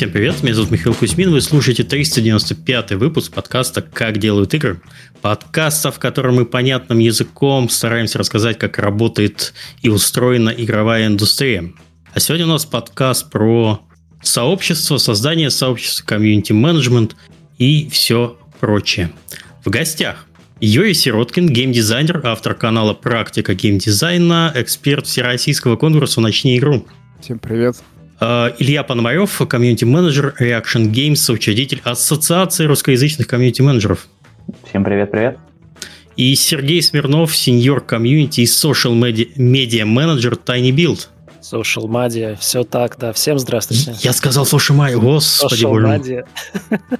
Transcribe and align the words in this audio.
Всем 0.00 0.12
привет, 0.12 0.42
меня 0.42 0.54
зовут 0.54 0.70
Михаил 0.70 0.94
Кузьмин, 0.94 1.30
вы 1.30 1.42
слушаете 1.42 1.84
395 1.84 2.92
выпуск 2.92 3.34
подкаста 3.34 3.82
«Как 3.82 4.16
делают 4.16 4.54
игры». 4.54 4.80
Подкаста, 5.20 5.92
в 5.92 5.98
котором 5.98 6.36
мы 6.36 6.46
понятным 6.46 7.00
языком 7.00 7.68
стараемся 7.68 8.16
рассказать, 8.16 8.58
как 8.58 8.78
работает 8.78 9.52
и 9.82 9.90
устроена 9.90 10.48
игровая 10.48 11.06
индустрия. 11.06 11.74
А 12.14 12.18
сегодня 12.18 12.46
у 12.46 12.48
нас 12.48 12.64
подкаст 12.64 13.30
про 13.30 13.82
сообщество, 14.22 14.96
создание 14.96 15.50
сообщества, 15.50 16.06
комьюнити-менеджмент 16.06 17.14
и 17.58 17.86
все 17.90 18.38
прочее. 18.58 19.12
В 19.66 19.68
гостях 19.68 20.24
Юрий 20.60 20.94
Сироткин, 20.94 21.46
геймдизайнер, 21.46 22.22
автор 22.24 22.54
канала 22.54 22.94
«Практика 22.94 23.52
геймдизайна», 23.52 24.50
эксперт 24.54 25.04
Всероссийского 25.04 25.76
конкурса 25.76 26.22
«Начни 26.22 26.56
игру». 26.56 26.86
Всем 27.20 27.38
привет. 27.38 27.76
А, 28.20 28.54
Илья 28.58 28.82
Пономарев, 28.82 29.40
комьюнити-менеджер 29.48 30.34
Reaction 30.38 30.90
Games, 30.92 31.16
соучредитель 31.16 31.80
Ассоциации 31.84 32.66
русскоязычных 32.66 33.26
комьюнити-менеджеров. 33.26 34.06
Всем 34.68 34.84
привет-привет. 34.84 35.38
И 36.16 36.34
Сергей 36.34 36.82
Смирнов, 36.82 37.34
senior 37.34 37.80
community 37.80 38.42
и 38.42 38.44
social 38.44 38.92
media 38.94 39.84
менеджер 39.86 40.34
Tiny 40.34 40.70
Build. 40.70 41.08
Social 41.40 41.86
Media, 41.86 42.36
все 42.38 42.62
так, 42.62 42.98
да. 42.98 43.14
Всем 43.14 43.38
здравствуйте. 43.38 43.94
Я 44.00 44.12
сказал 44.12 44.44
Social 44.44 44.76
Media, 44.76 44.98
господи 44.98 45.64
Social 45.64 45.98
Media. 45.98 46.26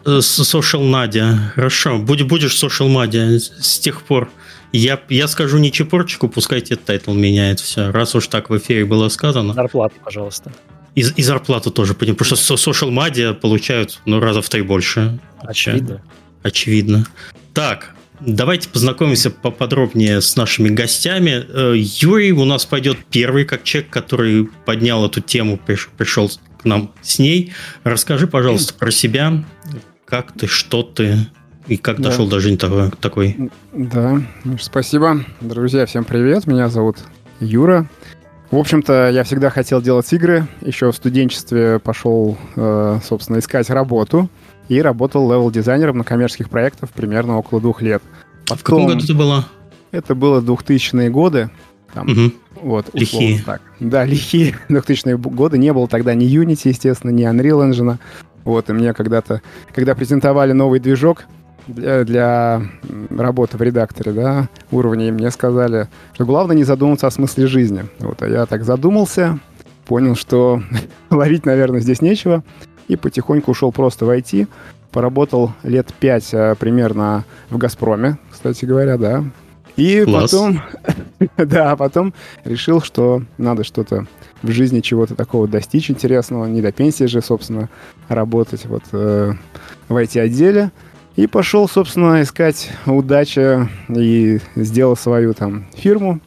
Social 0.07 0.83
Media, 0.91 1.37
хорошо. 1.55 1.99
Будь, 1.99 2.23
будешь 2.23 2.55
Social 2.55 2.89
Media 2.89 3.39
с 3.39 3.79
тех 3.79 4.03
пор. 4.03 4.31
Я, 4.73 4.99
я 5.11 5.29
скажу 5.29 5.59
эйчарчику, 5.59 6.29
пускай 6.29 6.63
тебе 6.63 6.77
title 6.77 7.13
меняет 7.13 7.61
все. 7.61 7.91
Раз 7.91 8.15
уж 8.15 8.29
так 8.29 8.49
в 8.49 8.57
эфире 8.57 8.87
было 8.87 9.09
сказано. 9.09 9.53
Зарплату, 9.53 9.97
пожалуйста. 10.03 10.53
И, 10.95 11.01
и 11.03 11.23
зарплату 11.23 11.71
тоже, 11.71 11.95
потому 11.95 12.19
что 12.25 12.35
social 12.37 12.91
media 12.91 13.35
получают 13.35 14.01
ну, 14.07 14.21
раза 14.21 14.43
в 14.43 14.49
три 14.49 14.63
больше. 14.63 15.19
Очевидно. 15.41 16.03
Очевидно. 16.43 17.07
Так, 17.55 17.95
давайте 18.21 18.69
познакомимся 18.69 19.31
поподробнее 19.31 20.21
с 20.21 20.37
нашими 20.37 20.69
гостями. 20.69 21.45
Э, 21.49 21.75
Юрий 21.77 22.33
у 22.33 22.45
нас 22.45 22.67
пойдет 22.67 22.99
первый, 23.11 23.45
как 23.45 23.65
человек, 23.65 23.91
который 23.91 24.49
поднял 24.65 25.05
эту 25.07 25.21
тему, 25.21 25.59
пришел 25.59 26.31
к 26.61 26.65
нам 26.65 26.93
с 27.03 27.19
ней. 27.19 27.53
Расскажи, 27.85 28.27
пожалуйста, 28.27 28.75
про 28.75 28.91
себя. 28.91 29.45
Как 30.05 30.33
ты, 30.33 30.49
что 30.49 30.83
ты, 30.83 31.19
и 31.69 31.77
как 31.77 31.99
да. 31.99 32.11
дошел 32.11 32.27
до 32.27 32.41
жизни 32.41 32.57
такой, 32.57 32.91
такой? 33.01 33.51
Да, 33.73 34.21
спасибо. 34.61 35.25
Друзья, 35.41 35.87
всем 35.87 36.05
привет. 36.05 36.47
Меня 36.47 36.69
зовут 36.69 36.97
Юра. 37.39 37.89
В 38.51 38.57
общем-то, 38.57 39.11
я 39.11 39.23
всегда 39.23 39.49
хотел 39.49 39.81
делать 39.81 40.13
игры. 40.13 40.49
Еще 40.61 40.91
в 40.91 40.97
студенчестве 40.97 41.79
пошел, 41.79 42.37
э, 42.57 42.99
собственно, 43.05 43.39
искать 43.39 43.71
работу. 43.71 44.29
И 44.69 44.83
работал 44.83 45.31
левел-дизайнером 45.31 45.99
на 45.99 46.05
коммерческих 46.05 46.51
проектах 46.51 46.91
примерно 46.91 47.39
около 47.39 47.61
двух 47.61 47.81
лет. 47.81 48.03
Потом... 48.49 48.57
А 48.57 48.57
в 48.57 48.63
каком 48.63 48.87
году 48.87 49.05
это 49.05 49.15
было? 49.15 49.47
Это 49.93 50.15
было 50.17 50.41
2000-е 50.41 51.11
годы. 51.11 51.51
Там, 51.93 52.09
угу. 52.09 52.33
Вот, 52.63 52.87
лихие. 52.93 53.41
Так. 53.45 53.63
Да, 53.79 54.05
лихие 54.05 54.57
2000-е 54.69 55.17
годы. 55.17 55.57
Не 55.57 55.73
было 55.73 55.87
тогда 55.87 56.15
ни 56.15 56.27
Unity, 56.27 56.69
естественно, 56.69 57.11
ни 57.11 57.25
Unreal 57.25 57.71
Engine. 57.71 57.99
Вот, 58.45 58.69
и 58.69 58.73
мне 58.73 58.95
когда-то, 58.95 59.43
когда 59.73 59.95
презентовали 59.95 60.53
новый 60.53 60.81
движок, 60.81 61.27
для, 61.75 62.05
для 62.05 62.63
работы 63.11 63.57
в 63.57 63.63
редакторе, 63.63 64.13
да, 64.13 64.49
уровней, 64.71 65.11
мне 65.11 65.31
сказали, 65.31 65.89
что 66.15 66.25
главное 66.25 66.57
не 66.57 66.65
задуматься 66.65 67.07
о 67.07 67.11
смысле 67.11 67.47
жизни. 67.47 67.85
Вот, 67.99 68.23
а 68.23 68.29
я 68.29 68.47
так 68.47 68.65
задумался, 68.65 69.39
понял, 69.87 70.15
что 70.15 70.63
ловить, 71.11 71.47
наверное, 71.47 71.81
здесь 71.81 72.03
нечего, 72.03 72.45
и 72.89 72.97
потихоньку 72.97 73.53
ушел 73.53 73.73
просто 73.73 74.05
в 74.05 74.11
IT, 74.11 74.49
поработал 74.91 75.53
лет 75.63 75.93
пять 75.99 76.31
а, 76.33 76.55
примерно 76.55 77.25
в 77.51 77.59
«Газпроме», 77.59 78.19
кстати 78.31 78.65
говоря, 78.65 78.99
да. 78.99 79.25
И 79.77 80.05
Класс. 80.05 80.31
потом, 80.31 80.63
да, 81.37 81.77
потом 81.77 82.13
решил, 82.45 82.83
что 82.83 83.23
надо 83.39 83.65
что-то 83.65 84.07
в 84.43 84.51
жизни 84.51 84.81
чего-то 84.81 85.15
такого 85.15 85.49
достичь 85.49 85.91
интересного, 85.91 86.47
не 86.47 86.61
до 86.61 86.73
пенсии 86.73 87.05
же, 87.05 87.23
собственно, 87.23 87.69
работать 88.09 88.67
вот 88.67 88.83
э, 88.93 89.33
в 89.89 89.97
IT-отделе. 89.97 90.71
И 91.21 91.27
пошел, 91.27 91.69
собственно, 91.69 92.23
искать 92.23 92.71
удачи 92.87 93.69
и 93.91 94.41
сделал 94.57 94.97
свою 94.97 95.35
там 95.35 95.67
фирму 95.75 96.19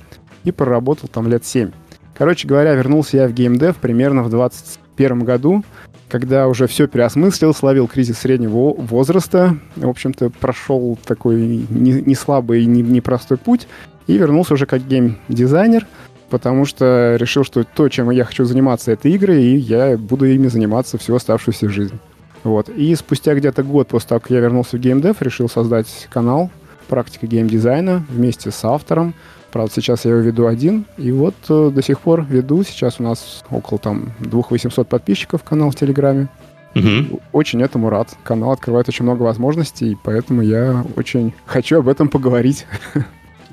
и 0.44 0.52
проработал 0.52 1.10
там 1.10 1.28
лет 1.28 1.44
7. 1.44 1.72
Короче 2.16 2.48
говоря, 2.48 2.76
вернулся 2.76 3.18
я 3.18 3.28
в 3.28 3.34
геймдев 3.34 3.78
примерно 3.78 4.22
в 4.22 4.30
21 4.30 5.22
году, 5.22 5.64
когда 6.10 6.48
уже 6.48 6.68
все 6.68 6.88
переосмыслил, 6.88 7.56
словил 7.56 7.88
кризис 7.88 8.20
среднего 8.20 8.76
возраста, 8.76 9.58
в 9.78 9.90
общем-то, 9.90 10.30
прошел 10.30 10.96
такой 11.04 11.66
не, 11.68 12.14
слабый 12.14 12.62
и 12.62 12.68
не, 12.68 12.84
непростой 12.84 13.40
путь, 13.40 13.68
и 14.06 14.16
вернулся 14.16 14.54
уже 14.54 14.68
как 14.68 14.86
геймдизайнер, 14.86 15.88
потому 16.30 16.66
что 16.66 17.16
решил, 17.16 17.44
что 17.44 17.64
то, 17.64 17.90
чем 17.90 18.12
я 18.12 18.26
хочу 18.26 18.46
заниматься, 18.46 18.92
это 18.92 19.10
игры, 19.10 19.42
и 19.42 19.56
я 19.56 19.98
буду 19.98 20.26
ими 20.26 20.50
заниматься 20.50 21.00
всю 21.00 21.16
оставшуюся 21.16 21.68
жизнь. 21.68 22.00
Вот. 22.44 22.70
И 22.70 22.94
спустя 22.96 23.34
где-то 23.36 23.64
год 23.64 23.88
после 23.88 24.10
того, 24.10 24.22
как 24.22 24.32
я 24.32 24.40
вернулся 24.40 24.78
в 24.78 24.80
геймдев, 24.80 25.22
решил 25.22 25.50
создать 25.50 26.08
канал 26.12 26.50
«Практика 26.88 27.28
геймдизайна» 27.28 28.06
вместе 28.10 28.52
с 28.52 28.64
автором. 28.66 29.14
Правда, 29.52 29.72
сейчас 29.74 30.06
я 30.06 30.12
его 30.12 30.22
веду 30.22 30.48
один, 30.48 30.86
и 30.98 31.12
вот 31.12 31.36
э, 31.48 31.70
до 31.74 31.82
сих 31.84 32.00
пор 32.00 32.26
веду. 32.26 32.64
Сейчас 32.64 33.00
у 33.00 33.04
нас 33.04 33.44
около 33.52 33.78
там 33.80 34.12
2800 34.20 34.88
подписчиков 34.88 35.44
канал 35.44 35.70
в 35.70 35.76
Телеграме. 35.76 36.28
Угу. 36.76 37.22
Очень 37.34 37.62
этому 37.62 37.90
рад. 37.90 38.10
Канал 38.24 38.52
открывает 38.52 38.90
очень 38.90 39.04
много 39.04 39.22
возможностей, 39.22 39.96
поэтому 40.04 40.42
я 40.42 40.84
очень 40.96 41.34
хочу 41.46 41.80
об 41.80 41.88
этом 41.88 42.10
поговорить. 42.10 42.66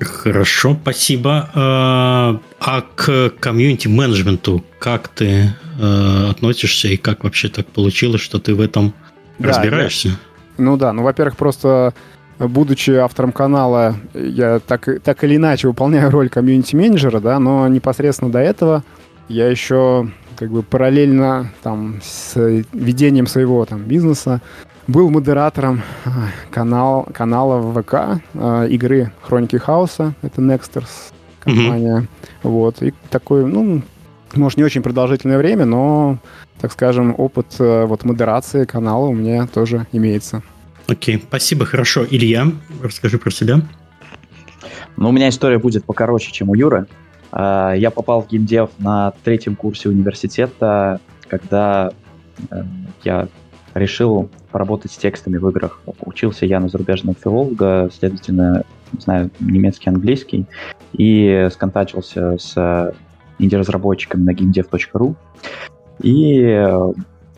Хорошо, 0.05 0.77
спасибо. 0.81 1.49
А, 1.53 2.39
а 2.59 2.81
к 2.95 3.29
комьюнити-менеджменту 3.39 4.63
как 4.79 5.07
ты 5.09 5.53
э, 5.79 6.27
относишься 6.29 6.87
и 6.87 6.97
как 6.97 7.23
вообще 7.23 7.49
так 7.49 7.67
получилось, 7.67 8.21
что 8.21 8.39
ты 8.39 8.55
в 8.55 8.61
этом 8.61 8.93
да, 9.37 9.49
разбираешься? 9.49 10.09
Я, 10.09 10.15
ну 10.57 10.77
да, 10.77 10.91
ну, 10.93 11.03
во-первых, 11.03 11.37
просто 11.37 11.93
будучи 12.39 12.91
автором 12.91 13.31
канала, 13.31 13.95
я 14.13 14.59
так, 14.59 14.87
так 15.03 15.23
или 15.23 15.35
иначе 15.35 15.67
выполняю 15.67 16.09
роль 16.09 16.29
комьюнити-менеджера, 16.29 17.19
да, 17.19 17.39
но 17.39 17.67
непосредственно 17.67 18.31
до 18.31 18.39
этого 18.39 18.83
я 19.27 19.47
еще 19.47 20.09
как 20.35 20.49
бы 20.49 20.63
параллельно 20.63 21.51
там 21.61 21.99
с 22.03 22.35
ведением 22.73 23.27
своего 23.27 23.65
там 23.65 23.83
бизнеса 23.83 24.41
был 24.91 25.09
модератором 25.09 25.81
а, 26.05 26.09
канал, 26.51 27.07
канала 27.13 27.57
в 27.57 27.81
ВК 27.81 28.21
э, 28.33 28.67
игры 28.69 29.11
Хроники 29.21 29.55
Хаоса. 29.55 30.13
Это 30.21 30.41
Nexters 30.41 31.13
компания. 31.39 32.01
Mm-hmm. 32.01 32.07
Вот. 32.43 32.83
И 32.83 32.93
такой, 33.09 33.45
ну, 33.45 33.81
может, 34.33 34.57
не 34.57 34.63
очень 34.63 34.81
продолжительное 34.81 35.37
время, 35.37 35.65
но, 35.65 36.17
так 36.59 36.71
скажем, 36.71 37.15
опыт 37.17 37.55
э, 37.59 37.85
вот 37.85 38.03
модерации 38.03 38.65
канала 38.65 39.07
у 39.07 39.13
меня 39.13 39.47
тоже 39.47 39.87
имеется. 39.91 40.43
Окей, 40.87 41.15
okay, 41.15 41.23
спасибо, 41.27 41.65
хорошо. 41.65 42.05
Илья, 42.09 42.47
расскажи 42.81 43.17
про 43.17 43.31
себя. 43.31 43.61
Ну, 44.97 45.09
у 45.09 45.11
меня 45.11 45.29
история 45.29 45.57
будет 45.57 45.85
покороче, 45.85 46.31
чем 46.31 46.49
у 46.49 46.53
Юры. 46.53 46.87
А, 47.31 47.73
я 47.73 47.91
попал 47.91 48.21
в 48.21 48.27
геймдев 48.27 48.69
на 48.77 49.13
третьем 49.23 49.55
курсе 49.55 49.89
университета, 49.89 50.99
когда 51.27 51.91
э, 52.49 52.63
я 53.03 53.27
решил 53.73 54.29
поработать 54.51 54.91
с 54.91 54.97
текстами 54.97 55.37
в 55.37 55.47
играх. 55.49 55.81
Учился 56.01 56.45
я 56.45 56.59
на 56.59 56.67
зарубежного 56.67 57.15
филолога, 57.21 57.89
следовательно, 57.93 58.63
знаю 58.99 59.29
немецкий, 59.39 59.89
английский, 59.89 60.45
и 60.93 61.47
сконтачился 61.51 62.37
с 62.37 62.93
инди-разработчиками 63.39 64.23
на 64.23 64.31
gamedev.ru 64.31 65.15
и 66.03 66.67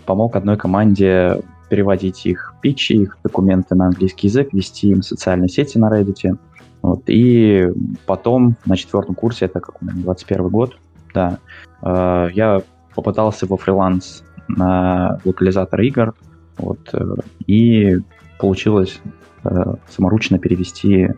помог 0.06 0.36
одной 0.36 0.58
команде 0.58 1.42
переводить 1.70 2.26
их 2.26 2.54
питчи, 2.62 2.94
их 2.94 3.18
документы 3.24 3.76
на 3.76 3.88
английский 3.88 4.28
язык, 4.28 4.54
вести 4.54 4.90
им 4.90 5.02
социальные 5.02 5.50
сети 5.50 5.78
на 5.78 5.90
Reddit. 5.90 6.38
Вот. 6.82 7.04
И 7.08 7.70
потом 8.06 8.58
на 8.66 8.76
четвертом 8.76 9.16
курсе, 9.16 9.46
это 9.46 9.60
как 9.60 9.82
у 9.82 9.86
меня 9.86 9.96
21 10.04 10.50
год, 10.50 10.78
да, 11.14 11.40
э, 11.82 12.30
я 12.34 12.62
попытался 12.94 13.46
во 13.48 13.58
фриланс 13.58 14.24
на 14.48 15.20
локализатор 15.26 15.82
игр, 15.82 16.14
вот, 16.58 16.80
э, 16.94 17.16
и 17.48 18.00
получилось 18.40 19.00
э, 19.44 19.50
саморучно 19.90 20.40
перевести 20.40 21.10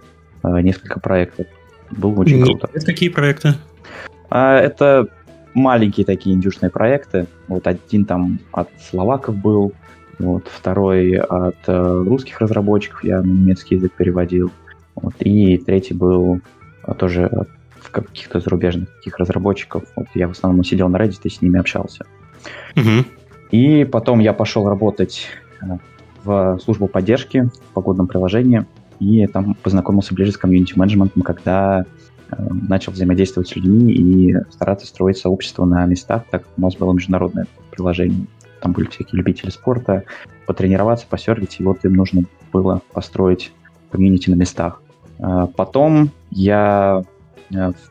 э, 0.44 0.62
несколько 0.62 1.00
проектов. 1.00 1.48
Было 1.92 2.20
очень 2.22 2.38
Нет, 2.38 2.48
круто. 2.48 2.70
Это 2.74 2.86
какие 2.86 3.10
проекты? 3.10 3.54
А, 4.30 4.58
это 4.58 5.08
маленькие 5.54 6.06
такие 6.06 6.36
индюшные 6.36 6.70
проекты. 6.70 7.28
Вот 7.48 7.68
один 7.68 8.06
там 8.06 8.40
от 8.52 8.70
словаков 8.90 9.36
был, 9.36 9.74
вот 10.20 10.48
второй 10.48 11.18
от 11.18 11.58
русских 11.68 12.40
разработчиков, 12.40 13.04
я 13.04 13.22
на 13.22 13.28
немецкий 13.28 13.76
язык 13.76 13.94
переводил. 13.94 14.52
Вот, 14.96 15.14
и 15.20 15.58
третий 15.58 15.94
был 15.94 16.40
тоже 16.98 17.26
от 17.26 17.50
каких-то 17.92 18.40
зарубежных 18.40 18.90
таких 18.98 19.18
разработчиков. 19.18 19.84
Вот 19.96 20.08
я 20.16 20.28
в 20.28 20.32
основном 20.32 20.64
сидел 20.64 20.90
на 20.90 20.98
Reddit 20.98 21.20
и 21.24 21.30
с 21.30 21.42
ними 21.42 21.60
общался. 21.60 22.06
Угу. 22.76 23.06
И 23.52 23.86
потом 23.86 24.20
я 24.20 24.34
пошел 24.34 24.68
работать 24.68 25.28
э, 25.62 25.78
в 26.24 26.60
службу 26.64 26.88
поддержки 26.88 27.50
в 27.70 27.74
погодном 27.74 28.08
приложении, 28.08 28.66
и 29.00 29.28
там 29.28 29.56
познакомился 29.56 30.14
ближе 30.14 30.32
с 30.32 30.38
комьюнити-менеджментом, 30.38 31.22
когда 31.22 31.86
э, 32.32 32.36
начал 32.50 32.92
взаимодействовать 32.92 33.50
с 33.50 33.56
людьми 33.56 33.94
и 33.94 34.36
стараться 34.52 34.88
строить 34.88 35.18
сообщество 35.18 35.66
на 35.66 35.86
местах, 35.86 36.24
так 36.32 36.44
как 36.44 36.52
у 36.58 36.62
нас 36.62 36.76
было 36.76 36.92
международное 36.94 37.48
приложение. 37.72 38.26
Там 38.62 38.72
были 38.72 38.88
всякие 38.88 39.18
любители 39.18 39.50
спорта, 39.50 40.04
потренироваться, 40.48 41.06
посервить, 41.08 41.58
и 41.60 41.64
вот 41.64 41.86
им 41.86 41.94
нужно 41.94 42.24
было 42.52 42.82
построить 42.94 43.52
комьюнити 43.92 44.30
на 44.30 44.36
местах. 44.36 44.82
Э, 45.20 45.48
потом 45.56 46.10
я 46.32 47.04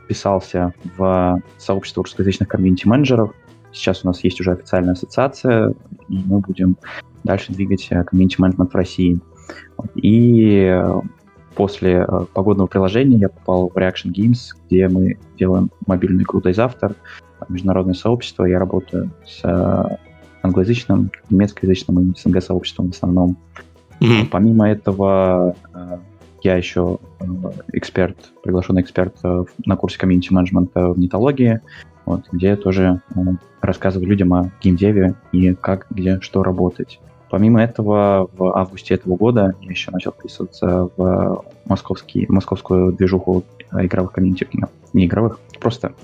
вписался 0.03 0.75
в 0.97 1.41
сообщество 1.59 2.03
русскоязычных 2.03 2.49
комьюнити-менеджеров. 2.49 3.33
Сейчас 3.75 4.05
у 4.05 4.07
нас 4.07 4.23
есть 4.23 4.41
уже 4.41 4.53
официальная 4.53 4.93
ассоциация, 4.93 5.75
и 6.09 6.23
мы 6.25 6.39
будем 6.39 6.77
дальше 7.25 7.53
двигать 7.53 7.87
комьюнити-менеджмент 7.89 8.73
в 8.73 8.77
России. 8.77 9.19
И 9.97 10.67
э, 10.71 11.01
после 11.57 12.07
погодного 12.33 12.69
приложения 12.69 13.19
я 13.19 13.29
попал 13.29 13.69
в 13.69 13.77
Reaction 13.77 14.13
Games, 14.13 14.57
где 14.67 14.89
мы 14.89 15.19
делаем 15.39 15.71
мобильную 15.87 16.23
игру 16.23 16.41
Days 16.41 16.57
After, 16.57 16.95
международное 17.49 17.95
сообщество. 17.95 18.45
Я 18.45 18.61
работаю 18.61 19.11
с 19.27 19.43
англоязычным, 20.43 21.11
немецкоязычным 21.31 22.13
и 22.13 22.19
СНГ-сообществом 22.19 22.93
в 22.93 22.95
основном. 22.95 23.37
Mm-hmm. 24.01 24.27
Помимо 24.31 24.69
этого, 24.69 25.57
я 26.45 26.57
еще 26.57 26.99
э, 27.21 27.25
эксперт, 27.73 28.17
приглашенный 28.43 28.83
эксперт 28.83 29.17
э, 29.25 29.45
на 29.65 29.77
курсе 29.77 29.99
комьюнити 29.99 30.33
менеджмента 30.33 30.91
в 30.91 30.99
нетологии, 30.99 31.61
вот, 32.07 32.25
где 32.33 32.49
я 32.49 32.57
тоже 32.57 33.01
э, 33.15 33.21
рассказываю 33.61 34.09
людям 34.09 34.33
о 34.35 34.51
геймдеве 34.63 35.15
и 35.33 35.55
как, 35.55 35.87
где, 35.91 36.21
что 36.21 36.43
работать. 36.43 37.01
Помимо 37.31 37.63
этого, 37.63 38.29
в 38.37 38.57
августе 38.57 38.95
этого 38.95 39.17
года 39.17 39.55
я 39.61 39.71
еще 39.71 39.91
начал 39.91 40.13
вписываться 40.13 40.89
в 40.97 41.45
московский, 41.65 42.27
московскую 42.29 42.93
движуху 42.93 43.45
игровых 43.73 44.13
комьюнити, 44.13 44.47
ну, 44.53 44.69
не 44.93 45.07
игровых, 45.07 45.41
просто 45.59 45.95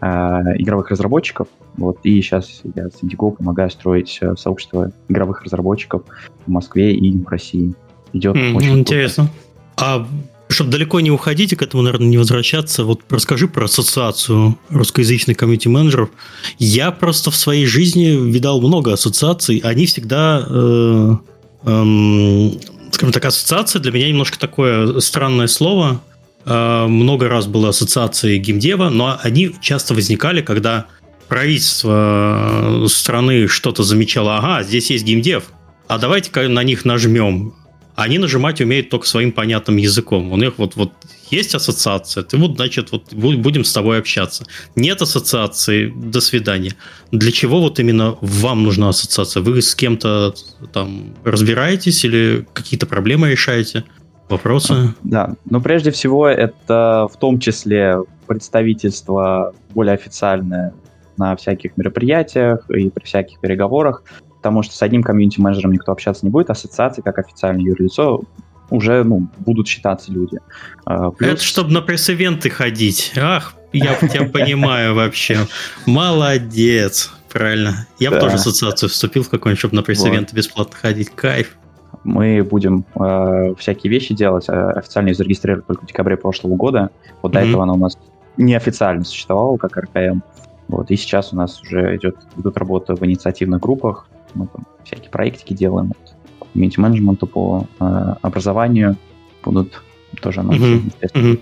э, 0.00 0.06
игровых 0.06 0.90
разработчиков. 0.90 1.48
Вот, 1.76 1.98
и 2.02 2.20
сейчас 2.20 2.62
я 2.74 2.88
с 2.88 3.02
Indigo 3.02 3.32
помогаю 3.32 3.70
строить 3.70 4.20
сообщество 4.36 4.90
игровых 5.08 5.42
разработчиков 5.42 6.02
в 6.46 6.50
Москве 6.50 6.94
и 6.94 7.16
в 7.16 7.28
России. 7.28 7.74
Идет 8.12 8.36
mm, 8.36 8.54
очень 8.54 8.78
интересно. 8.80 9.28
Круто. 9.76 10.02
А 10.02 10.06
чтобы 10.52 10.70
далеко 10.70 11.00
не 11.00 11.10
уходить 11.10 11.52
и 11.52 11.56
к 11.56 11.62
этому, 11.62 11.82
наверное, 11.82 12.08
не 12.08 12.18
возвращаться, 12.18 12.84
вот 12.84 13.00
расскажи 13.10 13.48
про 13.48 13.64
ассоциацию 13.64 14.58
русскоязычных 14.70 15.36
комьюнити-менеджеров. 15.36 16.10
Я 16.58 16.90
просто 16.90 17.30
в 17.30 17.36
своей 17.36 17.66
жизни 17.66 18.30
видал 18.30 18.60
много 18.60 18.92
ассоциаций. 18.92 19.58
Они 19.64 19.86
всегда, 19.86 20.44
э, 20.48 21.16
э, 21.64 22.50
скажем 22.92 23.12
так, 23.12 23.24
ассоциация 23.24 23.80
для 23.80 23.92
меня 23.92 24.08
немножко 24.08 24.38
такое 24.38 25.00
странное 25.00 25.46
слово. 25.46 26.02
Э, 26.44 26.86
много 26.86 27.28
раз 27.28 27.46
было 27.46 27.68
ассоциации 27.68 28.38
геймдева, 28.38 28.88
но 28.88 29.18
они 29.22 29.54
часто 29.60 29.94
возникали, 29.94 30.42
когда 30.42 30.86
правительство 31.28 32.84
страны 32.88 33.48
что-то 33.48 33.82
замечало. 33.82 34.38
Ага, 34.38 34.64
здесь 34.64 34.90
есть 34.90 35.04
геймдев, 35.04 35.44
а 35.88 35.98
давайте-ка 35.98 36.48
на 36.48 36.62
них 36.62 36.84
нажмем 36.84 37.54
они 37.94 38.18
нажимать 38.18 38.60
умеют 38.60 38.90
только 38.90 39.06
своим 39.06 39.32
понятным 39.32 39.76
языком. 39.76 40.32
У 40.32 40.36
них 40.36 40.54
вот, 40.56 40.76
вот 40.76 40.92
есть 41.30 41.54
ассоциация, 41.54 42.22
ты 42.22 42.36
вот, 42.36 42.56
значит, 42.56 42.92
вот 42.92 43.12
будем 43.14 43.64
с 43.64 43.72
тобой 43.72 43.98
общаться. 43.98 44.44
Нет 44.76 45.00
ассоциации, 45.02 45.92
до 45.94 46.20
свидания. 46.20 46.74
Для 47.10 47.32
чего 47.32 47.60
вот 47.60 47.80
именно 47.80 48.16
вам 48.20 48.64
нужна 48.64 48.90
ассоциация? 48.90 49.42
Вы 49.42 49.62
с 49.62 49.74
кем-то 49.74 50.34
там 50.72 51.14
разбираетесь 51.24 52.04
или 52.04 52.46
какие-то 52.52 52.86
проблемы 52.86 53.30
решаете? 53.30 53.84
Вопросы? 54.28 54.94
Да, 55.02 55.34
но 55.48 55.60
прежде 55.60 55.90
всего 55.90 56.26
это 56.26 57.08
в 57.12 57.18
том 57.18 57.38
числе 57.38 57.98
представительство 58.26 59.54
более 59.74 59.94
официальное 59.94 60.72
на 61.18 61.36
всяких 61.36 61.76
мероприятиях 61.76 62.68
и 62.70 62.88
при 62.88 63.04
всяких 63.04 63.40
переговорах 63.40 64.02
потому 64.42 64.64
что 64.64 64.74
с 64.74 64.82
одним 64.82 65.04
комьюнити-менеджером 65.04 65.70
никто 65.70 65.92
общаться 65.92 66.26
не 66.26 66.30
будет, 66.30 66.50
ассоциации, 66.50 67.00
как 67.00 67.20
официальное 67.20 67.62
юрлицо, 67.62 68.22
уже 68.70 69.04
ну, 69.04 69.28
будут 69.38 69.68
считаться 69.68 70.10
люди. 70.10 70.38
А, 70.84 71.12
плюс... 71.12 71.30
Это 71.34 71.42
чтобы 71.42 71.70
на 71.70 71.80
пресс-ивенты 71.80 72.50
ходить. 72.50 73.12
Ах, 73.16 73.54
я 73.72 73.94
тебя 73.94 74.24
понимаю 74.24 74.96
вообще. 74.96 75.38
Молодец. 75.86 77.12
Правильно. 77.30 77.86
Я 78.00 78.10
бы 78.10 78.18
тоже 78.18 78.34
ассоциацию 78.34 78.88
вступил 78.90 79.22
в 79.22 79.28
какой-нибудь, 79.28 79.60
чтобы 79.60 79.76
на 79.76 79.82
пресс-ивенты 79.84 80.34
бесплатно 80.34 80.76
ходить. 80.76 81.10
Кайф. 81.10 81.56
Мы 82.02 82.42
будем 82.42 82.84
э, 82.96 83.54
всякие 83.58 83.92
вещи 83.92 84.12
делать. 84.12 84.48
Э, 84.48 84.72
официально 84.72 85.10
ее 85.10 85.14
зарегистрировали 85.14 85.62
только 85.62 85.84
в 85.84 85.86
декабре 85.86 86.16
прошлого 86.16 86.56
года. 86.56 86.90
Вот 87.22 87.30
до 87.30 87.38
этого 87.38 87.62
она 87.62 87.74
у 87.74 87.76
нас 87.76 87.96
неофициально 88.36 89.04
существовала, 89.04 89.56
как 89.56 89.76
РКМ. 89.76 90.20
Вот, 90.66 90.90
и 90.90 90.96
сейчас 90.96 91.32
у 91.32 91.36
нас 91.36 91.60
уже 91.60 91.96
идет, 91.96 92.16
идут 92.36 92.56
работы 92.56 92.94
в 92.94 93.04
инициативных 93.04 93.60
группах, 93.60 94.08
мы 94.34 94.46
там 94.46 94.66
всякие 94.84 95.10
проектики 95.10 95.52
делаем, 95.54 95.88
вот, 95.88 96.48
комьюнити-менеджменту 96.52 97.26
по 97.26 97.66
э, 97.80 98.14
образованию 98.22 98.96
будут 99.44 99.82
тоже 100.20 100.40
анонсы. 100.40 100.82
Uh-huh. 101.00 101.40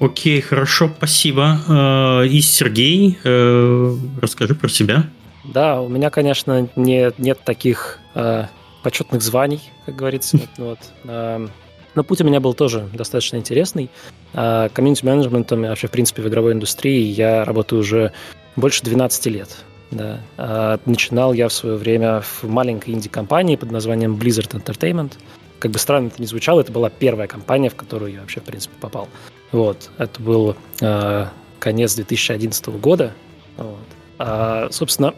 Окей, 0.00 0.40
хорошо, 0.40 0.90
спасибо. 0.96 1.58
Э, 1.68 2.26
и 2.26 2.40
Сергей, 2.40 3.18
э, 3.24 3.96
расскажи 4.20 4.54
про 4.54 4.68
себя. 4.68 5.04
Да, 5.44 5.80
у 5.80 5.88
меня, 5.88 6.10
конечно, 6.10 6.68
не, 6.76 7.12
нет 7.18 7.40
таких 7.44 7.98
э, 8.14 8.46
почетных 8.82 9.22
званий, 9.22 9.60
как 9.86 9.96
говорится. 9.96 10.38
Вот. 10.58 10.78
Э, 11.04 11.46
но 11.94 12.02
путь 12.02 12.20
у 12.20 12.24
меня 12.24 12.40
был 12.40 12.54
тоже 12.54 12.88
достаточно 12.92 13.36
интересный. 13.36 13.88
Комьюнити-менеджментом 14.32 15.64
и 15.64 15.68
вообще, 15.68 15.86
в 15.86 15.92
принципе, 15.92 16.22
в 16.22 16.28
игровой 16.28 16.52
индустрии 16.52 17.04
я 17.04 17.44
работаю 17.44 17.82
уже 17.82 18.12
больше 18.56 18.82
12 18.82 19.26
лет. 19.26 19.64
Да. 19.94 20.20
А, 20.36 20.78
начинал 20.86 21.32
я 21.32 21.48
в 21.48 21.52
свое 21.52 21.76
время 21.76 22.20
в 22.20 22.44
маленькой 22.44 22.94
инди-компании 22.94 23.56
под 23.56 23.70
названием 23.70 24.16
Blizzard 24.16 24.50
Entertainment. 24.50 25.12
Как 25.60 25.70
бы 25.70 25.78
странно 25.78 26.08
это 26.08 26.20
ни 26.20 26.26
звучало, 26.26 26.60
это 26.60 26.72
была 26.72 26.90
первая 26.90 27.28
компания, 27.28 27.70
в 27.70 27.76
которую 27.76 28.12
я 28.12 28.20
вообще, 28.20 28.40
в 28.40 28.44
принципе, 28.44 28.74
попал. 28.80 29.08
Вот. 29.52 29.88
Это 29.98 30.20
был 30.20 30.56
э, 30.80 31.26
конец 31.60 31.94
2011 31.94 32.66
года. 32.80 33.12
Вот. 33.56 33.78
А, 34.18 34.68
собственно, 34.70 35.14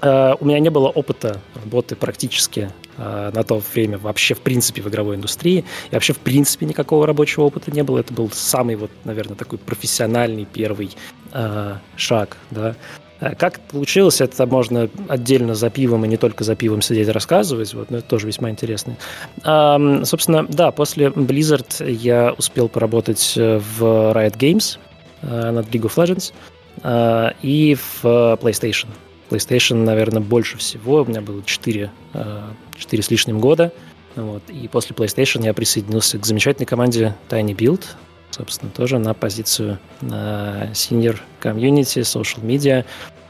э, 0.00 0.34
у 0.40 0.44
меня 0.46 0.58
не 0.60 0.70
было 0.70 0.88
опыта 0.88 1.40
работы 1.54 1.94
практически 1.94 2.70
э, 2.96 3.30
на 3.34 3.42
то 3.44 3.62
время 3.74 3.98
вообще, 3.98 4.34
в 4.34 4.40
принципе, 4.40 4.80
в 4.80 4.88
игровой 4.88 5.16
индустрии. 5.16 5.66
И 5.90 5.94
вообще, 5.94 6.14
в 6.14 6.20
принципе, 6.20 6.64
никакого 6.64 7.06
рабочего 7.06 7.44
опыта 7.44 7.70
не 7.70 7.82
было. 7.82 7.98
Это 7.98 8.14
был 8.14 8.30
самый, 8.30 8.76
вот, 8.76 8.90
наверное, 9.04 9.36
такой 9.36 9.58
профессиональный 9.58 10.46
первый 10.46 10.90
э, 11.32 11.76
шаг, 11.96 12.38
да. 12.50 12.76
Э, 13.20 13.34
как 13.34 13.60
получилось, 13.60 14.20
это 14.20 14.46
можно 14.46 14.88
отдельно 15.08 15.54
за 15.54 15.70
пивом 15.70 16.04
и 16.04 16.08
не 16.08 16.16
только 16.16 16.44
за 16.44 16.56
пивом 16.56 16.82
сидеть 16.82 17.08
рассказывать, 17.08 17.74
вот, 17.74 17.90
но 17.90 17.98
это 17.98 18.08
тоже 18.08 18.26
весьма 18.26 18.50
интересно. 18.50 18.96
А, 19.44 19.78
собственно, 20.04 20.46
да, 20.48 20.70
после 20.70 21.08
Blizzard 21.08 21.90
я 21.90 22.32
успел 22.36 22.68
поработать 22.68 23.34
э, 23.36 23.58
в 23.58 23.82
Riot 23.82 24.36
Games 24.36 24.78
э, 25.22 25.50
над 25.50 25.68
League 25.68 25.90
of 25.90 25.94
Legends 25.96 26.32
и 27.42 27.74
в 27.74 28.04
PlayStation. 28.04 28.86
PlayStation, 29.28 29.84
наверное, 29.84 30.22
больше 30.22 30.56
всего. 30.56 31.02
У 31.02 31.04
меня 31.04 31.20
было 31.20 31.42
4, 31.44 31.90
4 32.78 33.02
с 33.02 33.10
лишним 33.10 33.38
года. 33.38 33.72
Вот. 34.16 34.42
И 34.48 34.66
после 34.68 34.96
PlayStation 34.96 35.44
я 35.44 35.52
присоединился 35.52 36.18
к 36.18 36.24
замечательной 36.24 36.66
команде 36.66 37.14
Tiny 37.28 37.54
Build, 37.54 37.84
собственно, 38.30 38.70
тоже 38.70 38.98
на 38.98 39.14
позицию 39.14 39.78
на 40.00 40.70
senior 40.72 41.18
community, 41.40 42.02
social 42.02 42.42
media. 42.42 42.84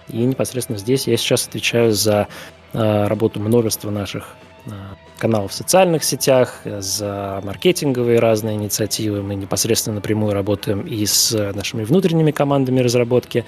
И 0.09 0.19
непосредственно 0.19 0.79
здесь 0.79 1.07
я 1.07 1.17
сейчас 1.17 1.47
отвечаю 1.47 1.93
за 1.93 2.29
э, 2.73 3.07
работу 3.07 3.41
множества 3.41 3.91
наших 3.91 4.35
э, 4.67 4.71
каналов 5.19 5.53
в 5.53 5.55
социальных 5.55 6.05
сетях, 6.05 6.63
за 6.65 7.41
маркетинговые 7.45 8.19
разные 8.19 8.57
инициативы. 8.57 9.23
Мы 9.23 9.35
непосредственно 9.35 9.97
напрямую 9.97 10.33
работаем 10.33 10.81
и 10.81 11.05
с 11.07 11.53
нашими 11.55 11.85
внутренними 11.85 12.31
командами 12.31 12.81
разработки, 12.81 13.45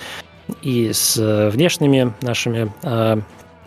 и 0.60 0.92
с 0.92 1.50
внешними 1.50 2.12
нашими 2.20 2.72
э, 2.82 3.20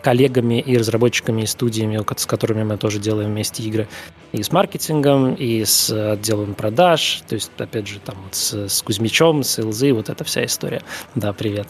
коллегами 0.05 0.59
и 0.59 0.77
разработчиками 0.77 1.41
и 1.41 1.45
студиями, 1.47 1.99
с 2.15 2.25
которыми 2.27 2.61
мы 2.61 2.77
тоже 2.77 2.99
делаем 2.99 3.31
вместе 3.31 3.63
игры, 3.63 3.87
и 4.33 4.43
с 4.43 4.51
маркетингом, 4.51 5.33
и 5.33 5.65
с 5.65 5.89
отделом 5.89 6.53
продаж, 6.53 7.23
то 7.27 7.33
есть, 7.33 7.49
опять 7.57 7.87
же, 7.87 7.97
там 7.99 8.15
с, 8.29 8.53
с 8.53 8.83
Кузьмичом, 8.83 9.41
с 9.41 9.57
ЛЗ, 9.57 9.81
вот 9.93 10.09
эта 10.09 10.23
вся 10.23 10.45
история. 10.45 10.83
Да, 11.15 11.33
привет. 11.33 11.69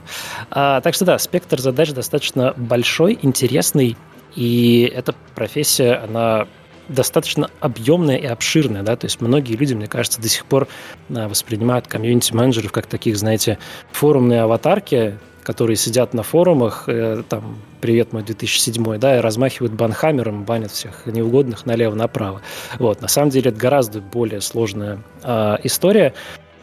А, 0.52 0.82
так 0.82 0.96
что 0.96 1.06
да, 1.06 1.18
спектр 1.18 1.62
задач 1.62 1.94
достаточно 1.94 2.54
большой, 2.58 3.18
интересный, 3.22 3.96
и 4.36 4.92
эта 4.94 5.16
профессия, 5.34 5.94
она 5.94 6.46
достаточно 6.90 7.50
объемная 7.62 8.18
и 8.18 8.26
обширная, 8.26 8.84
да, 8.84 8.98
то 8.98 9.06
есть 9.06 9.22
многие 9.22 9.56
люди, 9.56 9.74
мне 9.76 9.88
кажется, 9.88 10.20
до 10.22 10.28
сих 10.28 10.46
пор 10.46 10.68
воспринимают 11.08 11.88
комьюнити-менеджеров 11.88 12.74
как 12.74 12.88
таких, 12.88 13.16
знаете, 13.16 13.60
форумные 13.94 14.42
аватарки, 14.42 15.18
которые 15.46 15.78
сидят 15.78 16.14
на 16.14 16.24
форумах, 16.24 16.86
э, 16.88 17.24
там, 17.30 17.58
привет 17.80 18.12
мой 18.12 18.24
2007, 18.24 18.98
да, 18.98 19.18
и 19.18 19.20
размахивают 19.22 19.74
банхаммером, 19.74 20.44
банят 20.44 20.72
всех 20.72 21.06
неугодных 21.06 21.66
налево-направо. 21.66 22.42
Вот, 22.80 23.02
на 23.02 23.08
самом 23.08 23.30
деле 23.30 23.52
это 23.52 23.60
гораздо 23.60 24.02
более 24.02 24.42
сложная 24.42 25.04
э, 25.24 25.58
история, 25.64 26.14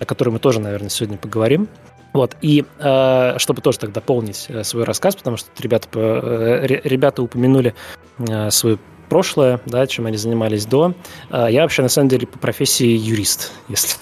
о 0.00 0.04
которой 0.04 0.30
мы 0.30 0.40
тоже, 0.40 0.60
наверное, 0.60 0.90
сегодня 0.90 1.16
поговорим. 1.16 1.68
Вот, 2.12 2.36
и 2.42 2.64
э, 2.78 3.34
чтобы 3.38 3.62
тоже 3.62 3.78
так 3.78 3.92
дополнить 3.92 4.46
э, 4.48 4.64
свой 4.64 4.84
рассказ, 4.84 5.16
потому 5.16 5.36
что 5.38 5.48
ребята, 5.60 5.88
э, 5.94 6.66
ребята 6.84 7.22
упомянули 7.22 7.74
э, 8.18 8.50
свое 8.50 8.78
прошлое, 9.08 9.60
да, 9.64 9.86
чем 9.86 10.06
они 10.06 10.16
занимались 10.16 10.66
до. 10.66 10.94
Э, 11.30 11.46
я 11.48 11.62
вообще, 11.62 11.82
на 11.82 11.88
самом 11.88 12.08
деле, 12.08 12.26
по 12.26 12.38
профессии 12.38 12.88
юрист, 12.88 13.52
если 13.68 13.96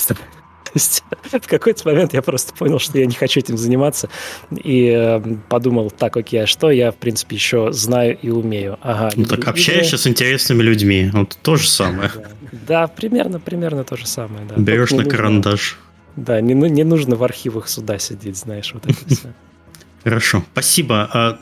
то 0.73 0.79
есть 0.79 1.03
в 1.25 1.49
какой-то 1.49 1.89
момент 1.89 2.15
я 2.15 2.23
просто 2.23 2.55
понял, 2.55 2.79
что 2.79 2.99
я 2.99 3.07
не 3.07 3.15
хочу 3.15 3.41
этим 3.41 3.57
заниматься, 3.57 4.09
и 4.53 4.87
э, 4.87 5.21
подумал, 5.49 5.91
так, 5.91 6.17
окей, 6.17 6.45
а 6.45 6.47
что 6.47 6.71
я, 6.71 6.93
в 6.93 6.97
принципе, 6.97 7.37
еще 7.37 7.73
знаю 7.73 8.17
и 8.21 8.31
умею? 8.31 8.79
Ага, 8.83 9.11
ну 9.17 9.25
так 9.25 9.49
общаешься 9.49 9.99
с 9.99 10.07
интересными 10.07 10.63
людьми, 10.63 11.11
вот 11.13 11.37
то 11.43 11.57
же 11.57 11.69
самое. 11.69 12.11
Да, 12.53 12.87
примерно, 12.87 13.41
примерно 13.41 13.85
то 13.85 13.97
же 13.97 14.07
самое. 14.07 14.47
Да. 14.47 14.55
Берешь 14.57 14.91
на 14.91 15.05
карандаш. 15.05 15.79
Да, 16.17 16.41
не, 16.41 16.55
ну, 16.55 16.67
не 16.67 16.85
нужно 16.85 17.17
в 17.17 17.25
архивах 17.25 17.69
суда 17.69 17.99
сидеть, 17.99 18.37
знаешь, 18.37 18.73
вот 18.75 18.85
это 18.87 19.15
все. 19.15 19.33
Хорошо, 20.05 20.45
спасибо. 20.53 21.09
А, 21.13 21.39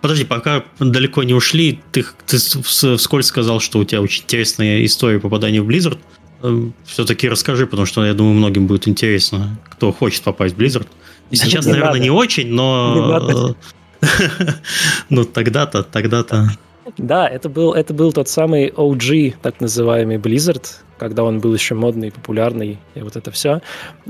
подожди, 0.00 0.24
пока 0.24 0.64
далеко 0.78 1.22
не 1.22 1.34
ушли, 1.34 1.80
ты, 1.92 2.04
ты 2.26 2.38
вскользь 2.38 3.26
сказал, 3.26 3.60
что 3.60 3.78
у 3.78 3.84
тебя 3.84 4.00
очень 4.00 4.24
интересная 4.24 4.84
история 4.84 5.20
попадания 5.20 5.60
в 5.60 5.68
Blizzard. 5.68 5.98
Эм, 6.42 6.74
все-таки 6.84 7.28
расскажи, 7.28 7.66
потому 7.66 7.86
что, 7.86 8.04
я 8.04 8.14
думаю, 8.14 8.34
многим 8.34 8.66
будет 8.66 8.86
интересно, 8.86 9.58
кто 9.70 9.92
хочет 9.92 10.22
попасть 10.22 10.54
в 10.54 10.58
Blizzard. 10.58 10.86
Сейчас, 11.32 11.66
не 11.66 11.72
наверное, 11.72 11.94
надо. 11.94 12.04
не 12.04 12.10
очень, 12.10 12.48
но... 12.52 13.54
Ну, 15.10 15.24
тогда-то, 15.24 15.82
тогда-то... 15.82 16.50
Да, 16.96 17.28
это 17.28 17.48
был, 17.48 17.74
это 17.74 17.92
был 17.92 18.12
тот 18.12 18.28
самый 18.28 18.68
OG, 18.68 19.34
так 19.42 19.60
называемый 19.60 20.16
Blizzard, 20.16 20.64
когда 20.96 21.24
он 21.24 21.40
был 21.40 21.52
еще 21.52 21.74
модный, 21.74 22.10
популярный, 22.10 22.78
и 22.94 23.00
вот 23.00 23.16
это 23.16 23.30
все. 23.30 23.60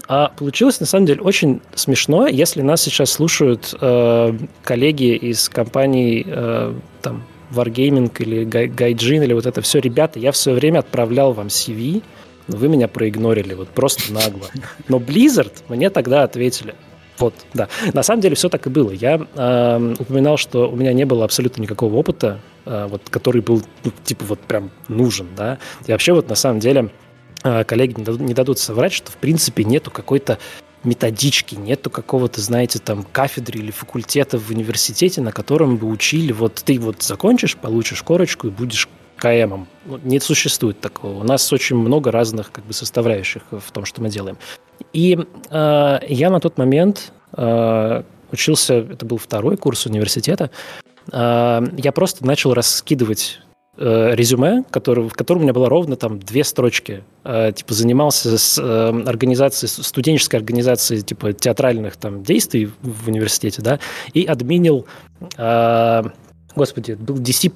А 0.07 0.29
получилось, 0.29 0.79
на 0.79 0.87
самом 0.87 1.07
деле, 1.07 1.21
очень 1.23 1.61
смешно, 1.75 2.27
если 2.29 2.63
нас 2.63 2.83
сейчас 2.83 3.11
слушают 3.11 3.75
э, 3.81 4.39
коллеги 4.63 5.17
из 5.17 5.49
компаний, 5.49 6.25
э, 6.27 6.75
там, 7.03 7.25
Wargaming 7.51 8.13
или 8.19 8.45
Gaijin 8.45 9.25
или 9.25 9.33
вот 9.33 9.47
это 9.47 9.61
все. 9.63 9.79
Ребята, 9.79 10.19
я 10.19 10.33
в 10.33 10.37
свое 10.37 10.57
время 10.57 10.81
отправлял 10.81 11.33
вам 11.33 11.49
CV, 11.49 12.03
но 12.49 12.57
вы 12.57 12.69
меня 12.69 12.89
проигнорили, 12.89 13.55
вот 13.55 13.69
просто 13.69 14.13
нагло. 14.13 14.49
Но 14.89 14.99
Blizzard 14.99 15.53
мне 15.69 15.91
тогда 15.91 16.23
ответили. 16.23 16.75
Вот, 17.19 17.35
да. 17.53 17.69
На 17.93 18.03
самом 18.03 18.21
деле 18.21 18.37
все 18.37 18.49
так 18.49 18.67
и 18.67 18.71
было. 18.71 18.93
Я 18.93 19.17
э, 19.35 19.95
упоминал, 19.99 20.37
что 20.37 20.71
у 20.71 20.77
меня 20.77 20.93
не 20.93 21.05
было 21.05 21.25
абсолютно 21.25 21.63
никакого 21.63 21.95
опыта, 21.97 22.41
э, 22.65 22.87
вот, 22.89 23.03
который 23.11 23.43
был, 23.43 23.63
ну, 23.85 23.93
типа, 24.05 24.25
вот 24.25 24.41
прям 24.41 24.71
нужен, 24.87 25.27
да. 25.37 25.59
И 25.87 25.93
вообще 25.93 26.13
вот 26.13 26.29
на 26.29 26.37
самом 26.37 26.61
деле 26.61 26.91
э, 27.43 27.65
коллеги 27.65 27.97
не 28.23 28.35
дадут 28.35 28.61
соврать, 28.61 28.93
что 28.93 29.11
в 29.11 29.17
принципе 29.17 29.65
нету 29.65 29.91
какой-то 29.91 30.39
методички, 30.89 31.55
нету 31.55 31.91
какого-то, 31.91 32.41
знаете, 32.41 32.79
там 32.79 33.05
кафедры 33.05 33.59
или 33.61 33.71
факультета 33.71 34.39
в 34.39 34.51
университете, 34.51 35.21
на 35.21 35.33
котором 35.33 35.77
бы 35.77 35.87
учили, 35.89 36.33
вот 36.33 36.55
ты 36.65 36.79
вот 36.79 37.03
закончишь, 37.03 37.57
получишь 37.57 38.03
корочку 38.03 38.49
и 38.49 38.51
будешь 38.51 38.89
КМом. 39.17 39.67
Ну, 39.85 39.99
не 40.03 40.21
существует 40.21 40.81
такого. 40.81 41.21
У 41.21 41.25
нас 41.25 41.53
очень 41.53 41.77
много 41.77 42.11
разных 42.11 42.53
как 42.53 42.65
бы 42.65 42.73
составляющих 42.73 43.43
в 43.51 43.71
том, 43.73 43.85
что 43.85 44.01
мы 44.01 44.09
делаем. 44.09 44.39
И 44.93 45.19
э, 45.51 45.99
я 46.09 46.31
на 46.31 46.41
тот 46.41 46.57
момент 46.57 47.13
э, 47.37 48.03
учился, 48.31 48.75
это 48.75 49.05
был 49.05 49.19
второй 49.19 49.57
курс 49.57 49.87
университета, 49.87 50.51
э, 51.13 51.67
я 51.77 51.93
просто 51.93 52.25
начал 52.25 52.55
раскидывать 52.55 53.41
э, 53.79 54.15
резюме, 54.15 54.65
который, 54.71 55.09
в 55.09 55.15
котором 55.15 55.41
у 55.41 55.43
меня 55.45 55.53
было 55.53 55.69
ровно 55.69 55.97
там 55.97 56.19
две 56.19 56.45
строчки. 56.45 57.05
Э, 57.25 57.53
типа 57.53 57.75
занимался 57.75 58.37
с 58.37 58.59
э, 58.59 59.03
организацией, 59.07 59.69
студенческой 59.69 60.37
организацией 60.37 61.03
типа 61.03 61.33
театральных 61.33 61.97
там 61.97 62.23
действий 62.23 62.71
в 62.83 63.09
университете, 63.09 63.63
да, 63.63 63.79
и 64.13 64.25
админил 64.25 64.87
э, 65.37 66.03
Господи, 66.59 66.93
был 66.93 67.17
DC++, 67.17 67.51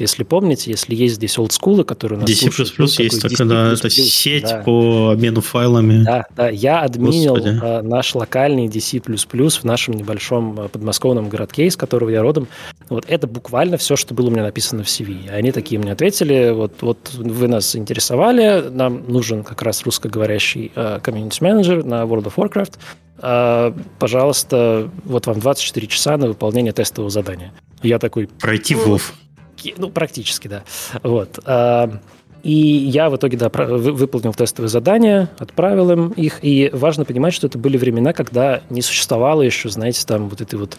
если 0.00 0.22
помните, 0.22 0.70
если 0.70 0.94
есть 0.94 1.14
здесь 1.16 1.38
олдскулы, 1.38 1.84
которые 1.84 2.18
у 2.18 2.20
нас 2.20 2.30
DC++ 2.30 2.50
слушают, 2.50 3.12
есть 3.12 3.22
такой, 3.22 3.46
да, 3.48 3.72
это 3.72 3.90
сеть 3.90 4.44
да. 4.44 4.62
по 4.62 5.10
обмену 5.12 5.40
файлами. 5.40 6.04
Да, 6.04 6.26
да, 6.36 6.48
я 6.48 6.80
админил 6.80 7.34
Господи. 7.34 7.58
А, 7.62 7.82
наш 7.82 8.14
локальный 8.14 8.66
DC++ 8.66 9.00
в 9.00 9.64
нашем 9.64 9.94
небольшом 9.94 10.60
а, 10.60 10.68
подмосковном 10.68 11.28
городке, 11.28 11.66
из 11.66 11.76
которого 11.76 12.10
я 12.10 12.22
родом. 12.22 12.46
Вот 12.88 13.04
это 13.08 13.26
буквально 13.26 13.78
все, 13.78 13.96
что 13.96 14.14
было 14.14 14.28
у 14.28 14.30
меня 14.30 14.42
написано 14.42 14.84
в 14.84 14.86
CV. 14.86 15.30
Они 15.30 15.50
такие 15.50 15.80
мне 15.80 15.92
ответили, 15.92 16.50
вот, 16.50 16.74
вот 16.82 17.14
вы 17.14 17.48
нас 17.48 17.74
интересовали, 17.74 18.68
нам 18.70 19.04
нужен 19.08 19.42
как 19.42 19.62
раз 19.62 19.82
русскоговорящий 19.82 20.70
комьюнити-менеджер 21.02 21.84
на 21.84 22.02
World 22.02 22.24
of 22.24 22.34
Warcraft, 22.36 22.74
пожалуйста, 23.98 24.90
вот 25.04 25.26
вам 25.26 25.38
24 25.38 25.86
часа 25.86 26.16
на 26.16 26.26
выполнение 26.26 26.72
тестового 26.72 27.10
задания. 27.10 27.52
Я 27.82 27.98
такой... 27.98 28.26
Пройти 28.26 28.74
в 28.74 28.86
Вов. 28.86 29.14
Ну, 29.76 29.90
практически, 29.90 30.48
да. 30.48 30.64
Вот. 31.04 31.38
А, 31.44 32.00
и 32.42 32.52
я 32.52 33.10
в 33.10 33.16
итоге, 33.16 33.36
да, 33.36 33.48
выполнил 33.48 34.34
тестовые 34.34 34.68
задания, 34.68 35.30
отправил 35.38 35.90
им 35.90 36.08
их. 36.08 36.40
И 36.42 36.70
важно 36.72 37.04
понимать, 37.04 37.34
что 37.34 37.46
это 37.46 37.58
были 37.58 37.76
времена, 37.76 38.12
когда 38.12 38.62
не 38.70 38.82
существовало 38.82 39.42
еще, 39.42 39.68
знаете, 39.68 40.04
там 40.06 40.28
вот 40.28 40.40
этой 40.40 40.58
вот 40.58 40.76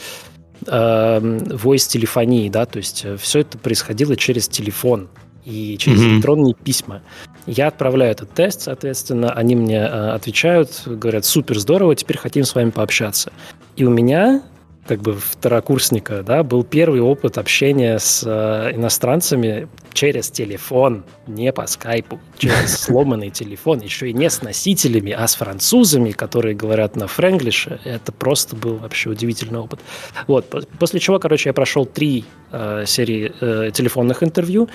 voice-телефонии, 0.65 2.50
да, 2.50 2.65
то 2.65 2.77
есть 2.77 3.03
э, 3.03 3.17
все 3.17 3.39
это 3.39 3.57
происходило 3.57 4.15
через 4.15 4.47
телефон 4.47 5.09
и 5.45 5.77
через 5.77 6.01
mm-hmm. 6.01 6.15
электронные 6.15 6.53
письма. 6.53 7.01
Я 7.45 7.67
отправляю 7.67 8.12
этот 8.12 8.31
тест, 8.31 8.62
соответственно, 8.62 9.31
они 9.33 9.55
мне 9.55 9.77
э, 9.77 10.09
отвечают, 10.12 10.83
говорят, 10.85 11.25
супер, 11.25 11.59
здорово, 11.59 11.95
теперь 11.95 12.17
хотим 12.17 12.45
с 12.45 12.55
вами 12.55 12.69
пообщаться. 12.69 13.33
И 13.75 13.83
у 13.83 13.89
меня 13.89 14.43
как 14.87 15.01
бы 15.01 15.13
второкурсника, 15.13 16.23
да, 16.23 16.43
был 16.43 16.63
первый 16.63 16.99
опыт 16.99 17.37
общения 17.37 17.99
с 17.99 18.23
э, 18.25 18.75
иностранцами 18.75 19.67
через 19.93 20.29
телефон, 20.29 21.05
не 21.25 21.53
по 21.53 21.67
скайпу, 21.67 22.19
через 22.37 22.77
сломанный 22.81 23.29
телефон, 23.29 23.79
еще 23.79 24.09
и 24.09 24.13
не 24.13 24.29
с 24.29 24.41
носителями, 24.41 25.11
а 25.11 25.27
с 25.27 25.35
французами, 25.35 26.11
которые 26.11 26.55
говорят 26.55 26.95
на 26.95 27.07
френглише. 27.07 27.79
Это 27.85 28.11
просто 28.11 28.55
был 28.55 28.75
вообще 28.75 29.09
удивительный 29.09 29.59
опыт. 29.59 29.79
Вот, 30.27 30.67
после 30.79 30.99
чего, 30.99 31.19
короче, 31.19 31.49
я 31.49 31.53
прошел 31.53 31.85
три 31.85 32.25
э, 32.51 32.83
серии 32.85 33.31
э, 33.39 33.71
телефонных 33.71 34.21
интервью. 34.21 34.69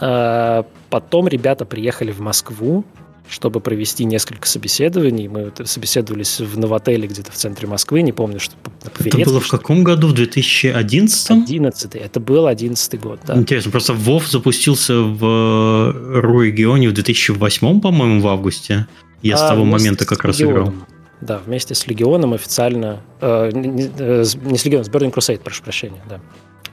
Э, 0.00 0.62
потом 0.88 1.28
ребята 1.28 1.66
приехали 1.66 2.12
в 2.12 2.20
Москву, 2.20 2.84
чтобы 3.30 3.60
провести 3.60 4.04
несколько 4.04 4.48
собеседований. 4.48 5.28
Мы 5.28 5.52
собеседовались 5.64 6.40
в 6.40 6.58
Новотеле 6.58 7.06
где-то 7.06 7.30
в 7.30 7.36
центре 7.36 7.68
Москвы, 7.68 8.02
не 8.02 8.12
помню, 8.12 8.40
что 8.40 8.54
на 8.84 9.06
Это 9.06 9.18
было 9.18 9.40
в 9.40 9.48
каком 9.48 9.84
году? 9.84 10.08
В 10.08 10.12
2011? 10.12 11.30
11 11.30 11.94
Это 11.94 12.20
был 12.20 12.46
11 12.46 13.00
год, 13.00 13.20
да. 13.26 13.36
Интересно, 13.36 13.70
просто 13.70 13.94
Вов 13.94 14.26
запустился 14.28 14.94
в 14.94 16.20
РУ-регионе 16.20 16.88
в 16.88 16.92
2008, 16.92 17.80
по-моему, 17.80 18.20
в 18.20 18.28
августе. 18.28 18.86
Я 19.22 19.34
а, 19.34 19.38
с 19.38 19.48
того 19.48 19.64
момента 19.64 20.04
как 20.04 20.24
раз 20.24 20.40
играл. 20.40 20.74
Да, 21.20 21.38
вместе 21.44 21.74
с 21.74 21.86
Легионом 21.86 22.32
официально... 22.32 23.00
Э, 23.20 23.50
не, 23.52 23.90
э, 23.98 24.24
не 24.42 24.56
с 24.56 24.64
Легионом, 24.64 24.84
с 24.84 24.88
Burning 24.88 25.12
Crusade, 25.12 25.40
прошу 25.40 25.62
прощения, 25.62 26.02
да. 26.08 26.20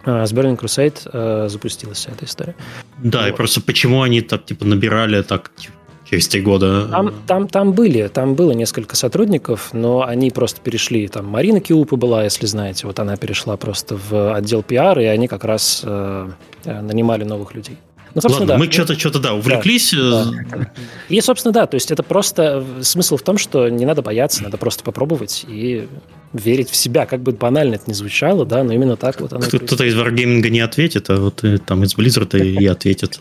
А, 0.06 0.26
с 0.26 0.34
Burning 0.34 0.58
Crusade 0.58 0.98
э, 1.12 1.50
запустилась 1.50 1.98
вся 1.98 2.12
эта 2.12 2.24
история. 2.24 2.56
Да, 2.98 3.24
вот. 3.24 3.28
и 3.28 3.32
просто 3.34 3.62
почему 3.62 4.02
они 4.02 4.22
так, 4.22 4.46
типа, 4.46 4.64
набирали 4.64 5.22
так, 5.22 5.52
типа, 5.56 5.74
через 6.10 6.28
три 6.28 6.42
года? 6.42 6.88
Там, 6.88 7.14
там, 7.28 7.48
там 7.48 7.74
были, 7.74 8.08
там 8.08 8.36
было 8.36 8.52
несколько 8.52 8.96
сотрудников, 8.96 9.70
но 9.74 10.04
они 10.04 10.32
просто 10.32 10.62
перешли, 10.62 11.08
там 11.08 11.28
Марина 11.28 11.60
Киупа 11.60 11.96
была, 11.96 12.24
если 12.24 12.46
знаете, 12.46 12.88
вот 12.88 13.00
она 13.00 13.18
перешла 13.18 13.58
просто 13.58 13.98
в 13.98 14.34
отдел 14.36 14.64
пиар, 14.64 15.00
и 15.00 15.06
они 15.06 15.28
как 15.28 15.44
раз 15.44 15.82
э, 15.84 16.30
э 16.66 16.82
нанимали 16.82 17.24
новых 17.24 17.56
людей. 17.56 17.78
Ну, 18.18 18.22
собственно, 18.22 18.50
Ладно, 18.50 18.64
да. 18.64 18.66
мы 18.66 18.72
что-то, 18.72 18.98
что-то, 18.98 19.20
да, 19.20 19.34
увлеклись. 19.34 19.94
Да, 19.94 20.26
да. 20.26 20.72
И, 21.08 21.22
собственно, 21.22 21.54
да, 21.54 21.68
то 21.68 21.76
есть 21.76 21.92
это 21.92 22.02
просто 22.02 22.66
смысл 22.82 23.18
в 23.18 23.22
том, 23.22 23.38
что 23.38 23.70
не 23.70 23.86
надо 23.86 24.02
бояться, 24.02 24.42
надо 24.44 24.58
просто 24.58 24.84
попробовать 24.84 25.46
и 25.48 25.88
верить 26.34 26.70
в 26.70 26.76
себя, 26.76 27.06
как 27.06 27.22
бы 27.22 27.32
банально 27.34 27.76
это 27.76 27.84
ни 27.88 27.94
звучало, 27.94 28.46
да, 28.46 28.64
но 28.64 28.74
именно 28.74 28.96
так 28.96 29.22
вот 29.22 29.34
оно 29.34 29.42
Кто-то 29.42 29.86
из 29.86 29.96
Wargaming 29.96 30.50
не 30.50 30.62
ответит, 30.62 31.10
а 31.12 31.18
вот 31.18 31.44
э, 31.44 31.60
там 31.60 31.84
из 31.84 31.96
Blizzard 31.96 32.38
и 32.40 32.66
ответит. 32.66 33.20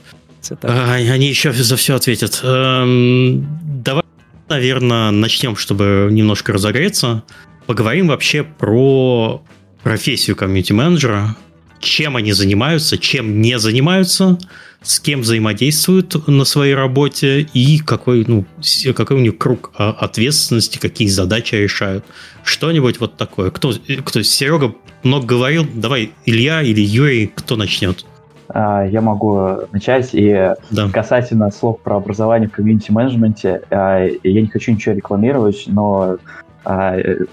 А, 0.63 0.95
они 0.95 1.29
еще 1.29 1.53
за 1.53 1.77
все 1.77 1.97
ответят. 1.97 2.41
Эм, 2.43 3.47
давай, 3.83 4.05
наверное, 4.49 5.11
начнем, 5.11 5.57
чтобы 5.57 6.09
немножко 6.11 6.53
разогреться. 6.53 7.23
Поговорим 7.67 8.09
вообще 8.09 8.45
про 8.45 9.43
профессию 9.83 10.37
комьюнити-менеджера, 10.37 11.37
чем 11.81 12.17
они 12.17 12.33
занимаются, 12.33 12.99
чем 12.99 13.41
не 13.41 13.59
занимаются, 13.59 14.39
с 14.83 15.01
кем 15.01 15.23
взаимодействуют 15.23 16.27
на 16.29 16.45
своей 16.45 16.75
работе 16.75 17.41
и 17.53 17.79
какой, 17.79 18.25
ну, 18.27 18.47
какой 18.95 19.17
у 19.17 19.21
них 19.21 19.39
круг 19.39 19.73
а, 19.77 19.91
ответственности, 19.91 20.79
какие 20.79 21.09
задачи 21.09 21.55
решают. 21.57 22.05
Что-нибудь 22.45 23.01
вот 23.01 23.17
такое. 23.17 23.51
Кто, 23.51 23.75
кто 24.05 24.23
Серега 24.23 24.75
много 25.03 25.27
говорил, 25.27 25.67
давай 25.75 26.13
Илья 26.25 26.63
или 26.63 26.81
Юрий, 26.81 27.31
кто 27.35 27.57
начнет? 27.57 28.05
А, 28.49 28.85
я 28.85 29.01
могу 29.01 29.61
начать. 29.73 30.11
И 30.13 30.55
да. 30.71 30.89
касательно 30.93 31.51
слов 31.51 31.81
про 31.81 31.97
образование 31.97 32.49
в 32.49 32.53
комьюнити-менеджменте, 32.53 33.63
а, 33.71 34.05
я 34.05 34.41
не 34.41 34.49
хочу 34.49 34.73
ничего 34.73 34.95
рекламировать, 34.95 35.65
но 35.67 36.17
э, 36.65 37.25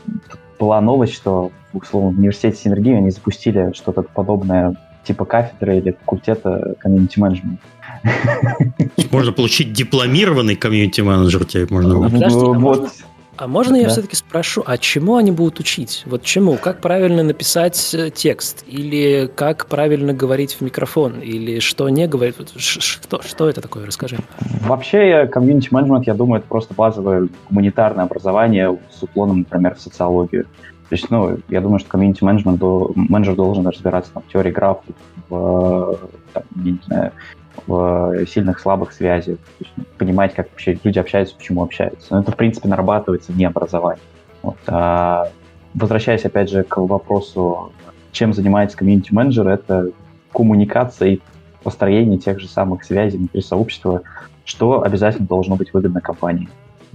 была 0.59 0.81
новость, 0.81 1.13
что 1.13 1.51
условно, 1.73 2.11
в 2.11 2.19
университете 2.19 2.57
Синергии 2.57 2.95
они 2.95 3.09
запустили 3.09 3.71
что-то 3.73 4.03
подобное 4.03 4.75
типа 5.03 5.25
кафедры 5.25 5.77
или 5.77 5.91
факультета 5.91 6.75
комьюнити-менеджмента. 6.79 7.63
Можно 9.11 9.31
получить 9.31 9.73
дипломированный 9.73 10.55
комьюнити-менеджер, 10.55 11.45
тебе 11.45 11.67
можно. 11.69 12.09
Подожди, 12.09 12.39
а 12.39 12.59
вот. 12.59 12.89
А 13.35 13.47
можно 13.47 13.75
я 13.75 13.89
все-таки 13.89 14.15
спрошу, 14.15 14.63
а 14.65 14.77
чему 14.77 15.15
они 15.15 15.31
будут 15.31 15.59
учить? 15.59 16.03
Вот 16.05 16.23
чему? 16.23 16.57
Как 16.57 16.81
правильно 16.81 17.23
написать 17.23 17.93
э, 17.93 18.11
текст? 18.11 18.63
Или 18.67 19.29
как 19.33 19.65
правильно 19.65 20.13
говорить 20.13 20.53
в 20.53 20.61
микрофон? 20.61 21.19
Или 21.19 21.59
что 21.59 21.89
не 21.89 22.07
говорить? 22.07 22.35
Что, 22.55 23.21
что 23.21 23.49
это 23.49 23.61
такое? 23.61 23.85
Расскажи. 23.87 24.17
Вообще, 24.61 25.27
комьюнити-менеджмент, 25.27 26.05
я 26.05 26.13
думаю, 26.13 26.39
это 26.39 26.47
просто 26.47 26.73
базовое 26.75 27.27
гуманитарное 27.49 28.05
образование 28.05 28.77
с 28.91 29.01
уклоном, 29.01 29.39
например, 29.39 29.75
в 29.75 29.81
социологию. 29.81 30.45
То 30.89 30.95
есть, 30.95 31.09
ну, 31.09 31.39
я 31.49 31.61
думаю, 31.61 31.79
что 31.79 31.89
комьюнити-менеджмент, 31.89 32.61
менеджер 32.95 33.35
должен 33.35 33.65
разбираться 33.65 34.11
там, 34.13 34.23
в 34.27 34.31
теории 34.31 34.51
графов, 34.51 34.85
в, 35.29 35.97
там, 36.33 36.43
не 36.55 36.77
знаю, 36.85 37.11
сильных, 38.27 38.59
слабых 38.59 38.91
связях, 38.91 39.37
есть, 39.59 39.71
понимать, 39.97 40.33
как 40.33 40.49
вообще 40.49 40.77
люди 40.83 40.99
общаются, 40.99 41.35
почему 41.35 41.63
общаются. 41.63 42.07
Но 42.13 42.21
это, 42.21 42.31
в 42.31 42.35
принципе, 42.35 42.67
нарабатывается 42.67 43.31
вне 43.31 43.47
образования. 43.47 44.01
Вот. 44.41 44.57
А, 44.67 45.29
возвращаясь, 45.73 46.25
опять 46.25 46.49
же, 46.49 46.63
к 46.63 46.77
вопросу, 46.77 47.71
чем 48.11 48.33
занимается 48.33 48.77
комьюнити-менеджер, 48.77 49.47
это 49.47 49.91
коммуникация 50.33 51.09
и 51.09 51.19
построение 51.63 52.17
тех 52.17 52.39
же 52.39 52.47
самых 52.47 52.83
связей 52.83 53.17
внутри 53.17 53.41
сообщества, 53.41 54.01
что 54.43 54.83
обязательно 54.83 55.27
должно 55.27 55.55
быть 55.55 55.73
выгодно 55.73 56.01
компании. 56.01 56.49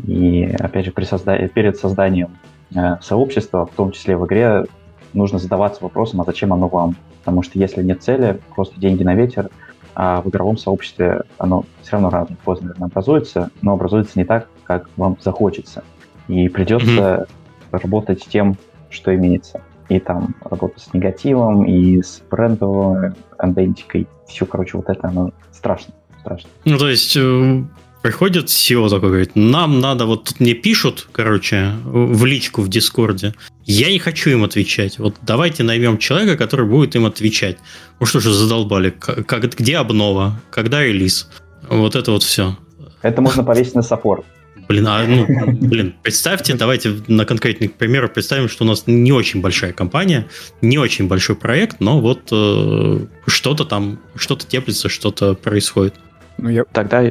И, 0.06 0.44
опять 0.60 0.84
же, 0.84 0.92
при 0.92 1.04
созда... 1.04 1.38
перед 1.48 1.76
созданием 1.78 2.36
э, 2.74 2.96
сообщества, 3.00 3.66
в 3.66 3.70
том 3.70 3.92
числе 3.92 4.16
в 4.16 4.26
игре, 4.26 4.66
нужно 5.14 5.38
задаваться 5.38 5.82
вопросом, 5.82 6.20
а 6.20 6.24
зачем 6.24 6.52
оно 6.52 6.68
вам? 6.68 6.96
Потому 7.20 7.42
что 7.42 7.58
если 7.58 7.82
нет 7.82 8.02
цели, 8.02 8.38
просто 8.54 8.78
деньги 8.78 9.02
на 9.02 9.14
ветер– 9.14 9.48
а 10.00 10.22
в 10.22 10.28
игровом 10.28 10.56
сообществе 10.56 11.22
оно 11.38 11.64
все 11.82 11.92
равно 11.92 12.10
рано 12.10 12.26
или 12.26 12.36
поздно 12.36 12.72
образуется, 12.78 13.50
но 13.62 13.72
образуется 13.72 14.12
не 14.16 14.24
так, 14.24 14.48
как 14.62 14.88
вам 14.96 15.16
захочется. 15.20 15.82
И 16.28 16.48
придется 16.48 16.86
mm-hmm. 16.88 17.28
работать 17.72 18.22
с 18.22 18.26
тем, 18.26 18.56
что 18.90 19.12
имеется. 19.16 19.60
И 19.88 19.98
там 19.98 20.36
работа 20.44 20.78
с 20.78 20.94
негативом, 20.94 21.64
и 21.64 22.00
с 22.00 22.22
брендовой 22.30 23.10
айдентикой. 23.42 24.06
Все, 24.28 24.46
короче, 24.46 24.76
вот 24.76 24.88
это 24.88 25.08
оно 25.08 25.32
страшно. 25.50 25.92
страшно. 26.20 26.48
Ну, 26.64 26.78
то 26.78 26.88
есть 26.88 27.16
э, 27.16 27.64
приходит 28.02 28.46
CEO 28.46 28.88
такой, 28.88 29.08
говорит, 29.08 29.32
нам 29.34 29.80
надо, 29.80 30.06
вот 30.06 30.24
тут 30.24 30.40
мне 30.40 30.54
пишут, 30.54 31.08
короче, 31.12 31.72
в 31.84 32.24
личку 32.24 32.62
в 32.62 32.68
Дискорде, 32.68 33.34
я 33.64 33.90
не 33.90 33.98
хочу 33.98 34.30
им 34.30 34.44
отвечать. 34.44 34.98
Вот 34.98 35.16
давайте 35.22 35.62
наймем 35.62 35.98
человека, 35.98 36.36
который 36.36 36.66
будет 36.66 36.96
им 36.96 37.06
отвечать. 37.06 37.58
Ну 38.00 38.06
что 38.06 38.20
же 38.20 38.32
задолбали, 38.32 38.90
как, 38.90 39.56
где 39.56 39.76
обнова, 39.76 40.40
когда 40.50 40.82
релиз, 40.82 41.28
вот 41.68 41.96
это 41.96 42.12
вот 42.12 42.22
все. 42.22 42.56
Это 43.02 43.20
можно 43.20 43.44
повесить 43.44 43.74
на 43.74 43.82
саппорт. 43.82 44.24
Блин, 44.68 44.86
а, 44.86 45.02
ну, 45.06 45.26
блин, 45.26 45.94
представьте, 46.02 46.52
давайте 46.54 46.96
на 47.08 47.24
конкретных 47.24 47.72
примерах 47.72 48.12
представим, 48.12 48.50
что 48.50 48.64
у 48.64 48.66
нас 48.66 48.84
не 48.86 49.12
очень 49.12 49.40
большая 49.40 49.72
компания, 49.72 50.26
не 50.60 50.76
очень 50.76 51.08
большой 51.08 51.36
проект, 51.36 51.80
но 51.80 52.00
вот 52.00 52.28
э, 52.30 52.98
что-то 53.26 53.64
там, 53.64 53.98
что-то 54.14 54.46
теплится, 54.46 54.90
что-то 54.90 55.32
происходит. 55.34 55.94
Ну, 56.36 56.50
я... 56.50 56.64
Тогда, 56.64 57.10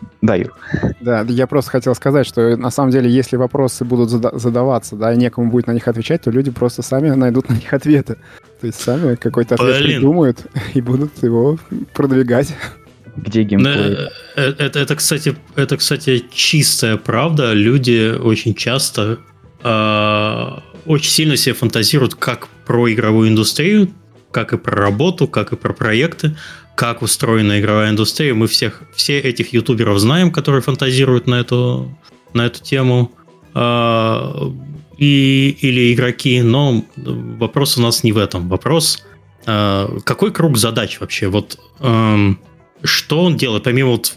да. 0.00 0.26
Да, 0.26 0.34
Юр. 0.34 0.52
Да, 1.00 1.22
я 1.28 1.46
просто 1.46 1.70
хотел 1.70 1.94
сказать, 1.94 2.26
что 2.26 2.56
на 2.56 2.70
самом 2.70 2.90
деле, 2.90 3.10
если 3.10 3.36
вопросы 3.36 3.84
будут 3.84 4.10
задаваться, 4.10 4.96
да, 4.96 5.12
и 5.12 5.16
некому 5.16 5.50
будет 5.50 5.66
на 5.66 5.72
них 5.72 5.86
отвечать, 5.86 6.22
то 6.22 6.30
люди 6.30 6.50
просто 6.50 6.82
сами 6.82 7.10
найдут 7.10 7.48
на 7.48 7.54
них 7.54 7.72
ответы. 7.72 8.16
То 8.60 8.66
есть 8.66 8.80
сами 8.80 9.14
какой-то 9.14 9.54
ответ 9.54 9.78
Блин. 9.78 9.98
придумают 9.98 10.46
и 10.74 10.80
будут 10.80 11.22
его 11.22 11.58
продвигать. 11.94 12.54
Где 13.16 13.42
геймплей? 13.44 13.72
Это, 13.72 14.12
э, 14.36 14.54
это, 14.58 14.78
это, 14.78 14.96
кстати, 14.96 15.36
это, 15.54 15.76
кстати, 15.76 16.24
чистая 16.30 16.96
правда. 16.96 17.52
Люди 17.52 18.14
очень 18.14 18.54
часто 18.54 19.18
э, 19.62 20.48
очень 20.86 21.10
сильно 21.10 21.36
себе 21.36 21.54
фантазируют 21.54 22.14
как 22.14 22.48
про 22.66 22.92
игровую 22.92 23.28
индустрию, 23.28 23.90
как 24.32 24.52
и 24.52 24.58
про 24.58 24.76
работу, 24.76 25.28
как 25.28 25.52
и 25.52 25.56
про 25.56 25.72
проекты 25.72 26.36
как 26.76 27.02
устроена 27.02 27.58
игровая 27.58 27.90
индустрия. 27.90 28.34
Мы 28.34 28.46
всех, 28.46 28.82
все 28.94 29.18
этих 29.18 29.52
ютуберов 29.52 29.98
знаем, 29.98 30.30
которые 30.30 30.60
фантазируют 30.60 31.26
на 31.26 31.36
эту, 31.36 31.98
на 32.34 32.46
эту 32.46 32.62
тему. 32.62 33.12
А, 33.54 34.52
и, 34.98 35.56
или 35.60 35.94
игроки, 35.94 36.42
но 36.42 36.84
вопрос 36.96 37.78
у 37.78 37.82
нас 37.82 38.04
не 38.04 38.12
в 38.12 38.18
этом. 38.18 38.48
Вопрос, 38.48 39.02
а, 39.46 39.98
какой 40.04 40.30
круг 40.32 40.58
задач 40.58 41.00
вообще? 41.00 41.28
Вот 41.28 41.58
эм, 41.80 42.38
что 42.84 43.24
он 43.24 43.38
делает, 43.38 43.62
помимо 43.62 43.92
вот 43.92 44.14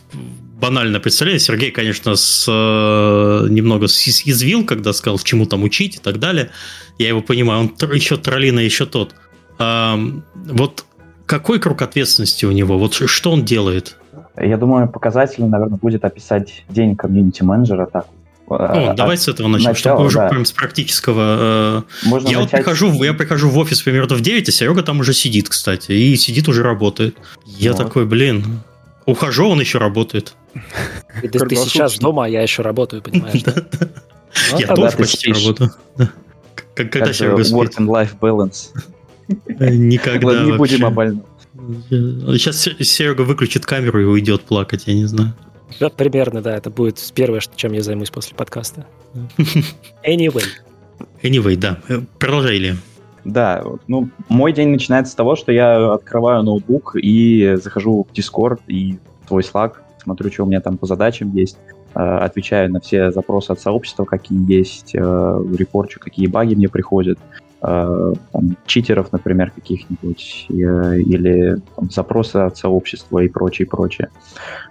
банально 0.60 1.00
представления, 1.00 1.40
Сергей, 1.40 1.72
конечно, 1.72 2.18
с, 2.18 2.46
э, 2.46 3.48
немного 3.50 3.88
съязвил, 3.88 4.66
когда 4.66 4.92
сказал, 4.92 5.18
чему 5.20 5.46
там 5.46 5.64
учить 5.64 5.96
и 5.96 6.00
так 6.00 6.20
далее. 6.20 6.52
Я 6.98 7.08
его 7.08 7.22
понимаю, 7.22 7.62
он 7.62 7.92
еще 7.94 8.18
троллина, 8.18 8.60
еще 8.60 8.86
тот. 8.86 9.16
Вот 9.58 10.86
какой 11.30 11.60
круг 11.60 11.84
ответственности 11.84 12.46
у 12.46 12.52
него? 12.52 12.80
Вот 12.80 12.96
что 12.96 13.32
он 13.32 13.46
делает? 13.46 13.98
Я 14.36 14.58
думаю, 14.58 14.90
показательно, 14.90 15.48
наверное, 15.48 15.78
будет 15.78 16.04
описать 16.04 16.64
день 16.70 16.96
комьюнити-менеджера 16.96 17.86
так. 17.86 18.08
О, 18.48 18.56
а, 18.58 18.94
давай 18.96 19.16
с 19.16 19.28
этого 19.28 19.48
начнем, 19.48 19.70
начала, 19.70 19.96
чтобы 19.96 20.08
уже 20.08 20.18
да. 20.18 20.30
прям 20.30 20.44
с 20.44 20.52
практического. 20.52 21.84
Э, 22.04 22.08
Можно 22.08 22.30
я 22.30 22.38
начать... 22.40 22.52
вот 22.52 22.60
прихожу, 22.60 23.04
я 23.04 23.14
прихожу 23.14 23.50
в 23.50 23.58
офис 23.60 23.80
примерно 23.84 24.16
в 24.16 24.22
9, 24.22 24.50
а 24.50 24.52
Серега 24.52 24.82
там 24.82 25.02
уже 25.02 25.14
сидит, 25.14 25.50
кстати, 25.50 25.92
и 25.92 26.16
сидит 26.16 26.48
уже 26.48 26.64
работает. 26.64 27.16
Я 27.46 27.74
вот. 27.74 27.78
такой, 27.78 28.08
блин, 28.08 28.62
ухожу, 29.06 29.48
он 29.50 29.60
еще 29.60 29.78
работает. 29.78 30.34
И 31.22 31.28
ты, 31.28 31.38
ты 31.38 31.56
сейчас 31.58 32.00
дома, 32.00 32.26
а 32.26 32.28
я 32.28 32.42
еще 32.42 32.64
работаю, 32.64 33.04
понимаешь? 33.04 33.44
Я 34.58 34.68
тоже 34.74 34.98
почти 34.98 35.32
работаю. 35.32 35.72
Когда 36.74 37.14
Серега 37.14 37.44
спит. 37.44 37.56
Work 37.56 37.78
and 37.78 37.88
life 37.88 38.18
balance. 38.20 38.72
Никогда 39.30 40.44
Не 40.44 40.58
будем 40.58 40.86
о 40.86 40.90
больном. 40.90 41.26
Сейчас 41.90 42.62
Серега 42.62 43.22
выключит 43.22 43.66
камеру 43.66 44.02
и 44.02 44.06
уйдет 44.06 44.42
плакать, 44.42 44.84
я 44.88 44.96
не 44.96 45.06
знаю. 45.06 45.34
Да, 45.80 45.90
примерно, 45.90 46.42
да, 46.42 46.56
это 46.56 46.70
будет 46.70 47.00
первое, 47.14 47.42
чем 47.56 47.74
я 47.74 47.84
займусь 47.84 48.10
после 48.10 48.36
подкаста. 48.36 48.86
Anyway. 50.08 50.44
Anyway, 51.22 51.56
да. 51.56 51.80
Э, 51.88 52.02
продолжай, 52.18 52.58
Илья. 52.58 52.76
Да, 53.26 53.64
ну, 53.88 54.10
мой 54.30 54.54
день 54.54 54.70
начинается 54.70 55.12
с 55.12 55.16
того, 55.16 55.36
что 55.36 55.52
я 55.52 55.94
открываю 55.94 56.44
ноутбук 56.44 56.96
и 56.96 57.56
захожу 57.62 58.08
в 58.10 58.18
Discord 58.18 58.60
и 58.68 58.98
твой 59.28 59.44
Slack, 59.44 59.74
смотрю, 60.02 60.32
что 60.32 60.44
у 60.44 60.48
меня 60.48 60.62
там 60.62 60.78
по 60.78 60.88
задачам 60.88 61.36
есть, 61.36 61.58
э, 61.94 62.00
отвечаю 62.00 62.72
на 62.72 62.80
все 62.80 63.12
запросы 63.12 63.52
от 63.52 63.60
сообщества, 63.60 64.06
какие 64.06 64.52
есть, 64.52 64.96
э, 64.96 65.00
репорчу, 65.00 66.00
какие 66.00 66.28
баги 66.28 66.56
мне 66.56 66.70
приходят, 66.70 67.20
Э, 67.62 68.14
там, 68.32 68.56
читеров, 68.66 69.12
например, 69.12 69.52
каких-нибудь, 69.52 70.46
э, 70.50 71.00
или 71.00 71.58
там, 71.76 71.90
запросы 71.90 72.38
от 72.38 72.58
сообщества 72.58 73.20
и 73.20 73.28
прочее, 73.28 73.68
прочее. 73.68 74.10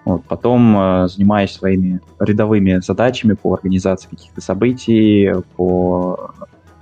Вот. 0.07 0.25
Потом 0.25 0.75
э, 0.79 1.09
занимаюсь 1.09 1.53
своими 1.53 2.01
рядовыми 2.19 2.81
задачами 2.81 3.35
по 3.35 3.53
организации 3.53 4.09
каких-то 4.09 4.41
событий, 4.41 5.31
по 5.57 6.31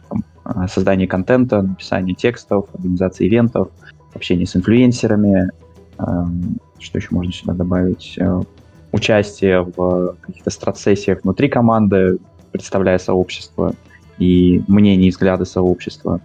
там, 0.09 0.69
созданию 0.69 1.09
контента, 1.09 1.63
написанию 1.63 2.15
текстов, 2.15 2.69
организации 2.73 3.27
ивентов, 3.27 3.71
общение 4.15 4.47
с 4.47 4.55
инфлюенсерами, 4.55 5.51
эм, 5.99 6.59
что 6.79 6.99
еще 6.99 7.09
можно 7.11 7.33
сюда 7.33 7.55
добавить, 7.55 8.17
участие 8.93 9.63
в 9.77 10.15
каких-то 10.21 10.51
страт-сессиях 10.51 11.25
внутри 11.25 11.49
команды, 11.49 12.19
представляя 12.53 12.99
сообщество, 12.99 13.75
и 14.19 14.63
мнения 14.69 15.09
и 15.09 15.11
взгляды 15.11 15.45
сообщества. 15.45 16.21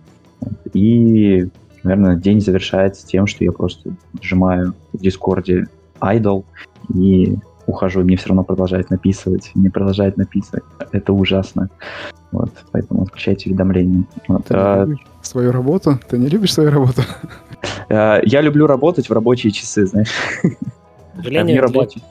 И, 0.74 1.48
наверное, 1.84 2.16
день 2.16 2.42
завершается 2.42 3.06
тем, 3.06 3.28
что 3.28 3.44
я 3.44 3.52
просто 3.52 3.92
сжимаю 4.22 4.74
в 4.94 5.00
Дискорде 5.00 5.68
idle 6.00 6.44
и 6.94 7.38
ухожу, 7.68 8.02
и 8.02 8.04
мне 8.04 8.18
все 8.18 8.30
равно 8.30 8.44
продолжает 8.44 8.90
написывать, 8.90 9.52
мне 9.56 9.70
продолжает 9.70 10.18
написывать. 10.18 10.64
Это 10.92 11.14
ужасно. 11.14 11.70
Вот, 12.32 12.52
поэтому 12.72 13.04
отключайте 13.04 13.50
уведомления. 13.50 14.04
Вот, 14.28 14.46
Ты 14.46 14.54
а... 14.56 14.88
свою 15.22 15.52
работу? 15.52 16.00
Ты 16.10 16.18
не 16.18 16.28
любишь 16.28 16.54
свою 16.54 16.72
работу? 16.72 17.02
А, 17.90 18.22
я 18.24 18.42
люблю 18.42 18.66
работать 18.66 19.08
в 19.08 19.14
рабочие 19.14 19.52
часы, 19.52 19.86
знаешь. 19.86 20.10
К 20.42 21.18
сожалению, 21.18 21.62
в 21.62 21.66
работе. 21.66 22.02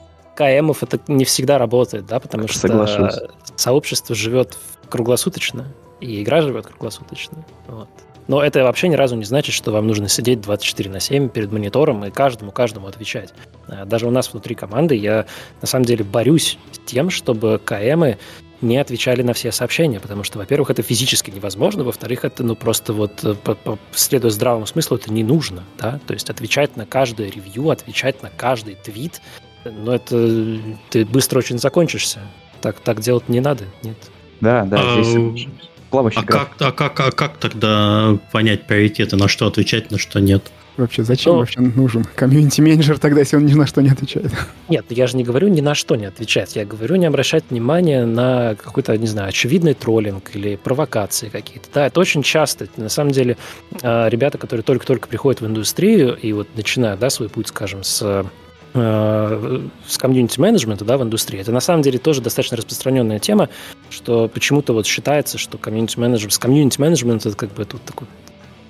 КМов 0.41 0.83
это 0.83 0.99
не 1.07 1.25
всегда 1.25 1.57
работает, 1.57 2.05
да, 2.05 2.19
потому 2.19 2.47
что 2.47 2.59
Соглашусь. 2.59 3.15
сообщество 3.55 4.15
живет 4.15 4.57
круглосуточно, 4.89 5.67
и 5.99 6.21
игра 6.21 6.41
живет 6.41 6.67
круглосуточно. 6.67 7.45
Вот. 7.67 7.87
Но 8.27 8.41
это 8.43 8.63
вообще 8.63 8.87
ни 8.87 8.95
разу 8.95 9.15
не 9.15 9.25
значит, 9.25 9.53
что 9.53 9.71
вам 9.71 9.87
нужно 9.87 10.07
сидеть 10.07 10.41
24 10.41 10.89
на 10.89 10.99
7 10.99 11.29
перед 11.29 11.51
монитором 11.51 12.05
и 12.05 12.11
каждому-каждому 12.11 12.87
отвечать. 12.87 13.33
А, 13.67 13.85
Даже 13.85 14.07
у 14.07 14.11
нас 14.11 14.31
внутри 14.31 14.55
команды 14.55 14.95
я 14.95 15.25
на 15.61 15.67
самом 15.67 15.85
деле 15.85 16.03
борюсь 16.03 16.57
с 16.71 16.79
тем, 16.79 17.09
чтобы 17.09 17.59
КМы 17.63 18.17
не 18.61 18.77
отвечали 18.77 19.23
на 19.23 19.33
все 19.33 19.51
сообщения, 19.51 19.99
потому 19.99 20.23
что, 20.23 20.37
во-первых, 20.37 20.69
это 20.69 20.83
физически 20.83 21.31
невозможно, 21.31 21.83
во-вторых, 21.83 22.23
это, 22.23 22.43
ну, 22.43 22.55
просто 22.55 22.93
вот, 22.93 23.23
э, 23.23 23.33
по- 23.33 23.55
по- 23.55 23.79
следуя 23.91 24.29
здравому 24.29 24.67
смыслу, 24.67 24.97
это 24.97 25.11
не 25.11 25.23
нужно, 25.23 25.63
да, 25.79 25.99
то 26.05 26.13
есть 26.13 26.29
отвечать 26.29 26.77
на 26.77 26.85
каждое 26.85 27.31
ревью, 27.31 27.71
отвечать 27.71 28.21
на 28.21 28.29
каждый 28.29 28.75
твит, 28.75 29.19
но 29.65 29.95
это 29.95 30.59
ты 30.89 31.05
быстро 31.05 31.39
очень 31.39 31.57
закончишься. 31.59 32.19
Так, 32.61 32.79
так 32.79 32.99
делать 33.01 33.27
не 33.29 33.39
надо, 33.39 33.65
нет. 33.83 33.97
Да, 34.39 34.63
да, 34.65 34.77
А, 34.79 35.03
здесь 35.03 35.47
плавающий 35.89 36.21
А 36.21 36.23
как, 36.23 36.51
а, 36.59 36.71
как, 36.71 36.99
а 36.99 37.11
как 37.11 37.37
тогда 37.37 38.17
понять 38.31 38.65
приоритеты, 38.67 39.15
на 39.17 39.27
что 39.27 39.47
отвечать, 39.47 39.91
на 39.91 39.97
что 39.97 40.19
нет? 40.19 40.51
Вообще, 40.77 41.03
зачем 41.03 41.33
Ну- 41.33 41.39
вообще 41.39 41.59
нужен 41.59 42.05
комьюнити-менеджер 42.15 42.97
тогда, 42.97 43.19
если 43.19 43.35
он 43.35 43.45
ни 43.45 43.53
на 43.53 43.67
что 43.67 43.81
не 43.81 43.89
отвечает? 43.89 44.31
Нет, 44.69 44.85
я 44.89 45.05
же 45.05 45.17
не 45.17 45.23
говорю 45.23 45.49
ни 45.49 45.59
на 45.59 45.75
что 45.75 45.95
не 45.97 46.05
отвечать. 46.05 46.55
Я 46.55 46.65
говорю 46.65 46.95
не 46.95 47.05
обращать 47.05 47.43
внимания 47.49 48.05
на 48.05 48.55
какой-то, 48.55 48.97
не 48.97 49.05
знаю, 49.05 49.29
очевидный 49.29 49.73
троллинг 49.73 50.33
или 50.33 50.55
провокации 50.55 51.27
какие-то. 51.27 51.67
Да, 51.73 51.87
это 51.87 51.99
очень 51.99 52.23
часто. 52.23 52.67
На 52.77 52.87
самом 52.89 53.11
деле, 53.11 53.35
э, 53.81 54.09
ребята, 54.09 54.37
которые 54.37 54.63
только-только 54.63 55.09
приходят 55.09 55.41
в 55.41 55.45
индустрию 55.45 56.15
и 56.15 56.31
вот 56.31 56.47
начинают, 56.55 57.01
да, 57.01 57.09
свой 57.09 57.27
путь, 57.27 57.49
скажем, 57.49 57.83
с 57.83 58.25
с 58.73 59.97
комьюнити-менеджмента 59.97 60.85
да, 60.85 60.97
в 60.97 61.03
индустрии. 61.03 61.39
Это 61.39 61.51
на 61.51 61.59
самом 61.59 61.81
деле 61.81 61.99
тоже 61.99 62.21
достаточно 62.21 62.57
распространенная 62.57 63.19
тема, 63.19 63.49
что 63.89 64.29
почему-то 64.29 64.73
вот 64.73 64.85
считается, 64.85 65.37
что 65.37 65.57
комьюнити-менеджмент, 65.57 66.33
с 66.33 66.37
комьюнити-менеджмент 66.37 67.25
это 67.25 67.35
как 67.35 67.53
бы 67.53 67.65
тут 67.65 67.83
такой 67.83 68.07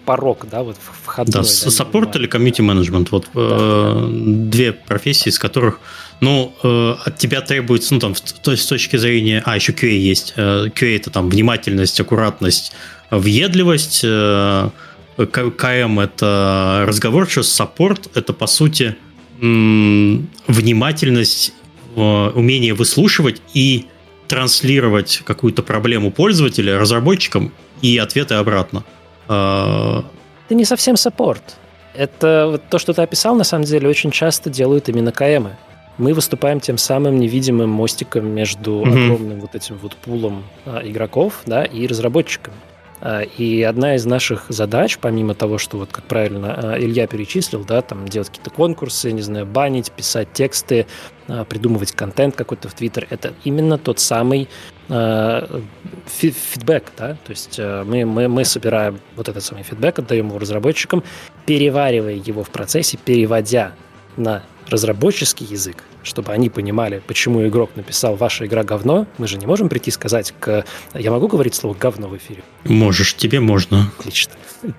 порог, 0.05 0.45
да, 0.49 0.63
вот 0.63 0.77
входной. 1.03 1.33
Да, 1.33 1.39
да, 1.41 1.45
саппорт 1.45 2.15
или 2.15 2.23
или 2.23 2.27
комьюнити 2.27 2.61
менеджмент. 2.61 3.11
Вот 3.11 3.27
э, 3.35 4.07
две 4.11 4.73
профессии, 4.73 5.29
из 5.29 5.39
которых, 5.39 5.79
ну, 6.19 6.53
э, 6.63 6.95
от 7.05 7.17
тебя 7.17 7.41
требуется, 7.41 7.93
ну, 7.93 7.99
там, 7.99 8.13
то 8.43 8.51
есть 8.51 8.63
с 8.63 8.67
точки 8.67 8.97
зрения... 8.97 9.43
А, 9.45 9.55
еще 9.55 9.71
QA 9.71 9.89
есть. 9.89 10.33
Э, 10.35 10.67
QA 10.67 10.95
это 10.95 11.09
там 11.09 11.29
внимательность, 11.29 11.99
аккуратность, 11.99 12.73
въедливость. 13.09 14.01
Э, 14.03 14.69
КМ 15.17 15.99
это 15.99 16.85
разговорчивость, 16.87 17.53
саппорт 17.53 18.09
это, 18.15 18.33
по 18.33 18.47
сути, 18.47 18.95
внимательность, 19.41 21.53
э, 21.95 22.29
умение 22.35 22.73
выслушивать 22.73 23.41
и 23.53 23.87
транслировать 24.27 25.21
какую-то 25.25 25.63
проблему 25.63 26.11
пользователя 26.11 26.79
разработчикам 26.79 27.51
и 27.81 27.97
ответы 27.97 28.35
обратно. 28.35 28.83
Э, 29.27 30.01
Это 30.47 30.55
не 30.55 30.65
совсем 30.65 30.95
саппорт. 30.95 31.57
Это 31.93 32.47
вот 32.51 32.61
то, 32.69 32.79
что 32.79 32.93
ты 32.93 33.01
описал, 33.01 33.35
на 33.35 33.43
самом 33.43 33.65
деле 33.65 33.89
очень 33.89 34.11
часто 34.11 34.49
делают 34.49 34.87
именно 34.87 35.11
КМы. 35.11 35.57
Мы 35.97 36.13
выступаем 36.13 36.61
тем 36.61 36.77
самым 36.77 37.19
невидимым 37.19 37.69
мостиком 37.69 38.27
между 38.27 38.85
Мгм. 38.85 39.03
огромным 39.11 39.39
вот 39.41 39.55
этим 39.55 39.77
вот 39.81 39.95
пулом 39.97 40.43
а, 40.65 40.81
игроков 40.83 41.41
да, 41.45 41.65
и 41.65 41.85
разработчиками. 41.85 42.55
А, 43.01 43.21
И 43.21 43.63
одна 43.63 43.95
из 43.95 44.05
наших 44.05 44.45
задач, 44.49 44.99
помимо 44.99 45.33
того, 45.33 45.57
что, 45.57 45.77
вот 45.77 45.91
как 45.91 46.05
правильно 46.05 46.73
а, 46.75 46.79
Илья 46.79 47.07
перечислил, 47.07 47.63
да, 47.63 47.81
там 47.81 48.07
делать 48.07 48.29
какие-то 48.29 48.51
конкурсы, 48.51 49.11
не 49.11 49.21
знаю, 49.23 49.45
банить, 49.47 49.91
писать 49.91 50.31
тексты, 50.33 50.85
а, 51.27 51.43
придумывать 51.43 51.93
контент 51.93 52.35
какой-то 52.35 52.69
в 52.69 52.73
Твиттер, 52.73 53.07
это 53.09 53.33
именно 53.43 53.77
тот 53.77 53.99
самый 53.99 54.47
фи- 54.87 56.31
фидбэк, 56.31 56.83
да, 56.97 57.13
то 57.13 57.29
есть 57.29 57.57
э, 57.57 57.83
мы, 57.85 58.03
мы, 58.03 58.27
мы 58.27 58.43
собираем 58.43 58.99
вот 59.15 59.29
этот 59.29 59.41
самый 59.41 59.63
фидбэк, 59.63 59.99
отдаем 59.99 60.27
его 60.27 60.37
разработчикам, 60.37 61.01
переваривая 61.45 62.15
его 62.15 62.43
в 62.43 62.49
процессе, 62.49 62.97
переводя 62.97 63.71
на 64.17 64.43
разработческий 64.67 65.45
язык, 65.45 65.83
чтобы 66.03 66.31
они 66.31 66.49
понимали, 66.49 67.01
почему 67.05 67.45
игрок 67.47 67.71
написал 67.75 68.15
«ваша 68.15 68.45
игра 68.45 68.63
говно». 68.63 69.07
Мы 69.17 69.27
же 69.27 69.37
не 69.37 69.45
можем 69.45 69.69
прийти 69.69 69.89
и 69.89 69.93
сказать 69.93 70.33
к... 70.39 70.65
Я 70.93 71.11
могу 71.11 71.27
говорить 71.27 71.55
слово 71.55 71.75
«говно» 71.75 72.07
в 72.07 72.17
эфире? 72.17 72.43
Можешь, 72.63 73.15
тебе 73.15 73.39
можно. 73.39 73.91
Отлично. 73.99 74.33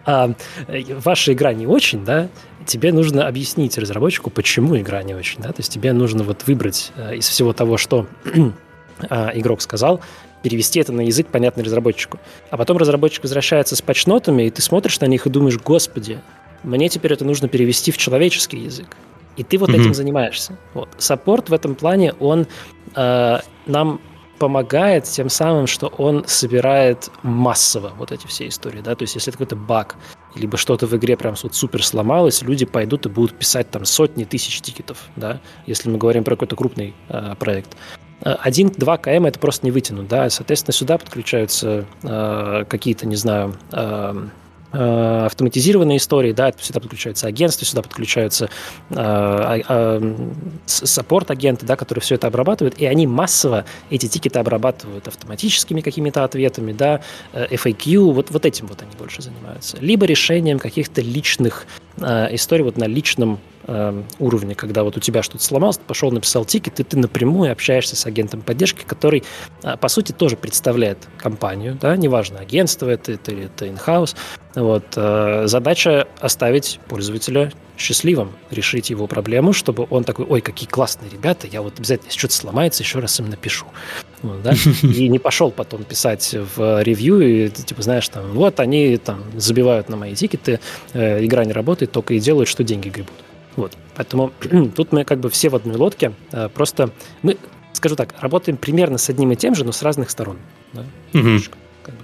А, 0.04 0.32
ваша 1.04 1.32
игра 1.32 1.52
не 1.52 1.66
очень, 1.66 2.04
да? 2.04 2.28
Тебе 2.66 2.92
нужно 2.92 3.26
объяснить 3.26 3.76
разработчику, 3.78 4.30
почему 4.30 4.78
игра 4.78 5.02
не 5.02 5.14
очень, 5.14 5.40
да? 5.40 5.48
То 5.48 5.60
есть 5.60 5.72
тебе 5.72 5.92
нужно 5.92 6.22
вот 6.22 6.46
выбрать 6.46 6.92
э, 6.96 7.16
из 7.16 7.28
всего 7.28 7.52
того, 7.52 7.76
что 7.76 8.06
а, 9.10 9.32
игрок 9.34 9.62
сказал, 9.62 10.00
перевести 10.42 10.80
это 10.80 10.92
на 10.92 11.02
язык, 11.02 11.28
понятный 11.28 11.64
разработчику. 11.64 12.18
А 12.50 12.56
потом 12.56 12.76
разработчик 12.76 13.22
возвращается 13.22 13.76
с 13.76 13.82
патчнотами, 13.82 14.44
и 14.44 14.50
ты 14.50 14.62
смотришь 14.62 15.00
на 15.00 15.06
них 15.06 15.26
и 15.26 15.30
думаешь, 15.30 15.58
господи, 15.58 16.20
мне 16.62 16.88
теперь 16.88 17.12
это 17.12 17.24
нужно 17.24 17.48
перевести 17.48 17.90
в 17.90 17.98
человеческий 17.98 18.58
язык. 18.58 18.96
И 19.36 19.42
ты 19.42 19.58
вот 19.58 19.70
Мгм. 19.70 19.80
этим 19.80 19.94
занимаешься. 19.94 20.58
Вот. 20.74 20.88
Саппорт 20.98 21.48
в 21.48 21.54
этом 21.54 21.74
плане, 21.74 22.12
он 22.14 22.46
э, 22.94 23.38
нам 23.66 24.00
помогает 24.38 25.04
тем 25.04 25.28
самым, 25.28 25.68
что 25.68 25.86
он 25.86 26.24
собирает 26.26 27.10
массово 27.22 27.92
вот 27.96 28.10
эти 28.10 28.26
все 28.26 28.48
истории, 28.48 28.80
да, 28.80 28.96
то 28.96 29.04
есть 29.04 29.14
если 29.14 29.30
это 29.30 29.38
какой-то 29.38 29.54
баг, 29.54 29.94
либо 30.34 30.56
что-то 30.56 30.88
в 30.88 30.96
игре 30.96 31.16
прям 31.16 31.36
вот 31.40 31.54
супер 31.54 31.84
сломалось, 31.84 32.42
люди 32.42 32.64
пойдут 32.66 33.06
и 33.06 33.08
будут 33.08 33.38
писать 33.38 33.70
там 33.70 33.84
сотни 33.84 34.24
тысяч 34.24 34.60
тикетов, 34.60 34.98
да, 35.14 35.40
если 35.66 35.88
мы 35.90 35.96
говорим 35.96 36.24
про 36.24 36.34
какой-то 36.34 36.56
крупный 36.56 36.92
э, 37.08 37.36
проект. 37.38 37.76
Э, 38.24 38.34
Один-два 38.40 38.98
км 38.98 39.28
это 39.28 39.38
просто 39.38 39.64
не 39.64 39.70
вытянуть, 39.70 40.08
да, 40.08 40.28
соответственно, 40.28 40.72
сюда 40.72 40.98
подключаются 40.98 41.84
э, 42.02 42.64
какие-то, 42.68 43.06
не 43.06 43.16
знаю, 43.16 43.54
э, 43.70 44.26
э, 44.72 45.26
автоматизированные 45.26 45.98
истории, 45.98 46.32
да, 46.32 46.52
сюда 46.60 46.80
подключаются 46.80 47.26
агентства, 47.26 47.66
сюда 47.66 47.82
подключаются 47.82 48.46
э, 48.90 48.94
а- 48.96 49.60
а, 49.68 50.16
саппорт-агенты, 50.66 51.66
да, 51.66 51.76
которые 51.76 52.02
все 52.02 52.14
это 52.16 52.26
обрабатывают, 52.26 52.78
и 52.78 52.86
они 52.86 53.06
массово 53.06 53.64
эти 53.90 54.08
тикеты 54.08 54.38
обрабатывают 54.38 55.08
автоматическими 55.08 55.80
какими-то 55.80 56.24
ответами, 56.24 56.72
да, 56.72 57.00
э, 57.32 57.46
FAQ, 57.50 58.12
вот, 58.12 58.30
вот 58.30 58.46
этим 58.46 58.66
вот 58.66 58.82
они 58.82 58.92
больше 58.98 59.22
занимаются. 59.22 59.76
Либо 59.80 60.06
решением 60.06 60.58
каких-то 60.58 61.00
личных 61.00 61.66
э, 61.98 62.34
историй 62.34 62.64
вот 62.64 62.76
на 62.76 62.84
личном 62.84 63.38
э, 63.64 64.02
уровне, 64.18 64.54
когда 64.54 64.82
вот 64.84 64.96
у 64.96 65.00
тебя 65.00 65.22
что-то 65.22 65.44
сломалось, 65.44 65.78
ты 65.78 65.84
пошел, 65.84 66.10
написал 66.10 66.44
тикет, 66.44 66.80
и 66.80 66.84
ты 66.84 66.96
напрямую 66.96 67.52
общаешься 67.52 67.96
с 67.96 68.06
агентом 68.06 68.42
поддержки, 68.42 68.84
который, 68.84 69.24
э, 69.62 69.76
по 69.76 69.88
сути, 69.88 70.12
тоже 70.12 70.36
представляет 70.36 70.98
компанию, 71.16 71.78
да, 71.80 71.96
неважно, 71.96 72.40
агентство 72.40 72.88
это, 72.88 73.12
это 73.12 73.32
или 73.32 73.44
это 73.46 73.66
in-house, 73.66 74.14
вот, 74.54 74.84
э, 74.96 75.44
задача 75.46 76.08
оставить 76.20 76.80
пользователя 76.88 77.52
счастливым, 77.78 78.32
решить 78.50 78.90
его 78.90 79.06
проблему, 79.06 79.52
чтобы 79.52 79.86
он 79.90 80.04
такой, 80.04 80.26
ой, 80.26 80.40
какие 80.40 80.68
классные 80.68 81.10
ребята, 81.10 81.46
я 81.46 81.62
вот 81.62 81.78
обязательно, 81.78 82.08
если 82.08 82.18
что-то 82.18 82.34
сломается, 82.34 82.82
еще 82.82 82.98
раз 82.98 83.18
им 83.18 83.30
напишу. 83.30 83.66
Вот, 84.22 84.42
да? 84.42 84.52
И 84.82 85.08
не 85.08 85.18
пошел 85.18 85.50
потом 85.50 85.84
писать 85.84 86.34
в 86.56 86.82
ревью, 86.82 87.20
и 87.20 87.48
типа, 87.48 87.82
знаешь, 87.82 88.08
там, 88.08 88.32
вот 88.32 88.60
они 88.60 88.96
там 88.98 89.24
забивают 89.36 89.88
на 89.88 89.96
мои 89.96 90.14
тикеты, 90.14 90.60
э, 90.92 91.24
игра 91.24 91.44
не 91.44 91.52
работает, 91.52 91.92
только 91.92 92.14
и 92.14 92.20
делают, 92.20 92.48
что 92.48 92.62
деньги 92.62 92.88
гребут. 92.88 93.14
Вот. 93.56 93.76
Поэтому 93.94 94.32
тут 94.76 94.92
мы 94.92 95.04
как 95.04 95.20
бы 95.20 95.30
все 95.30 95.48
в 95.48 95.54
одной 95.54 95.76
лодке, 95.76 96.12
э, 96.32 96.48
просто 96.48 96.90
мы, 97.22 97.36
скажу 97.72 97.96
так, 97.96 98.14
работаем 98.20 98.56
примерно 98.56 98.98
с 98.98 99.08
одним 99.08 99.32
и 99.32 99.36
тем 99.36 99.54
же, 99.54 99.64
но 99.64 99.72
с 99.72 99.82
разных 99.82 100.10
сторон. 100.10 100.38
да. 100.72 100.84
Мгм. 101.12 101.42
Как 101.82 101.94
бы. 101.94 102.00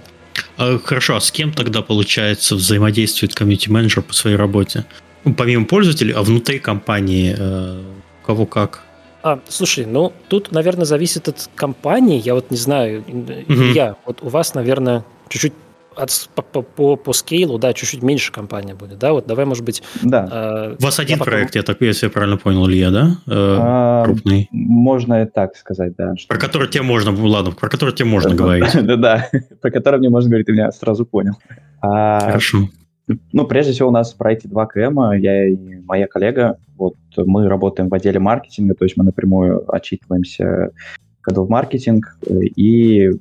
А, 0.57 0.79
Хорошо, 0.83 1.15
а 1.15 1.21
с 1.21 1.31
кем 1.31 1.51
тогда, 1.53 1.81
получается, 1.81 2.55
взаимодействует 2.55 3.33
комьюнити-менеджер 3.33 4.03
по 4.03 4.13
своей 4.13 4.35
работе? 4.35 4.85
Ну, 5.25 5.33
помимо 5.33 5.65
пользователей, 5.65 6.13
а 6.13 6.21
внутри 6.21 6.59
компании 6.59 7.35
э, 7.37 7.83
кого 8.25 8.45
как? 8.45 8.83
А, 9.21 9.39
слушай, 9.49 9.85
ну 9.85 10.13
тут, 10.29 10.51
наверное, 10.53 10.85
зависит 10.85 11.27
от 11.27 11.49
компании. 11.55 12.21
Я 12.23 12.35
вот 12.35 12.51
не 12.51 12.57
знаю, 12.57 13.03
Илья, 13.07 13.97
вот 14.05 14.19
у 14.21 14.29
вас, 14.29 14.53
наверное, 14.53 15.03
чуть-чуть 15.27 15.53
от, 15.95 16.29
по, 16.35 16.41
по, 16.41 16.61
по, 16.61 16.95
по 16.95 17.13
скейлу, 17.13 17.57
да, 17.57 17.73
чуть-чуть 17.73 18.01
меньше 18.03 18.31
компания 18.31 18.73
будет, 18.75 18.99
да? 18.99 19.11
Вот 19.13 19.27
давай, 19.27 19.45
может 19.45 19.65
быть... 19.65 19.83
Да. 20.03 20.27
э, 20.71 20.75
У 20.79 20.83
вас 20.83 20.99
один 20.99 21.15
я 21.15 21.17
потом- 21.19 21.33
проект, 21.33 21.55
я 21.55 21.63
так, 21.63 21.81
если 21.81 22.05
я 22.07 22.09
правильно 22.11 22.37
понял, 22.37 22.67
Илья, 22.69 22.89
да? 22.91 23.17
Э, 23.27 23.57
А, 23.59 24.03
крупный. 24.05 24.47
Можно 24.51 25.23
и 25.23 25.25
так 25.25 25.55
сказать, 25.55 25.95
да. 25.97 26.15
что- 26.15 26.27
Про 26.27 26.37
который 26.39 26.67
тебе 26.69 26.83
можно, 26.83 27.11
ладно, 27.27 27.51
про 27.51 27.69
который 27.69 27.93
тебе 27.93 28.07
можно 28.09 28.29
Да, 28.31 28.35
говорить. 28.35 28.73
Да-да, 28.85 29.27
про 29.61 29.71
который 29.71 29.99
мне 29.99 30.09
можно 30.09 30.29
говорить, 30.29 30.47
ты 30.47 30.53
меня 30.53 30.71
сразу 30.71 31.05
понял. 31.05 31.33
А, 31.81 32.19
Хорошо. 32.21 32.69
Ну, 33.33 33.45
прежде 33.45 33.71
всего, 33.73 33.89
у 33.89 33.91
нас 33.91 34.13
в 34.13 34.17
проекте 34.17 34.47
2 34.47 34.65
КМ, 34.67 35.11
я 35.13 35.47
и 35.49 35.55
моя 35.83 36.05
коллега, 36.07 36.57
вот 36.77 36.95
мы 37.17 37.49
работаем 37.49 37.89
в 37.89 37.93
отделе 37.93 38.19
маркетинга, 38.19 38.75
то 38.75 38.85
есть 38.85 38.95
мы 38.97 39.03
напрямую 39.03 39.63
отчитываемся, 39.73 40.69
в 41.25 41.49
маркетинг, 41.49 42.17
э, 42.27 42.39
и 42.55 43.11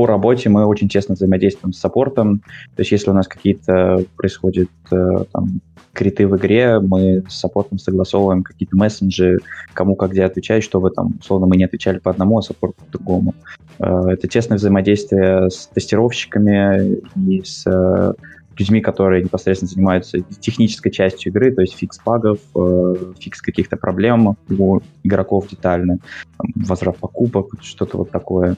по 0.00 0.06
работе 0.06 0.48
мы 0.48 0.64
очень 0.64 0.88
тесно 0.88 1.14
взаимодействуем 1.14 1.74
с 1.74 1.78
саппортом. 1.78 2.38
То 2.74 2.80
есть 2.80 2.90
если 2.90 3.10
у 3.10 3.12
нас 3.12 3.28
какие-то 3.28 4.02
происходят 4.16 4.70
э, 4.90 5.24
там, 5.30 5.60
криты 5.92 6.26
в 6.26 6.34
игре, 6.38 6.80
мы 6.80 7.22
с 7.28 7.34
саппортом 7.38 7.78
согласовываем 7.78 8.42
какие-то 8.42 8.74
месседжи, 8.78 9.40
кому 9.74 9.96
как 9.96 10.12
где 10.12 10.24
отвечать, 10.24 10.64
чтобы 10.64 10.90
там, 10.90 11.18
условно, 11.20 11.46
мы 11.46 11.58
не 11.58 11.64
отвечали 11.64 11.98
по 11.98 12.10
одному, 12.10 12.38
а 12.38 12.42
саппорт 12.42 12.74
по 12.76 12.90
другому. 12.90 13.34
Э, 13.78 14.04
это 14.08 14.26
тесное 14.26 14.56
взаимодействие 14.56 15.50
с 15.50 15.66
тестировщиками 15.66 17.02
и 17.28 17.42
с 17.44 17.66
э, 17.66 18.14
людьми, 18.58 18.80
которые 18.80 19.22
непосредственно 19.22 19.68
занимаются 19.68 20.20
технической 20.40 20.90
частью 20.90 21.30
игры, 21.30 21.52
то 21.52 21.60
есть 21.60 21.76
фикс 21.76 22.00
багов, 22.02 22.38
фикс 23.18 23.42
каких-то 23.42 23.76
проблем 23.76 24.36
у 24.48 24.80
игроков 25.02 25.48
детально, 25.48 25.98
там, 26.38 26.52
возврат 26.56 26.96
покупок, 26.96 27.48
что-то 27.60 27.98
вот 27.98 28.10
такое. 28.10 28.56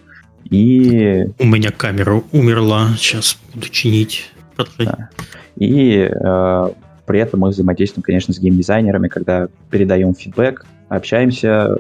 И... 0.51 1.27
У 1.39 1.45
меня 1.45 1.71
камера 1.71 2.23
умерла, 2.33 2.91
сейчас 2.97 3.39
буду 3.55 3.69
чинить. 3.69 4.31
Да. 4.79 5.11
И 5.57 6.09
э, 6.11 6.71
при 7.07 7.21
этом 7.21 7.41
мы 7.41 7.49
взаимодействуем, 7.49 8.03
конечно, 8.03 8.33
с 8.35 8.39
геймдизайнерами, 8.39 9.09
когда 9.09 9.49
передаем 9.71 10.15
фидбэк, 10.15 10.65
общаемся 10.89 11.77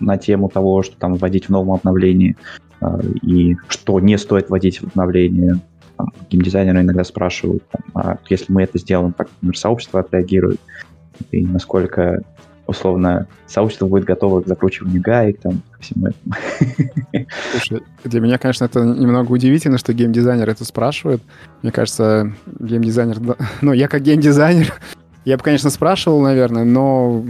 на 0.00 0.18
тему 0.18 0.48
того, 0.48 0.82
что 0.82 0.96
там 0.96 1.14
вводить 1.14 1.46
в 1.46 1.48
новом 1.50 1.72
обновлении 1.72 2.36
э, 2.80 3.00
и 3.22 3.56
что 3.68 4.00
не 4.00 4.18
стоит 4.18 4.50
вводить 4.50 4.80
в 4.80 4.84
обновление. 4.84 5.60
Там, 5.96 6.12
геймдизайнеры 6.30 6.80
иногда 6.80 7.04
спрашивают, 7.04 7.62
там, 7.70 7.82
а 7.94 8.18
если 8.28 8.52
мы 8.52 8.62
это 8.62 8.78
сделаем, 8.78 9.12
как, 9.12 9.28
например, 9.36 9.56
сообщество 9.56 10.00
отреагирует, 10.00 10.60
и 11.30 11.44
насколько 11.44 12.22
условно 12.72 13.26
сообщество 13.46 13.86
будет 13.86 14.04
готово 14.04 14.40
к 14.40 14.46
закручиванию 14.46 15.00
гаек, 15.00 15.40
там, 15.40 15.62
ко 15.70 15.82
всему 15.82 16.08
этому. 16.08 17.26
Слушай, 17.52 17.82
для 18.04 18.20
меня, 18.20 18.38
конечно, 18.38 18.64
это 18.64 18.80
немного 18.80 19.30
удивительно, 19.32 19.78
что 19.78 19.92
геймдизайнер 19.92 20.48
это 20.48 20.64
спрашивает. 20.64 21.22
Мне 21.62 21.72
кажется, 21.72 22.32
геймдизайнер... 22.58 23.18
Ну, 23.60 23.72
я 23.72 23.88
как 23.88 24.02
геймдизайнер, 24.02 24.74
я 25.24 25.36
бы, 25.36 25.42
конечно, 25.42 25.70
спрашивал, 25.70 26.20
наверное, 26.20 26.64
но 26.64 27.24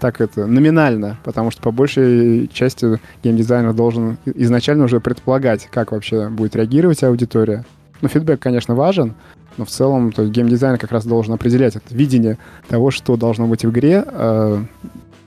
так 0.00 0.20
это, 0.20 0.46
номинально, 0.46 1.18
потому 1.24 1.50
что 1.50 1.60
по 1.62 1.72
большей 1.72 2.48
части 2.52 3.00
геймдизайнер 3.24 3.72
должен 3.72 4.18
изначально 4.26 4.84
уже 4.84 5.00
предполагать, 5.00 5.66
как 5.70 5.92
вообще 5.92 6.28
будет 6.28 6.54
реагировать 6.54 7.02
аудитория. 7.02 7.64
Ну, 8.00 8.08
фидбэк, 8.08 8.38
конечно, 8.38 8.74
важен, 8.76 9.14
но 9.58 9.64
в 9.64 9.68
целом 9.68 10.12
то 10.12 10.22
есть 10.22 10.34
геймдизайн 10.34 10.78
как 10.78 10.92
раз 10.92 11.04
должен 11.04 11.34
определять 11.34 11.76
это 11.76 11.94
видение 11.94 12.38
того, 12.68 12.90
что 12.90 13.16
должно 13.16 13.46
быть 13.46 13.64
в 13.64 13.70
игре. 13.70 14.04
Э, 14.06 14.64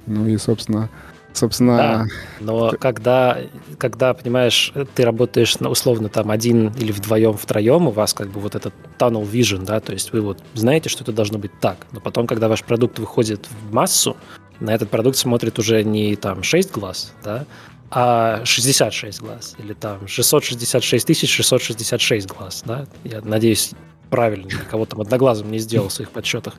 ну 0.08 0.28
и, 0.28 0.38
собственно, 0.38 0.90
собственно... 1.34 1.78
Да, 1.78 2.06
но 2.40 2.72
когда, 2.80 3.38
когда, 3.78 4.14
понимаешь, 4.14 4.74
ты 4.96 5.04
работаешь 5.06 5.56
условно 5.58 6.10
там 6.10 6.32
один 6.32 6.70
или 6.70 6.92
вдвоем, 6.92 7.34
втроем, 7.34 7.88
у 7.88 7.92
вас 7.92 8.14
как 8.14 8.30
бы 8.30 8.40
вот 8.40 8.56
этот 8.56 8.74
tunnel 8.98 9.30
vision, 9.30 9.66
да, 9.66 9.80
то 9.80 9.94
есть 9.94 10.14
вы 10.14 10.22
вот 10.22 10.40
знаете, 10.54 10.90
что 10.90 11.04
это 11.04 11.14
должно 11.14 11.38
быть 11.38 11.52
так, 11.60 11.78
но 11.92 12.00
потом, 12.00 12.28
когда 12.28 12.48
ваш 12.48 12.64
продукт 12.64 13.00
выходит 13.00 13.48
в 13.48 13.74
массу, 13.74 14.18
на 14.60 14.74
этот 14.74 14.90
продукт 14.90 15.18
смотрит 15.18 15.58
уже 15.60 15.84
не 15.84 16.16
там 16.16 16.44
6 16.44 16.72
глаз, 16.72 17.14
да, 17.24 17.46
а 17.90 18.46
66 18.46 19.22
глаз 19.22 19.56
или 19.58 19.74
там 19.74 20.08
666 20.08 21.06
тысяч 21.06 21.34
666 21.34 22.28
глаз, 22.28 22.64
да, 22.66 22.86
я 23.04 23.22
надеюсь, 23.22 23.72
правильно, 24.12 24.46
никого 24.46 24.86
там 24.86 25.02
одноглазым 25.02 25.50
не 25.50 25.58
сделал 25.58 25.88
в 25.88 25.94
своих 25.94 26.12
подсчетах. 26.12 26.54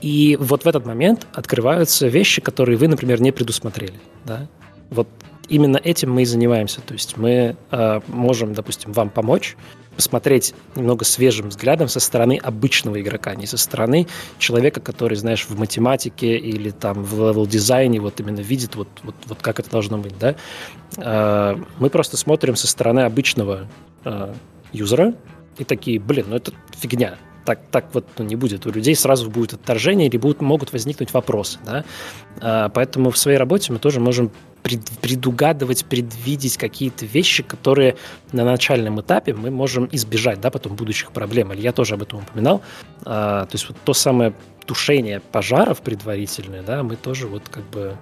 И 0.00 0.36
вот 0.38 0.64
в 0.64 0.68
этот 0.68 0.86
момент 0.86 1.26
открываются 1.32 2.08
вещи, 2.08 2.40
которые 2.40 2.76
вы, 2.76 2.88
например, 2.88 3.20
не 3.20 3.32
предусмотрели. 3.32 3.98
Да? 4.24 4.46
Вот 4.90 5.08
именно 5.48 5.78
этим 5.78 6.12
мы 6.12 6.22
и 6.22 6.24
занимаемся. 6.26 6.80
То 6.82 6.92
есть 6.92 7.16
мы 7.16 7.56
э, 7.70 8.00
можем, 8.08 8.52
допустим, 8.52 8.92
вам 8.92 9.08
помочь 9.08 9.56
посмотреть 9.96 10.54
немного 10.74 11.04
свежим 11.04 11.48
взглядом 11.48 11.88
со 11.88 12.00
стороны 12.00 12.38
обычного 12.42 13.00
игрока, 13.00 13.34
не 13.34 13.46
со 13.46 13.56
стороны 13.56 14.06
человека, 14.38 14.80
который, 14.80 15.16
знаешь, 15.16 15.46
в 15.48 15.58
математике 15.58 16.36
или 16.36 16.70
там 16.70 17.02
в 17.02 17.14
левел-дизайне 17.14 18.00
вот 18.00 18.20
именно 18.20 18.40
видит 18.40 18.74
вот, 18.74 18.88
вот, 19.04 19.14
вот 19.26 19.38
как 19.40 19.60
это 19.60 19.70
должно 19.70 19.98
быть, 19.98 20.18
да. 20.18 20.34
Э, 20.98 21.56
мы 21.78 21.88
просто 21.90 22.16
смотрим 22.16 22.56
со 22.56 22.66
стороны 22.66 23.00
обычного 23.00 23.68
юзера, 24.74 25.14
и 25.58 25.64
такие, 25.64 26.00
блин, 26.00 26.26
ну 26.28 26.36
это 26.36 26.52
фигня. 26.76 27.16
Так, 27.44 27.60
так 27.70 27.86
вот 27.92 28.06
ну, 28.16 28.24
не 28.24 28.36
будет. 28.36 28.66
У 28.66 28.70
людей 28.70 28.96
сразу 28.96 29.30
будет 29.30 29.52
отторжение 29.52 30.08
или 30.08 30.16
будут, 30.16 30.40
могут 30.40 30.72
возникнуть 30.72 31.12
вопросы. 31.12 31.58
Да? 31.64 31.84
А, 32.40 32.68
поэтому 32.70 33.10
в 33.10 33.18
своей 33.18 33.36
работе 33.36 33.72
мы 33.72 33.78
тоже 33.78 34.00
можем 34.00 34.30
пред, 34.62 34.80
предугадывать, 35.02 35.84
предвидеть 35.84 36.56
какие-то 36.56 37.04
вещи, 37.04 37.42
которые 37.42 37.96
на 38.32 38.44
начальном 38.44 39.00
этапе 39.00 39.34
мы 39.34 39.50
можем 39.50 39.88
избежать, 39.92 40.40
да, 40.40 40.50
потом 40.50 40.74
будущих 40.74 41.12
проблем. 41.12 41.52
Или 41.52 41.60
я 41.60 41.72
тоже 41.72 41.94
об 41.94 42.02
этом 42.02 42.20
упоминал. 42.20 42.62
А, 43.04 43.44
то 43.44 43.54
есть 43.54 43.68
вот 43.68 43.76
то 43.84 43.92
самое 43.92 44.32
тушение 44.64 45.20
пожаров 45.20 45.82
предварительное, 45.82 46.62
да, 46.62 46.82
мы 46.82 46.96
тоже 46.96 47.26
вот 47.26 47.42
как 47.50 47.68
бы 47.68 47.98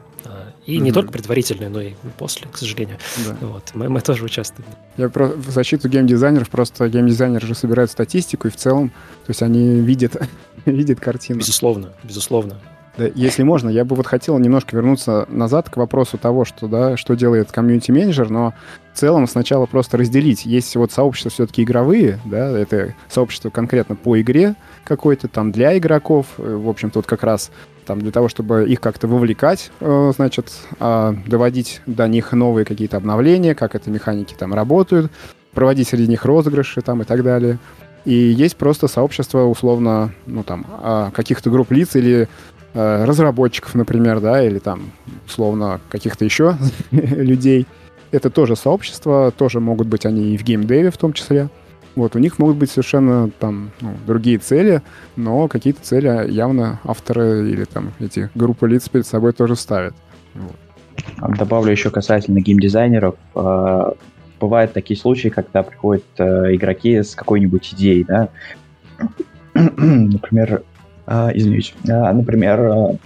и 0.67 0.77
mm-hmm. 0.77 0.81
не 0.81 0.93
только 0.93 1.13
предварительные, 1.13 1.69
но 1.69 1.81
и 1.81 1.93
после, 2.19 2.49
к 2.49 2.57
сожалению. 2.57 2.99
Да. 3.27 3.47
Вот, 3.47 3.71
мы, 3.75 3.89
мы 3.89 4.01
тоже 4.01 4.25
участвуем. 4.25 4.69
Я 4.97 5.09
про 5.09 5.27
в 5.29 5.51
защиту 5.51 5.89
геймдизайнеров, 5.89 6.51
просто 6.51 6.89
геймдизайнеры 6.89 7.47
же 7.47 7.55
собирают 7.55 7.91
статистику, 7.91 8.49
и 8.49 8.51
в 8.51 8.57
целом, 8.57 8.91
то 8.91 9.31
есть 9.31 9.43
они 9.43 9.81
видят, 9.81 10.17
видят 10.67 11.01
картину. 11.01 11.41
Безусловно, 11.41 11.93
безусловно. 12.03 12.61
Да, 12.97 13.07
если 13.15 13.43
можно, 13.43 13.71
я 13.71 13.85
бы 13.87 13.97
вот 13.97 14.07
хотел 14.07 14.39
немножко 14.39 14.77
вернуться 14.77 15.27
назад 15.31 15.71
к 15.71 15.79
вопросу 15.79 16.19
того, 16.19 16.45
что, 16.45 16.69
да, 16.69 16.97
что 16.99 17.15
делает 17.15 17.51
комьюнити-менеджер, 17.51 18.29
но 18.29 18.53
в 18.93 18.99
целом 18.99 19.27
сначала 19.27 19.65
просто 19.65 19.97
разделить. 19.97 20.45
Есть 20.45 20.77
вот 20.77 20.93
сообщества 20.93 21.31
все-таки 21.31 21.63
игровые, 21.63 22.21
да, 22.27 22.51
это 22.51 22.95
сообщество 23.09 23.49
конкретно 23.49 23.97
по 23.97 24.21
игре 24.21 24.57
какой-то, 24.85 25.29
там 25.29 25.53
для 25.53 25.79
игроков, 25.79 26.27
э, 26.37 26.55
в 26.55 26.69
общем-то, 26.69 26.99
вот 26.99 27.07
как 27.07 27.23
раз 27.23 27.51
там 27.85 28.01
для 28.01 28.11
того, 28.11 28.29
чтобы 28.29 28.69
их 28.69 28.81
как-то 28.81 29.09
вовлекать, 29.09 29.71
э, 29.81 30.13
значит, 30.15 30.53
а, 30.79 31.15
доводить 31.27 31.81
до 31.87 32.07
них 32.09 32.33
новые 32.33 32.65
какие-то 32.65 32.97
обновления, 32.97 33.55
как 33.55 33.75
это 33.75 33.91
механики 33.91 34.35
там 34.35 34.55
работают, 34.55 35.11
проводить 35.53 35.89
среди 35.89 36.09
них 36.09 36.25
розыгрыши 36.25 36.81
там 36.81 37.03
и 37.03 37.05
так 37.05 37.23
далее. 37.23 37.59
И 38.05 38.15
есть 38.15 38.57
просто 38.57 38.89
сообщество, 38.89 39.45
условно, 39.45 40.13
ну 40.27 40.43
там, 40.43 40.67
а, 40.69 41.11
каких-то 41.11 41.51
групп 41.51 41.71
лиц 41.71 41.95
или 41.95 42.29
э, 42.75 43.05
разработчиков, 43.05 43.75
например, 43.75 44.21
да, 44.21 44.43
или 44.45 44.59
там, 44.59 44.93
условно, 45.27 45.81
каких-то 45.89 46.25
еще 46.25 46.57
людей. 46.91 47.67
Это 48.11 48.29
тоже 48.29 48.57
сообщество, 48.57 49.31
тоже 49.31 49.61
могут 49.61 49.87
быть 49.87 50.05
они 50.05 50.35
и 50.35 50.37
в 50.37 50.43
геймдеве 50.43 50.91
в 50.91 50.97
том 50.97 51.13
числе. 51.13 51.49
Вот, 51.95 52.17
у 52.17 52.19
них 52.19 52.39
могут 52.39 52.57
быть 52.57 52.71
совершенно 52.71 53.31
там 53.39 53.71
ну, 53.81 53.95
другие 54.07 54.39
цели, 54.39 54.81
но 55.17 55.47
какие-то 55.49 55.83
цели 55.83 56.31
явно 56.31 56.81
авторы 56.85 57.51
или 57.51 57.65
там 57.65 57.93
эти 58.01 58.31
группы 58.35 58.67
лиц 58.67 58.89
перед 58.89 59.07
собой 59.07 59.33
тоже 59.33 59.57
ставят. 59.57 59.95
Вот. 60.35 61.37
Добавлю 61.37 61.71
еще 61.71 61.91
касательно 61.91 62.41
геймдизайнеров. 62.41 63.17
А, 63.35 63.95
бывают 64.41 64.73
такие 64.73 64.99
случаи, 64.99 65.29
когда 65.29 65.63
приходят 65.63 66.05
э, 66.19 66.55
игроки 66.55 67.03
с 67.03 67.15
какой-нибудь 67.15 67.75
идеей, 67.75 68.05
да. 68.05 68.29
Например, 69.55 70.63
а, 71.07 71.31
извините, 71.35 71.75
а, 71.89 72.13
например, 72.13 72.99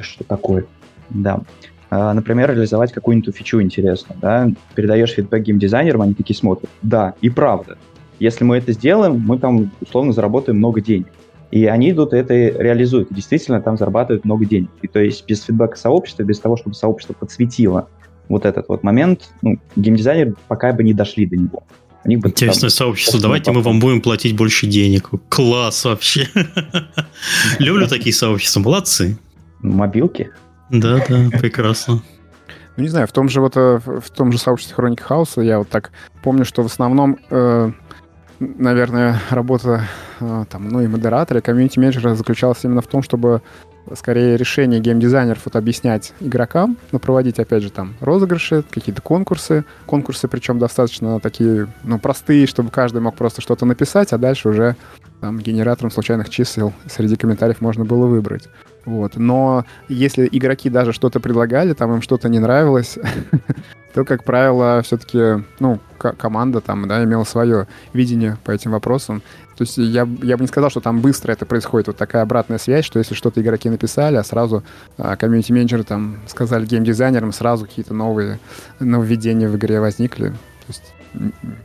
что 0.00 0.24
такое? 0.24 0.64
Да. 1.10 1.40
Например, 1.90 2.50
реализовать 2.50 2.90
какую-нибудь 2.90 3.36
фичу 3.36 3.60
интересную, 3.60 4.18
да, 4.18 4.48
передаешь 4.74 5.10
фидбэк 5.10 5.42
геймдизайнерам, 5.42 6.00
они 6.00 6.14
такие 6.14 6.34
смотрят, 6.34 6.70
да, 6.80 7.12
и 7.20 7.28
правда, 7.28 7.76
если 8.22 8.44
мы 8.44 8.58
это 8.58 8.72
сделаем, 8.72 9.18
мы 9.18 9.36
там 9.36 9.72
условно 9.80 10.12
заработаем 10.12 10.58
много 10.58 10.80
денег. 10.80 11.08
И 11.50 11.66
они 11.66 11.90
идут 11.90 12.14
и 12.14 12.16
это 12.16 12.34
реализуют. 12.34 13.10
И 13.10 13.14
действительно 13.14 13.60
там 13.60 13.76
зарабатывают 13.76 14.24
много 14.24 14.46
денег. 14.46 14.70
И 14.80 14.86
то 14.86 15.00
есть 15.00 15.26
без 15.26 15.42
фидбэка 15.42 15.76
сообщества, 15.76 16.22
без 16.22 16.38
того, 16.38 16.56
чтобы 16.56 16.74
сообщество 16.74 17.14
подсветило 17.14 17.88
вот 18.28 18.46
этот 18.46 18.68
вот 18.68 18.84
момент, 18.84 19.30
ну, 19.42 19.58
геймдизайнеры 19.74 20.36
пока 20.46 20.72
бы 20.72 20.84
не 20.84 20.94
дошли 20.94 21.26
до 21.26 21.36
него. 21.36 21.64
У 22.04 22.08
бы 22.08 22.28
Интересное 22.28 22.70
там, 22.70 22.70
сообщество. 22.70 23.20
Давайте 23.20 23.50
мы 23.50 23.60
вам 23.60 23.80
будем 23.80 24.00
платить 24.00 24.36
больше 24.36 24.68
денег. 24.68 25.10
Класс 25.28 25.84
вообще. 25.84 26.28
Люблю 27.58 27.88
такие 27.88 28.14
сообщества. 28.14 28.60
Молодцы. 28.60 29.18
Мобилки? 29.60 30.30
Да, 30.70 31.04
да, 31.08 31.28
прекрасно. 31.38 32.02
Ну, 32.76 32.82
не 32.82 32.88
знаю, 32.88 33.06
в 33.06 33.12
том 33.12 33.28
же 33.28 33.40
вот 33.40 33.56
э, 33.56 33.80
в 33.84 34.10
том 34.10 34.32
же 34.32 34.38
сообществе 34.38 34.76
Хроники 34.76 35.02
Хауса 35.02 35.42
я 35.42 35.58
вот 35.58 35.68
так 35.68 35.90
помню, 36.22 36.44
что 36.44 36.62
в 36.62 36.66
основном 36.66 37.18
э, 37.28 37.72
наверное, 38.58 39.20
работа 39.30 39.82
э, 40.20 40.44
там, 40.48 40.68
ну 40.68 40.80
и 40.80 40.86
модератора, 40.86 41.40
и 41.40 41.42
комьюнити-менеджера 41.42 42.14
заключалась 42.14 42.64
именно 42.64 42.82
в 42.82 42.86
том, 42.86 43.02
чтобы 43.02 43.42
скорее 43.94 44.36
решение 44.36 44.80
геймдизайнеров 44.80 45.42
вот 45.44 45.56
объяснять 45.56 46.12
игрокам, 46.20 46.76
но 46.92 46.98
проводить, 46.98 47.38
опять 47.38 47.62
же, 47.62 47.70
там 47.70 47.94
розыгрыши, 48.00 48.64
какие-то 48.70 49.02
конкурсы. 49.02 49.64
Конкурсы, 49.86 50.28
причем 50.28 50.58
достаточно 50.58 51.20
такие, 51.20 51.68
ну, 51.82 51.98
простые, 51.98 52.46
чтобы 52.46 52.70
каждый 52.70 53.00
мог 53.00 53.16
просто 53.16 53.40
что-то 53.40 53.66
написать, 53.66 54.12
а 54.12 54.18
дальше 54.18 54.48
уже 54.48 54.76
там 55.20 55.38
генератором 55.38 55.90
случайных 55.90 56.30
чисел 56.30 56.72
среди 56.86 57.16
комментариев 57.16 57.60
можно 57.60 57.84
было 57.84 58.06
выбрать. 58.06 58.48
Вот. 58.84 59.16
Но 59.16 59.64
если 59.88 60.28
игроки 60.30 60.70
даже 60.70 60.92
что-то 60.92 61.20
предлагали, 61.20 61.72
там 61.72 61.94
им 61.94 62.02
что-то 62.02 62.28
не 62.28 62.38
нравилось, 62.38 62.98
то, 63.94 64.04
как 64.04 64.24
правило, 64.24 64.82
все-таки, 64.82 65.44
ну, 65.60 65.78
команда 65.98 66.60
там, 66.60 66.88
да, 66.88 67.04
имела 67.04 67.24
свое 67.24 67.68
видение 67.92 68.38
по 68.44 68.50
этим 68.50 68.72
вопросам. 68.72 69.22
То 69.56 69.62
есть 69.62 69.76
я, 69.76 70.08
я 70.22 70.36
бы 70.36 70.42
не 70.42 70.48
сказал, 70.48 70.70
что 70.70 70.80
там 70.80 71.00
быстро 71.00 71.32
это 71.32 71.46
происходит, 71.46 71.86
вот 71.86 71.96
такая 71.96 72.22
обратная 72.22 72.58
связь, 72.58 72.84
что 72.84 72.98
если 72.98 73.14
что-то 73.14 73.40
игроки 73.40 73.68
написали, 73.68 74.16
а 74.16 74.24
сразу 74.24 74.64
а, 74.96 75.14
комьюнити-менеджеры 75.16 75.84
там 75.84 76.16
сказали 76.26 76.66
геймдизайнерам, 76.66 77.32
сразу 77.32 77.66
какие-то 77.66 77.94
новые 77.94 78.40
нововведения 78.80 79.48
в 79.48 79.56
игре 79.56 79.78
возникли. 79.80 80.28
То 80.28 80.68
есть 80.68 80.94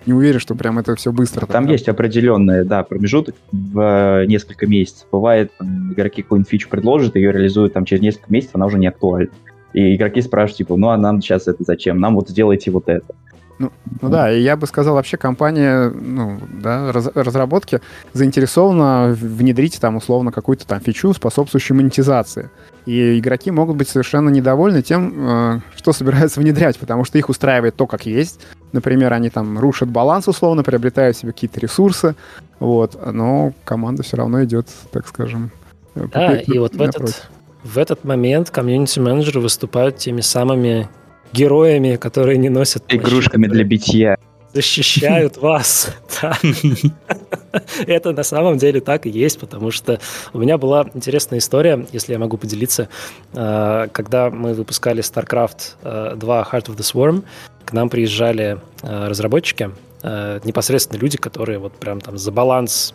не 0.06 0.14
уверен, 0.14 0.40
что 0.40 0.56
прям 0.56 0.80
это 0.80 0.96
все 0.96 1.12
быстро. 1.12 1.46
Там 1.46 1.64
так, 1.64 1.72
есть 1.72 1.88
определенный, 1.88 2.66
да, 2.66 2.84
промежуток 2.84 3.36
в 3.52 3.80
э, 3.80 4.26
несколько 4.26 4.68
месяцев. 4.68 5.08
Бывает, 5.12 5.52
там, 5.58 5.94
игроки 5.94 6.22
какую-нибудь 6.22 6.50
фичу 6.50 6.70
предложат, 6.70 7.16
ее 7.16 7.32
реализуют 7.32 7.74
там 7.74 7.86
через 7.86 8.02
несколько 8.02 8.32
месяцев, 8.32 8.56
она 8.56 8.66
уже 8.66 8.78
не 8.78 8.88
актуальна. 8.88 9.32
И 9.74 9.96
игроки 9.96 10.22
спрашивают, 10.22 10.58
типа, 10.58 10.76
ну 10.78 10.90
а 10.90 10.98
нам 10.98 11.22
сейчас 11.22 11.48
это 11.48 11.64
зачем? 11.64 12.00
Нам 12.00 12.16
вот 12.16 12.30
сделайте 12.30 12.72
вот 12.72 12.90
это. 12.90 13.14
Ну, 13.60 13.72
ну 14.02 14.10
да, 14.10 14.32
и 14.32 14.40
я 14.42 14.56
бы 14.56 14.68
сказал, 14.68 14.96
вообще 14.96 15.18
компания 15.18 15.90
ну, 15.90 16.40
да, 16.62 16.92
раз, 16.92 17.10
разработки 17.16 17.82
заинтересована 18.14 19.16
внедрить 19.20 19.80
там 19.82 19.96
условно 19.96 20.32
какую-то 20.32 20.68
там 20.68 20.80
фичу, 20.80 21.14
способствующую 21.14 21.76
монетизации. 21.78 22.52
И 22.86 23.20
игроки 23.20 23.50
могут 23.50 23.76
быть 23.76 23.90
совершенно 23.90 24.30
недовольны 24.30 24.84
тем, 24.84 25.14
э, 25.18 25.60
что 25.76 25.92
собираются 25.92 26.40
внедрять, 26.40 26.78
потому 26.78 27.04
что 27.04 27.18
их 27.18 27.30
устраивает 27.30 27.76
то, 27.76 27.88
как 27.88 28.06
есть. 28.06 28.40
Например, 28.71 29.13
они 29.13 29.30
там 29.30 29.58
рушат 29.58 29.89
баланс 29.89 30.27
условно, 30.27 30.63
приобретают 30.63 31.17
себе 31.17 31.32
какие-то 31.32 31.60
ресурсы, 31.60 32.15
вот, 32.60 32.99
но 33.13 33.53
команда 33.63 34.03
все 34.03 34.17
равно 34.17 34.43
идет, 34.43 34.67
так 34.91 35.08
скажем, 35.08 35.51
э, 35.95 36.06
да, 36.13 36.38
и 36.38 36.58
вот 36.58 36.75
в 36.75 36.82
этот, 36.82 37.30
в 37.63 37.77
этот 37.77 38.03
момент 38.03 38.49
комьюнити-менеджеры 38.49 39.39
выступают 39.39 39.97
теми 39.97 40.21
самыми 40.21 40.89
героями, 41.34 41.95
которые 41.95 42.38
не 42.38 42.49
носят... 42.49 42.84
Игрушками 42.89 43.47
для 43.47 43.63
битья. 43.63 44.17
Защищают 44.54 45.38
вас. 45.42 45.96
Это 47.88 48.12
на 48.12 48.24
самом 48.24 48.58
деле 48.58 48.82
так 48.82 49.06
и 49.06 49.10
есть, 49.10 49.40
потому 49.40 49.72
что 49.72 50.00
у 50.34 50.40
меня 50.40 50.58
была 50.58 50.90
интересная 50.94 51.40
история, 51.40 51.86
если 51.92 52.14
я 52.14 52.20
могу 52.20 52.38
поделиться. 52.38 52.90
Э, 53.34 53.88
когда 53.92 54.30
мы 54.30 54.54
выпускали 54.54 55.04
StarCraft 55.04 56.16
2 56.16 56.42
э, 56.42 56.56
Heart 56.56 56.66
of 56.68 56.78
the 56.78 56.82
Swarm, 56.82 57.24
к 57.66 57.74
нам 57.74 57.90
приезжали 57.90 58.60
э, 58.82 59.08
разработчики, 59.08 59.72
непосредственно 60.04 61.00
люди, 61.00 61.18
которые 61.18 61.58
вот 61.58 61.74
прям 61.80 62.00
там 62.00 62.20
за 62.20 62.32
баланс 62.32 62.94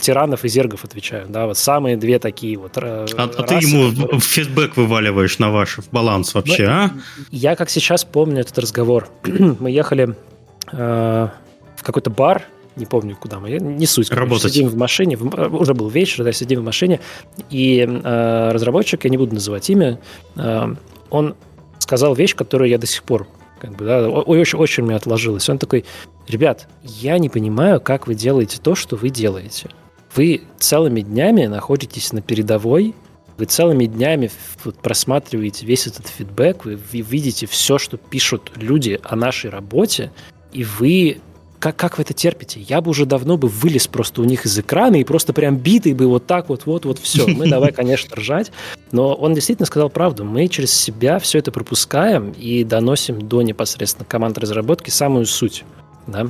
тиранов 0.00 0.46
и 0.46 0.48
зергов 0.48 0.82
отвечают, 0.82 1.30
да, 1.30 1.46
вот 1.46 1.58
самые 1.58 1.98
две 1.98 2.18
такие 2.18 2.56
вот. 2.56 2.72
А, 2.78 3.02
расы, 3.02 3.14
а 3.16 3.42
ты 3.42 3.54
ему 3.56 3.90
которые... 3.90 4.18
фидбэк 4.18 4.76
вываливаешь 4.78 5.38
на 5.38 5.50
ваш 5.50 5.78
баланс 5.92 6.34
вообще, 6.34 6.66
ну, 6.66 6.72
а? 6.72 6.90
Я 7.30 7.54
как 7.54 7.68
сейчас 7.68 8.04
помню 8.04 8.40
этот 8.40 8.58
разговор. 8.58 9.08
мы 9.60 9.70
ехали 9.70 10.16
э, 10.72 11.28
в 11.76 11.82
какой-то 11.82 12.10
бар, 12.10 12.44
не 12.76 12.86
помню, 12.86 13.16
куда 13.16 13.38
мы, 13.40 13.50
не 13.50 13.86
суть. 13.86 14.10
Работать. 14.10 14.52
Сидим 14.52 14.68
в 14.68 14.76
машине, 14.76 15.16
в, 15.16 15.54
уже 15.54 15.74
был 15.74 15.88
вечер, 15.88 16.24
да, 16.24 16.32
сидим 16.32 16.60
в 16.60 16.64
машине, 16.64 17.00
и 17.50 17.86
э, 17.86 18.50
разработчик, 18.52 19.04
я 19.04 19.10
не 19.10 19.16
буду 19.16 19.34
называть 19.34 19.68
имя, 19.70 19.98
э, 20.36 20.74
он 21.10 21.34
сказал 21.78 22.14
вещь, 22.14 22.34
которую 22.34 22.70
я 22.70 22.78
до 22.78 22.86
сих 22.86 23.02
пор 23.02 23.26
как 23.60 23.74
бы, 23.74 23.84
да, 23.84 24.08
очень, 24.08 24.58
очень 24.58 24.84
мне 24.84 24.94
отложилось. 24.94 25.48
Он 25.48 25.58
такой, 25.58 25.84
ребят, 26.28 26.68
я 26.82 27.18
не 27.18 27.28
понимаю, 27.28 27.80
как 27.80 28.06
вы 28.06 28.14
делаете 28.14 28.58
то, 28.62 28.74
что 28.74 28.96
вы 28.96 29.10
делаете. 29.10 29.68
Вы 30.14 30.42
целыми 30.58 31.00
днями 31.00 31.46
находитесь 31.46 32.12
на 32.12 32.22
передовой, 32.22 32.94
вы 33.36 33.44
целыми 33.44 33.86
днями 33.86 34.30
вот 34.64 34.76
просматриваете 34.76 35.66
весь 35.66 35.86
этот 35.86 36.08
фидбэк, 36.08 36.64
вы, 36.64 36.76
вы 36.76 37.00
видите 37.00 37.46
все, 37.46 37.78
что 37.78 37.96
пишут 37.96 38.52
люди 38.56 39.00
о 39.02 39.16
нашей 39.16 39.50
работе, 39.50 40.12
и 40.52 40.64
вы 40.64 41.20
как, 41.58 41.76
как 41.76 41.98
вы 41.98 42.02
это 42.02 42.14
терпите? 42.14 42.60
Я 42.60 42.80
бы 42.80 42.90
уже 42.90 43.04
давно 43.04 43.36
бы 43.36 43.48
вылез 43.48 43.88
просто 43.88 44.22
у 44.22 44.24
них 44.24 44.46
из 44.46 44.58
экрана 44.58 44.96
и 45.00 45.04
просто 45.04 45.32
прям 45.32 45.56
битый 45.56 45.92
бы 45.92 46.06
вот 46.06 46.26
так 46.26 46.48
вот, 46.48 46.66
вот, 46.66 46.84
вот, 46.84 46.98
все. 46.98 47.26
Мы 47.26 47.48
давай, 47.48 47.72
конечно, 47.72 48.14
ржать. 48.16 48.52
Но 48.92 49.14
он 49.14 49.34
действительно 49.34 49.66
сказал 49.66 49.90
правду. 49.90 50.24
Мы 50.24 50.46
через 50.48 50.72
себя 50.72 51.18
все 51.18 51.38
это 51.38 51.50
пропускаем 51.50 52.30
и 52.30 52.62
доносим 52.64 53.26
до 53.26 53.42
непосредственно 53.42 54.06
команд 54.06 54.38
разработки 54.38 54.90
самую 54.90 55.26
суть. 55.26 55.64
Да? 56.06 56.28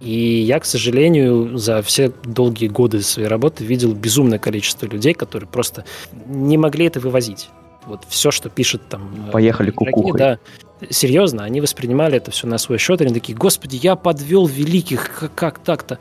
И 0.00 0.40
я, 0.40 0.60
к 0.60 0.64
сожалению, 0.64 1.58
за 1.58 1.82
все 1.82 2.12
долгие 2.24 2.68
годы 2.68 3.02
своей 3.02 3.28
работы 3.28 3.64
видел 3.64 3.92
безумное 3.92 4.38
количество 4.38 4.86
людей, 4.86 5.12
которые 5.12 5.48
просто 5.48 5.84
не 6.26 6.56
могли 6.56 6.86
это 6.86 7.00
вывозить. 7.00 7.50
Вот 7.86 8.02
все, 8.08 8.30
что 8.30 8.48
пишет 8.48 8.82
там... 8.88 9.28
Э, 9.28 9.30
Поехали 9.32 9.70
кукухой. 9.70 10.18
Да, 10.18 10.38
серьезно, 10.88 11.44
они 11.44 11.60
воспринимали 11.60 12.16
это 12.16 12.30
все 12.30 12.46
на 12.46 12.58
свой 12.58 12.78
счет, 12.78 13.00
они 13.00 13.12
такие, 13.12 13.36
господи, 13.36 13.78
я 13.82 13.96
подвел 13.96 14.46
великих, 14.46 15.18
как, 15.20 15.34
как 15.34 15.58
так-то? 15.58 15.98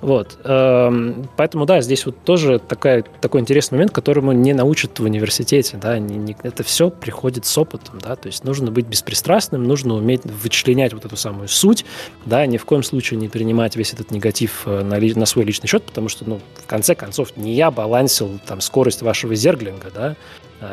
Вот. 0.00 0.38
Эм, 0.44 1.28
поэтому, 1.36 1.66
да, 1.66 1.82
здесь 1.82 2.06
вот 2.06 2.16
тоже 2.24 2.58
такая, 2.58 3.04
такой 3.20 3.40
интересный 3.40 3.76
момент, 3.76 3.92
которому 3.92 4.32
не 4.32 4.54
научат 4.54 4.98
в 4.98 5.04
университете, 5.04 5.76
да, 5.76 5.98
это 6.42 6.62
все 6.62 6.90
приходит 6.90 7.44
с 7.44 7.58
опытом, 7.58 7.98
да, 7.98 8.16
то 8.16 8.28
есть 8.28 8.44
нужно 8.44 8.70
быть 8.70 8.86
беспристрастным, 8.86 9.64
нужно 9.64 9.94
уметь 9.94 10.24
вычленять 10.24 10.94
вот 10.94 11.04
эту 11.04 11.16
самую 11.16 11.48
суть, 11.48 11.84
да, 12.24 12.46
ни 12.46 12.56
в 12.56 12.64
коем 12.64 12.82
случае 12.82 13.20
не 13.20 13.28
принимать 13.28 13.76
весь 13.76 13.92
этот 13.92 14.10
негатив 14.10 14.62
э, 14.64 14.82
на, 14.82 14.98
на 14.98 15.26
свой 15.26 15.44
личный 15.44 15.68
счет, 15.68 15.84
потому 15.84 16.08
что, 16.08 16.24
ну, 16.28 16.40
в 16.54 16.66
конце 16.66 16.94
концов, 16.94 17.36
не 17.36 17.54
я 17.54 17.70
балансил 17.70 18.40
там 18.46 18.62
скорость 18.62 19.02
вашего 19.02 19.34
зерглинга, 19.34 19.90
да, 19.94 20.16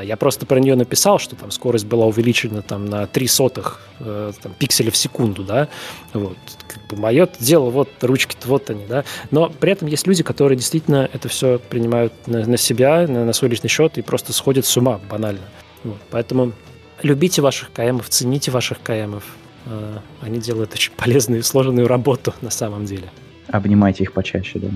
я 0.01 0.17
просто 0.17 0.45
про 0.45 0.59
нее 0.59 0.75
написал, 0.75 1.19
что 1.19 1.35
там 1.35 1.51
скорость 1.51 1.85
была 1.85 2.05
увеличена 2.05 2.61
там 2.61 2.85
на 2.85 3.07
3 3.07 3.27
сотых 3.27 3.81
э, 3.99 4.31
там, 4.41 4.53
пикселя 4.57 4.91
в 4.91 4.97
секунду, 4.97 5.43
да, 5.43 5.69
вот, 6.13 6.37
как 6.67 6.85
бы 6.87 6.97
мое 7.01 7.27
дело, 7.39 7.69
вот 7.69 7.89
ручки-то 8.01 8.47
вот 8.47 8.69
они, 8.69 8.85
да, 8.85 9.05
но 9.31 9.49
при 9.49 9.71
этом 9.71 9.87
есть 9.87 10.05
люди, 10.07 10.23
которые 10.23 10.57
действительно 10.57 11.09
это 11.13 11.29
все 11.29 11.59
принимают 11.59 12.13
на, 12.27 12.45
на 12.45 12.57
себя, 12.57 13.07
на, 13.07 13.25
на 13.25 13.33
свой 13.33 13.49
личный 13.49 13.69
счет 13.69 13.97
и 13.97 14.01
просто 14.01 14.33
сходят 14.33 14.65
с 14.65 14.75
ума 14.77 14.99
банально, 15.09 15.45
вот, 15.83 15.99
поэтому 16.09 16.53
любите 17.01 17.41
ваших 17.41 17.71
КМов, 17.71 18.09
цените 18.09 18.51
ваших 18.51 18.81
КМов, 18.81 19.23
э, 19.65 19.97
они 20.21 20.39
делают 20.39 20.73
очень 20.73 20.91
полезную 20.97 21.39
и 21.39 21.43
сложную 21.43 21.87
работу 21.87 22.33
на 22.41 22.49
самом 22.49 22.85
деле. 22.85 23.09
Обнимайте 23.47 24.03
их 24.03 24.11
почаще, 24.11 24.59
да. 24.59 24.69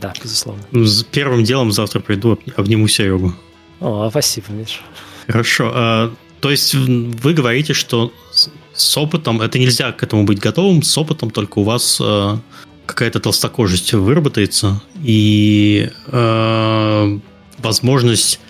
Да, 0.00 0.12
безусловно. 0.20 0.62
Первым 1.12 1.44
делом 1.44 1.70
завтра 1.70 2.00
приду, 2.00 2.38
обниму 2.56 2.88
Серегу. 2.88 3.32
О, 3.80 4.08
спасибо, 4.10 4.50
Миш. 4.50 4.80
Хорошо. 5.26 5.72
А, 5.74 6.14
то 6.40 6.50
есть 6.50 6.74
вы 6.74 7.34
говорите, 7.34 7.72
что 7.72 8.12
с 8.74 8.96
опытом, 8.96 9.40
это 9.40 9.58
нельзя 9.58 9.92
к 9.92 10.02
этому 10.02 10.24
быть 10.24 10.38
готовым, 10.38 10.82
с 10.82 10.96
опытом 10.98 11.30
только 11.30 11.58
у 11.58 11.62
вас 11.62 11.98
а, 12.00 12.38
какая-то 12.84 13.20
толстокожесть 13.20 13.92
выработается 13.94 14.82
и 15.02 15.90
а, 16.08 17.18
возможность 17.58 18.40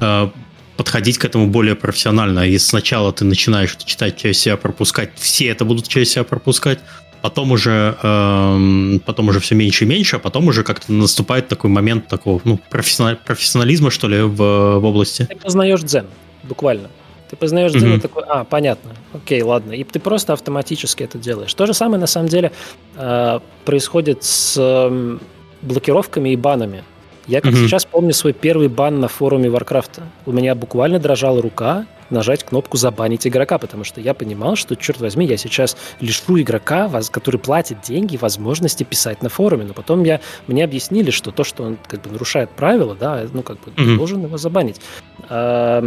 а, 0.00 0.32
подходить 0.76 1.18
к 1.18 1.24
этому 1.24 1.48
более 1.48 1.74
профессионально. 1.74 2.48
И 2.48 2.58
сначала 2.58 3.12
ты 3.12 3.24
начинаешь 3.24 3.76
читать 3.84 4.16
через 4.16 4.38
себя, 4.38 4.56
пропускать, 4.56 5.10
все 5.16 5.46
это 5.48 5.64
будут 5.64 5.88
через 5.88 6.10
себя 6.10 6.24
пропускать, 6.24 6.80
потом 7.22 7.52
уже, 7.52 7.96
э, 8.02 8.98
потом 9.04 9.28
уже 9.28 9.40
все 9.40 9.54
меньше 9.54 9.84
и 9.84 9.88
меньше, 9.88 10.16
а 10.16 10.18
потом 10.18 10.48
уже 10.48 10.64
как-то 10.64 10.92
наступает 10.92 11.48
такой 11.48 11.70
момент 11.70 12.08
такого 12.08 12.40
ну, 12.44 12.60
профессиональ, 12.70 13.16
профессионализма, 13.16 13.90
что 13.90 14.08
ли, 14.08 14.22
в, 14.22 14.36
в 14.36 14.84
области. 14.84 15.24
Ты 15.24 15.36
познаешь 15.36 15.80
дзен, 15.82 16.06
буквально. 16.42 16.90
Ты 17.30 17.36
познаешь 17.36 17.72
дзен 17.72 17.92
mm-hmm. 17.92 17.98
и 17.98 18.00
такой, 18.00 18.24
а, 18.26 18.44
понятно, 18.44 18.92
окей, 19.12 19.42
ладно. 19.42 19.72
И 19.72 19.84
ты 19.84 20.00
просто 20.00 20.32
автоматически 20.32 21.02
это 21.02 21.18
делаешь. 21.18 21.52
То 21.52 21.66
же 21.66 21.74
самое, 21.74 22.00
на 22.00 22.06
самом 22.06 22.28
деле, 22.28 22.52
э, 22.96 23.40
происходит 23.64 24.24
с 24.24 24.54
э, 24.56 25.18
блокировками 25.62 26.30
и 26.30 26.36
банами. 26.36 26.84
Я 27.28 27.42
как 27.42 27.52
mm-hmm. 27.52 27.66
сейчас 27.66 27.84
помню 27.84 28.14
свой 28.14 28.32
первый 28.32 28.68
бан 28.68 29.00
на 29.00 29.08
форуме 29.08 29.48
Warcraft. 29.50 30.02
У 30.24 30.32
меня 30.32 30.54
буквально 30.54 30.98
дрожала 30.98 31.42
рука, 31.42 31.84
нажать 32.08 32.42
кнопку 32.42 32.78
«Забанить 32.78 33.26
игрока», 33.26 33.58
потому 33.58 33.84
что 33.84 34.00
я 34.00 34.14
понимал, 34.14 34.56
что, 34.56 34.76
черт 34.76 34.98
возьми, 34.98 35.26
я 35.26 35.36
сейчас 35.36 35.76
лишу 36.00 36.40
игрока, 36.40 36.90
который 37.10 37.38
платит 37.38 37.82
деньги, 37.82 38.16
возможности 38.16 38.82
писать 38.82 39.22
на 39.22 39.28
форуме. 39.28 39.64
Но 39.64 39.74
потом 39.74 40.04
я, 40.04 40.22
мне 40.46 40.64
объяснили, 40.64 41.10
что 41.10 41.30
то, 41.30 41.44
что 41.44 41.64
он 41.64 41.76
как 41.86 42.00
бы 42.00 42.10
нарушает 42.10 42.48
правила, 42.48 42.96
да, 42.98 43.26
ну 43.30 43.42
как 43.42 43.60
бы 43.60 43.72
mm-hmm. 43.72 43.96
должен 43.98 44.22
его 44.22 44.38
забанить. 44.38 44.80
А, 45.28 45.82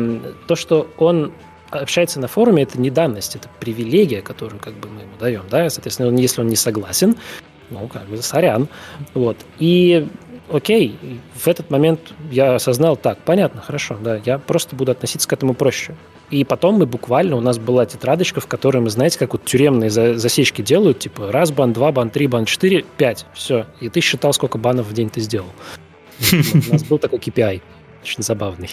то, 0.48 0.56
что 0.56 0.88
он 1.00 1.32
общается 1.72 2.20
на 2.20 2.28
форуме, 2.28 2.64
это 2.64 2.80
не 2.80 2.92
данность, 2.92 3.36
это 3.36 3.50
привилегия, 3.60 4.22
которую 4.22 4.60
как 4.60 4.76
бы 4.76 4.89
мы 4.89 5.02
ему 5.02 5.14
даем, 5.20 5.44
да, 5.50 5.68
соответственно, 5.72 6.16
если 6.20 6.42
он 6.42 6.48
не 6.50 6.56
согласен, 6.56 7.16
ну, 7.72 7.88
как 7.88 8.06
бы, 8.06 8.18
сорян. 8.18 8.68
Вот. 9.16 9.38
И 9.58 10.08
окей, 10.52 10.97
в 11.36 11.47
этот 11.47 11.70
момент 11.70 12.14
я 12.32 12.56
осознал, 12.56 12.97
так, 12.97 13.20
понятно, 13.20 13.62
хорошо, 13.62 13.97
да, 14.02 14.20
я 14.26 14.38
просто 14.38 14.76
буду 14.76 14.91
относиться 14.91 15.28
к 15.28 15.34
этому 15.34 15.54
проще. 15.54 15.95
И 16.30 16.45
потом 16.45 16.76
мы 16.76 16.86
буквально, 16.86 17.36
у 17.36 17.41
нас 17.41 17.60
была 17.60 17.86
тетрадочка, 17.86 18.39
в 18.39 18.47
которой 18.47 18.78
мы, 18.78 18.89
знаете, 18.89 19.20
как 19.20 19.34
вот 19.34 19.43
тюремные 19.43 19.89
засечки 19.89 20.62
делают, 20.62 20.99
типа 20.99 21.32
раз 21.32 21.52
бан, 21.52 21.74
два 21.74 21.91
бан, 21.91 22.10
три 22.10 22.28
бан, 22.28 22.45
четыре, 22.45 22.86
пять, 22.97 23.26
все. 23.34 23.66
И 23.82 23.89
ты 23.89 23.99
считал, 23.99 24.34
сколько 24.34 24.58
банов 24.58 24.88
в 24.88 24.93
день 24.93 25.10
ты 25.10 25.20
сделал. 25.20 25.49
У 26.32 26.72
нас 26.72 26.84
был 26.84 26.99
такой 26.99 27.20
KPI, 27.20 27.62
очень 28.04 28.24
забавный. 28.24 28.70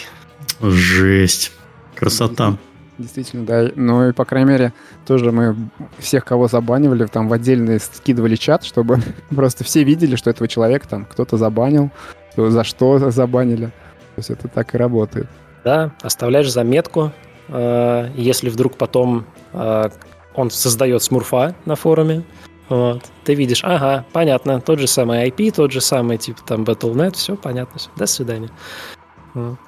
Жесть. 0.61 1.51
Красота. 1.95 2.57
Действительно, 2.99 3.45
да. 3.45 3.71
Ну 3.75 4.09
и, 4.09 4.11
по 4.11 4.25
крайней 4.25 4.49
мере, 4.49 4.73
тоже 5.07 5.31
мы 5.31 5.55
всех, 5.99 6.25
кого 6.25 6.49
забанивали, 6.49 7.05
там 7.05 7.29
в 7.29 7.33
отдельный 7.33 7.79
скидывали 7.79 8.35
чат, 8.35 8.65
чтобы 8.65 8.99
просто 9.29 9.63
все 9.63 9.83
видели, 9.83 10.17
что 10.17 10.29
этого 10.29 10.49
человека 10.49 10.87
там 10.87 11.05
кто-то 11.05 11.37
забанил, 11.37 11.91
за 12.35 12.63
что 12.65 12.99
забанили. 13.11 13.67
То 13.67 14.17
есть 14.17 14.29
это 14.29 14.49
так 14.49 14.75
и 14.75 14.77
работает. 14.77 15.27
Да, 15.63 15.91
оставляешь 16.01 16.51
заметку. 16.51 17.13
Э, 17.47 18.09
если 18.15 18.49
вдруг 18.49 18.75
потом 18.75 19.25
э, 19.53 19.89
он 20.35 20.51
создает 20.51 21.01
смурфа 21.01 21.55
на 21.65 21.75
форуме, 21.75 22.23
вот. 22.67 23.03
Ты 23.23 23.33
видишь, 23.33 23.63
ага, 23.63 24.05
понятно, 24.11 24.61
тот 24.61 24.77
же 24.77 24.87
самый 24.87 25.27
IP, 25.27 25.51
тот 25.55 25.71
же 25.71 25.81
самый, 25.81 26.17
типа, 26.17 26.41
там, 26.45 26.63
Battle.net, 26.63 27.15
все 27.15 27.35
понятно, 27.35 27.79
все. 27.79 27.89
До 27.95 28.05
свидания. 28.05 28.51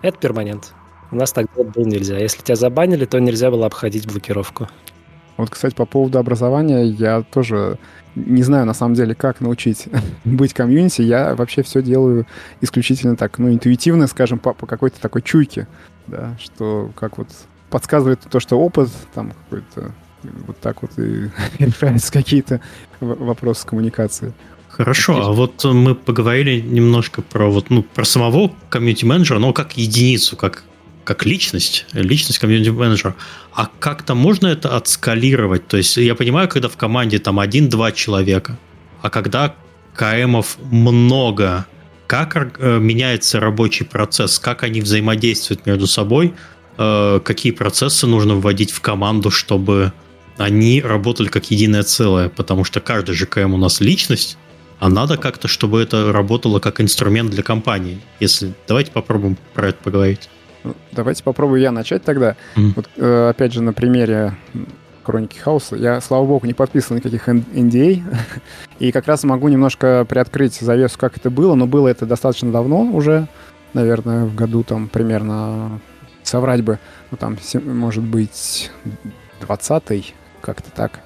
Это 0.04 0.18
перманент. 0.20 0.74
У 1.12 1.16
нас 1.16 1.32
так 1.32 1.47
было 1.53 1.86
нельзя. 1.86 2.18
Если 2.18 2.41
тебя 2.41 2.55
забанили, 2.55 3.05
то 3.05 3.20
нельзя 3.20 3.51
было 3.51 3.66
обходить 3.66 4.07
блокировку. 4.07 4.68
Вот, 5.38 5.49
кстати, 5.49 5.74
по 5.74 5.86
поводу 5.86 6.20
образования, 6.20 6.84
я 6.84 7.24
тоже 7.24 7.78
не 8.16 8.43
знаю, 8.43 8.66
на 8.66 8.74
самом 8.74 8.95
деле, 8.95 9.16
как 9.16 9.41
научить 9.41 9.88
быть 10.26 10.53
комьюнити. 10.53 11.01
Я 11.01 11.36
вообще 11.36 11.64
все 11.64 11.82
делаю 11.82 12.28
исключительно 12.62 13.16
так, 13.16 13.39
ну, 13.39 13.49
интуитивно, 13.49 14.07
скажем, 14.07 14.39
по, 14.39 14.53
по 14.53 14.66
какой-то 14.66 14.99
такой 14.99 15.22
чуйке, 15.22 15.68
да, 16.07 16.38
что 16.39 16.91
как 16.95 17.18
вот 17.18 17.28
подсказывает 17.70 18.20
то, 18.20 18.39
что 18.39 18.59
опыт 18.59 18.89
там 19.14 19.32
какой-то 19.32 19.93
вот 20.45 20.59
так 20.59 20.82
вот 20.82 20.91
и 20.99 21.30
решаются 21.59 22.12
какие-то 22.12 22.62
вопросы 22.99 23.66
коммуникации. 23.66 24.34
Хорошо, 24.70 25.26
а 25.26 25.32
вот 25.32 25.64
мы 25.66 25.95
поговорили 25.95 26.62
немножко 26.62 27.22
про 27.22 27.49
вот 27.49 27.70
ну 27.70 27.84
про 27.84 28.05
самого 28.05 28.51
комьюнити-менеджера, 28.70 29.39
но 29.39 29.51
как 29.51 29.74
единицу, 29.74 30.38
как 30.38 30.64
как 31.12 31.26
личность, 31.26 31.86
личность 31.91 32.39
комьюнити-менеджера. 32.39 33.16
А 33.53 33.70
как-то 33.80 34.16
можно 34.16 34.47
это 34.47 34.78
отскалировать? 34.78 35.68
То 35.68 35.76
есть 35.76 35.97
я 35.97 36.16
понимаю, 36.16 36.47
когда 36.47 36.70
в 36.70 36.78
команде 36.78 37.20
там 37.20 37.38
один-два 37.38 37.91
человека, 37.91 38.57
а 39.01 39.09
когда 39.09 39.53
КМов 39.93 40.57
много, 40.72 41.66
как 42.07 42.38
э, 42.59 42.80
меняется 42.80 43.41
рабочий 43.41 43.84
процесс, 43.84 44.39
как 44.39 44.64
они 44.64 44.80
взаимодействуют 44.80 45.66
между 45.66 45.86
собой, 45.86 46.34
э, 46.78 47.20
какие 47.22 47.51
процессы 47.51 48.07
нужно 48.07 48.36
вводить 48.36 48.72
в 48.72 48.80
команду, 48.80 49.32
чтобы 49.32 49.91
они 50.38 50.82
работали 50.82 51.28
как 51.28 51.51
единое 51.51 51.84
целое, 51.84 52.30
потому 52.30 52.64
что 52.64 52.80
каждый 52.80 53.16
же 53.16 53.26
КМ 53.26 53.53
у 53.53 53.57
нас 53.57 53.82
личность, 53.82 54.38
а 54.80 54.88
надо 54.88 55.18
как-то, 55.18 55.49
чтобы 55.49 55.82
это 55.82 56.14
работало 56.14 56.59
как 56.59 56.80
инструмент 56.80 57.32
для 57.32 57.43
компании. 57.43 57.99
Если 58.22 58.53
давайте 58.66 58.91
попробуем 58.91 59.38
про 59.53 59.68
это 59.70 59.84
поговорить. 59.84 60.30
Ну, 60.64 60.76
давайте 60.91 61.24
попробую 61.24 61.62
я 61.62 61.72
начать 61.72 62.03
тогда. 62.03 62.36
Mm. 62.55 62.74
Вот, 62.76 62.89
э, 62.97 63.30
опять 63.30 63.53
же, 63.53 63.62
на 63.62 63.74
примере 63.74 64.34
Хроники 65.03 65.38
Хауса. 65.38 65.76
Я, 65.76 65.99
слава 66.01 66.26
богу, 66.26 66.45
не 66.45 66.53
подписывал 66.53 66.97
никаких 66.97 67.28
NDA, 67.28 68.03
а. 68.12 68.18
и 68.80 68.91
как 68.91 69.07
раз 69.07 69.24
могу 69.24 69.47
немножко 69.47 70.05
приоткрыть 70.07 70.53
завесу, 70.55 70.97
как 70.99 71.18
это 71.18 71.30
было, 71.30 71.55
но 71.55 71.68
было 71.68 71.88
это 71.88 72.05
достаточно 72.05 72.51
давно 72.51 72.82
уже, 72.82 73.28
наверное, 73.74 74.26
в 74.26 74.36
году 74.36 74.64
там 74.64 74.88
примерно, 74.88 75.80
соврать 76.24 76.64
бы, 76.64 76.80
ну 77.09 77.18
там, 77.18 77.38
может 77.66 78.03
быть, 78.03 78.72
20-й, 79.41 80.14
как-то 80.41 80.72
так. 80.72 80.99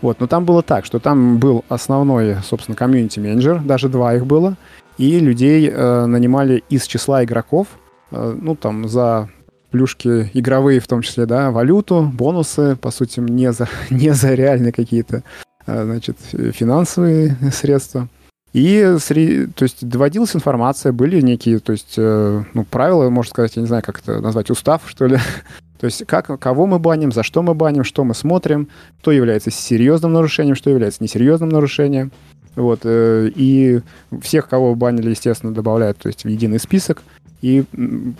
Вот, 0.00 0.20
но 0.20 0.26
там 0.26 0.46
было 0.46 0.62
так, 0.62 0.86
что 0.86 0.98
там 0.98 1.38
был 1.38 1.64
основной, 1.68 2.36
собственно, 2.42 2.74
комьюнити-менеджер, 2.74 3.60
даже 3.60 3.90
два 3.90 4.14
их 4.14 4.24
было, 4.26 4.56
и 4.96 5.18
людей 5.18 5.68
э, 5.68 6.06
нанимали 6.06 6.64
из 6.70 6.86
числа 6.86 7.22
игроков, 7.24 7.66
ну, 8.14 8.54
там, 8.56 8.88
за 8.88 9.28
плюшки 9.74 10.30
игровые, 10.34 10.78
в 10.78 10.86
том 10.86 11.02
числе, 11.02 11.26
да, 11.26 11.50
валюту, 11.50 12.08
бонусы, 12.14 12.76
по 12.80 12.92
сути, 12.92 13.18
не 13.18 13.52
за, 13.52 13.68
не 13.90 14.14
за 14.14 14.34
реальные 14.34 14.72
какие-то, 14.72 15.24
э, 15.66 15.84
значит, 15.84 16.16
финансовые 16.30 17.36
средства. 17.52 18.08
И, 18.52 18.96
то 19.08 19.64
есть, 19.64 19.84
доводилась 19.84 20.36
информация, 20.36 20.92
были 20.92 21.20
некие, 21.20 21.58
то 21.58 21.72
есть, 21.72 21.94
э, 21.96 22.44
ну, 22.54 22.64
правила, 22.64 23.10
можно 23.10 23.30
сказать, 23.30 23.56
я 23.56 23.62
не 23.62 23.66
знаю, 23.66 23.82
как 23.84 23.98
это 23.98 24.20
назвать, 24.20 24.48
устав, 24.48 24.82
что 24.86 25.06
ли. 25.06 25.18
то 25.80 25.86
есть, 25.86 26.06
как, 26.06 26.38
кого 26.38 26.66
мы 26.66 26.78
баним, 26.78 27.10
за 27.10 27.24
что 27.24 27.42
мы 27.42 27.54
баним, 27.54 27.82
что 27.82 28.04
мы 28.04 28.14
смотрим, 28.14 28.68
что 29.00 29.10
является 29.10 29.50
серьезным 29.50 30.12
нарушением, 30.12 30.54
что 30.54 30.70
является 30.70 31.02
несерьезным 31.02 31.48
нарушением. 31.48 32.12
Вот, 32.54 32.82
и 32.84 33.80
всех, 34.22 34.48
кого 34.48 34.76
банили, 34.76 35.10
естественно, 35.10 35.52
добавляют, 35.52 35.98
то 35.98 36.06
есть, 36.06 36.22
в 36.22 36.28
единый 36.28 36.60
список. 36.60 37.02
И 37.44 37.62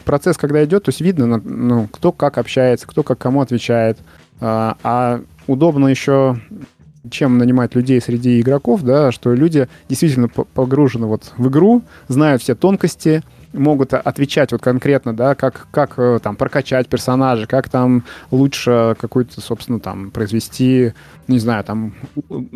процесс, 0.04 0.36
когда 0.36 0.62
идет, 0.66 0.84
то 0.84 0.90
есть 0.90 1.00
видно, 1.00 1.40
ну, 1.42 1.88
кто 1.90 2.12
как 2.12 2.36
общается, 2.36 2.86
кто 2.86 3.02
как 3.02 3.16
кому 3.16 3.40
отвечает. 3.40 3.96
А, 4.38 4.76
а 4.82 5.22
удобно 5.46 5.88
еще 5.88 6.38
чем 7.10 7.38
нанимать 7.38 7.74
людей 7.74 8.02
среди 8.02 8.38
игроков, 8.38 8.82
да, 8.82 9.12
что 9.12 9.32
люди 9.32 9.66
действительно 9.88 10.28
погружены 10.28 11.06
вот 11.06 11.32
в 11.38 11.48
игру, 11.48 11.80
знают 12.08 12.42
все 12.42 12.54
тонкости, 12.54 13.22
могут 13.54 13.94
отвечать 13.94 14.52
вот 14.52 14.60
конкретно, 14.60 15.16
да, 15.16 15.34
как, 15.34 15.68
как 15.70 15.94
э, 15.96 16.18
там 16.22 16.36
прокачать 16.36 16.88
персонажа, 16.88 17.46
как 17.46 17.70
там 17.70 18.04
лучше 18.30 18.94
какой-то, 19.00 19.40
собственно, 19.40 19.80
там 19.80 20.10
произвести, 20.10 20.92
не 21.28 21.38
знаю, 21.38 21.64
там 21.64 21.94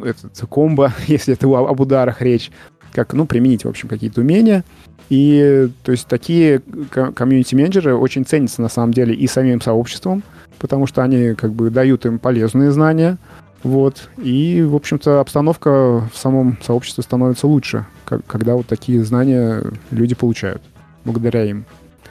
этот 0.05 0.39
комбо, 0.51 0.93
если 1.07 1.33
это 1.33 1.47
об 1.47 1.81
ударах 1.81 2.21
речь, 2.21 2.51
как, 2.93 3.15
ну, 3.15 3.25
применить, 3.25 3.65
в 3.65 3.69
общем, 3.69 3.89
какие-то 3.89 4.21
умения. 4.21 4.65
И, 5.11 5.69
то 5.83 5.93
есть, 5.93 6.07
такие 6.07 6.61
комьюнити-менеджеры 6.91 7.95
очень 7.95 8.25
ценятся, 8.25 8.63
на 8.63 8.69
самом 8.69 8.93
деле, 8.93 9.15
и 9.15 9.27
самим 9.27 9.61
сообществом, 9.61 10.23
потому 10.59 10.87
что 10.87 11.03
они, 11.03 11.35
как 11.35 11.53
бы, 11.53 11.71
дают 11.71 12.05
им 12.07 12.19
полезные 12.19 12.73
знания, 12.73 13.19
вот. 13.63 14.09
И, 14.23 14.63
в 14.63 14.75
общем-то, 14.75 15.21
обстановка 15.21 16.09
в 16.13 16.17
самом 16.17 16.59
сообществе 16.63 17.03
становится 17.03 17.47
лучше, 17.47 17.87
когда 18.05 18.55
вот 18.55 18.67
такие 18.67 19.05
знания 19.05 19.63
люди 19.91 20.15
получают 20.15 20.63
благодаря 21.05 21.45
им. 21.45 21.65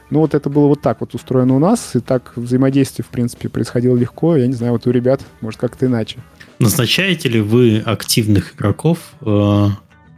Ну, 0.10 0.20
вот 0.20 0.34
это 0.34 0.50
было 0.50 0.68
вот 0.68 0.82
так 0.82 1.02
вот 1.02 1.14
устроено 1.16 1.56
у 1.56 1.60
нас, 1.60 1.96
и 1.96 2.00
так 2.00 2.32
взаимодействие, 2.36 3.06
в 3.06 3.10
принципе, 3.10 3.50
происходило 3.50 3.96
легко. 3.96 4.38
Я 4.38 4.48
не 4.48 4.54
знаю, 4.54 4.74
вот 4.74 4.88
у 4.88 4.92
ребят, 4.92 5.22
может, 5.42 5.60
как-то 5.60 5.86
иначе. 5.86 6.20
Назначаете 6.60 7.30
ли 7.30 7.42
вы 7.42 7.80
активных 7.80 8.56
игроков 8.56 9.00
э, 9.22 9.68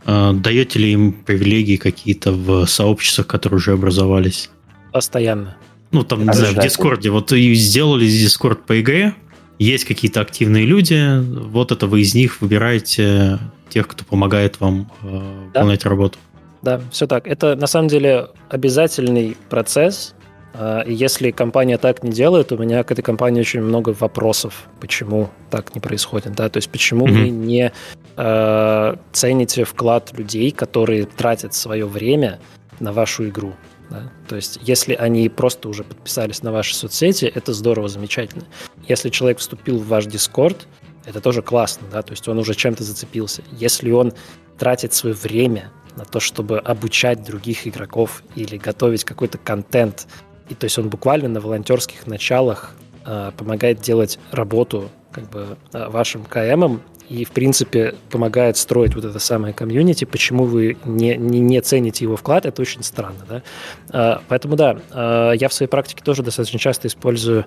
даете 0.05 0.79
ли 0.79 0.91
им 0.91 1.13
привилегии 1.13 1.75
какие-то 1.75 2.31
в 2.31 2.65
сообществах, 2.65 3.27
которые 3.27 3.57
уже 3.57 3.73
образовались? 3.73 4.49
Постоянно. 4.91 5.57
Ну, 5.91 6.03
там, 6.03 6.25
не 6.25 6.33
знаю, 6.33 6.55
в 6.55 6.59
Дискорде. 6.59 7.09
Вот 7.09 7.31
и 7.31 7.53
сделали 7.55 8.05
Дискорд 8.05 8.65
по 8.65 8.79
игре, 8.79 9.15
есть 9.57 9.85
какие-то 9.85 10.21
активные 10.21 10.65
люди, 10.65 11.19
вот 11.21 11.71
это 11.71 11.85
вы 11.85 12.01
из 12.01 12.15
них 12.15 12.41
выбираете 12.41 13.39
тех, 13.69 13.87
кто 13.87 14.05
помогает 14.05 14.59
вам 14.59 14.91
э, 15.03 15.49
да. 15.53 15.59
выполнять 15.59 15.85
работу. 15.85 16.17
Да, 16.61 16.81
все 16.91 17.07
так. 17.07 17.27
Это 17.27 17.55
на 17.55 17.67
самом 17.67 17.87
деле 17.87 18.27
обязательный 18.49 19.37
процесс, 19.49 20.15
а, 20.53 20.81
и 20.81 20.93
если 20.93 21.31
компания 21.31 21.77
так 21.77 22.03
не 22.03 22.11
делает, 22.11 22.51
у 22.51 22.57
меня 22.57 22.83
к 22.83 22.91
этой 22.91 23.01
компании 23.01 23.41
очень 23.41 23.61
много 23.61 23.95
вопросов, 23.97 24.67
почему 24.79 25.29
так 25.49 25.75
не 25.75 25.81
происходит. 25.81 26.33
Да? 26.33 26.49
То 26.49 26.57
есть 26.57 26.69
почему 26.69 27.07
mm-hmm. 27.07 27.21
вы 27.21 27.29
не 27.29 27.71
э, 28.19 28.95
цените 29.11 29.63
вклад 29.63 30.11
людей, 30.17 30.51
которые 30.51 31.05
тратят 31.05 31.53
свое 31.53 31.85
время 31.85 32.39
на 32.79 32.91
вашу 32.91 33.27
игру. 33.29 33.53
Да? 33.89 34.11
То 34.27 34.35
есть 34.35 34.59
если 34.61 34.93
они 34.93 35.29
просто 35.29 35.69
уже 35.69 35.83
подписались 35.83 36.43
на 36.43 36.51
ваши 36.51 36.75
соцсети, 36.75 37.25
это 37.25 37.53
здорово, 37.53 37.87
замечательно. 37.87 38.43
Если 38.87 39.09
человек 39.09 39.39
вступил 39.39 39.79
в 39.79 39.87
ваш 39.87 40.05
Дискорд, 40.05 40.67
это 41.05 41.21
тоже 41.21 41.41
классно, 41.41 41.87
да, 41.91 42.01
то 42.01 42.11
есть 42.11 42.27
он 42.27 42.37
уже 42.37 42.53
чем-то 42.53 42.83
зацепился. 42.83 43.41
Если 43.51 43.89
он 43.89 44.13
тратит 44.57 44.93
свое 44.93 45.15
время 45.15 45.71
на 45.95 46.05
то, 46.05 46.19
чтобы 46.19 46.59
обучать 46.59 47.23
других 47.23 47.65
игроков 47.65 48.21
или 48.35 48.57
готовить 48.57 49.05
какой-то 49.05 49.37
контент 49.37 50.07
и 50.49 50.55
то 50.55 50.65
есть 50.65 50.77
он 50.77 50.89
буквально 50.89 51.29
на 51.29 51.39
волонтерских 51.39 52.07
началах 52.07 52.75
э, 53.05 53.31
помогает 53.37 53.79
делать 53.79 54.19
работу 54.31 54.89
как 55.11 55.29
бы 55.29 55.57
э, 55.73 55.87
вашим 55.89 56.25
КМам 56.25 56.81
и, 57.09 57.25
в 57.25 57.31
принципе, 57.31 57.95
помогает 58.09 58.57
строить 58.57 58.95
вот 58.95 59.05
это 59.05 59.19
самое 59.19 59.53
комьюнити. 59.53 60.05
Почему 60.05 60.45
вы 60.45 60.77
не, 60.85 61.17
не, 61.17 61.39
не 61.39 61.61
цените 61.61 62.05
его 62.05 62.15
вклад, 62.15 62.45
это 62.45 62.61
очень 62.61 62.83
странно, 62.83 63.25
да? 63.27 63.43
Э, 63.91 64.19
поэтому, 64.27 64.55
да, 64.55 64.77
э, 64.91 65.33
я 65.35 65.49
в 65.49 65.53
своей 65.53 65.69
практике 65.69 66.03
тоже 66.03 66.23
достаточно 66.23 66.59
часто 66.59 66.87
использую 66.87 67.45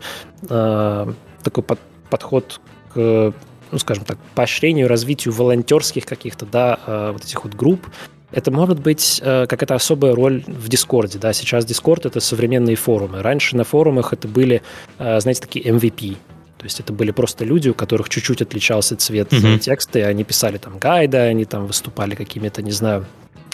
э, 0.49 1.13
такой 1.43 1.63
под, 1.63 1.79
подход 2.11 2.61
к 2.93 3.33
ну, 3.71 3.79
скажем 3.79 4.05
так, 4.05 4.19
поощрению, 4.35 4.87
развитию 4.87 5.33
волонтерских 5.33 6.05
каких-то, 6.05 6.45
да, 6.45 6.79
вот 7.15 7.25
этих 7.25 7.43
вот 7.43 7.55
групп, 7.55 7.87
это 8.33 8.51
может 8.51 8.81
быть 8.81 9.21
э, 9.23 9.47
какая-то 9.47 9.75
особая 9.75 10.15
роль 10.15 10.43
в 10.47 10.69
Дискорде. 10.69 11.19
Да? 11.19 11.33
Сейчас 11.33 11.65
Дискорд— 11.65 12.07
это 12.07 12.21
современные 12.21 12.77
форумы. 12.77 13.23
Раньше 13.23 13.57
на 13.57 13.65
форумах 13.65 14.13
это 14.13 14.27
были, 14.27 14.63
э, 14.99 15.21
знаете, 15.21 15.43
такие 15.43 15.65
MVP. 15.67 16.17
То 16.63 16.67
есть 16.67 16.79
это 16.79 16.93
были 16.93 17.11
просто 17.11 17.45
люди, 17.45 17.69
у 17.69 17.75
которых 17.75 18.09
чуть-чуть 18.09 18.41
отличался 18.41 18.97
цвет 18.97 19.33
mm-hmm. 19.33 19.59
текста, 19.59 19.99
и 19.99 20.03
они 20.03 20.23
писали 20.23 20.59
там 20.59 20.79
гайды, 20.79 21.17
они 21.17 21.45
там 21.45 21.67
выступали 21.67 22.15
какими-то, 22.15 22.63
не 22.63 22.71
знаю, 22.71 23.05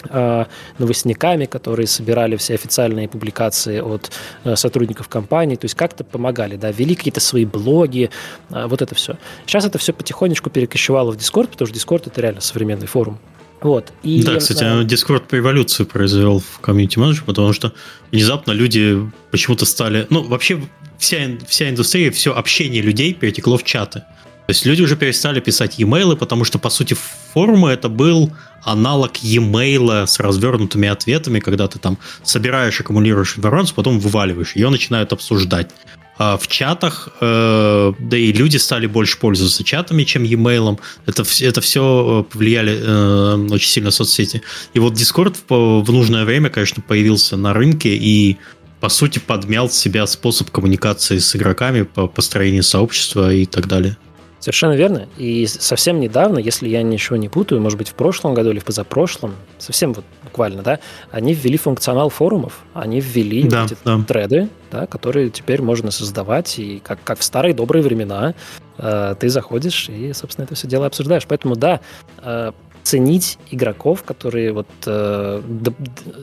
э, 0.07 0.45
новостниками, 0.77 1.45
которые 1.45 1.87
собирали 1.87 2.35
все 2.35 2.53
официальные 2.53 3.09
публикации 3.09 3.79
от 3.79 4.11
э, 4.43 4.55
сотрудников 4.55 5.07
компании, 5.07 5.55
то 5.55 5.65
есть 5.65 5.73
как-то 5.73 6.03
помогали, 6.03 6.55
да, 6.55 6.71
вели 6.71 6.93
какие-то 6.93 7.19
свои 7.19 7.45
блоги, 7.45 8.11
э, 8.51 8.67
вот 8.67 8.83
это 8.83 8.93
все. 8.93 9.17
Сейчас 9.47 9.65
это 9.65 9.79
все 9.79 9.91
потихонечку 9.91 10.51
перекочевало 10.51 11.11
в 11.11 11.17
Discord, 11.17 11.47
потому 11.47 11.67
что 11.67 11.75
Discord 11.75 12.03
это 12.05 12.21
реально 12.21 12.41
современный 12.41 12.85
форум. 12.85 13.17
Вот. 13.61 13.91
И, 14.03 14.21
да, 14.23 14.35
кстати, 14.35 14.63
а... 14.63 14.83
Discord 14.83 15.23
революцию 15.31 15.87
произвел 15.87 16.41
в 16.41 16.59
комьюнити 16.59 16.99
менеджер, 16.99 17.23
потому 17.25 17.53
что 17.53 17.73
внезапно 18.11 18.51
люди 18.51 18.99
почему-то 19.31 19.65
стали... 19.65 20.05
Ну, 20.11 20.21
вообще 20.21 20.61
вся, 20.99 21.37
вся 21.47 21.69
индустрия, 21.69 22.11
все 22.11 22.33
общение 22.33 22.81
людей 22.81 23.13
перетекло 23.13 23.57
в 23.57 23.63
чаты. 23.63 24.03
То 24.49 24.51
есть 24.51 24.65
люди 24.65 24.81
уже 24.81 24.95
перестали 24.95 25.39
писать 25.39 25.77
e-mail, 25.77 26.15
потому 26.15 26.43
что, 26.43 26.57
по 26.57 26.69
сути, 26.69 26.95
форумы 27.33 27.69
это 27.69 27.87
был 27.87 28.33
аналог 28.63 29.17
e-mail 29.17 30.07
с 30.07 30.19
развернутыми 30.19 30.87
ответами, 30.89 31.39
когда 31.39 31.67
ты 31.67 31.77
там 31.77 31.97
собираешь, 32.23 32.79
аккумулируешь 32.81 33.37
информацию, 33.37 33.75
потом 33.75 33.99
вываливаешь, 33.99 34.55
ее 34.55 34.69
начинают 34.69 35.13
обсуждать. 35.13 35.69
А 36.17 36.37
в 36.37 36.49
чатах, 36.49 37.09
э, 37.21 37.93
да 37.97 38.17
и 38.17 38.33
люди 38.33 38.57
стали 38.57 38.87
больше 38.87 39.17
пользоваться 39.19 39.63
чатами, 39.63 40.03
чем 40.03 40.23
e-mail. 40.23 40.77
Это, 41.05 41.23
это 41.39 41.61
все 41.61 42.25
э, 42.27 42.31
повлияли 42.33 42.77
э, 42.77 43.47
очень 43.51 43.69
сильно 43.69 43.89
соцсети. 43.89 44.41
И 44.73 44.79
вот 44.79 44.95
Discord 44.95 45.37
в, 45.47 45.81
в 45.81 45.91
нужное 45.93 46.25
время, 46.25 46.49
конечно, 46.49 46.83
появился 46.85 47.37
на 47.37 47.53
рынке 47.53 47.95
и 47.95 48.37
по 48.79 48.89
сути, 48.89 49.19
подмял 49.19 49.69
себя 49.69 50.07
способ 50.07 50.51
коммуникации 50.51 51.17
с 51.17 51.35
игроками 51.35 51.83
по 51.83 52.07
построению 52.07 52.63
сообщества 52.63 53.33
и 53.33 53.45
так 53.45 53.67
далее. 53.67 53.97
Совершенно 54.39 54.73
верно. 54.73 55.07
И 55.17 55.45
совсем 55.47 55.99
недавно, 55.99 56.39
если 56.39 56.69
я 56.69 56.81
ничего 56.81 57.17
не 57.17 57.27
путаю, 57.27 57.59
может 57.59 57.77
быть, 57.77 57.89
в 57.89 57.93
прошлом 57.93 58.33
году 58.33 58.51
или 58.51 58.59
в 58.59 58.63
позапрошлом, 58.63 59.35
совсем 59.57 59.91
вот 59.91 60.05
буквально, 60.23 60.61
да, 60.61 60.79
они 61.11 61.33
ввели 61.33 61.57
функционал 61.57 62.09
форумов, 62.09 62.63
они 62.73 63.01
ввели 63.01 63.43
да, 63.43 63.65
эти 63.65 63.75
да. 63.83 64.01
треды, 64.07 64.47
да, 64.71 64.87
которые 64.87 65.29
теперь 65.29 65.61
можно 65.61 65.91
создавать, 65.91 66.57
и 66.57 66.79
как, 66.79 67.03
как 67.03 67.19
в 67.19 67.23
старые 67.23 67.53
добрые 67.53 67.83
времена 67.83 68.33
э, 68.77 69.15
ты 69.19 69.27
заходишь 69.27 69.89
и, 69.89 70.13
собственно, 70.13 70.45
это 70.45 70.55
все 70.55 70.67
дело 70.67 70.85
обсуждаешь. 70.85 71.25
Поэтому, 71.27 71.57
да, 71.57 71.81
э, 72.19 72.53
ценить 72.83 73.37
игроков, 73.51 74.03
которые, 74.03 74.53
вот, 74.53 74.67
э, 74.85 75.41
д, 75.45 75.73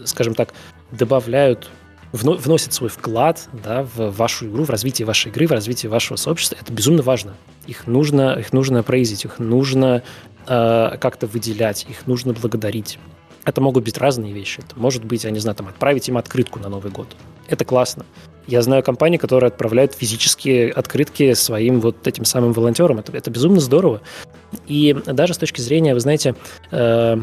скажем 0.07 0.35
так, 0.35 0.55
добавляют 0.91 1.69
вносит 2.13 2.73
свой 2.73 2.91
вклад 2.91 3.49
да, 3.53 3.83
в 3.83 4.11
вашу 4.11 4.47
игру, 4.47 4.65
в 4.65 4.71
развитие 4.71 5.07
вашей 5.07 5.31
игры, 5.31 5.47
в 5.47 5.53
развитие 5.53 5.91
вашего 5.91 6.17
сообщества, 6.17 6.57
это 6.61 6.73
безумно 6.73 7.03
важно. 7.03 7.35
Их 7.67 7.87
нужно, 7.87 8.35
их 8.39 8.53
нужно 8.53 8.83
произвести, 8.83 9.29
их 9.29 9.39
нужно 9.39 10.03
э, 10.47 10.97
как-то 11.01 11.27
выделять, 11.27 11.87
их 11.89 12.07
нужно 12.07 12.33
благодарить. 12.33 12.99
Это 13.45 13.61
могут 13.61 13.85
быть 13.85 13.99
разные 13.99 14.33
вещи. 14.33 14.61
Это 14.61 14.79
может 14.79 15.05
быть, 15.05 15.25
я 15.25 15.31
не 15.31 15.39
знаю, 15.39 15.55
там, 15.57 15.69
отправить 15.69 16.09
им 16.09 16.17
открытку 16.19 16.59
на 16.59 16.69
Новый 16.69 16.91
год. 16.91 17.09
Это 17.49 17.65
классно. 17.65 18.05
Я 18.47 18.63
знаю 18.63 18.83
компании, 18.83 19.19
которые 19.19 19.49
отправляют 19.49 19.95
физические 19.95 20.71
открытки 20.71 21.35
своим 21.35 21.81
вот 21.81 22.07
этим 22.07 22.25
самым 22.25 22.53
волонтерам. 22.53 22.99
Это, 22.99 23.17
это 23.17 23.31
безумно 23.31 23.61
здорово. 23.61 24.03
И 24.67 24.97
даже 25.07 25.35
с 25.35 25.39
точки 25.39 25.61
зрения, 25.61 25.95
вы 25.95 26.01
знаете, 26.01 26.35
э, 26.71 27.19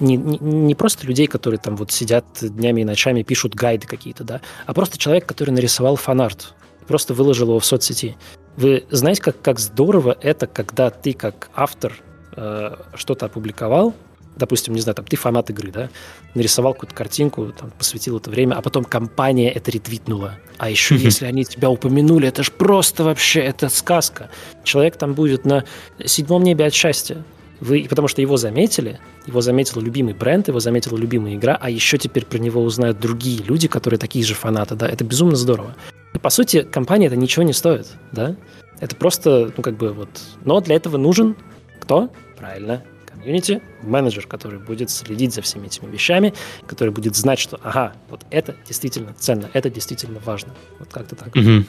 не, 0.00 0.16
не, 0.16 0.38
не 0.38 0.74
просто 0.74 1.06
людей, 1.06 1.26
которые 1.26 1.58
там 1.58 1.76
вот 1.76 1.92
сидят 1.92 2.24
днями 2.40 2.82
и 2.82 2.84
ночами, 2.84 3.22
пишут 3.22 3.54
гайды 3.54 3.86
какие-то, 3.86 4.24
да, 4.24 4.40
а 4.66 4.74
просто 4.74 4.98
человек, 4.98 5.26
который 5.26 5.50
нарисовал 5.50 5.96
фанарт, 5.96 6.54
просто 6.86 7.14
выложил 7.14 7.48
его 7.48 7.60
в 7.60 7.64
соцсети. 7.64 8.16
Вы 8.56 8.84
знаете, 8.90 9.22
как, 9.22 9.40
как 9.40 9.58
здорово 9.58 10.16
это, 10.20 10.46
когда 10.46 10.90
ты 10.90 11.12
как 11.12 11.50
автор 11.54 11.92
э, 12.36 12.76
что-то 12.94 13.26
опубликовал, 13.26 13.94
допустим, 14.36 14.74
не 14.74 14.80
знаю, 14.80 14.96
там 14.96 15.04
ты 15.04 15.16
фанат 15.16 15.50
игры, 15.50 15.70
да, 15.70 15.90
нарисовал 16.34 16.74
какую-то 16.74 16.94
картинку, 16.94 17.52
там, 17.58 17.70
посвятил 17.70 18.18
это 18.18 18.30
время, 18.30 18.54
а 18.54 18.62
потом 18.62 18.84
компания 18.84 19.50
это 19.50 19.70
ретвитнула. 19.70 20.38
А 20.58 20.70
еще 20.70 20.96
если 20.96 21.26
они 21.26 21.44
тебя 21.44 21.70
упомянули, 21.70 22.28
это 22.28 22.42
же 22.42 22.50
просто 22.50 23.04
вообще, 23.04 23.40
это 23.40 23.68
сказка. 23.68 24.30
Человек 24.64 24.96
там 24.96 25.14
будет 25.14 25.44
на 25.44 25.64
седьмом 26.04 26.42
небе 26.42 26.66
от 26.66 26.74
счастья. 26.74 27.24
Вы, 27.64 27.86
потому 27.88 28.08
что 28.08 28.20
его 28.20 28.36
заметили, 28.36 29.00
его 29.26 29.40
заметил 29.40 29.80
любимый 29.80 30.12
бренд, 30.12 30.48
его 30.48 30.60
заметила 30.60 30.98
любимая 30.98 31.34
игра, 31.34 31.56
а 31.58 31.70
еще 31.70 31.96
теперь 31.96 32.26
про 32.26 32.36
него 32.36 32.62
узнают 32.62 33.00
другие 33.00 33.42
люди, 33.42 33.68
которые 33.68 33.98
такие 33.98 34.22
же 34.22 34.34
фанаты, 34.34 34.74
да, 34.74 34.86
это 34.86 35.02
безумно 35.02 35.34
здорово. 35.34 35.74
И, 36.12 36.18
по 36.18 36.28
сути, 36.28 36.60
компания 36.60 37.06
это 37.06 37.16
ничего 37.16 37.42
не 37.42 37.54
стоит, 37.54 37.86
да, 38.12 38.36
это 38.80 38.94
просто, 38.96 39.50
ну, 39.56 39.62
как 39.62 39.78
бы 39.78 39.94
вот, 39.94 40.10
но 40.44 40.60
для 40.60 40.76
этого 40.76 40.98
нужен 40.98 41.36
кто? 41.80 42.10
Правильно, 42.36 42.84
комьюнити, 43.06 43.62
менеджер, 43.80 44.26
который 44.26 44.58
будет 44.58 44.90
следить 44.90 45.32
за 45.32 45.40
всеми 45.40 45.68
этими 45.68 45.90
вещами, 45.90 46.34
который 46.66 46.90
будет 46.90 47.16
знать, 47.16 47.38
что, 47.38 47.58
ага, 47.62 47.94
вот 48.10 48.26
это 48.28 48.54
действительно 48.68 49.14
ценно, 49.18 49.48
это 49.54 49.70
действительно 49.70 50.20
важно. 50.22 50.52
Вот 50.78 50.92
как-то 50.92 51.16
так. 51.16 51.34
Mm-hmm. 51.34 51.64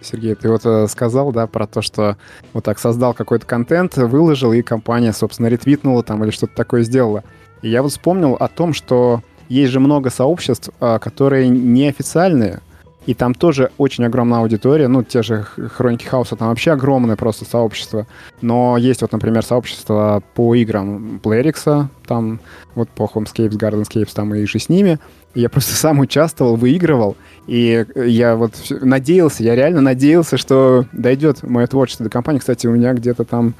Сергей, 0.00 0.34
ты 0.34 0.48
вот 0.48 0.64
э, 0.64 0.86
сказал, 0.88 1.32
да, 1.32 1.46
про 1.46 1.66
то, 1.66 1.82
что 1.82 2.16
вот 2.52 2.64
так 2.64 2.78
создал 2.78 3.14
какой-то 3.14 3.46
контент, 3.46 3.96
выложил, 3.96 4.52
и 4.52 4.62
компания, 4.62 5.12
собственно, 5.12 5.46
ретвитнула 5.46 6.02
там 6.02 6.24
или 6.24 6.30
что-то 6.30 6.54
такое 6.54 6.82
сделала. 6.82 7.24
И 7.62 7.68
я 7.68 7.82
вот 7.82 7.92
вспомнил 7.92 8.34
о 8.34 8.48
том, 8.48 8.74
что 8.74 9.22
есть 9.48 9.72
же 9.72 9.80
много 9.80 10.10
сообществ, 10.10 10.70
а, 10.80 10.98
которые 10.98 11.48
неофициальные, 11.48 12.60
и 13.06 13.14
там 13.14 13.34
тоже 13.34 13.70
очень 13.78 14.04
огромная 14.04 14.40
аудитория, 14.40 14.88
ну, 14.88 15.02
те 15.04 15.22
же 15.22 15.44
Хроники 15.44 16.04
Хаоса, 16.04 16.34
там 16.34 16.48
вообще 16.48 16.72
огромное 16.72 17.16
просто 17.16 17.44
сообщество. 17.44 18.06
Но 18.42 18.76
есть 18.76 19.00
вот, 19.00 19.12
например, 19.12 19.44
сообщество 19.44 20.22
по 20.34 20.54
играм 20.56 21.20
Playrix, 21.22 21.86
там 22.06 22.40
вот 22.74 22.88
по 22.90 23.04
Homescapes, 23.04 23.56
Gardenscapes, 23.56 24.10
там 24.12 24.34
и 24.34 24.44
же 24.44 24.58
с 24.58 24.68
ними. 24.68 24.98
Я 25.34 25.48
просто 25.48 25.74
сам 25.76 26.00
участвовал, 26.00 26.56
выигрывал, 26.56 27.16
и 27.46 27.86
я 27.94 28.34
вот 28.34 28.54
надеялся, 28.70 29.44
я 29.44 29.54
реально 29.54 29.80
надеялся, 29.82 30.36
что 30.36 30.84
дойдет 30.92 31.44
мое 31.44 31.68
творчество 31.68 32.04
до 32.04 32.10
компании. 32.10 32.40
Кстати, 32.40 32.66
у 32.66 32.72
меня 32.72 32.92
где-то 32.92 33.24
там 33.24 33.54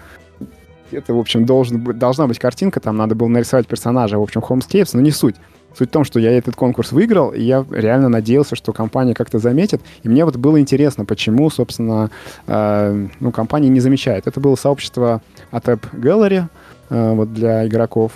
где-то, 0.90 1.14
в 1.14 1.18
общем, 1.18 1.46
должен, 1.46 1.82
должна 1.98 2.26
быть 2.26 2.38
картинка, 2.38 2.80
там 2.80 2.96
надо 2.96 3.14
было 3.14 3.26
нарисовать 3.26 3.66
персонажа, 3.66 4.18
в 4.18 4.22
общем, 4.22 4.40
Homescapes, 4.40 4.90
но 4.92 5.00
не 5.00 5.10
суть. 5.10 5.36
Суть 5.76 5.90
в 5.90 5.92
том, 5.92 6.04
что 6.04 6.18
я 6.18 6.32
этот 6.32 6.56
конкурс 6.56 6.92
выиграл, 6.92 7.30
и 7.30 7.42
я 7.42 7.64
реально 7.70 8.08
надеялся, 8.08 8.56
что 8.56 8.72
компания 8.72 9.12
как-то 9.12 9.38
заметит. 9.38 9.82
И 10.02 10.08
мне 10.08 10.24
вот 10.24 10.36
было 10.36 10.58
интересно, 10.58 11.04
почему, 11.04 11.50
собственно, 11.50 12.10
э, 12.46 13.08
ну, 13.20 13.30
компания 13.30 13.68
не 13.68 13.80
замечает. 13.80 14.26
Это 14.26 14.40
было 14.40 14.56
сообщество 14.56 15.20
App 15.52 15.80
Gallery 15.92 16.44
э, 16.88 17.12
вот 17.12 17.34
для 17.34 17.66
игроков. 17.66 18.12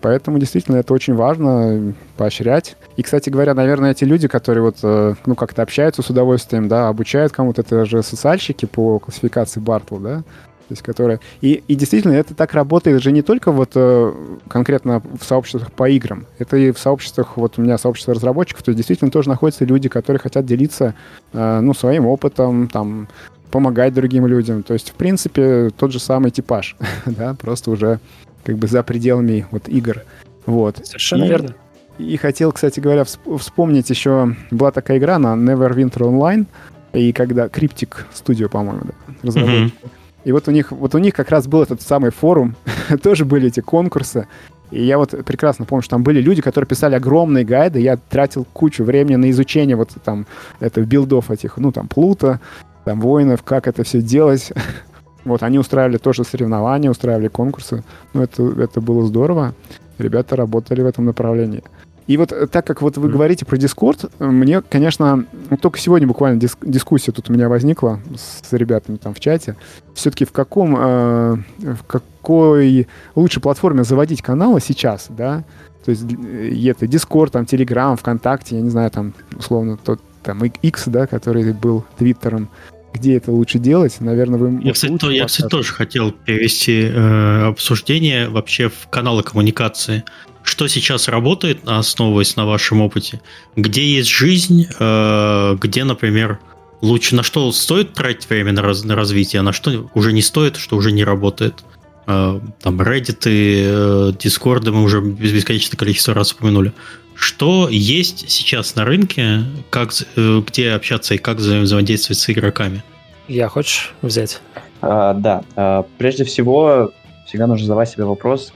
Поэтому 0.00 0.38
действительно 0.38 0.76
это 0.76 0.94
очень 0.94 1.14
важно 1.14 1.94
поощрять. 2.16 2.76
И, 2.96 3.02
кстати 3.02 3.28
говоря, 3.28 3.54
наверное, 3.54 3.90
эти 3.90 4.04
люди, 4.04 4.28
которые 4.28 4.62
вот, 4.62 4.76
э, 4.84 5.14
ну, 5.26 5.34
как-то 5.34 5.62
общаются 5.62 6.02
с 6.02 6.10
удовольствием, 6.10 6.68
да, 6.68 6.86
обучают 6.86 7.32
кому-то, 7.32 7.62
это 7.62 7.86
же 7.86 8.04
социальщики 8.04 8.66
по 8.66 9.00
классификации 9.00 9.58
Бартл, 9.58 9.96
да, 9.96 10.22
то 10.70 10.74
есть 10.74 10.82
которая... 10.82 11.18
И, 11.40 11.64
и 11.66 11.74
действительно, 11.74 12.12
это 12.12 12.32
так 12.32 12.54
работает 12.54 13.02
же 13.02 13.10
не 13.10 13.22
только 13.22 13.50
вот 13.50 13.72
э, 13.74 14.12
конкретно 14.46 15.02
в 15.20 15.24
сообществах 15.24 15.72
по 15.72 15.90
играм, 15.90 16.26
это 16.38 16.56
и 16.56 16.70
в 16.70 16.78
сообществах, 16.78 17.36
вот 17.36 17.58
у 17.58 17.62
меня 17.62 17.76
сообщество 17.76 18.14
разработчиков, 18.14 18.62
то 18.62 18.68
есть 18.70 18.76
действительно 18.76 19.10
тоже 19.10 19.28
находятся 19.28 19.64
люди, 19.64 19.88
которые 19.88 20.20
хотят 20.20 20.46
делиться, 20.46 20.94
э, 21.32 21.60
ну, 21.60 21.74
своим 21.74 22.06
опытом, 22.06 22.68
там, 22.68 23.08
помогать 23.50 23.94
другим 23.94 24.28
людям. 24.28 24.62
То 24.62 24.74
есть, 24.74 24.90
в 24.90 24.94
принципе, 24.94 25.70
тот 25.70 25.90
же 25.90 25.98
самый 25.98 26.30
типаж, 26.30 26.76
да, 27.04 27.34
просто 27.34 27.72
уже 27.72 27.98
как 28.44 28.56
бы 28.56 28.68
за 28.68 28.84
пределами 28.84 29.48
вот 29.50 29.68
игр. 29.68 30.04
Вот. 30.46 30.86
Совершенно 30.86 31.24
и, 31.24 31.28
верно. 31.28 31.54
И 31.98 32.16
хотел, 32.16 32.52
кстати 32.52 32.78
говоря, 32.78 33.04
вспомнить 33.04 33.90
еще, 33.90 34.36
была 34.52 34.70
такая 34.70 34.98
игра 34.98 35.18
на 35.18 35.34
Neverwinter 35.34 36.02
Online, 36.02 36.46
и 36.92 37.12
когда 37.12 37.46
Cryptic 37.46 38.04
Studio, 38.14 38.48
по-моему, 38.48 38.82
да, 38.84 39.14
разработчик. 39.24 39.74
Mm-hmm. 39.74 39.90
И 40.24 40.32
вот 40.32 40.48
у 40.48 40.50
них, 40.50 40.72
вот 40.72 40.94
у 40.94 40.98
них 40.98 41.14
как 41.14 41.30
раз 41.30 41.46
был 41.46 41.62
этот 41.62 41.80
самый 41.82 42.10
форум, 42.10 42.56
тоже 43.02 43.24
были 43.24 43.48
эти 43.48 43.60
конкурсы. 43.60 44.28
И 44.70 44.84
я 44.84 44.98
вот 44.98 45.10
прекрасно 45.24 45.64
помню, 45.64 45.82
что 45.82 45.96
там 45.96 46.04
были 46.04 46.20
люди, 46.20 46.42
которые 46.42 46.68
писали 46.68 46.94
огромные 46.94 47.44
гайды. 47.44 47.80
Я 47.80 47.96
тратил 47.96 48.46
кучу 48.52 48.84
времени 48.84 49.16
на 49.16 49.30
изучение 49.30 49.76
вот 49.76 49.90
там 50.04 50.26
это 50.60 50.82
билдов 50.82 51.30
этих, 51.30 51.56
ну 51.56 51.72
там 51.72 51.88
Плута, 51.88 52.40
там 52.84 53.00
воинов, 53.00 53.42
как 53.42 53.66
это 53.66 53.82
все 53.82 54.00
делать. 54.00 54.52
вот 55.24 55.42
они 55.42 55.58
устраивали 55.58 55.96
тоже 55.96 56.24
соревнования, 56.24 56.90
устраивали 56.90 57.28
конкурсы. 57.28 57.82
Ну 58.12 58.22
это, 58.22 58.42
это 58.60 58.80
было 58.80 59.04
здорово. 59.06 59.54
Ребята 59.98 60.36
работали 60.36 60.82
в 60.82 60.86
этом 60.86 61.04
направлении. 61.04 61.64
И 62.10 62.16
вот 62.16 62.32
э, 62.32 62.48
так 62.48 62.66
как 62.66 62.82
вот 62.82 62.96
вы 62.96 63.06
mm. 63.06 63.12
говорите 63.12 63.46
про 63.46 63.56
Discord, 63.56 64.10
мне, 64.18 64.62
конечно, 64.62 65.26
только 65.62 65.78
сегодня 65.78 66.08
буквально 66.08 66.40
дис- 66.40 66.58
дискуссия 66.60 67.12
тут 67.12 67.30
у 67.30 67.32
меня 67.32 67.48
возникла 67.48 68.00
с 68.16 68.52
ребятами 68.52 68.96
там 68.96 69.14
в 69.14 69.20
чате. 69.20 69.54
Все-таки 69.94 70.24
в 70.24 70.32
каком, 70.32 70.74
э, 70.76 71.36
в 71.58 71.84
какой 71.86 72.88
лучшей 73.14 73.40
платформе 73.40 73.84
заводить 73.84 74.22
каналы 74.22 74.60
сейчас, 74.60 75.06
да? 75.08 75.44
То 75.84 75.92
есть 75.92 76.02
э, 76.02 76.68
это 76.68 76.86
Discord, 76.86 77.30
там, 77.30 77.44
Telegram, 77.44 77.96
ВКонтакте, 77.96 78.56
я 78.56 78.62
не 78.62 78.70
знаю, 78.70 78.90
там, 78.90 79.14
условно, 79.38 79.76
тот 79.76 80.00
там 80.24 80.42
X, 80.44 80.88
да, 80.88 81.06
который 81.06 81.52
был 81.52 81.84
Твиттером. 81.96 82.48
где 82.92 83.16
это 83.18 83.30
лучше 83.30 83.60
делать, 83.60 84.00
наверное, 84.00 84.36
вы... 84.36 84.60
Я, 84.64 84.72
кстати, 84.72 84.96
то, 84.98 85.10
я, 85.12 85.26
кстати 85.26 85.48
тоже 85.48 85.72
хотел 85.72 86.10
перевести 86.10 86.82
э, 86.82 87.46
обсуждение 87.46 88.28
вообще 88.28 88.68
в 88.68 88.88
каналы 88.90 89.22
коммуникации. 89.22 90.02
Что 90.42 90.68
сейчас 90.68 91.08
работает, 91.08 91.60
основываясь 91.66 92.36
на 92.36 92.46
вашем 92.46 92.80
опыте? 92.80 93.20
Где 93.56 93.84
есть 93.96 94.08
жизнь, 94.08 94.66
э, 94.78 95.56
где, 95.60 95.84
например, 95.84 96.38
лучше 96.80 97.14
на 97.14 97.22
что 97.22 97.50
стоит 97.52 97.92
тратить 97.92 98.28
время 98.28 98.52
на, 98.52 98.62
раз, 98.62 98.84
на 98.84 98.96
развитие, 98.96 99.40
а 99.40 99.42
на 99.42 99.52
что 99.52 99.90
уже 99.94 100.12
не 100.12 100.22
стоит, 100.22 100.56
что 100.56 100.76
уже 100.76 100.92
не 100.92 101.04
работает? 101.04 101.62
Э, 102.06 102.40
там 102.62 102.80
Reddit, 102.80 103.22
э, 103.24 104.12
Discord 104.12 104.70
мы 104.70 104.82
уже 104.82 105.00
бесконечное 105.00 105.76
количество 105.76 106.14
раз 106.14 106.32
упомянули. 106.32 106.72
Что 107.14 107.68
есть 107.70 108.30
сейчас 108.30 108.76
на 108.76 108.86
рынке, 108.86 109.44
как, 109.68 109.92
где 110.16 110.70
общаться 110.70 111.14
и 111.14 111.18
как 111.18 111.36
взаимодействовать 111.36 112.18
с 112.18 112.30
игроками? 112.30 112.82
Я 113.28 113.48
хочешь 113.48 113.92
взять? 114.02 114.40
А, 114.80 115.14
да. 115.14 115.44
А, 115.54 115.84
прежде 115.98 116.24
всего, 116.24 116.92
всегда 117.26 117.46
нужно 117.46 117.66
задавать 117.66 117.90
себе 117.90 118.04
вопрос, 118.04 118.52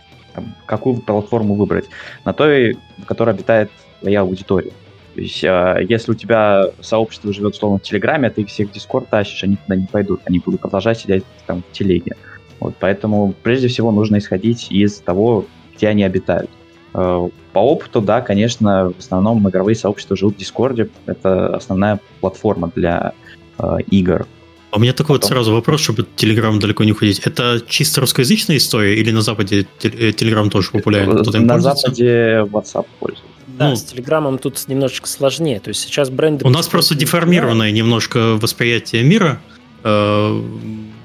какую 0.66 0.96
платформу 0.96 1.54
выбрать. 1.54 1.86
На 2.24 2.32
той, 2.32 2.76
в 2.98 3.04
которой 3.06 3.30
обитает 3.30 3.70
твоя 4.00 4.22
аудитория. 4.22 4.72
То 5.14 5.20
есть, 5.20 5.44
а, 5.44 5.78
если 5.78 6.12
у 6.12 6.14
тебя 6.14 6.70
сообщество 6.80 7.32
живет, 7.32 7.54
условно, 7.54 7.78
в 7.78 7.82
Телеграме, 7.82 8.28
а 8.28 8.30
ты 8.30 8.44
всех 8.44 8.70
в 8.70 8.72
Дискорд 8.72 9.08
тащишь, 9.08 9.44
они 9.44 9.56
туда 9.56 9.76
не 9.76 9.86
пойдут, 9.86 10.20
они 10.24 10.40
будут 10.40 10.60
продолжать 10.60 10.98
сидеть 10.98 11.24
там 11.46 11.62
в 11.62 11.72
Телеге. 11.72 12.16
Вот, 12.60 12.74
поэтому, 12.80 13.34
прежде 13.42 13.68
всего, 13.68 13.92
нужно 13.92 14.18
исходить 14.18 14.70
из 14.70 14.98
того, 14.98 15.44
где 15.76 15.88
они 15.88 16.02
обитают. 16.02 16.50
По 16.92 17.30
опыту, 17.54 18.00
да, 18.00 18.20
конечно, 18.20 18.92
в 18.96 18.98
основном 18.98 19.48
игровые 19.48 19.74
сообщества 19.74 20.16
живут 20.16 20.36
в 20.36 20.38
Дискорде. 20.38 20.88
Это 21.06 21.56
основная 21.56 21.98
платформа 22.20 22.70
для 22.74 23.14
э, 23.58 23.78
игр. 23.90 24.26
А 24.74 24.76
у 24.76 24.80
меня 24.80 24.92
такой 24.92 25.20
Потом. 25.20 25.28
вот 25.28 25.34
сразу 25.36 25.52
вопрос, 25.52 25.82
чтобы 25.82 26.04
Телеграм 26.16 26.58
далеко 26.58 26.82
не 26.82 26.90
уходить. 26.90 27.20
Это 27.20 27.62
чисто 27.68 28.00
русскоязычная 28.00 28.56
история 28.56 28.96
или 28.96 29.12
на 29.12 29.20
Западе 29.20 29.68
Телеграм 29.78 30.50
тоже 30.50 30.72
популярен? 30.72 31.16
Кто-то 31.16 31.38
на 31.38 31.60
Западе 31.60 32.40
WhatsApp 32.40 32.86
пользуется. 32.98 33.24
Да, 33.46 33.68
ну, 33.68 33.76
с 33.76 33.84
Телеграмом 33.84 34.38
тут 34.38 34.60
немножечко 34.66 35.06
сложнее. 35.06 35.60
То 35.60 35.68
есть 35.68 35.80
сейчас 35.80 36.10
бренды... 36.10 36.44
У 36.44 36.50
нас 36.50 36.66
просто 36.66 36.96
деформированное 36.96 37.70
немножко 37.70 38.36
восприятие 38.36 39.04
мира. 39.04 39.40
Э, 39.84 40.42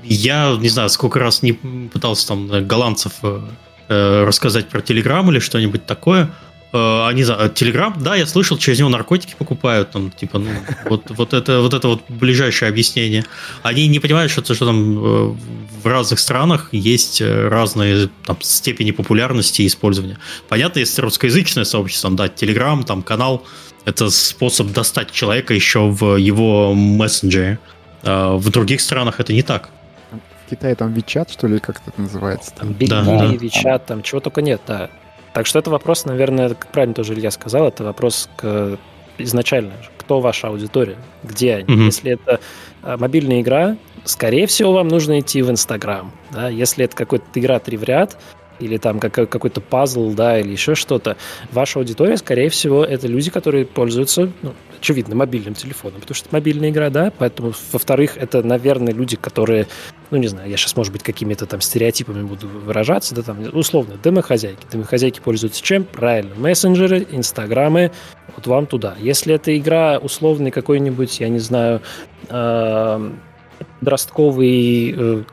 я 0.03 0.57
не 0.59 0.69
знаю, 0.69 0.89
сколько 0.89 1.19
раз 1.19 1.43
не 1.43 1.53
пытался 1.53 2.27
там 2.29 2.65
голландцев 2.65 3.13
э, 3.21 4.23
рассказать 4.25 4.67
про 4.69 4.81
Телеграм 4.81 5.29
или 5.29 5.37
что-нибудь 5.37 5.85
такое. 5.85 6.31
Э, 6.71 7.07
они 7.07 7.23
за 7.23 7.49
Телеграм, 7.49 7.95
да, 7.99 8.15
я 8.15 8.27
слышал, 8.27 8.57
через 8.57 8.79
него 8.79 8.89
наркотики 8.89 9.35
покупают, 9.37 9.91
там, 9.91 10.11
типа, 10.11 10.37
ну, 10.39 10.49
вот, 10.85 11.09
вот 11.09 11.33
это 11.33 11.61
вот 11.61 11.73
это 11.73 11.87
вот 11.87 12.03
ближайшее 12.09 12.69
объяснение. 12.69 13.25
Они 13.63 13.87
не 13.87 13.99
понимают, 13.99 14.31
что, 14.31 14.41
что 14.53 14.65
там 14.65 14.97
э, 14.97 15.35
в 15.81 15.87
разных 15.87 16.19
странах 16.19 16.69
есть 16.71 17.21
э, 17.21 17.47
разные 17.47 18.09
там, 18.25 18.37
степени 18.41 18.91
популярности 18.91 19.63
и 19.63 19.67
использования. 19.67 20.19
Понятно, 20.47 20.79
если 20.79 21.01
русскоязычное 21.01 21.63
сообщество, 21.63 22.11
да, 22.11 22.27
Телеграм, 22.27 22.83
там, 22.83 23.01
канал, 23.01 23.45
это 23.85 24.11
способ 24.11 24.71
достать 24.71 25.11
человека 25.11 25.55
еще 25.55 25.87
в 25.87 26.17
его 26.17 26.75
мессенджере. 26.75 27.57
А 28.03 28.35
в 28.35 28.49
других 28.51 28.81
странах 28.81 29.19
это 29.19 29.33
не 29.33 29.41
так. 29.41 29.69
В 30.45 30.49
Китае 30.51 30.75
там 30.75 30.93
Вичат, 30.93 31.31
что 31.31 31.47
ли, 31.47 31.59
как 31.59 31.81
это 31.85 31.99
называется? 31.99 32.51
Там 32.55 32.73
Биг 32.73 32.89
да, 32.89 33.03
да. 33.03 33.25
Вичат, 33.25 33.87
там 33.87 34.03
чего 34.03 34.19
только 34.19 34.41
нет, 34.41 34.61
да. 34.67 34.89
Так 35.33 35.45
что 35.45 35.59
это 35.59 35.69
вопрос, 35.69 36.05
наверное, 36.05 36.49
как 36.49 36.71
правильно 36.71 36.95
тоже 36.95 37.13
Илья 37.13 37.31
сказал, 37.31 37.67
это 37.67 37.83
вопрос 37.83 38.29
к 38.35 38.77
изначально, 39.17 39.73
кто 39.97 40.19
ваша 40.19 40.47
аудитория, 40.47 40.97
где 41.23 41.55
они. 41.55 41.65
Mm-hmm. 41.65 41.85
Если 41.85 42.11
это 42.13 42.39
а, 42.81 42.97
мобильная 42.97 43.41
игра, 43.41 43.77
скорее 44.05 44.47
всего, 44.47 44.73
вам 44.73 44.87
нужно 44.87 45.19
идти 45.19 45.41
в 45.41 45.49
Инстаграм. 45.49 46.11
Да? 46.31 46.49
Если 46.49 46.85
это 46.85 46.95
какая-то 46.95 47.25
игра 47.39 47.59
три 47.59 47.77
в 47.77 47.83
ряд, 47.83 48.17
или 48.59 48.77
там 48.77 48.99
какой-то 48.99 49.61
пазл, 49.61 50.11
да, 50.13 50.39
или 50.39 50.51
еще 50.51 50.75
что-то, 50.75 51.17
ваша 51.51 51.79
аудитория, 51.79 52.17
скорее 52.17 52.49
всего, 52.49 52.83
это 52.83 53.07
люди, 53.07 53.31
которые 53.31 53.65
пользуются, 53.65 54.31
ну, 54.41 54.53
очевидно, 54.79 55.15
мобильным 55.15 55.53
телефоном, 55.53 56.01
потому 56.01 56.15
что 56.15 56.27
это 56.27 56.35
мобильная 56.35 56.69
игра, 56.69 56.89
да, 56.89 57.11
поэтому, 57.17 57.53
во-вторых, 57.71 58.17
это, 58.17 58.43
наверное, 58.43 58.93
люди, 58.93 59.15
которые, 59.15 59.67
ну, 60.11 60.17
не 60.17 60.27
знаю, 60.27 60.49
я 60.49 60.57
сейчас, 60.57 60.75
может 60.75 60.93
быть, 60.93 61.03
какими-то 61.03 61.45
там 61.45 61.61
стереотипами 61.61 62.23
буду 62.23 62.47
выражаться, 62.47 63.15
да, 63.15 63.21
там, 63.21 63.37
условно, 63.53 63.95
домохозяйки. 64.01 64.65
Домохозяйки 64.71 65.19
пользуются 65.19 65.61
чем? 65.63 65.83
Правильно, 65.83 66.35
мессенджеры, 66.35 67.05
инстаграмы, 67.11 67.91
вот 68.35 68.47
вам 68.47 68.65
туда. 68.67 68.95
Если 68.99 69.33
это 69.33 69.57
игра 69.57 69.97
условный 69.97 70.51
какой-нибудь, 70.51 71.19
я 71.19 71.29
не 71.29 71.39
знаю, 71.39 71.81
э, 72.29 73.11
подростковый 73.79 74.95
э, 74.97 75.23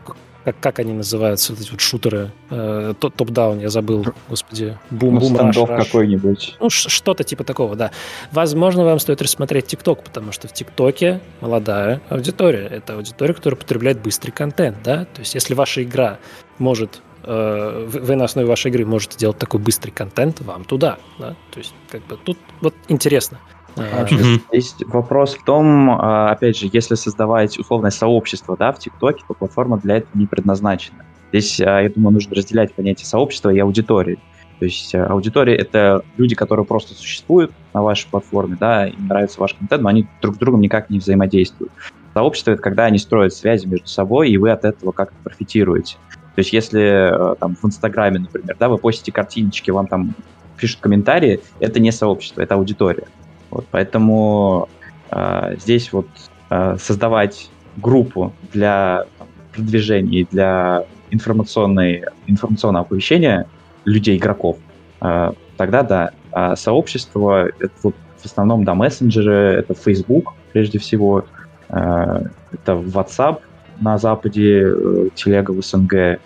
как, 0.46 0.60
как 0.60 0.78
они 0.78 0.92
называются, 0.92 1.52
вот 1.52 1.60
эти 1.60 1.72
вот 1.72 1.80
шутеры, 1.80 2.30
э, 2.50 2.94
топ-даун, 3.00 3.58
я 3.58 3.68
забыл, 3.68 4.06
господи, 4.28 4.78
бум-бум, 4.90 5.50
ну, 5.52 5.66
какой-нибудь. 5.66 6.56
Ну, 6.60 6.70
что-то 6.70 7.24
типа 7.24 7.42
такого, 7.42 7.74
да. 7.74 7.90
Возможно, 8.30 8.84
вам 8.84 9.00
стоит 9.00 9.20
рассмотреть 9.20 9.66
ТикТок, 9.66 10.04
потому 10.04 10.30
что 10.30 10.46
в 10.46 10.52
ТикТоке 10.52 11.20
молодая 11.40 12.00
аудитория. 12.10 12.68
Это 12.68 12.94
аудитория, 12.94 13.34
которая 13.34 13.58
потребляет 13.58 14.00
быстрый 14.00 14.30
контент, 14.30 14.76
да. 14.84 15.06
То 15.06 15.18
есть, 15.18 15.34
если 15.34 15.54
ваша 15.54 15.82
игра 15.82 16.18
может 16.58 17.02
э, 17.24 17.88
вы 17.88 18.14
на 18.14 18.26
основе 18.26 18.46
вашей 18.46 18.70
игры 18.70 18.86
можете 18.86 19.18
делать 19.18 19.38
такой 19.38 19.58
быстрый 19.58 19.90
контент, 19.90 20.40
вам 20.42 20.64
туда. 20.64 20.98
Да? 21.18 21.34
То 21.50 21.58
есть, 21.58 21.74
как 21.90 22.06
бы 22.06 22.16
тут 22.24 22.38
вот 22.60 22.74
интересно. 22.86 23.40
Mm-hmm. 23.76 24.40
Здесь 24.52 24.74
вопрос 24.86 25.34
в 25.34 25.44
том, 25.44 25.90
а, 25.90 26.30
опять 26.30 26.58
же, 26.58 26.68
если 26.72 26.94
создавать 26.94 27.58
условное 27.58 27.90
сообщество 27.90 28.56
да, 28.56 28.72
в 28.72 28.78
ТикТоке, 28.78 29.22
то 29.28 29.34
платформа 29.34 29.78
для 29.78 29.98
этого 29.98 30.16
не 30.16 30.26
предназначена. 30.26 31.04
Здесь, 31.30 31.60
а, 31.60 31.80
я 31.82 31.90
думаю, 31.90 32.14
нужно 32.14 32.34
разделять 32.34 32.74
понятие 32.74 33.06
сообщества 33.06 33.50
и 33.50 33.58
аудитории. 33.58 34.18
То 34.58 34.64
есть 34.64 34.94
а, 34.94 35.06
аудитория— 35.06 35.54
это 35.56 36.02
люди, 36.16 36.34
которые 36.34 36.64
просто 36.64 36.94
существуют 36.94 37.52
на 37.74 37.82
вашей 37.82 38.08
платформе, 38.08 38.56
да, 38.58 38.86
им 38.86 39.08
нравится 39.08 39.40
ваш 39.40 39.54
контент, 39.54 39.82
но 39.82 39.90
они 39.90 40.06
друг 40.22 40.36
с 40.36 40.38
другом 40.38 40.62
никак 40.62 40.88
не 40.88 40.98
взаимодействуют. 40.98 41.72
Сообщество— 42.14 42.50
это 42.52 42.62
когда 42.62 42.86
они 42.86 42.96
строят 42.96 43.34
связи 43.34 43.66
между 43.66 43.88
собой, 43.88 44.30
и 44.30 44.38
вы 44.38 44.50
от 44.50 44.64
этого 44.64 44.92
как-то 44.92 45.16
профитируете. 45.22 45.96
То 46.34 46.40
есть 46.40 46.52
если 46.52 47.12
там 47.38 47.56
в 47.56 47.64
Инстаграме, 47.66 48.20
например, 48.20 48.56
да, 48.58 48.68
вы 48.68 48.78
постите 48.78 49.12
картиночки, 49.12 49.70
вам 49.70 49.86
там 49.86 50.14
пишут 50.58 50.80
комментарии, 50.80 51.40
это 51.60 51.80
не 51.80 51.92
сообщество, 51.92 52.40
это 52.40 52.54
аудитория. 52.54 53.06
Вот, 53.50 53.66
поэтому 53.70 54.68
э, 55.10 55.56
здесь 55.58 55.92
вот 55.92 56.08
э, 56.50 56.76
создавать 56.78 57.50
группу 57.76 58.32
для 58.52 59.06
там, 59.18 59.28
продвижения, 59.52 60.26
для 60.30 60.84
информационной, 61.10 62.04
информационного 62.26 62.84
оповещения 62.84 63.46
людей, 63.84 64.16
игроков, 64.16 64.58
э, 65.00 65.32
тогда 65.56 65.82
да. 65.82 66.10
А 66.32 66.54
сообщество— 66.56 67.46
это 67.60 67.72
вот 67.82 67.94
в 68.18 68.26
основном, 68.26 68.64
да, 68.64 68.74
мессенджеры, 68.74 69.54
это 69.58 69.74
Facebook, 69.74 70.34
прежде 70.52 70.78
всего, 70.78 71.24
э, 71.68 72.22
это 72.52 72.72
WhatsApp 72.72 73.40
на 73.80 73.98
Западе, 73.98 74.64
э, 74.66 75.08
телега 75.14 75.52
в 75.52 75.62
СНГ, 75.62 75.94
э, 75.94 76.18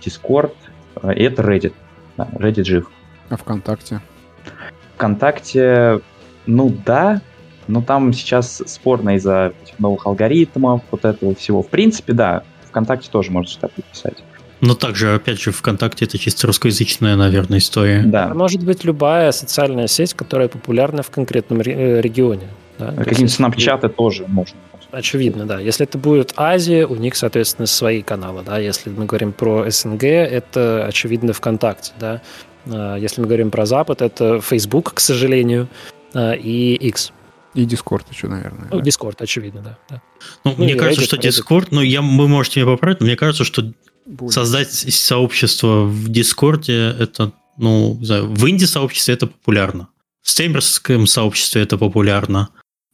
Discord, 0.00 0.52
э, 1.02 1.14
и 1.14 1.22
это 1.22 1.42
Reddit. 1.42 1.72
Да, 2.16 2.28
Reddit 2.34 2.64
жив. 2.64 2.90
А 3.30 3.36
ВКонтакте? 3.36 4.00
ВКонтакте 4.94 6.00
ну 6.46 6.74
да, 6.84 7.20
но 7.68 7.82
там 7.82 8.12
сейчас 8.12 8.62
спорно 8.66 9.16
из-за 9.16 9.52
новых 9.78 10.06
алгоритмов, 10.06 10.82
вот 10.90 11.04
этого 11.04 11.34
всего. 11.34 11.62
В 11.62 11.68
принципе, 11.68 12.12
да, 12.12 12.42
ВКонтакте 12.68 13.10
тоже 13.10 13.30
можно 13.30 13.50
что-то 13.50 13.82
писать. 13.82 14.16
Но 14.60 14.74
также, 14.74 15.14
опять 15.14 15.40
же, 15.40 15.52
ВКонтакте 15.52 16.06
это 16.06 16.16
чисто 16.18 16.46
русскоязычная, 16.46 17.16
наверное, 17.16 17.58
история. 17.58 18.02
Да. 18.04 18.32
Может 18.32 18.62
быть 18.62 18.84
любая 18.84 19.32
социальная 19.32 19.86
сеть, 19.86 20.14
которая 20.14 20.48
популярна 20.48 21.02
в 21.02 21.10
конкретном 21.10 21.60
э, 21.60 22.00
регионе. 22.00 22.48
Да? 22.78 22.92
Какие-нибудь 22.92 23.32
снапчаты 23.32 23.88
тоже 23.88 24.24
можно. 24.26 24.56
Очевидно, 24.92 25.44
да. 25.44 25.60
Если 25.60 25.84
это 25.84 25.98
будет 25.98 26.32
Азия, 26.36 26.86
у 26.86 26.94
них, 26.94 27.16
соответственно, 27.16 27.66
свои 27.66 28.02
каналы, 28.02 28.42
да. 28.46 28.58
Если 28.58 28.88
мы 28.88 29.04
говорим 29.04 29.32
про 29.32 29.70
СНГ, 29.70 30.04
это, 30.04 30.86
очевидно, 30.86 31.32
ВКонтакте, 31.34 31.92
да. 32.00 32.22
А, 32.70 32.96
если 32.96 33.20
мы 33.20 33.26
говорим 33.26 33.50
про 33.50 33.66
Запад, 33.66 34.00
это 34.00 34.40
Facebook, 34.40 34.94
к 34.94 35.00
сожалению. 35.00 35.68
А, 36.16 36.32
и 36.32 36.74
X. 36.74 37.12
И 37.54 37.64
Discord 37.64 38.04
еще, 38.10 38.28
наверное. 38.28 38.68
Ну, 38.70 38.80
да? 38.80 38.84
Discord, 38.84 39.16
очевидно, 39.18 39.60
да. 39.60 39.78
да. 39.88 40.02
Ну, 40.44 40.54
ну, 40.56 40.64
мне 40.64 40.74
кажется, 40.74 41.02
Reddit, 41.02 41.06
что 41.06 41.16
Discord, 41.16 41.68
ну, 41.70 41.82
я, 41.82 42.00
вы 42.00 42.28
можете 42.28 42.60
меня 42.60 42.72
поправить, 42.72 43.00
но 43.00 43.06
мне 43.06 43.16
кажется, 43.16 43.44
что 43.44 43.72
Будет. 44.06 44.32
создать 44.32 44.72
сообщество 44.72 45.84
в 45.84 46.08
Дискорде, 46.08 46.94
это, 46.98 47.32
ну, 47.58 47.96
не 47.98 48.06
знаю, 48.06 48.28
в 48.28 48.48
инди-сообществе 48.48 49.14
это 49.14 49.26
популярно. 49.26 49.88
В 50.22 50.30
стримерском 50.30 51.06
сообществе 51.06 51.62
это 51.62 51.76
популярно. 51.76 52.48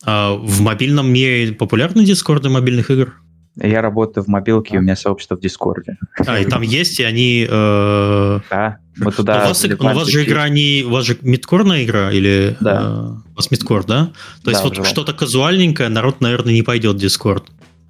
А 0.05 0.35
в 0.35 0.61
мобильном 0.61 1.13
мире 1.13 1.53
популярны 1.53 2.05
дискорды 2.05 2.49
мобильных 2.49 2.91
игр? 2.91 3.15
Я 3.57 3.83
работаю 3.83 4.25
в 4.25 4.29
мобилке, 4.29 4.77
а. 4.77 4.79
у 4.79 4.83
меня 4.83 4.97
сообщество 4.97 5.37
в 5.37 5.41
Дискорде. 5.41 5.99
А, 6.27 6.39
и 6.39 6.45
там 6.47 6.63
есть, 6.63 7.01
и 7.01 7.03
они... 7.05 7.47
Э... 7.49 8.41
Да, 8.51 8.79
мы 8.97 9.13
туда... 9.13 9.39
Но 9.39 9.45
у 9.45 9.49
вас, 9.49 9.65
но 9.65 9.91
у 9.91 9.95
вас 9.95 10.09
же 10.09 10.25
игра 10.25 10.49
не... 10.49 10.85
У 10.85 10.91
вас 10.91 11.05
же 11.05 11.19
мидкорная 11.21 11.85
игра? 11.85 12.11
Или... 12.11 12.57
Да. 12.61 12.83
Э... 12.83 13.33
У 13.33 13.37
вас 13.37 13.51
мидкор, 13.51 13.85
да? 13.85 14.13
То 14.45 14.51
есть 14.51 14.63
вот 14.65 14.87
что-то 14.87 15.13
казуальненькое, 15.13 15.89
народ, 15.91 16.21
наверное, 16.21 16.55
не 16.55 16.63
пойдет 16.63 16.97
в 16.97 16.99
Дискорд. 16.99 17.45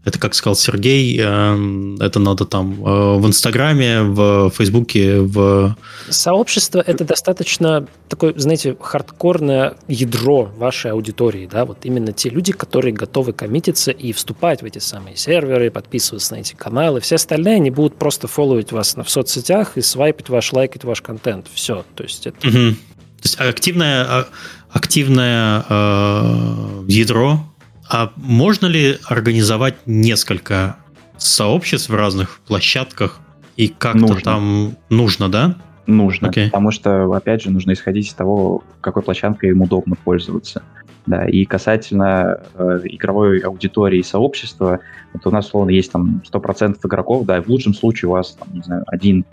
Это, 0.05 0.19
как 0.19 0.35
сказал 0.35 0.57
Сергей, 0.57 1.17
эм, 1.21 1.97
это 2.01 2.19
надо 2.19 2.45
там 2.45 2.73
э, 2.73 3.19
в 3.19 3.27
Инстаграме, 3.27 4.03
в 4.03 4.51
Фейсбуке, 4.51 5.21
в... 5.21 5.77
Сообщество— 6.09 6.83
это 6.87 7.05
достаточно 7.05 7.87
такое, 8.09 8.35
знаете, 8.37 8.77
хардкорное 8.81 9.77
ядро 9.87 10.51
вашей 10.57 10.91
аудитории, 10.91 11.49
да, 11.51 11.65
вот 11.65 11.79
именно 11.85 12.13
те 12.13 12.31
люди, 12.31 12.53
которые 12.53 12.93
готовы 12.93 13.33
коммититься 13.33 13.93
и 13.93 14.13
вступать 14.13 14.63
в 14.63 14.65
эти 14.65 14.79
самые 14.79 15.17
серверы, 15.17 15.71
подписываться 15.71 16.35
на 16.35 16.41
эти 16.41 16.55
каналы. 16.55 17.01
Все 17.01 17.15
остальные, 17.15 17.57
они 17.57 17.71
будут 17.71 17.97
просто 17.97 18.27
фолловить 18.27 18.73
вас 18.73 18.97
в 18.97 19.09
соцсетях 19.09 19.79
и 19.79 19.83
свайпать 19.83 20.29
ваш, 20.29 20.53
лайкать 20.53 20.83
ваш 20.83 21.01
контент. 21.01 21.47
Все. 21.55 21.85
То 21.95 22.03
есть 22.03 22.27
это... 22.27 22.49
Угу. 22.49 22.75
То 23.23 23.29
есть 23.29 23.41
активное, 23.41 24.05
а, 24.05 24.29
активное 24.71 25.65
э, 25.69 26.85
ядро 26.89 27.52
а 27.89 28.13
можно 28.17 28.67
ли 28.67 28.99
организовать 29.05 29.77
несколько 29.87 30.77
сообществ 31.17 31.89
в 31.89 31.95
разных 31.95 32.41
площадках 32.47 33.21
и 33.57 33.69
как-то 33.69 34.17
там 34.23 34.77
нужно, 34.89 35.29
да? 35.29 35.57
Нужно, 35.87 36.29
okay. 36.29 36.47
потому 36.47 36.71
что, 36.71 37.13
опять 37.13 37.43
же, 37.43 37.51
нужно 37.51 37.73
исходить 37.73 38.07
из 38.07 38.15
того, 38.15 38.63
какой 38.81 39.03
площадкой 39.03 39.51
им 39.51 39.63
удобно 39.63 39.97
пользоваться. 39.97 40.63
Да, 41.07 41.27
и 41.27 41.45
касательно 41.45 42.39
э, 42.55 42.81
игровой 42.85 43.41
аудитории 43.41 43.99
и 43.99 44.05
сообщества, 44.05 44.79
вот 45.13 45.27
у 45.27 45.31
нас, 45.31 45.47
условно, 45.47 45.71
есть 45.71 45.91
там 45.91 46.23
100% 46.33 46.79
игроков, 46.85 47.27
да, 47.27 47.39
и 47.39 47.41
в 47.41 47.49
лучшем 47.49 47.75
случае 47.75 48.09
у 48.09 48.13
вас, 48.13 48.37
там, 48.39 48.49
не 48.53 48.63
знаю, 48.63 48.85
1%, 48.95 49.25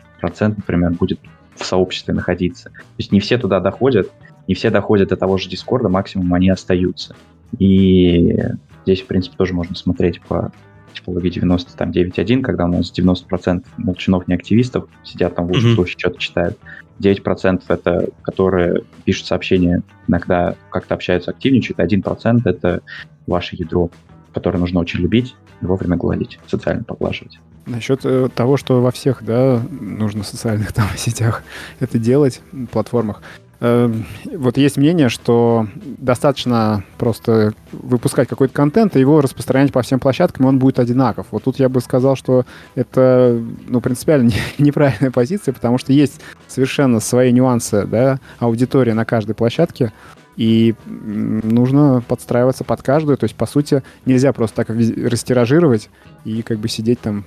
например, 0.57 0.91
будет 0.93 1.19
в 1.55 1.63
сообществе 1.63 2.15
находиться. 2.15 2.69
То 2.71 2.95
есть 2.97 3.11
не 3.11 3.19
все 3.19 3.37
туда 3.37 3.59
доходят, 3.59 4.09
не 4.47 4.55
все 4.55 4.71
доходят 4.71 5.09
до 5.09 5.17
того 5.17 5.37
же 5.37 5.47
Дискорда, 5.47 5.89
максимум 5.89 6.33
они 6.33 6.49
остаются. 6.49 7.15
И 7.57 8.37
здесь, 8.83 9.01
в 9.01 9.07
принципе, 9.07 9.35
тоже 9.37 9.53
можно 9.53 9.75
смотреть 9.75 10.21
по 10.21 10.51
типологии 10.93 11.29
90, 11.29 11.75
там 11.77 11.91
9.1, 11.91 12.41
когда 12.41 12.65
у 12.65 12.67
нас 12.67 12.91
90% 12.91 13.63
молчанов 13.77 14.27
не 14.27 14.35
активистов 14.35 14.87
сидят 15.03 15.35
там 15.35 15.47
в 15.47 15.51
лучшем 15.51 15.71
mm-hmm. 15.71 15.75
случае 15.75 15.99
что-то 15.99 16.19
читают. 16.19 16.57
9% 16.99 17.61
это 17.69 18.09
которые 18.21 18.83
пишут 19.05 19.27
сообщения, 19.27 19.83
иногда 20.07 20.55
как-то 20.69 20.95
общаются, 20.95 21.31
активничают, 21.31 21.79
1% 21.79 22.41
это 22.43 22.81
ваше 23.25 23.55
ядро, 23.55 23.89
которое 24.33 24.57
нужно 24.57 24.79
очень 24.79 24.99
любить 24.99 25.35
и 25.61 25.65
вовремя 25.65 25.95
гладить, 25.95 26.39
социально 26.47 26.83
поглаживать. 26.83 27.39
Насчет 27.65 28.01
э, 28.03 28.29
того, 28.33 28.57
что 28.57 28.81
во 28.81 28.91
всех, 28.91 29.23
да, 29.23 29.61
нужно 29.69 30.23
в 30.23 30.27
социальных 30.27 30.73
там 30.73 30.87
сетях 30.97 31.43
это 31.79 31.97
делать, 31.99 32.41
платформах. 32.71 33.21
Эм, 33.61 34.05
вот 34.25 34.57
есть 34.57 34.77
мнение, 34.77 35.09
что 35.09 35.67
достаточно 35.75 36.83
просто 36.97 37.53
выпускать 37.73 38.29
какой-то 38.29 38.53
контент 38.53 38.95
и 38.95 38.99
его 39.01 39.19
распространять 39.19 39.73
по 39.73 39.81
всем 39.81 39.99
площадкам, 39.99 40.45
и 40.45 40.49
он 40.49 40.59
будет 40.59 40.79
одинаков. 40.79 41.27
Вот 41.31 41.43
тут 41.43 41.59
я 41.59 41.67
бы 41.67 41.81
сказал, 41.81 42.15
что 42.15 42.45
это 42.75 43.41
ну, 43.67 43.81
принципиально 43.81 44.31
неправильная 44.57 45.11
позиция, 45.11 45.53
потому 45.53 45.77
что 45.77 45.91
есть 45.91 46.21
совершенно 46.47 47.01
свои 47.01 47.33
нюансы 47.33 47.85
да, 47.85 48.19
аудитории 48.39 48.91
на 48.91 49.03
каждой 49.03 49.35
площадке, 49.35 49.91
и 50.39 50.73
нужно 50.85 52.01
подстраиваться 52.07 52.63
под 52.63 52.81
каждую. 52.81 53.17
То 53.17 53.25
есть, 53.25 53.35
по 53.35 53.45
сути, 53.45 53.83
нельзя 54.05 54.31
просто 54.31 54.63
так 54.63 54.69
растиражировать 54.69 55.89
и 56.23 56.43
как 56.43 56.59
бы 56.59 56.69
сидеть 56.69 57.01
там, 57.01 57.25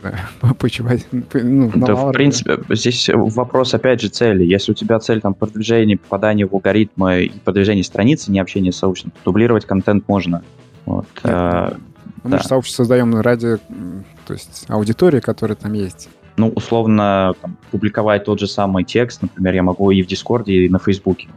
почивать. 0.60 1.04
Ну, 1.10 1.72
да, 1.74 1.96
в 1.96 2.12
принципе, 2.12 2.58
здесь 2.70 3.10
вопрос, 3.12 3.74
опять 3.74 4.00
же, 4.00 4.10
цели. 4.10 4.44
Если 4.44 4.70
у 4.70 4.74
тебя 4.76 5.00
цель 5.00 5.20
там 5.20 5.34
продвижение, 5.34 5.98
попадание 5.98 6.46
в 6.46 6.54
алгоритмы 6.54 7.24
и 7.24 7.30
продвижение 7.40 7.82
страницы, 7.82 8.30
не 8.30 8.38
общение 8.38 8.70
с 8.70 8.76
сообществом, 8.76 9.10
то 9.10 9.32
дублировать 9.32 9.66
контент 9.66 10.06
можно. 10.06 10.44
Вот. 10.86 11.06
А, 11.24 11.76
мы 12.22 12.30
да. 12.30 12.38
же 12.38 12.44
сообщество 12.44 12.84
создаем 12.84 13.20
ради 13.20 13.56
то 14.24 14.34
есть, 14.34 14.66
аудитории, 14.68 15.18
которая 15.18 15.56
там 15.56 15.72
есть 15.72 16.08
ну, 16.36 16.48
условно, 16.48 17.34
там, 17.42 17.58
публиковать 17.70 18.24
тот 18.24 18.40
же 18.40 18.46
самый 18.46 18.84
текст, 18.84 19.20
например, 19.20 19.54
я 19.54 19.62
могу 19.62 19.90
и 19.90 20.02
в 20.02 20.06
Дискорде, 20.06 20.64
и 20.64 20.68
на 20.70 20.78
Фейсбуке 20.78 21.28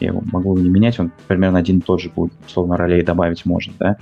я 0.00 0.08
его 0.08 0.22
могу 0.32 0.56
не 0.56 0.68
менять, 0.68 0.98
он 0.98 1.10
примерно 1.26 1.58
один 1.58 1.78
и 1.78 1.80
тот 1.80 2.00
же 2.00 2.10
будет, 2.10 2.32
условно, 2.46 2.76
ролей 2.76 3.02
добавить 3.02 3.44
можно, 3.44 3.72
да. 3.78 3.96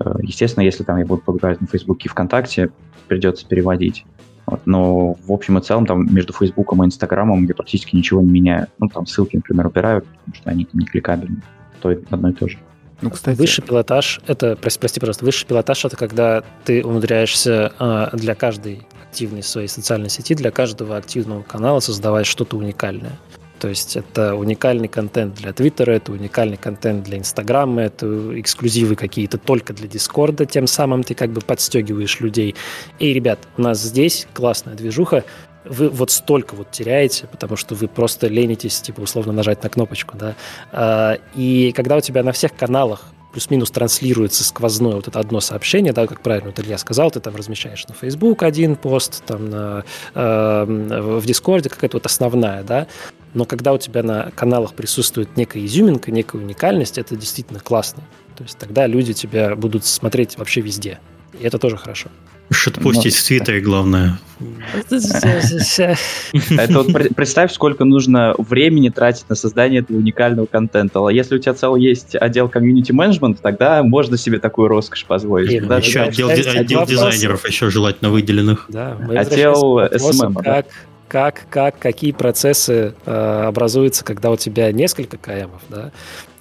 Э, 0.00 0.14
естественно, 0.22 0.64
если 0.64 0.84
там 0.84 0.98
я 0.98 1.06
буду 1.06 1.22
публиковать 1.22 1.60
на 1.60 1.66
Фейсбуке 1.66 2.06
и 2.06 2.08
ВКонтакте, 2.08 2.70
придется 3.08 3.46
переводить. 3.46 4.04
Вот, 4.46 4.60
но 4.64 5.14
в 5.14 5.32
общем 5.32 5.58
и 5.58 5.60
целом 5.60 5.86
там 5.86 6.12
между 6.14 6.32
Фейсбуком 6.32 6.82
и 6.82 6.86
Инстаграмом 6.86 7.44
я 7.46 7.54
практически 7.54 7.96
ничего 7.96 8.22
не 8.22 8.30
меняю. 8.30 8.68
Ну, 8.78 8.88
там 8.88 9.06
ссылки, 9.06 9.36
например, 9.36 9.66
убираю, 9.66 10.02
потому 10.02 10.34
что 10.34 10.50
они 10.50 10.64
там 10.64 10.80
не 10.80 10.86
кликабельны. 10.86 11.42
То 11.80 11.90
одно 12.10 12.30
и 12.30 12.32
то 12.32 12.48
же. 12.48 12.58
Ну, 13.02 13.10
кстати... 13.10 13.36
Высший 13.36 13.62
пилотаж, 13.62 14.20
это, 14.26 14.56
прости, 14.56 14.80
прости, 14.80 15.00
пожалуйста, 15.00 15.24
высший 15.24 15.46
пилотаж 15.46 15.84
это 15.84 15.96
когда 15.96 16.42
ты 16.64 16.82
умудряешься 16.82 17.72
э, 17.78 18.08
для 18.16 18.34
каждой 18.34 18.86
активной 19.08 19.42
своей 19.42 19.68
социальной 19.68 20.08
сети, 20.08 20.34
для 20.34 20.50
каждого 20.50 20.96
активного 20.96 21.42
канала 21.42 21.80
создавать 21.80 22.26
что-то 22.26 22.56
уникальное. 22.56 23.12
То 23.58 23.68
есть 23.68 23.96
это 23.96 24.34
уникальный 24.34 24.88
контент 24.88 25.34
для 25.34 25.52
Твиттера, 25.52 25.92
это 25.92 26.12
уникальный 26.12 26.56
контент 26.56 27.04
для 27.04 27.18
Инстаграма, 27.18 27.82
это 27.82 28.38
эксклюзивы 28.40 28.96
какие-то 28.96 29.38
только 29.38 29.72
для 29.72 29.88
Дискорда, 29.88 30.46
тем 30.46 30.66
самым 30.66 31.02
ты 31.02 31.14
как 31.14 31.30
бы 31.30 31.40
подстегиваешь 31.40 32.20
людей. 32.20 32.54
И, 32.98 33.12
ребят, 33.12 33.38
у 33.56 33.62
нас 33.62 33.80
здесь 33.80 34.26
классная 34.34 34.74
движуха, 34.74 35.24
вы 35.64 35.88
вот 35.88 36.10
столько 36.10 36.54
вот 36.54 36.70
теряете, 36.70 37.26
потому 37.26 37.56
что 37.56 37.74
вы 37.74 37.88
просто 37.88 38.28
ленитесь, 38.28 38.80
типа, 38.80 39.00
условно 39.00 39.32
нажать 39.32 39.62
на 39.62 39.68
кнопочку, 39.68 40.16
да. 40.16 40.34
А, 40.72 41.18
и 41.34 41.72
когда 41.72 41.96
у 41.96 42.00
тебя 42.00 42.22
на 42.22 42.32
всех 42.32 42.54
каналах 42.54 43.06
плюс-минус 43.36 43.70
транслируется 43.70 44.44
сквозное 44.44 44.94
вот 44.94 45.08
это 45.08 45.20
одно 45.20 45.40
сообщение, 45.40 45.92
да, 45.92 46.06
как 46.06 46.22
правильно 46.22 46.48
вот 46.56 46.58
Илья 46.58 46.78
сказал, 46.78 47.10
ты 47.10 47.20
там 47.20 47.36
размещаешь 47.36 47.86
на 47.86 47.92
Facebook 47.92 48.42
один 48.42 48.76
пост, 48.76 49.22
там 49.26 49.50
на, 49.50 49.84
э, 50.14 50.64
в 50.66 51.26
Дискорде 51.26 51.68
какая-то 51.68 51.98
вот 51.98 52.06
основная, 52.06 52.62
да, 52.62 52.86
но 53.34 53.44
когда 53.44 53.74
у 53.74 53.78
тебя 53.78 54.02
на 54.02 54.30
каналах 54.34 54.72
присутствует 54.72 55.36
некая 55.36 55.62
изюминка, 55.66 56.10
некая 56.10 56.38
уникальность, 56.38 56.96
это 56.96 57.14
действительно 57.14 57.60
классно. 57.60 58.02
То 58.38 58.42
есть 58.42 58.56
тогда 58.56 58.86
люди 58.86 59.12
тебя 59.12 59.54
будут 59.54 59.84
смотреть 59.84 60.38
вообще 60.38 60.62
везде. 60.62 60.98
И 61.38 61.44
это 61.44 61.58
тоже 61.58 61.76
хорошо. 61.76 62.08
Шитпостить 62.50 63.16
в 63.16 63.26
Твиттере, 63.26 63.60
главное. 63.60 64.18
Это 64.78 65.96
вот 66.70 66.88
представь, 67.14 67.52
сколько 67.52 67.84
нужно 67.84 68.34
времени 68.38 68.90
тратить 68.90 69.28
на 69.28 69.34
создание 69.34 69.80
этого 69.80 69.96
уникального 69.96 70.46
контента. 70.46 71.06
А 71.06 71.10
если 71.10 71.36
у 71.36 71.38
тебя 71.38 71.54
целый 71.54 71.82
есть 71.82 72.14
отдел 72.14 72.48
комьюнити 72.48 72.92
менеджмент, 72.92 73.40
тогда 73.40 73.82
можно 73.82 74.16
себе 74.16 74.38
такую 74.38 74.68
роскошь 74.68 75.06
позволить. 75.06 75.50
Еще 75.50 76.00
отдел, 76.00 76.28
отдел 76.28 76.86
дизайнеров 76.86 77.46
еще 77.46 77.70
желательно 77.70 78.10
выделенных. 78.10 78.66
Да, 78.68 78.96
отдел 79.08 79.80
SMM. 79.80 80.42
Как 80.42 80.66
как, 81.08 81.46
как, 81.50 81.78
какие 81.78 82.12
процессы 82.12 82.94
э, 83.04 83.42
образуются, 83.46 84.04
когда 84.04 84.30
у 84.30 84.36
тебя 84.36 84.72
несколько 84.72 85.16
КМов, 85.16 85.62
да. 85.68 85.92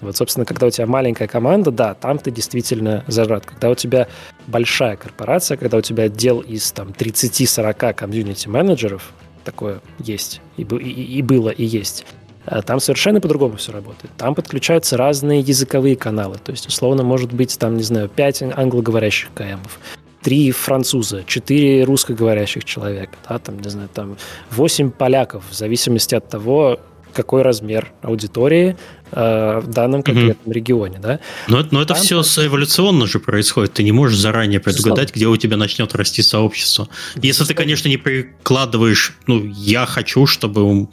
Вот, 0.06 0.18
собственно, 0.18 0.46
когда 0.46 0.68
у 0.68 0.70
тебя 0.70 0.88
маленькая 0.88 1.28
команда, 1.28 1.72
да, 1.72 1.94
там 1.94 2.18
ты 2.18 2.32
действительно 2.32 3.04
зажат. 3.08 3.46
Когда 3.46 3.70
у 3.70 3.76
тебя 3.76 4.08
большая 4.48 4.96
корпорация, 4.96 5.58
когда 5.58 5.78
у 5.78 5.82
тебя 5.82 6.04
отдел 6.04 6.40
из 6.40 6.72
там 6.72 6.90
30-40 6.90 7.94
комьюнити-менеджеров, 7.94 9.14
такое 9.44 9.82
есть, 10.00 10.42
и, 10.58 10.64
и, 10.64 11.18
и 11.18 11.22
было, 11.22 11.50
и 11.50 11.64
есть, 11.64 12.06
э, 12.46 12.62
там 12.62 12.80
совершенно 12.80 13.22
по-другому 13.22 13.58
все 13.58 13.72
работает. 13.72 14.12
Там 14.18 14.36
подключаются 14.36 14.98
разные 14.98 15.42
языковые 15.42 15.96
каналы. 15.96 16.38
То 16.44 16.52
есть, 16.52 16.68
условно, 16.68 17.04
может 17.04 17.34
быть, 17.34 17.58
там, 17.60 17.78
не 17.78 17.84
знаю, 17.84 18.10
5 18.10 18.44
англоговорящих 18.56 19.30
КМов 19.34 19.80
три 20.26 20.50
француза, 20.50 21.24
четыре 21.24 21.84
русскоговорящих 21.84 22.64
человека, 22.64 23.14
да, 23.30 23.38
там, 23.38 23.60
не 23.60 23.70
знаю, 23.70 23.90
там 23.94 24.18
восемь 24.50 24.90
поляков, 24.90 25.44
в 25.48 25.54
зависимости 25.54 26.16
от 26.16 26.28
того, 26.28 26.80
какой 27.16 27.42
размер 27.42 27.92
аудитории 28.02 28.78
э, 29.12 29.60
в 29.60 29.68
данном 29.68 30.04
конкретном 30.04 30.52
mm-hmm. 30.52 30.54
регионе, 30.54 31.00
да. 31.00 31.20
Но, 31.48 31.66
но 31.72 31.82
это 31.82 31.94
Там... 31.94 32.04
все 32.04 32.22
эволюционно 32.46 33.08
же 33.08 33.20
происходит. 33.20 33.74
Ты 33.74 33.84
не 33.84 33.92
можешь 33.92 34.18
заранее 34.18 34.60
предугадать, 34.60 35.16
где 35.16 35.28
у 35.28 35.38
тебя 35.38 35.58
начнет 35.58 35.96
расти 35.96 36.22
сообщество. 36.22 36.88
Если 37.16 37.46
ты, 37.46 37.54
конечно, 37.54 37.88
не 37.88 37.98
прикладываешь, 37.98 39.14
ну, 39.28 39.44
я 39.46 39.86
хочу, 39.86 40.28
чтобы 40.28 40.64
у, 40.64 40.90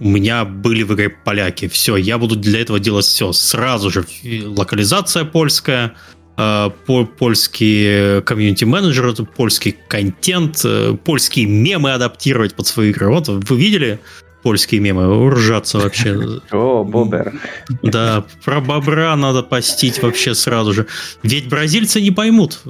у 0.00 0.08
меня 0.08 0.44
были 0.44 0.82
в 0.84 0.94
игре 0.94 1.10
поляки. 1.10 1.68
Все, 1.68 1.96
я 1.96 2.18
буду 2.18 2.36
для 2.36 2.60
этого 2.60 2.78
делать 2.78 3.04
все. 3.04 3.32
Сразу 3.32 3.90
же 3.90 4.06
локализация 4.24 5.24
польская, 5.24 5.94
Э, 6.40 6.70
польские 7.18 8.22
комьюнити-менеджеры, 8.22 9.12
польский 9.24 9.76
контент, 9.88 10.60
э, 10.64 10.96
польские 11.04 11.46
мемы 11.46 11.92
адаптировать 11.92 12.54
под 12.54 12.64
свои 12.68 12.90
игры. 12.90 13.08
Вот 13.08 13.26
вы 13.26 13.58
видели 13.58 13.98
польские 14.48 14.80
мемы? 14.80 15.30
Ржаться 15.30 15.76
вообще. 15.76 16.40
О, 16.52 16.82
бобер. 16.82 17.34
Да, 17.82 18.24
про 18.46 18.62
бобра 18.62 19.14
надо 19.14 19.42
постить 19.42 20.02
вообще 20.02 20.34
сразу 20.34 20.72
же. 20.72 20.86
Ведь 21.22 21.50
бразильцы 21.50 22.00
не 22.00 22.10
поймут. 22.10 22.60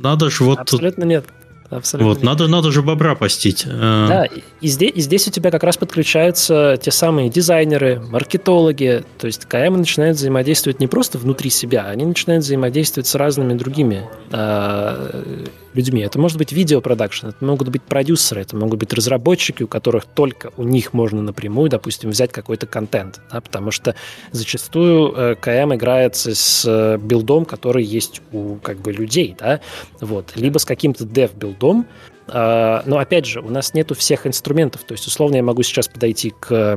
Надо 0.00 0.30
же 0.30 0.44
вот... 0.44 0.60
Абсолютно 0.60 1.02
нет. 1.02 1.24
Абсолютно. 1.70 2.08
Вот, 2.08 2.22
надо, 2.22 2.46
надо 2.46 2.70
же 2.70 2.82
бобра 2.82 3.16
постить. 3.16 3.64
Э. 3.66 4.06
Да, 4.08 4.28
и 4.60 4.68
здесь, 4.68 4.92
и 4.94 5.00
здесь 5.00 5.26
у 5.26 5.32
тебя 5.32 5.50
как 5.50 5.64
раз 5.64 5.76
подключаются 5.76 6.78
те 6.80 6.92
самые 6.92 7.30
дизайнеры, 7.30 8.00
маркетологи. 8.00 9.04
То 9.18 9.26
есть 9.26 9.44
КМ 9.46 9.74
начинает 9.74 10.14
взаимодействовать 10.14 10.78
не 10.78 10.86
просто 10.86 11.18
внутри 11.18 11.50
себя, 11.50 11.86
они 11.86 12.06
начинают 12.06 12.44
взаимодействовать 12.44 13.08
с 13.08 13.14
разными 13.16 13.54
другими 13.54 14.08
э, 14.30 15.46
людьми. 15.78 16.02
Это 16.02 16.18
может 16.18 16.38
быть 16.38 16.52
видеопродакшн, 16.52 17.28
это 17.28 17.44
могут 17.44 17.68
быть 17.68 17.82
продюсеры, 17.82 18.42
это 18.42 18.56
могут 18.56 18.80
быть 18.80 18.92
разработчики, 18.92 19.62
у 19.62 19.68
которых 19.68 20.04
только 20.04 20.50
у 20.56 20.64
них 20.64 20.92
можно 20.92 21.22
напрямую, 21.22 21.70
допустим, 21.70 22.10
взять 22.10 22.32
какой-то 22.32 22.66
контент. 22.66 23.20
Да, 23.30 23.40
потому 23.40 23.70
что 23.70 23.94
зачастую 24.32 25.14
э, 25.14 25.34
КМ 25.36 25.74
играется 25.74 26.34
с 26.34 26.64
э, 26.66 26.98
билдом, 26.98 27.44
который 27.44 27.84
есть 27.84 28.20
у 28.32 28.56
как 28.56 28.78
бы 28.78 28.92
людей, 28.92 29.36
да, 29.38 29.60
вот, 30.00 30.32
либо 30.34 30.58
с 30.58 30.64
каким-то 30.64 31.04
dev-билдом, 31.04 31.86
а, 32.30 32.82
но 32.84 32.98
опять 32.98 33.24
же, 33.24 33.40
у 33.40 33.48
нас 33.48 33.72
нету 33.72 33.94
всех 33.94 34.26
инструментов. 34.26 34.82
То 34.84 34.92
есть, 34.92 35.06
условно, 35.06 35.36
я 35.36 35.42
могу 35.42 35.62
сейчас 35.62 35.88
подойти 35.88 36.34
к 36.38 36.76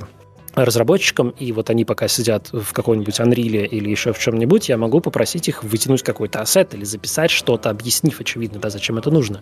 разработчикам, 0.56 1.30
и 1.30 1.52
вот 1.52 1.70
они 1.70 1.86
пока 1.86 2.08
сидят 2.08 2.49
в 2.52 2.74
каком-нибудь 2.74 3.20
Unreal 3.20 3.66
или 3.66 3.89
еще 3.89 4.14
в 4.14 4.20
чем-нибудь, 4.20 4.70
я 4.70 4.78
могу 4.78 4.99
попросить 4.99 5.47
их 5.47 5.64
вытянуть 5.64 6.04
какой-то 6.04 6.41
ассет 6.41 6.74
или 6.74 6.84
записать 6.84 7.32
что-то, 7.32 7.70
объяснив, 7.70 8.20
очевидно, 8.20 8.60
да, 8.60 8.70
зачем 8.70 8.97
это 8.97 9.12
нужно. 9.12 9.41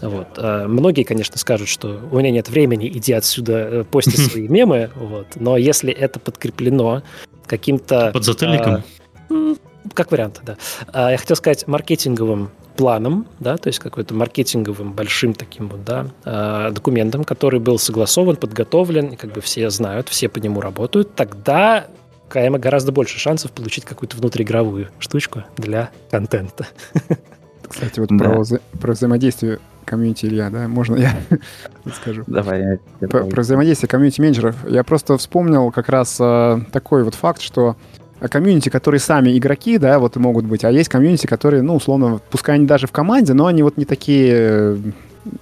Вот. 0.00 0.28
А 0.36 0.66
многие, 0.66 1.04
конечно, 1.04 1.38
скажут, 1.38 1.68
что 1.68 2.00
у 2.10 2.18
меня 2.18 2.30
нет 2.30 2.48
времени, 2.48 2.88
иди 2.88 3.12
отсюда, 3.12 3.52
э, 3.52 3.84
пости 3.84 4.16
свои 4.16 4.48
мемы, 4.48 4.90
вот. 4.94 5.28
но 5.36 5.56
если 5.56 5.92
это 5.92 6.20
подкреплено 6.20 7.02
каким-то... 7.46 8.10
Под 8.12 8.24
затыльником? 8.24 8.82
А, 9.30 9.54
как 9.92 10.10
вариант, 10.10 10.40
да. 10.42 10.56
А, 10.92 11.10
я 11.10 11.18
хотел 11.18 11.36
сказать 11.36 11.66
маркетинговым 11.66 12.50
планом, 12.76 13.26
да, 13.40 13.56
то 13.56 13.68
есть 13.68 13.78
какой-то 13.78 14.14
маркетинговым 14.14 14.92
большим 14.92 15.34
таким 15.34 15.68
вот, 15.68 15.84
да, 15.84 16.06
э, 16.24 16.70
документом, 16.72 17.24
который 17.24 17.60
был 17.60 17.78
согласован, 17.78 18.36
подготовлен, 18.36 19.08
и 19.08 19.16
как 19.16 19.32
бы 19.32 19.40
все 19.40 19.70
знают, 19.70 20.08
все 20.08 20.28
по 20.28 20.38
нему 20.38 20.60
работают, 20.60 21.14
тогда 21.14 21.86
КМ 22.28 22.54
гораздо 22.54 22.92
больше 22.92 23.18
шансов 23.18 23.52
получить 23.52 23.84
какую-то 23.84 24.16
внутриигровую 24.16 24.88
штучку 24.98 25.44
для 25.56 25.90
контента. 26.10 26.66
Кстати, 27.68 28.00
вот 28.00 28.08
да. 28.10 28.24
про, 28.24 28.40
вза- 28.40 28.62
про 28.80 28.92
взаимодействие 28.92 29.58
комьюнити 29.84 30.26
Илья, 30.26 30.50
да, 30.50 30.68
можно 30.68 30.96
я 30.96 31.14
скажу? 31.94 32.24
Давай. 32.26 32.78
Я 33.00 33.08
про, 33.08 33.24
про 33.24 33.42
взаимодействие 33.42 33.88
комьюнити-менеджеров. 33.88 34.56
Я 34.68 34.84
просто 34.84 35.16
вспомнил 35.16 35.70
как 35.70 35.88
раз 35.88 36.16
э, 36.20 36.60
такой 36.72 37.04
вот 37.04 37.14
факт, 37.14 37.40
что 37.40 37.76
комьюнити, 38.20 38.68
которые 38.68 39.00
сами 39.00 39.36
игроки, 39.36 39.78
да, 39.78 39.98
вот 39.98 40.16
могут 40.16 40.44
быть, 40.44 40.64
а 40.64 40.70
есть 40.70 40.88
комьюнити, 40.88 41.26
которые, 41.26 41.62
ну, 41.62 41.76
условно, 41.76 42.20
пускай 42.30 42.56
они 42.56 42.66
даже 42.66 42.86
в 42.86 42.92
команде, 42.92 43.34
но 43.34 43.46
они 43.46 43.62
вот 43.62 43.76
не 43.76 43.84
такие, 43.84 44.32
э, 44.32 44.76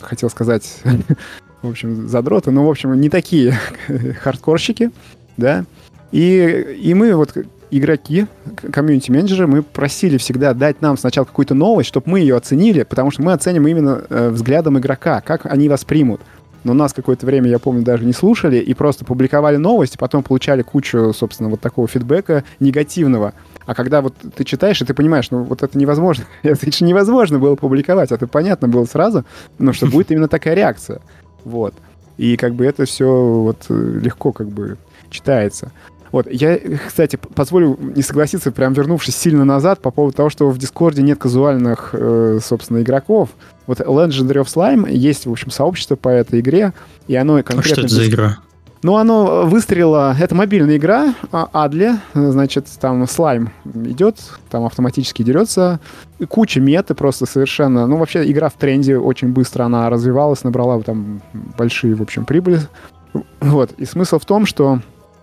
хотел 0.01 0.31
сказать, 0.31 0.81
в 1.63 1.69
общем, 1.69 2.09
задроты, 2.09 2.51
но, 2.51 2.67
в 2.67 2.71
общем, 2.71 2.99
не 3.01 3.09
такие 3.09 3.59
хардкорщики, 4.23 4.91
да, 5.37 5.65
и, 6.11 6.79
и 6.83 6.95
мы 6.95 7.15
вот 7.15 7.35
игроки, 7.71 8.27
комьюнити-менеджеры, 8.71 9.47
мы 9.47 9.63
просили 9.63 10.19
всегда 10.19 10.53
дать 10.53 10.83
нам 10.83 10.99
сначала 10.99 11.25
какую-то 11.25 11.55
новость, 11.55 11.89
чтобы 11.89 12.11
мы 12.11 12.21
ее 12.21 12.37
оценили, 12.37 12.83
потому 12.83 13.11
что 13.11 13.23
мы 13.23 13.33
оценим 13.33 13.67
именно 13.67 14.03
э, 14.09 14.29
взглядом 14.29 14.79
игрока, 14.79 15.23
как 15.23 15.47
они 15.47 15.71
воспримут 15.71 16.21
но 16.65 16.75
нас 16.75 16.93
какое-то 16.93 17.27
время, 17.27 17.49
я 17.49 17.59
помню, 17.59 17.83
даже 17.83 18.05
не 18.05 18.13
слушали 18.13 18.57
и 18.57 18.75
просто 18.75 19.05
публиковали 19.05 19.57
новости, 19.57 19.97
потом 19.97 20.23
получали 20.23 20.63
кучу, 20.63 21.13
собственно, 21.13 21.49
вот 21.49 21.61
такого 21.61 21.89
фидбэка 21.89 22.45
негативного. 22.61 23.35
А 23.67 23.75
когда 23.75 24.01
вот 24.01 24.15
ты 24.35 24.45
читаешь, 24.45 24.81
и 24.81 24.85
ты 24.85 24.95
понимаешь, 24.95 25.31
ну 25.31 25.43
вот 25.43 25.63
это 25.63 25.79
невозможно, 25.79 26.25
это 26.43 26.71
же 26.71 26.85
невозможно 26.85 27.39
было 27.39 27.57
публиковать, 27.57 28.13
это 28.13 28.27
понятно 28.27 28.69
было 28.69 28.85
сразу, 28.85 29.25
но 29.59 29.73
что 29.73 29.87
будет 29.87 30.11
именно 30.11 30.29
такая 30.29 30.55
реакция. 30.55 31.01
Вот. 31.45 31.75
И 32.19 32.37
как 32.37 32.55
бы 32.55 32.65
это 32.67 32.85
все 32.85 33.07
вот 33.07 33.67
э, 33.69 34.01
легко 34.03 34.33
как 34.33 34.49
бы 34.49 34.77
читается. 35.11 35.73
Вот, 36.13 36.31
я, 36.31 36.59
кстати, 36.87 37.17
позволю 37.17 37.79
не 37.81 38.03
согласиться, 38.03 38.53
прям 38.53 38.75
вернувшись 38.75 39.17
сильно 39.17 39.45
назад, 39.45 39.81
по 39.81 39.91
поводу 39.91 40.15
того, 40.15 40.29
что 40.29 40.51
в 40.51 40.59
Дискорде 40.59 41.03
нет 41.03 41.19
казуальных, 41.19 41.91
э, 41.95 42.39
собственно, 42.45 42.83
игроков. 42.83 43.31
Вот 43.67 43.81
Legendary 43.81 44.43
of 44.43 44.47
Slime 44.47 44.91
есть, 44.93 45.25
в 45.25 45.33
общем, 45.33 45.51
сообщество 45.51 45.97
по 45.97 46.11
этой 46.11 46.41
игре, 46.41 46.75
и 47.09 47.17
оно 47.17 47.43
конкретно... 47.43 47.61
А 47.61 47.65
что 47.65 47.81
это 47.81 47.89
за 47.89 48.07
игра? 48.07 48.39
Ну, 48.83 48.97
оно 48.97 49.47
выстрелило... 49.47 50.15
Это 50.19 50.35
мобильная 50.35 50.77
игра, 50.77 51.15
idle, 51.31 51.93
значит, 52.15 52.67
там 52.81 53.07
слайм 53.07 53.51
идет, 53.65 54.17
там 54.51 54.67
автоматически 54.67 55.23
дерется. 55.23 55.81
Куча 56.29 56.61
меты 56.61 56.95
просто 56.95 57.25
совершенно... 57.25 57.87
Ну, 57.87 57.97
вообще, 57.97 58.29
игра 58.31 58.49
в 58.49 58.55
тренде 58.55 58.99
очень 58.99 59.29
быстро 59.29 59.65
она 59.65 59.89
развивалась, 59.89 60.45
набрала 60.45 60.81
там 60.83 61.23
большие, 61.57 61.95
в 61.95 62.03
общем, 62.03 62.25
прибыли. 62.25 62.61
Вот. 63.41 63.71
И 63.79 63.85
смысл 63.85 64.19
в 64.19 64.25
том, 64.25 64.47
что 64.47 64.81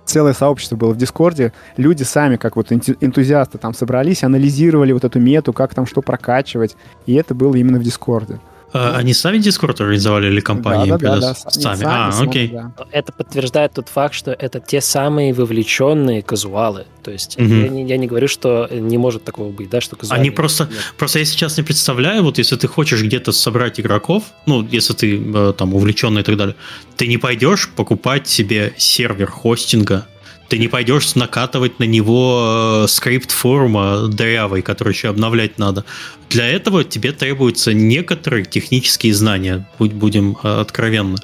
целое 0.10 0.34
сообщество 0.34 0.76
было 0.76 0.91
в 0.91 0.97
Дискорде. 0.97 1.53
Люди 1.78 2.03
сами, 2.03 2.36
как 2.36 2.55
вот 2.55 2.72
энтузиасты, 2.72 3.57
там 3.57 3.74
собрались, 3.74 4.24
анализировали 4.24 4.91
вот 4.91 5.03
эту 5.03 5.20
мету, 5.20 5.53
как 5.53 5.74
там 5.74 5.86
что 5.86 6.01
прокачивать. 6.01 6.76
И 7.05 7.14
это 7.14 7.36
было 7.36 7.55
именно 7.55 7.80
в 7.80 7.84
Дискорде. 7.84 8.39
А, 8.74 8.97
они 8.97 9.13
сами 9.13 9.38
Discord 9.38 9.82
организовали 9.82 10.28
или 10.28 10.39
компания? 10.39 10.91
Да, 10.91 10.97
да, 10.97 11.15
да, 11.15 11.20
да. 11.20 11.36
Сами. 11.36 11.63
сами. 11.63 11.84
А, 11.86 12.11
сами, 12.11 12.30
окей. 12.30 12.47
Да. 12.49 12.72
Это 12.91 13.11
подтверждает 13.11 13.74
тот 13.74 13.89
факт, 13.89 14.13
что 14.13 14.32
это 14.32 14.59
те 14.59 14.82
самые 14.82 15.34
вовлеченные 15.34 16.22
казуалы. 16.22 16.86
То 17.03 17.11
есть 17.11 17.38
угу. 17.39 17.47
я, 17.47 17.67
не, 17.67 17.86
я 17.86 17.97
не 17.97 18.07
говорю, 18.07 18.28
что 18.28 18.67
не 18.72 18.97
может 18.97 19.24
такого 19.24 19.51
быть, 19.51 19.70
да, 19.70 19.82
что 19.82 19.95
казуалы... 19.95 20.20
Они 20.20 20.30
просто... 20.30 20.65
Нет. 20.65 20.93
Просто 20.97 21.20
я 21.20 21.26
сейчас 21.26 21.57
не 21.57 21.63
представляю, 21.63 22.24
вот 22.24 22.38
если 22.38 22.55
ты 22.55 22.67
хочешь 22.67 23.01
где-то 23.01 23.32
собрать 23.32 23.80
игроков, 23.80 24.24
ну, 24.45 24.67
если 24.70 24.93
ты 24.93 25.20
э, 25.20 25.53
там 25.57 25.74
увлеченный 25.74 26.22
и 26.22 26.24
так 26.24 26.38
далее, 26.38 26.55
ты 26.97 27.07
не 27.07 27.17
пойдешь 27.17 27.70
покупать 27.70 28.28
себе 28.28 28.74
сервер 28.78 29.32
хостинга, 29.32 30.05
ты 30.50 30.58
не 30.58 30.68
пойдешь 30.68 31.16
накатывать 31.16 31.80
на 31.80 31.84
него 31.84 32.84
э, 32.84 32.88
скрипт 32.88 33.32
форума 33.32 34.08
дырявый, 34.08 34.62
который 34.64 34.93
еще 34.93 35.10
обновлять 35.10 35.60
надо. 35.60 35.86
Для 36.30 36.47
этого 36.47 36.84
тебе 36.84 37.12
требуются 37.12 37.72
некоторые 37.72 38.43
технические 38.45 39.14
знания, 39.14 39.70
будь 39.78 39.93
будем 39.93 40.36
э, 40.43 40.60
откровенны. 40.60 41.18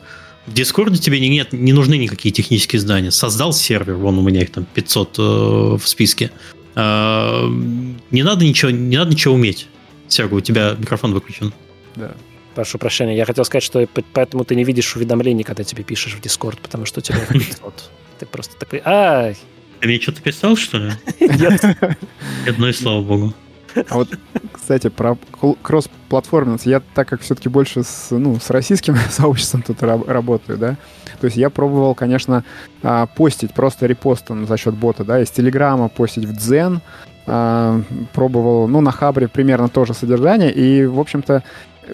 В 0.46 0.54
Дискорде 0.54 1.00
тебе 1.00 1.20
не, 1.20 1.30
нет, 1.30 1.54
не 1.54 1.74
нужны 1.74 1.98
никакие 1.98 2.32
технические 2.32 2.80
знания. 2.80 3.10
Создал 3.10 3.52
сервер, 3.52 3.96
вон 3.96 4.20
у 4.20 4.22
меня 4.22 4.44
их 4.44 4.52
там 4.52 4.66
500 4.66 5.16
э, 5.18 5.22
в 5.22 5.88
списке. 5.88 6.32
Э, 6.76 7.48
не 8.12 8.22
надо 8.22 8.46
ничего, 8.46 8.70
не 8.70 8.98
надо 8.98 9.12
ничего 9.12 9.34
уметь. 9.34 9.68
Серго, 10.08 10.36
у 10.36 10.42
тебя 10.42 10.76
микрофон 10.78 11.14
выключен. 11.14 11.52
Да. 11.96 12.14
Прошу 12.54 12.78
прощения. 12.78 13.18
Я 13.18 13.26
хотел 13.26 13.44
сказать, 13.44 13.64
что 13.64 13.86
поэтому 14.14 14.46
ты 14.46 14.56
не 14.56 14.64
видишь 14.64 14.96
уведомлений, 14.96 15.44
когда 15.44 15.64
тебе 15.64 15.84
пишешь 15.84 16.14
в 16.14 16.22
Дискорд, 16.22 16.60
потому 16.60 16.86
что 16.86 17.00
у 17.00 17.04
тебя 17.04 17.18
500. 17.30 17.90
Ты 18.20 18.26
просто 18.26 18.58
такой, 18.58 18.82
а 18.86 19.34
Ты 19.82 19.88
мне 19.88 20.00
что-то 20.00 20.22
писал, 20.22 20.56
что 20.56 20.78
ли? 20.78 20.92
Нет. 21.20 21.64
Одно 22.48 22.70
и 22.70 22.74
слава 22.74 23.02
богу. 23.02 23.34
А 23.90 23.96
вот, 23.96 24.10
кстати, 24.54 24.90
про 24.90 25.18
кросс-платформенность. 25.62 26.66
Я, 26.66 26.82
так 26.94 27.10
как 27.10 27.22
все-таки 27.22 27.50
больше 27.50 27.84
с, 27.84 28.08
ну, 28.12 28.40
с 28.40 28.50
российским 28.50 28.96
сообществом 29.10 29.64
тут 29.64 29.84
работаю, 29.84 30.58
да, 30.58 30.78
то 31.20 31.26
есть 31.26 31.38
я 31.38 31.50
пробовал, 31.50 31.96
конечно, 31.96 32.44
а, 32.84 33.06
постить 33.08 33.54
просто 33.54 33.86
репостом 33.86 34.48
за 34.48 34.58
счет 34.58 34.76
бота, 34.76 35.04
да, 35.04 35.22
из 35.22 35.30
Телеграма 35.30 35.90
постить 35.90 36.26
в 36.26 36.34
Дзен, 36.34 36.82
а, 37.28 37.82
пробовал, 38.14 38.68
ну, 38.68 38.82
на 38.82 38.92
Хабре 38.92 39.28
примерно 39.28 39.70
то 39.70 39.86
же 39.86 39.94
содержание, 39.94 40.52
и, 40.52 40.86
в 40.86 41.00
общем-то, 41.00 41.44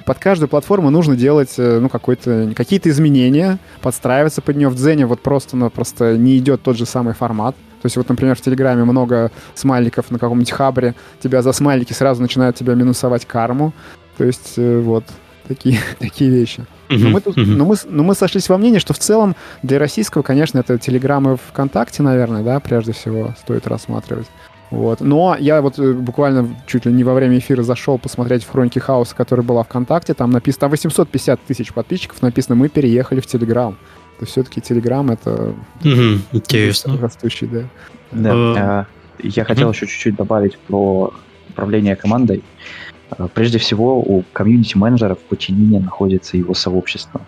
под 0.05 0.19
каждую 0.19 0.49
платформу 0.49 0.89
нужно 0.89 1.15
делать 1.15 1.55
э, 1.57 1.79
ну, 1.79 1.89
какие-то 1.89 2.89
изменения, 2.89 3.59
подстраиваться 3.81 4.41
под 4.41 4.55
нее. 4.55 4.69
В 4.69 4.75
Дзене 4.75 5.05
вот 5.05 5.21
просто-напросто 5.21 6.17
не 6.17 6.37
идет 6.37 6.61
тот 6.61 6.77
же 6.77 6.85
самый 6.85 7.13
формат. 7.13 7.55
То 7.81 7.87
есть 7.87 7.97
вот, 7.97 8.07
например, 8.09 8.35
в 8.35 8.41
Телеграме 8.41 8.83
много 8.83 9.31
смайликов 9.55 10.11
на 10.11 10.19
каком-нибудь 10.19 10.51
хабре, 10.51 10.95
тебя 11.21 11.41
за 11.41 11.51
смайлики 11.51 11.93
сразу 11.93 12.21
начинают 12.21 12.55
тебя 12.55 12.75
минусовать 12.75 13.25
карму. 13.25 13.73
То 14.17 14.23
есть 14.23 14.53
э, 14.57 14.79
вот 14.79 15.05
такие, 15.47 15.79
такие 15.99 16.29
вещи. 16.29 16.65
Но 16.89 17.09
мы, 17.09 17.21
тут, 17.21 17.37
но, 17.37 17.65
мы, 17.65 17.75
но 17.85 18.03
мы 18.03 18.15
сошлись 18.15 18.49
во 18.49 18.57
мнении, 18.57 18.79
что 18.79 18.93
в 18.93 18.99
целом 18.99 19.35
для 19.63 19.79
российского, 19.79 20.23
конечно, 20.23 20.59
это 20.59 20.77
Телеграмы 20.77 21.37
ВКонтакте, 21.37 22.03
наверное, 22.03 22.43
да, 22.43 22.59
прежде 22.59 22.91
всего 22.91 23.33
стоит 23.41 23.65
рассматривать. 23.65 24.27
Вот. 24.71 25.01
Но 25.01 25.35
я 25.37 25.61
вот 25.61 25.77
э, 25.77 25.93
буквально 25.93 26.55
чуть 26.65 26.85
ли 26.85 26.93
не 26.93 27.03
во 27.03 27.13
время 27.13 27.37
эфира 27.37 27.61
зашел 27.61 27.99
посмотреть 27.99 28.43
в 28.43 28.49
хроники 28.49 28.79
хаоса, 28.79 29.13
которая 29.13 29.45
была 29.45 29.63
ВКонтакте. 29.63 30.13
Там 30.13 30.31
написано, 30.31 30.61
там 30.61 30.71
850 30.71 31.41
тысяч 31.41 31.73
подписчиков 31.73 32.21
написано, 32.21 32.55
мы 32.55 32.69
переехали 32.69 33.19
в 33.19 33.27
Телеграм. 33.27 33.73
То 34.17 34.23
есть 34.23 34.31
все-таки 34.31 34.61
Телеграм 34.61 35.11
это 35.11 35.53
угу, 35.81 36.21
интересно. 36.31 36.97
растущий, 36.97 37.47
да. 37.47 37.63
Да. 38.11 38.29
Uh, 38.29 38.85
я 39.23 39.43
хотел 39.45 39.71
еще 39.71 39.87
чуть-чуть 39.87 40.15
добавить 40.15 40.57
про 40.57 41.13
управление 41.49 41.95
командой. 41.95 42.43
Прежде 43.33 43.57
всего, 43.57 43.99
у 43.99 44.23
комьюнити-менеджера 44.33 45.15
в 45.15 45.19
подчинении 45.19 45.79
находится 45.79 46.37
его 46.37 46.53
сообщество. 46.53 47.21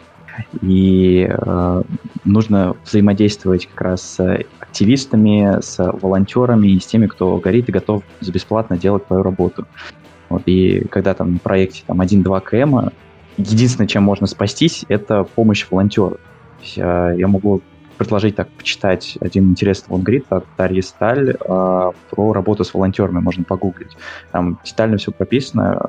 И 0.61 1.27
э, 1.29 1.83
нужно 2.23 2.75
взаимодействовать 2.85 3.67
как 3.67 3.81
раз 3.81 4.01
с 4.01 4.45
активистами, 4.73 5.61
с 5.61 5.77
волонтерами 5.77 6.69
и 6.69 6.79
с 6.79 6.87
теми, 6.87 7.05
кто 7.05 7.37
горит 7.37 7.69
и 7.69 7.71
готов 7.71 8.03
бесплатно 8.21 8.75
делать 8.75 9.05
твою 9.05 9.21
работу. 9.21 9.67
Вот, 10.29 10.41
и 10.47 10.85
когда 10.89 11.13
там 11.13 11.33
на 11.33 11.39
проекте 11.39 11.83
там 11.85 12.01
1-2 12.01 12.41
км, 12.49 12.91
единственное, 13.37 13.87
чем 13.87 14.01
можно 14.01 14.25
спастись, 14.25 14.83
это 14.89 15.25
помощь 15.25 15.67
волонтеров. 15.69 16.19
Я 16.75 17.27
могу 17.27 17.61
предложить 17.99 18.35
так 18.35 18.49
почитать 18.49 19.15
один 19.21 19.51
интересный 19.51 19.93
лонгрид 19.93 20.25
от 20.29 20.45
Дарьи 20.57 20.81
Сталь 20.81 21.29
э, 21.29 21.35
про 21.39 22.33
работу 22.33 22.63
с 22.63 22.73
волонтерами, 22.73 23.19
можно 23.19 23.43
погуглить. 23.43 23.95
Там 24.31 24.57
детально 24.63 24.97
все 24.97 25.11
прописано, 25.11 25.79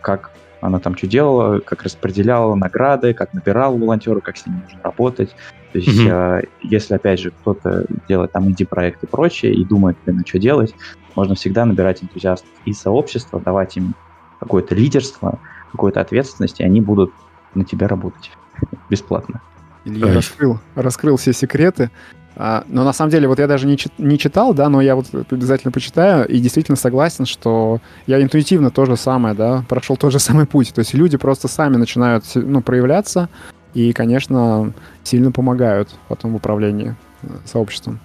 как 0.00 0.32
она 0.62 0.78
там 0.78 0.96
что 0.96 1.08
делала, 1.08 1.58
как 1.58 1.82
распределяла 1.82 2.54
награды, 2.54 3.14
как 3.14 3.34
набирала 3.34 3.76
волонтеров, 3.76 4.22
как 4.22 4.36
с 4.36 4.46
ними 4.46 4.60
нужно 4.62 4.80
работать. 4.82 5.34
То 5.72 5.78
есть, 5.78 5.88
mm-hmm. 5.88 6.40
э, 6.40 6.46
если, 6.62 6.94
опять 6.94 7.18
же, 7.18 7.32
кто-то 7.32 7.84
делает 8.08 8.32
там 8.32 8.48
инди-проект 8.48 9.02
и 9.02 9.06
прочее, 9.06 9.52
и 9.54 9.64
думает, 9.64 9.96
блин, 10.06 10.22
а 10.24 10.28
что 10.28 10.38
делать, 10.38 10.74
можно 11.16 11.34
всегда 11.34 11.64
набирать 11.64 12.04
энтузиастов 12.04 12.48
из 12.64 12.78
сообщества, 12.78 13.40
давать 13.40 13.76
им 13.76 13.94
какое-то 14.38 14.76
лидерство, 14.76 15.40
какую-то 15.72 16.00
ответственность, 16.00 16.60
и 16.60 16.64
они 16.64 16.80
будут 16.80 17.12
на 17.54 17.64
тебя 17.64 17.88
работать 17.88 18.30
бесплатно. 18.88 19.42
Илья 19.84 20.14
раскрыл, 20.14 20.60
раскрыл 20.76 21.16
все 21.16 21.32
секреты. 21.32 21.90
А, 22.36 22.64
но 22.68 22.84
на 22.84 22.92
самом 22.92 23.10
деле, 23.10 23.28
вот 23.28 23.38
я 23.38 23.46
даже 23.46 23.66
не, 23.66 23.76
чит, 23.76 23.92
не 23.98 24.18
читал, 24.18 24.54
да, 24.54 24.68
но 24.68 24.80
я 24.80 24.94
вот 24.96 25.06
обязательно 25.30 25.70
почитаю 25.70 26.26
и 26.26 26.38
действительно 26.38 26.76
согласен, 26.76 27.26
что 27.26 27.80
я 28.06 28.22
интуитивно 28.22 28.70
то 28.70 28.86
же 28.86 28.96
самое, 28.96 29.34
да, 29.34 29.64
прошел 29.68 29.96
тот 29.96 30.12
же 30.12 30.18
самый 30.18 30.46
путь. 30.46 30.72
То 30.74 30.80
есть 30.80 30.94
люди 30.94 31.16
просто 31.16 31.48
сами 31.48 31.76
начинают 31.76 32.24
ну, 32.34 32.62
проявляться 32.62 33.28
и, 33.74 33.92
конечно, 33.92 34.72
сильно 35.04 35.32
помогают 35.32 35.90
потом 36.08 36.32
в 36.32 36.36
управлении 36.36 36.96
э, 37.22 37.28
сообществом. 37.44 38.00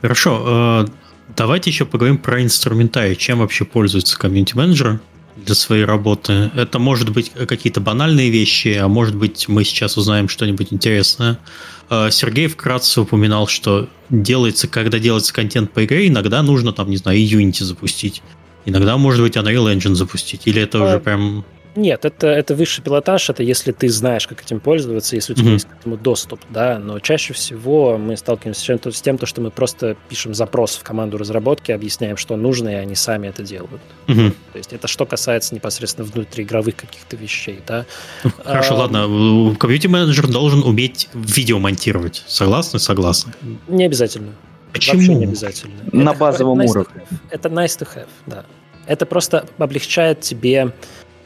Хорошо, 0.00 0.86
э, 0.86 0.90
давайте 1.36 1.70
еще 1.70 1.84
поговорим 1.84 2.18
про 2.18 2.42
инструментарий. 2.42 3.14
Чем 3.14 3.38
вообще 3.40 3.64
пользуются 3.64 4.18
комьюнити-менеджеры? 4.18 5.00
для 5.36 5.54
своей 5.54 5.84
работы. 5.84 6.50
Это 6.54 6.78
может 6.78 7.10
быть 7.10 7.30
какие-то 7.30 7.80
банальные 7.80 8.30
вещи, 8.30 8.78
а 8.80 8.88
может 8.88 9.16
быть 9.16 9.48
мы 9.48 9.64
сейчас 9.64 9.96
узнаем 9.96 10.28
что-нибудь 10.28 10.72
интересное. 10.72 11.38
А, 11.90 12.10
Сергей 12.12 12.46
вкратце 12.46 13.00
упоминал, 13.00 13.48
что 13.48 13.88
делается, 14.10 14.68
когда 14.68 15.00
делается 15.00 15.34
контент 15.34 15.72
по 15.72 15.84
игре, 15.84 16.06
иногда 16.06 16.40
нужно 16.42 16.72
там, 16.72 16.88
не 16.88 16.96
знаю, 16.96 17.18
Unity 17.18 17.64
запустить. 17.64 18.22
Иногда, 18.64 18.96
может 18.96 19.22
быть, 19.22 19.36
Unreal 19.36 19.74
Engine 19.74 19.94
запустить. 19.94 20.42
Или 20.44 20.62
это 20.62 20.78
а, 20.78 20.88
уже 20.88 21.00
прям 21.00 21.44
нет, 21.76 22.04
это, 22.04 22.26
это 22.26 22.54
высший 22.54 22.82
пилотаж, 22.82 23.30
это 23.30 23.42
если 23.42 23.72
ты 23.72 23.88
знаешь, 23.88 24.26
как 24.26 24.42
этим 24.42 24.60
пользоваться, 24.60 25.14
если 25.14 25.32
у 25.32 25.36
тебя 25.36 25.50
mm-hmm. 25.50 25.52
есть 25.52 25.68
к 25.68 25.72
этому 25.80 25.96
доступ, 25.96 26.40
да, 26.50 26.78
но 26.78 26.98
чаще 26.98 27.32
всего 27.32 27.96
мы 27.96 28.16
сталкиваемся 28.16 28.60
с, 28.90 29.02
тем, 29.02 29.18
то, 29.18 29.26
что 29.26 29.40
мы 29.40 29.50
просто 29.50 29.96
пишем 30.08 30.34
запрос 30.34 30.76
в 30.76 30.82
команду 30.82 31.18
разработки, 31.18 31.72
объясняем, 31.72 32.16
что 32.16 32.36
нужно, 32.36 32.70
и 32.70 32.74
они 32.74 32.94
сами 32.94 33.28
это 33.28 33.42
делают. 33.42 33.80
Mm-hmm. 34.06 34.30
То 34.52 34.58
есть 34.58 34.72
это 34.72 34.88
что 34.88 35.06
касается 35.06 35.54
непосредственно 35.54 36.08
внутриигровых 36.08 36.76
каких-то 36.76 37.16
вещей, 37.16 37.60
да. 37.66 37.86
Ну, 38.24 38.30
хорошо, 38.44 38.74
а, 38.74 38.78
ладно, 38.78 39.54
комьюнити-менеджер 39.56 40.28
должен 40.28 40.62
уметь 40.62 41.08
видео 41.14 41.58
монтировать, 41.58 42.24
согласны? 42.26 42.78
Согласны. 42.78 43.32
Не 43.68 43.84
обязательно. 43.84 44.32
Почему? 44.72 44.98
Вообще 44.98 45.14
не 45.14 45.24
обязательно. 45.24 45.74
На 45.92 46.10
это, 46.10 46.18
базовом 46.18 46.60
это 46.60 46.68
nice 46.68 46.70
уровне. 46.70 47.02
Это 47.30 47.48
nice 47.48 47.78
to 47.78 47.88
have, 47.94 48.08
да. 48.26 48.44
Это 48.86 49.06
просто 49.06 49.46
облегчает 49.58 50.20
тебе 50.20 50.72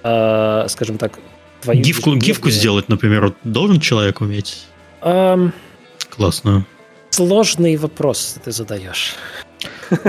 э, 0.05 0.66
скажем 0.68 0.98
так, 0.98 1.18
твою... 1.62 1.82
Гифку, 1.82 2.14
гифку 2.14 2.50
сделать, 2.50 2.88
например, 2.88 3.34
должен 3.42 3.80
человек 3.80 4.20
уметь? 4.20 4.66
Эм... 5.02 5.52
Классно. 6.11 6.64
Сложный 7.11 7.76
вопрос 7.76 8.36
ты 8.44 8.52
задаешь. 8.52 9.14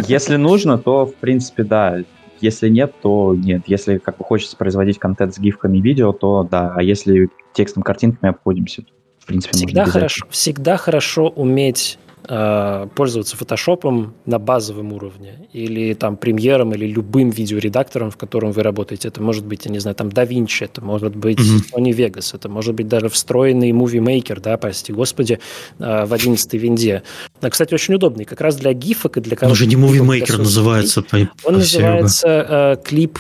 Если 0.08 0.36
нужно, 0.36 0.78
то, 0.78 1.06
в 1.06 1.16
принципе, 1.16 1.64
да. 1.64 2.00
Если 2.42 2.70
нет, 2.70 2.94
то 3.02 3.36
нет. 3.36 3.64
Если 3.68 3.98
как 3.98 4.18
бы 4.18 4.24
хочется 4.24 4.58
производить 4.58 5.00
контент 5.00 5.34
с 5.34 5.40
гифками 5.40 5.80
видео, 5.80 6.12
то 6.12 6.48
да. 6.50 6.74
А 6.76 6.84
если 6.84 7.30
текстом, 7.54 7.84
картинками 7.84 8.32
обходимся, 8.32 8.84
в 9.20 9.26
принципе, 9.26 9.56
всегда 9.56 9.86
хорошо, 9.86 10.26
всегда 10.30 10.78
хорошо 10.78 11.30
уметь 11.30 11.98
пользоваться 12.28 13.38
фотошопом 13.38 14.14
на 14.26 14.40
базовом 14.40 14.94
уровне 14.94 15.48
или 15.54 15.94
там 15.94 16.18
премьером 16.18 16.74
или 16.74 16.88
любым 16.88 17.30
видеоредактором, 17.30 18.10
в 18.10 18.18
котором 18.18 18.52
вы 18.52 18.64
работаете. 18.64 19.10
Это 19.10 19.22
может 19.22 19.46
быть, 19.46 19.66
я 19.66 19.72
не 19.72 19.80
знаю, 19.80 19.96
там 19.96 20.08
DaVinci, 20.08 20.66
это 20.66 20.82
может 20.82 21.16
быть 21.16 21.40
mm-hmm. 21.40 21.74
Sony 21.74 21.92
Vegas, 21.92 22.36
это 22.36 22.50
может 22.50 22.74
быть 22.74 22.88
даже 22.88 23.10
встроенный 23.10 23.72
Movie 23.72 24.04
Maker, 24.04 24.42
да, 24.42 24.58
прости 24.58 24.94
господи, 24.94 25.40
э, 25.80 26.06
в 26.06 26.14
11 26.14 26.54
винде. 26.54 27.04
А, 27.42 27.50
кстати, 27.50 27.74
очень 27.74 27.94
удобный, 27.94 28.26
как 28.26 28.42
раз 28.42 28.56
для 28.56 28.74
гифок 28.74 29.18
и 29.18 29.22
для 29.22 29.38
Он 29.42 29.56
же 29.56 29.68
не 29.68 29.76
Movie 29.76 30.02
Maker 30.02 30.38
называется. 30.38 31.04
По, 31.04 31.18
Он 31.18 31.30
по 31.44 31.52
называется 31.52 32.28
э, 32.28 32.84
клип, 32.84 33.20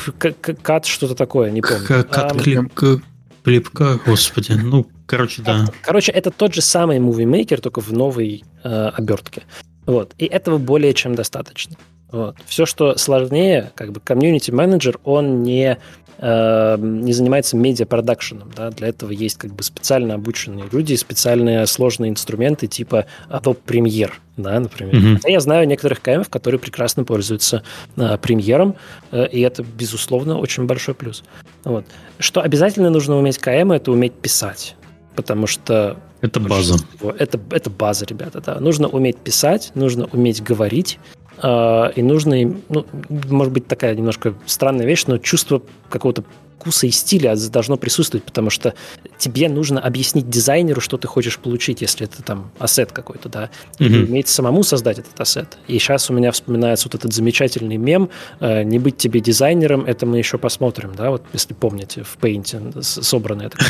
кат, 0.62 0.86
что-то 0.86 1.16
такое, 1.16 1.52
не 1.52 1.62
помню. 1.62 1.86
Кат, 1.86 2.42
клип, 2.42 2.72
клипка, 3.44 4.00
господи, 4.06 4.54
ну, 4.54 4.88
Короче, 5.06 5.42
да. 5.42 5.66
Короче, 5.82 6.12
это 6.12 6.32
тот 6.32 6.54
же 6.54 6.62
самый 6.62 7.00
Movie 7.00 7.26
Maker, 7.26 7.62
только 7.62 7.82
в 7.82 7.92
новой 7.94 8.44
э, 8.64 8.90
обертке. 8.90 9.44
Вот. 9.86 10.14
И 10.18 10.26
этого 10.26 10.58
более 10.58 10.94
чем 10.94 11.16
достаточно. 11.16 11.76
Вот. 12.12 12.36
Все, 12.46 12.66
что 12.66 12.98
сложнее, 12.98 13.72
как 13.76 13.92
бы 13.92 14.00
комьюнити-менеджер, 14.00 15.00
он 15.04 15.44
не 15.44 15.78
э, 16.18 16.78
не 16.80 17.14
занимается 17.14 17.58
медиапродакшеном. 17.58 18.52
Да? 18.56 18.70
Для 18.72 18.88
этого 18.88 19.12
есть 19.12 19.38
как 19.38 19.54
бы 19.54 19.64
специально 19.64 20.16
обученные 20.16 20.66
люди, 20.72 20.96
специальные 20.96 21.66
сложные 21.68 22.12
инструменты 22.12 22.68
типа 22.68 23.06
Adobe 23.30 23.58
Premiere, 23.66 24.14
да, 24.38 24.60
например. 24.60 24.96
Mm-hmm. 24.96 25.30
Я 25.30 25.40
знаю 25.40 25.68
некоторых 25.68 26.02
КМов, 26.02 26.30
которые 26.30 26.60
прекрасно 26.60 27.04
пользуются 27.04 27.64
э, 27.98 28.18
премьером, 28.18 28.76
э, 29.12 29.28
и 29.28 29.42
это, 29.42 29.64
безусловно, 29.64 30.40
очень 30.40 30.66
большой 30.66 30.96
плюс. 30.96 31.24
Вот. 31.64 31.86
Что 32.20 32.42
обязательно 32.42 32.90
нужно 32.90 33.18
уметь 33.18 33.38
КМ, 33.40 33.72
это 33.74 33.92
уметь 33.92 34.14
писать. 34.14 34.76
Потому 35.16 35.48
что... 35.48 35.98
Это 36.22 36.40
база. 36.40 36.76
Это, 37.20 37.40
это 37.52 37.70
база, 37.70 38.06
ребята, 38.06 38.42
да. 38.42 38.60
Нужно 38.60 38.88
уметь 38.88 39.18
писать, 39.18 39.72
нужно 39.76 40.06
уметь 40.12 40.42
говорить, 40.44 41.00
э, 41.42 41.92
и 41.96 42.02
нужно, 42.02 42.36
ну, 42.70 42.86
может 43.30 43.54
быть, 43.54 43.68
такая 43.68 43.96
немножко 43.96 44.34
странная 44.46 44.86
вещь, 44.86 45.06
но 45.08 45.18
чувство 45.18 45.62
какого-то 45.90 46.24
вкуса 46.58 46.88
и 46.88 46.92
стиля 46.92 47.36
должно 47.50 47.78
присутствовать, 47.78 48.24
потому 48.24 48.50
что 48.50 48.74
тебе 49.18 49.50
нужно 49.50 49.80
объяснить 49.80 50.30
дизайнеру, 50.30 50.82
что 50.82 50.98
ты 50.98 51.08
хочешь 51.08 51.38
получить, 51.38 51.82
если 51.82 52.06
это 52.06 52.24
там 52.24 52.52
ассет 52.60 52.92
какой-то, 52.92 53.30
да, 53.30 53.50
или 53.80 54.00
mm-hmm. 54.02 54.10
уметь 54.10 54.28
самому 54.28 54.64
создать 54.64 55.00
этот 55.00 55.20
ассет. 55.20 55.58
И 55.68 55.78
сейчас 55.78 56.10
у 56.10 56.14
меня 56.14 56.32
вспоминается 56.32 56.88
вот 56.88 56.96
этот 56.96 57.14
замечательный 57.14 57.78
мем 57.78 58.10
э, 58.40 58.64
«Не 58.64 58.80
быть 58.80 58.98
тебе 58.98 59.20
дизайнером, 59.20 59.86
это 59.86 60.06
мы 60.06 60.18
еще 60.18 60.38
посмотрим», 60.38 60.94
да, 60.96 61.12
вот 61.12 61.24
если 61.34 61.54
помните, 61.54 62.04
в 62.04 62.18
Paint 62.18 62.82
собрано 62.82 63.44
это. 63.44 63.58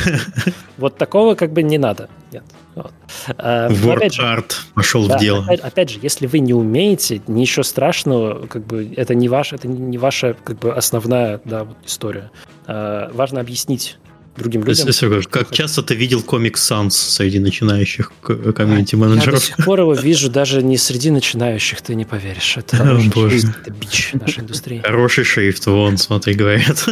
Вот 0.76 0.98
такого 0.98 1.34
как 1.34 1.52
бы 1.52 1.62
не 1.62 1.78
надо, 1.78 2.08
нет. 2.32 2.44
Вот. 2.76 2.92
А, 3.38 3.70
Word 3.70 4.12
же, 4.12 4.22
Art 4.22 4.52
пошел 4.74 5.06
да, 5.06 5.16
в 5.16 5.20
дело. 5.20 5.42
Опять, 5.44 5.60
опять 5.60 5.90
же, 5.90 5.98
если 6.02 6.26
вы 6.26 6.40
не 6.40 6.52
умеете, 6.52 7.22
ничего 7.26 7.62
страшного, 7.62 8.46
как 8.46 8.66
бы 8.66 8.92
это 8.96 9.14
не 9.14 9.30
ваш, 9.30 9.54
это 9.54 9.66
не 9.66 9.96
ваша 9.96 10.36
как 10.44 10.58
бы 10.58 10.74
основная 10.74 11.40
да, 11.46 11.64
вот 11.64 11.78
история. 11.86 12.30
А, 12.66 13.10
важно 13.14 13.40
объяснить 13.40 13.96
другим 14.36 14.62
людям. 14.62 14.92
Серега, 14.92 15.22
как 15.22 15.52
часто 15.52 15.82
ты 15.82 15.94
видел 15.94 16.22
комик 16.22 16.58
Sans 16.58 16.90
среди 16.90 17.38
начинающих 17.38 18.12
комьюнити-менеджеров? 18.22 19.26
Я 19.26 19.32
до 19.32 19.40
сих 19.40 19.56
пор 19.64 19.80
его 19.80 19.94
вижу 19.94 20.30
даже 20.30 20.62
не 20.62 20.76
среди 20.76 21.10
начинающих, 21.10 21.80
ты 21.80 21.94
не 21.94 22.04
поверишь. 22.04 22.58
Это, 22.58 23.00
боже. 23.14 23.54
это 23.58 23.70
бич 23.70 24.10
нашей 24.12 24.40
индустрии. 24.40 24.82
Хороший 24.84 25.24
шрифт, 25.24 25.64
вон, 25.64 25.96
смотри, 25.96 26.34
говорят. 26.34 26.84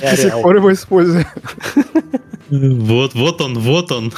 До 0.00 0.16
сих 0.16 0.32
пор 0.42 0.56
его 0.56 0.72
использую. 0.72 1.26
Вот, 2.50 3.14
вот 3.14 3.40
он, 3.40 3.58
вот 3.58 3.92
он. 3.92 4.12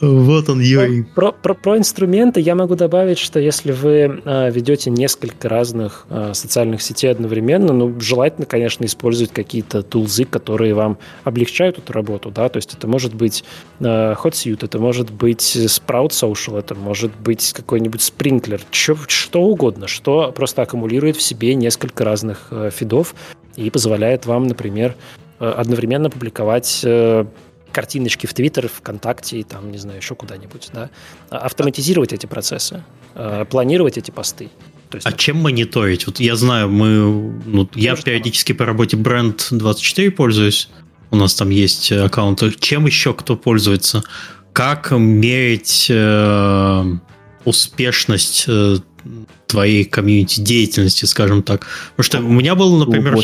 Вот 0.00 0.48
он, 0.48 0.60
Юрий. 0.60 1.02
Про, 1.02 1.32
про, 1.32 1.52
про 1.52 1.76
инструменты 1.76 2.40
я 2.40 2.54
могу 2.54 2.74
добавить, 2.74 3.18
что 3.18 3.38
если 3.38 3.70
вы 3.70 4.22
э, 4.24 4.50
ведете 4.50 4.88
несколько 4.88 5.46
разных 5.48 6.06
э, 6.08 6.32
социальных 6.32 6.80
сетей 6.80 7.10
одновременно, 7.10 7.74
ну, 7.74 8.00
желательно, 8.00 8.46
конечно, 8.46 8.86
использовать 8.86 9.30
какие-то 9.32 9.82
тулзы, 9.82 10.24
которые 10.24 10.72
вам 10.72 10.96
облегчают 11.22 11.76
эту 11.76 11.92
работу, 11.92 12.30
да, 12.30 12.48
то 12.48 12.56
есть 12.56 12.72
это 12.72 12.86
может 12.86 13.14
быть 13.14 13.44
э, 13.80 13.84
HotSuite, 13.84 14.64
это 14.64 14.78
может 14.78 15.10
быть 15.10 15.54
Sprout 15.54 16.10
Social, 16.10 16.58
это 16.58 16.74
может 16.74 17.14
быть 17.18 17.52
какой-нибудь 17.52 18.00
Sprinkler, 18.00 18.62
чё, 18.70 18.96
что 19.06 19.42
угодно, 19.42 19.86
что 19.86 20.32
просто 20.32 20.62
аккумулирует 20.62 21.16
в 21.16 21.22
себе 21.22 21.54
несколько 21.54 22.04
разных 22.04 22.46
э, 22.50 22.70
фидов 22.74 23.14
и 23.56 23.68
позволяет 23.68 24.24
вам, 24.24 24.46
например, 24.46 24.96
э, 25.40 25.46
одновременно 25.46 26.08
публиковать 26.08 26.80
э, 26.84 27.26
картиночки 27.72 28.26
в 28.26 28.34
Твиттер, 28.34 28.68
ВКонтакте 28.68 29.40
и 29.40 29.42
там, 29.42 29.70
не 29.70 29.78
знаю, 29.78 29.98
еще 29.98 30.14
куда-нибудь, 30.14 30.70
да, 30.72 30.90
а, 31.30 31.38
автоматизировать 31.38 32.12
эти 32.12 32.26
процессы, 32.26 32.82
а, 33.14 33.44
планировать 33.44 33.98
эти 33.98 34.10
посты. 34.10 34.50
То 34.90 34.96
есть, 34.96 35.06
а 35.06 35.12
чем 35.12 35.36
мониторить? 35.36 36.06
Вот 36.06 36.18
я 36.18 36.34
знаю, 36.36 36.68
мы, 36.68 37.32
ну, 37.46 37.68
я 37.74 37.94
периодически 37.94 38.52
по 38.52 38.66
работе 38.66 38.96
бренд 38.96 39.48
24 39.50 40.10
пользуюсь, 40.10 40.68
у 41.10 41.16
нас 41.16 41.34
там 41.34 41.50
есть 41.50 41.90
аккаунты. 41.92 42.52
Чем 42.58 42.86
еще 42.86 43.14
кто 43.14 43.36
пользуется? 43.36 44.02
Как 44.52 44.90
мерить 44.90 45.86
э, 45.90 46.84
успешность 47.44 48.44
э, 48.48 48.76
твоей 49.46 49.84
комьюнити 49.84 50.40
деятельности, 50.40 51.04
скажем 51.04 51.42
так? 51.42 51.66
Потому 51.96 52.04
что 52.04 52.18
у 52.18 52.32
меня 52.32 52.54
был, 52.54 52.76
например, 52.78 53.16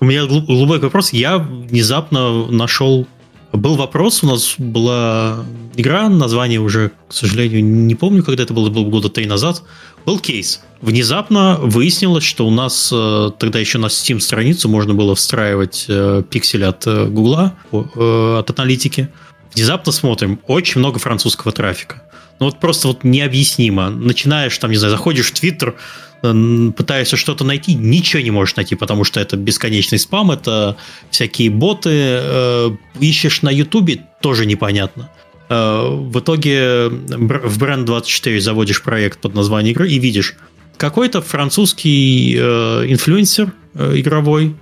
У 0.00 0.04
меня 0.04 0.26
глубокий 0.26 0.84
вопрос. 0.84 1.12
Я 1.12 1.38
внезапно 1.38 2.46
нашел... 2.46 3.06
Был 3.52 3.76
вопрос, 3.76 4.22
у 4.22 4.26
нас 4.26 4.54
была 4.58 5.44
игра, 5.74 6.08
название 6.08 6.60
уже, 6.60 6.92
к 7.08 7.12
сожалению, 7.12 7.64
не 7.64 7.94
помню, 7.94 8.22
когда 8.22 8.42
это 8.42 8.52
было, 8.52 8.68
было 8.68 8.84
года 8.84 9.08
три 9.08 9.26
назад. 9.26 9.62
Был 10.04 10.18
кейс. 10.18 10.60
Внезапно 10.80 11.58
выяснилось, 11.60 12.24
что 12.24 12.46
у 12.46 12.50
нас 12.50 12.90
э, 12.92 13.30
тогда 13.38 13.58
еще 13.58 13.78
на 13.78 13.86
Steam 13.86 14.20
страницу 14.20 14.68
можно 14.68 14.94
было 14.94 15.14
встраивать 15.14 15.86
э, 15.88 16.22
пиксель 16.28 16.64
от 16.64 16.86
Гугла, 16.86 17.54
от 17.72 18.58
аналитики. 18.58 19.08
Внезапно 19.54 19.92
смотрим, 19.92 20.40
очень 20.46 20.80
много 20.80 20.98
французского 20.98 21.52
трафика. 21.52 22.02
Ну 22.40 22.46
вот 22.46 22.60
просто 22.60 22.88
вот 22.88 23.02
необъяснимо. 23.02 23.90
Начинаешь, 23.90 24.56
там, 24.58 24.70
не 24.70 24.76
знаю, 24.76 24.92
заходишь 24.92 25.26
в 25.26 25.32
Твиттер, 25.32 25.74
пытаешься 26.20 27.16
что-то 27.16 27.44
найти, 27.44 27.74
ничего 27.74 28.22
не 28.22 28.30
можешь 28.30 28.56
найти, 28.56 28.74
потому 28.74 29.04
что 29.04 29.20
это 29.20 29.36
бесконечный 29.36 29.98
спам, 29.98 30.30
это 30.30 30.76
всякие 31.10 31.50
боты. 31.50 31.90
Э, 31.92 32.70
ищешь 32.98 33.42
на 33.42 33.50
Ютубе, 33.50 34.04
тоже 34.20 34.46
непонятно. 34.46 35.10
Э, 35.48 35.86
в 35.88 36.18
итоге 36.18 36.88
в 36.88 37.62
Brand24 37.62 38.40
заводишь 38.40 38.82
проект 38.82 39.20
под 39.20 39.34
названием 39.34 39.74
игры 39.74 39.88
и 39.88 39.98
видишь, 39.98 40.36
какой-то 40.76 41.22
французский 41.22 42.36
э, 42.36 42.84
инфлюенсер 42.88 43.52
игровой 43.74 44.56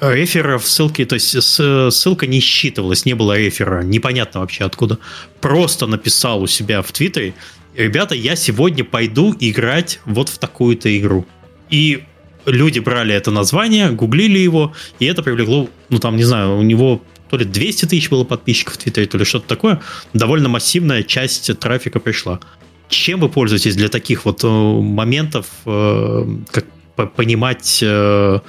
рефера 0.00 0.58
в 0.58 0.66
ссылке, 0.66 1.06
то 1.06 1.14
есть 1.14 1.42
ссылка 1.42 2.26
не 2.26 2.40
считывалась, 2.40 3.06
не 3.06 3.14
было 3.14 3.38
рефера, 3.38 3.82
непонятно 3.82 4.40
вообще 4.40 4.64
откуда. 4.64 4.98
Просто 5.40 5.86
написал 5.86 6.42
у 6.42 6.46
себя 6.46 6.82
в 6.82 6.92
Твиттере, 6.92 7.34
ребята, 7.74 8.14
я 8.14 8.36
сегодня 8.36 8.84
пойду 8.84 9.34
играть 9.38 10.00
вот 10.04 10.28
в 10.28 10.38
такую-то 10.38 10.96
игру. 10.98 11.26
И 11.70 12.04
люди 12.46 12.78
брали 12.80 13.14
это 13.14 13.30
название, 13.30 13.90
гуглили 13.90 14.38
его, 14.38 14.72
и 14.98 15.06
это 15.06 15.22
привлекло, 15.22 15.68
ну 15.88 15.98
там, 15.98 16.16
не 16.16 16.24
знаю, 16.24 16.56
у 16.56 16.62
него 16.62 17.02
то 17.30 17.38
ли 17.38 17.46
200 17.46 17.86
тысяч 17.86 18.10
было 18.10 18.24
подписчиков 18.24 18.74
в 18.74 18.76
Твиттере, 18.76 19.06
то 19.06 19.16
ли 19.16 19.24
что-то 19.24 19.48
такое. 19.48 19.80
Довольно 20.12 20.50
массивная 20.50 21.02
часть 21.02 21.58
трафика 21.58 21.98
пришла. 21.98 22.40
Чем 22.88 23.20
вы 23.20 23.30
пользуетесь 23.30 23.74
для 23.74 23.88
таких 23.88 24.26
вот 24.26 24.44
э, 24.44 24.46
моментов, 24.46 25.46
э, 25.64 26.26
как 26.50 26.66
понимать, 27.14 27.82
э, 27.82 28.40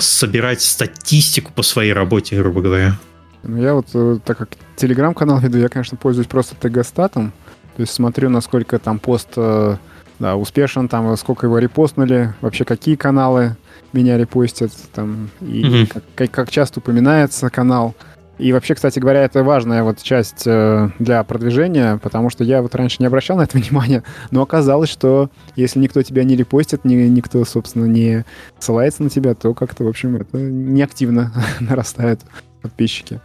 собирать 0.00 0.62
статистику 0.62 1.52
по 1.52 1.62
своей 1.62 1.92
работе, 1.92 2.36
грубо 2.36 2.62
говоря? 2.62 2.98
Ну, 3.42 3.60
я 3.60 3.74
вот, 3.74 3.88
так 4.24 4.38
как 4.38 4.50
телеграм-канал 4.76 5.38
веду, 5.40 5.58
я, 5.58 5.68
конечно, 5.68 5.98
пользуюсь 5.98 6.28
просто 6.28 6.54
тегостатом. 6.54 7.34
То 7.76 7.82
есть 7.82 7.92
смотрю, 7.92 8.30
насколько 8.30 8.78
там 8.78 8.98
пост 8.98 9.28
э, 9.36 9.76
да, 10.18 10.36
успешен, 10.36 10.88
там 10.88 11.16
сколько 11.16 11.46
его 11.46 11.58
репостнули, 11.58 12.34
вообще 12.40 12.64
какие 12.64 12.94
каналы 12.94 13.56
меня 13.92 14.18
репостят, 14.18 14.70
там, 14.92 15.30
и 15.40 15.62
mm-hmm. 15.62 15.86
как, 15.86 16.04
как, 16.14 16.30
как 16.30 16.50
часто 16.50 16.80
упоминается 16.80 17.48
канал. 17.50 17.94
И 18.40 18.52
вообще, 18.52 18.74
кстати 18.74 18.98
говоря, 18.98 19.22
это 19.22 19.44
важная 19.44 19.82
вот 19.82 20.02
часть 20.02 20.44
э, 20.46 20.88
для 20.98 21.22
продвижения, 21.24 21.98
потому 21.98 22.30
что 22.30 22.42
я 22.42 22.62
вот 22.62 22.74
раньше 22.74 22.96
не 23.00 23.06
обращал 23.06 23.36
на 23.36 23.42
это 23.42 23.58
внимания, 23.58 24.02
но 24.30 24.42
оказалось, 24.42 24.88
что 24.88 25.30
если 25.56 25.78
никто 25.78 26.02
тебя 26.02 26.24
не 26.24 26.36
репостит, 26.36 26.84
ни, 26.84 26.94
никто, 26.94 27.44
собственно, 27.44 27.84
не 27.84 28.24
ссылается 28.58 29.02
на 29.02 29.10
тебя, 29.10 29.34
то 29.34 29.52
как-то, 29.52 29.84
в 29.84 29.88
общем, 29.88 30.16
это 30.16 30.38
неактивно 30.38 31.32
нарастают 31.60 32.20
подписчики. 32.62 33.20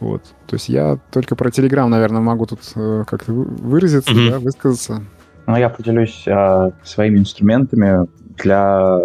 Вот. 0.00 0.22
То 0.46 0.56
есть 0.56 0.68
я 0.68 0.98
только 1.12 1.36
про 1.36 1.50
Telegram, 1.50 1.86
наверное, 1.86 2.22
могу 2.22 2.46
тут 2.46 2.60
э, 2.74 3.04
как-то 3.06 3.32
выразиться, 3.32 4.12
mm-hmm. 4.12 4.30
да, 4.30 4.38
высказаться. 4.38 5.02
Ну, 5.46 5.56
я 5.56 5.68
поделюсь 5.68 6.24
э, 6.26 6.70
своими 6.82 7.18
инструментами 7.18 8.06
для 8.42 9.00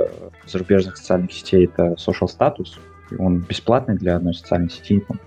зарубежных 0.48 0.98
социальных 0.98 1.34
сетей. 1.34 1.66
Это 1.66 1.96
Social 1.98 2.28
Status. 2.28 2.78
Он 3.20 3.40
бесплатный 3.40 3.98
для 3.98 4.16
одной 4.16 4.34
социальной 4.34 4.70
сети. 4.70 5.04
Там, 5.08 5.20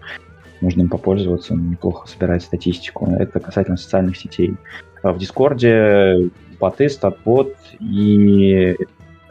можно 0.61 0.83
им 0.83 0.89
попользоваться, 0.89 1.53
он 1.53 1.71
неплохо 1.71 2.09
собирает 2.09 2.43
статистику. 2.43 3.07
Это 3.19 3.39
касательно 3.39 3.77
социальных 3.77 4.17
сетей. 4.17 4.57
А 5.03 5.13
в 5.13 5.19
Дискорде 5.19 6.31
боты, 6.59 6.87
StatBot 6.87 7.55
и 7.81 8.77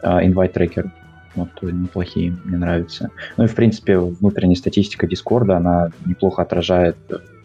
э, 0.02 0.26
Invite 0.26 0.52
Tracker 0.54 0.90
вот, 1.38 1.72
неплохие, 1.72 2.36
мне 2.44 2.56
нравятся. 2.56 3.10
Ну 3.36 3.44
и, 3.44 3.46
в 3.46 3.54
принципе, 3.54 3.98
внутренняя 3.98 4.56
статистика 4.56 5.06
Дискорда, 5.06 5.56
она 5.56 5.90
неплохо 6.04 6.42
отражает 6.42 6.96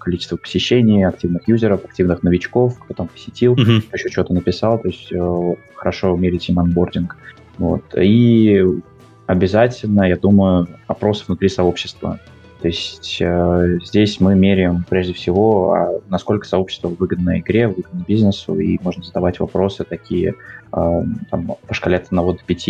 количество 0.04 0.36
посещений, 0.36 1.06
активных 1.06 1.48
юзеров, 1.48 1.86
активных 1.86 2.24
новичков, 2.24 2.78
кто 2.80 2.94
там 2.94 3.08
посетил, 3.08 3.56
mm-hmm. 3.56 3.84
еще 3.94 4.10
что-то 4.10 4.34
написал, 4.34 4.78
то 4.80 4.90
есть 4.90 5.12
э, 5.12 5.56
хорошо 5.76 6.16
мерить 6.18 6.50
им 6.50 6.60
onboarding. 6.60 7.16
Вот. 7.58 7.84
И 7.96 8.64
обязательно, 9.28 10.04
я 10.04 10.18
думаю, 10.18 10.68
опрос 10.88 11.26
внутри 11.26 11.48
сообщества. 11.48 12.20
То 12.62 12.68
есть 12.68 13.18
э, 13.20 13.78
здесь 13.84 14.20
мы 14.20 14.36
меряем 14.36 14.86
прежде 14.90 15.14
всего, 15.14 15.74
а 15.74 16.00
насколько 16.10 16.48
сообщество 16.48 16.88
выгодно 16.88 17.40
игре, 17.40 17.68
выгодно 17.68 18.06
бизнесу, 18.08 18.58
и 18.58 18.80
можно 18.82 19.04
задавать 19.04 19.40
вопросы 19.40 19.84
такие 19.84 20.36
э, 20.72 21.04
там, 21.30 21.52
по 21.68 21.74
шкале 21.74 21.98
от 21.98 22.08
1 22.12 22.18
до 22.18 22.38
5, 22.46 22.68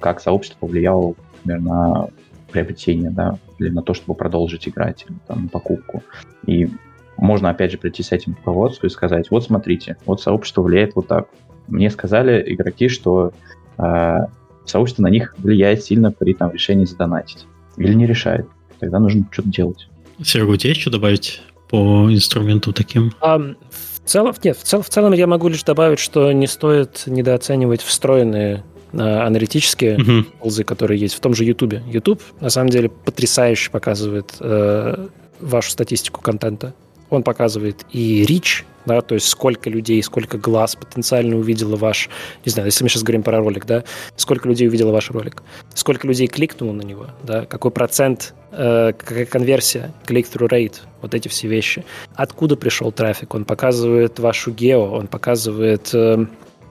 как 0.00 0.20
сообщество 0.20 0.58
повлияло, 0.60 1.14
например, 1.44 1.60
на 1.60 2.08
приобретение, 2.50 3.10
да, 3.10 3.38
или 3.58 3.68
на 3.68 3.82
то, 3.82 3.94
чтобы 3.94 4.14
продолжить 4.14 4.68
играть, 4.68 5.04
или 5.08 5.16
там, 5.26 5.44
на 5.44 5.48
покупку. 5.48 6.02
И 6.46 6.68
можно, 7.16 7.50
опять 7.50 7.72
же, 7.72 7.78
прийти 7.78 8.02
с 8.02 8.12
этим 8.12 8.34
к 8.34 8.38
руководству 8.38 8.86
и 8.86 8.90
сказать, 8.90 9.30
вот 9.30 9.44
смотрите, 9.44 9.96
вот 10.06 10.20
сообщество 10.20 10.62
влияет 10.62 10.94
вот 10.94 11.08
так. 11.08 11.28
Мне 11.66 11.90
сказали 11.90 12.42
игроки, 12.54 12.88
что 12.88 13.32
э, 13.76 14.18
сообщество 14.64 15.02
на 15.02 15.08
них 15.08 15.34
влияет 15.38 15.84
сильно 15.84 16.12
при 16.12 16.32
там, 16.32 16.52
решении 16.52 16.84
задонатить. 16.84 17.46
Или 17.76 17.94
не 17.94 18.06
решает. 18.06 18.46
Тогда 18.78 18.98
нужно 18.98 19.26
что-то 19.30 19.48
делать. 19.48 19.88
Серега, 20.22 20.50
у 20.50 20.56
тебя 20.56 20.70
есть 20.70 20.80
что 20.80 20.90
добавить 20.90 21.42
по 21.68 22.10
инструменту 22.10 22.72
таким? 22.72 23.12
Um, 23.20 23.56
в 23.70 24.08
целом, 24.08 24.34
нет, 24.42 24.56
в, 24.56 24.62
цел, 24.62 24.82
в 24.82 24.88
целом 24.88 25.12
я 25.12 25.26
могу 25.26 25.48
лишь 25.48 25.62
добавить, 25.64 25.98
что 25.98 26.32
не 26.32 26.46
стоит 26.46 27.02
недооценивать 27.06 27.82
встроенные 27.82 28.64
аналитические 28.92 29.96
uh-huh. 29.96 30.22
ползы, 30.40 30.64
которые 30.64 31.00
есть 31.00 31.14
в 31.14 31.20
том 31.20 31.34
же 31.34 31.44
YouTube. 31.44 31.74
YouTube, 31.86 32.22
на 32.40 32.50
самом 32.50 32.70
деле, 32.70 32.88
потрясающе 32.88 33.70
показывает 33.70 34.34
э, 34.40 35.08
вашу 35.40 35.70
статистику 35.70 36.20
контента. 36.20 36.74
Он 37.10 37.22
показывает 37.22 37.86
и 37.90 38.24
reach, 38.28 38.64
да, 38.84 39.00
то 39.00 39.14
есть 39.14 39.28
сколько 39.28 39.70
людей, 39.70 40.02
сколько 40.02 40.36
глаз 40.36 40.76
потенциально 40.76 41.36
увидело 41.36 41.76
ваш, 41.76 42.08
не 42.44 42.50
знаю, 42.50 42.66
если 42.66 42.84
мы 42.84 42.90
сейчас 42.90 43.02
говорим 43.02 43.22
про 43.22 43.38
ролик, 43.38 43.66
да, 43.66 43.84
сколько 44.16 44.48
людей 44.48 44.68
увидело 44.68 44.92
ваш 44.92 45.10
ролик, 45.10 45.42
сколько 45.74 46.06
людей 46.06 46.26
кликнуло 46.26 46.72
на 46.72 46.82
него, 46.82 47.06
да, 47.22 47.46
какой 47.46 47.70
процент, 47.70 48.34
э, 48.52 48.92
какая 48.92 49.26
конверсия, 49.26 49.92
click-through 50.06 50.48
rate, 50.48 50.76
вот 51.00 51.14
эти 51.14 51.28
все 51.28 51.48
вещи. 51.48 51.84
Откуда 52.14 52.56
пришел 52.56 52.92
трафик? 52.92 53.34
Он 53.34 53.44
показывает 53.44 54.18
вашу 54.18 54.50
гео, 54.50 54.92
он 54.92 55.06
показывает 55.06 55.90
э, 55.94 56.26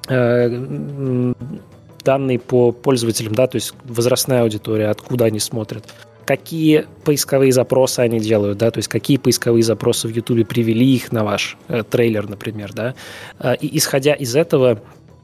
э, 0.10 1.34
данные 2.08 2.40
по 2.40 2.72
пользователям, 2.72 3.36
да, 3.36 3.48
то 3.48 3.58
есть 3.58 3.74
возрастная 3.84 4.44
аудитория, 4.44 4.88
откуда 4.88 5.26
они 5.26 5.40
смотрят, 5.40 5.84
какие 6.24 6.86
поисковые 7.04 7.52
запросы 7.52 8.00
они 8.00 8.20
делают, 8.20 8.58
да, 8.58 8.72
то 8.72 8.78
есть 8.78 8.88
какие 8.88 9.18
поисковые 9.18 9.64
запросы 9.64 10.08
в 10.08 10.12
YouTube 10.12 10.48
привели 10.48 10.86
их 10.96 11.12
на 11.12 11.26
ваш 11.26 11.58
э, 11.68 11.84
трейлер, 11.84 12.30
например, 12.30 12.72
да, 12.74 12.96
э, 13.40 13.56
и 13.60 13.78
исходя 13.78 14.14
из 14.14 14.36
этого 14.36 14.80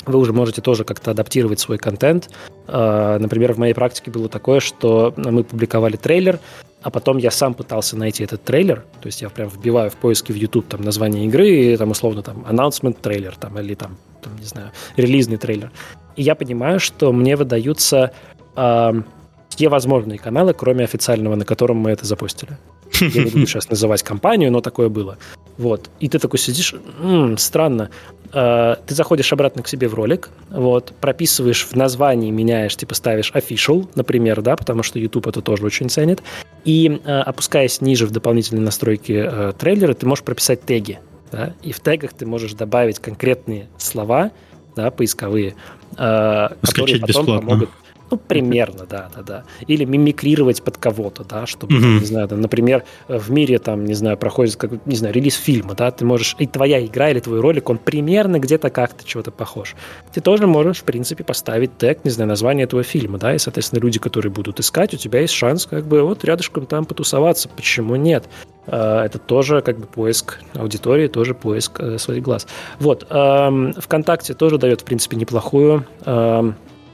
вы 0.06 0.20
уже 0.20 0.34
можете 0.34 0.62
тоже 0.62 0.84
как-то 0.84 1.12
адаптировать 1.12 1.62
свой 1.62 1.78
контент. 1.78 2.30
Э, 2.68 3.18
например, 3.18 3.54
в 3.54 3.58
моей 3.58 3.74
практике 3.74 4.12
было 4.12 4.28
такое, 4.28 4.60
что 4.60 5.14
мы 5.16 5.46
публиковали 5.46 5.96
трейлер, 5.96 6.40
а 6.82 6.90
потом 6.90 7.18
я 7.18 7.32
сам 7.32 7.54
пытался 7.54 7.96
найти 7.98 8.26
этот 8.26 8.44
трейлер, 8.44 8.84
то 9.02 9.08
есть 9.08 9.22
я 9.22 9.30
прям 9.30 9.48
вбиваю 9.48 9.90
в 9.90 9.96
поиске 9.96 10.34
в 10.34 10.36
YouTube 10.36 10.68
там 10.68 10.82
название 10.82 11.26
игры, 11.26 11.50
и 11.50 11.78
там 11.78 11.92
условно 11.92 12.22
там 12.22 12.46
announcement 12.50 12.97
трейлер, 13.01 13.36
там, 13.39 13.58
или 13.58 13.74
там, 13.74 13.97
там 14.22 14.36
не 14.36 14.46
знаю, 14.46 14.72
релизный 14.97 15.38
трейлер. 15.38 15.72
И 16.16 16.24
я 16.24 16.36
понимаю, 16.36 16.80
что 16.80 17.12
мне 17.12 17.36
выдаются 17.36 18.12
э, 18.56 19.02
все 19.50 19.70
возможные 19.70 20.20
каналы, 20.20 20.54
кроме 20.54 20.84
официального, 20.84 21.36
на 21.36 21.46
котором 21.46 21.78
мы 21.78 21.92
это 21.92 22.06
запустили. 22.06 22.58
Я 23.00 23.24
не 23.24 23.32
буду 23.32 23.48
сейчас 23.48 23.70
называть 23.70 24.04
компанию, 24.04 24.52
но 24.52 24.62
такое 24.62 24.90
было. 24.90 25.18
Вот. 25.58 25.90
И 26.00 26.10
ты 26.10 26.20
такой 26.20 26.40
сидишь, 26.40 26.74
м-м, 27.02 27.38
странно. 27.38 27.90
Э, 28.32 28.76
ты 28.86 28.96
заходишь 28.96 29.32
обратно 29.34 29.64
к 29.64 29.68
себе 29.68 29.88
в 29.88 29.94
ролик, 29.94 30.30
вот, 30.50 30.94
прописываешь 31.00 31.66
в 31.66 31.76
названии, 31.76 32.32
меняешь, 32.32 32.76
типа 32.76 32.96
ставишь 32.96 33.32
official, 33.32 33.88
например, 33.96 34.42
да, 34.42 34.56
потому 34.56 34.84
что 34.84 35.00
YouTube 35.00 35.28
это 35.28 35.42
тоже 35.42 35.66
очень 35.66 35.90
ценит. 35.90 36.24
И 36.66 37.02
э, 37.04 37.20
опускаясь 37.20 37.82
ниже 37.82 38.08
в 38.08 38.12
дополнительные 38.12 38.64
настройки 38.64 39.26
э, 39.26 39.54
трейлера, 39.58 39.94
ты 39.94 40.06
можешь 40.06 40.24
прописать 40.24 40.64
теги. 40.64 41.00
Да, 41.32 41.54
и 41.64 41.72
в 41.72 41.80
тегах 41.80 42.14
ты 42.14 42.28
можешь 42.28 42.54
добавить 42.54 43.00
конкретные 43.00 43.68
слова, 43.80 44.30
да, 44.76 44.92
поисковые, 44.92 45.56
э, 45.97 46.49
которые 46.61 46.99
потом 46.99 47.07
бесплатно. 47.07 47.39
помогут 47.41 47.70
Ну, 48.14 48.18
примерно, 48.18 48.86
да, 48.88 49.10
да, 49.16 49.24
да. 49.24 49.44
Или 49.66 49.86
мимикрировать 49.86 50.62
под 50.62 50.78
кого-то, 50.78 51.24
да, 51.24 51.48
чтобы, 51.48 51.74
mm-hmm. 51.74 52.00
не 52.00 52.06
знаю, 52.06 52.28
там, 52.28 52.42
например, 52.42 52.84
в 53.08 53.32
мире, 53.32 53.58
там, 53.58 53.86
не 53.86 53.96
знаю, 53.96 54.18
проходит, 54.18 54.56
как, 54.56 54.86
не 54.86 54.96
знаю, 54.96 55.16
релиз 55.16 55.34
фильма, 55.34 55.74
да, 55.74 55.90
ты 55.90 56.06
можешь, 56.06 56.36
и 56.38 56.46
твоя 56.46 56.86
игра 56.86 57.10
или 57.10 57.20
твой 57.20 57.40
ролик, 57.40 57.72
он 57.72 57.80
примерно 57.80 58.38
где-то 58.38 58.70
как-то 58.70 59.04
чего-то 59.04 59.32
похож. 59.32 59.76
Ты 60.14 60.22
тоже 60.22 60.46
можешь, 60.46 60.82
в 60.82 60.84
принципе, 60.84 61.24
поставить 61.24 61.76
тег, 61.80 62.06
не 62.06 62.12
знаю, 62.12 62.28
название 62.28 62.66
этого 62.66 62.84
фильма, 62.84 63.18
да, 63.18 63.34
и, 63.34 63.40
соответственно, 63.40 63.80
люди, 63.80 63.98
которые 63.98 64.32
будут 64.32 64.60
искать, 64.60 64.94
у 64.94 64.98
тебя 64.98 65.22
есть 65.22 65.34
шанс, 65.34 65.66
как 65.66 65.88
бы, 65.88 66.04
вот 66.04 66.24
рядышком 66.24 66.68
там 66.68 66.86
потусоваться. 66.86 67.50
Почему 67.50 67.96
нет? 67.96 68.26
А, 68.68 69.04
это 69.04 69.18
тоже 69.18 69.62
как 69.62 69.80
бы 69.80 69.88
поиск 69.88 70.40
аудитории, 70.54 71.08
тоже 71.08 71.34
поиск 71.34 71.80
э, 71.80 71.98
своих 71.98 72.22
глаз. 72.22 72.46
Вот. 72.80 73.08
ВКонтакте 73.08 74.36
тоже 74.36 74.60
дает, 74.60 74.82
в 74.82 74.84
принципе, 74.84 75.18
неплохую 75.18 75.88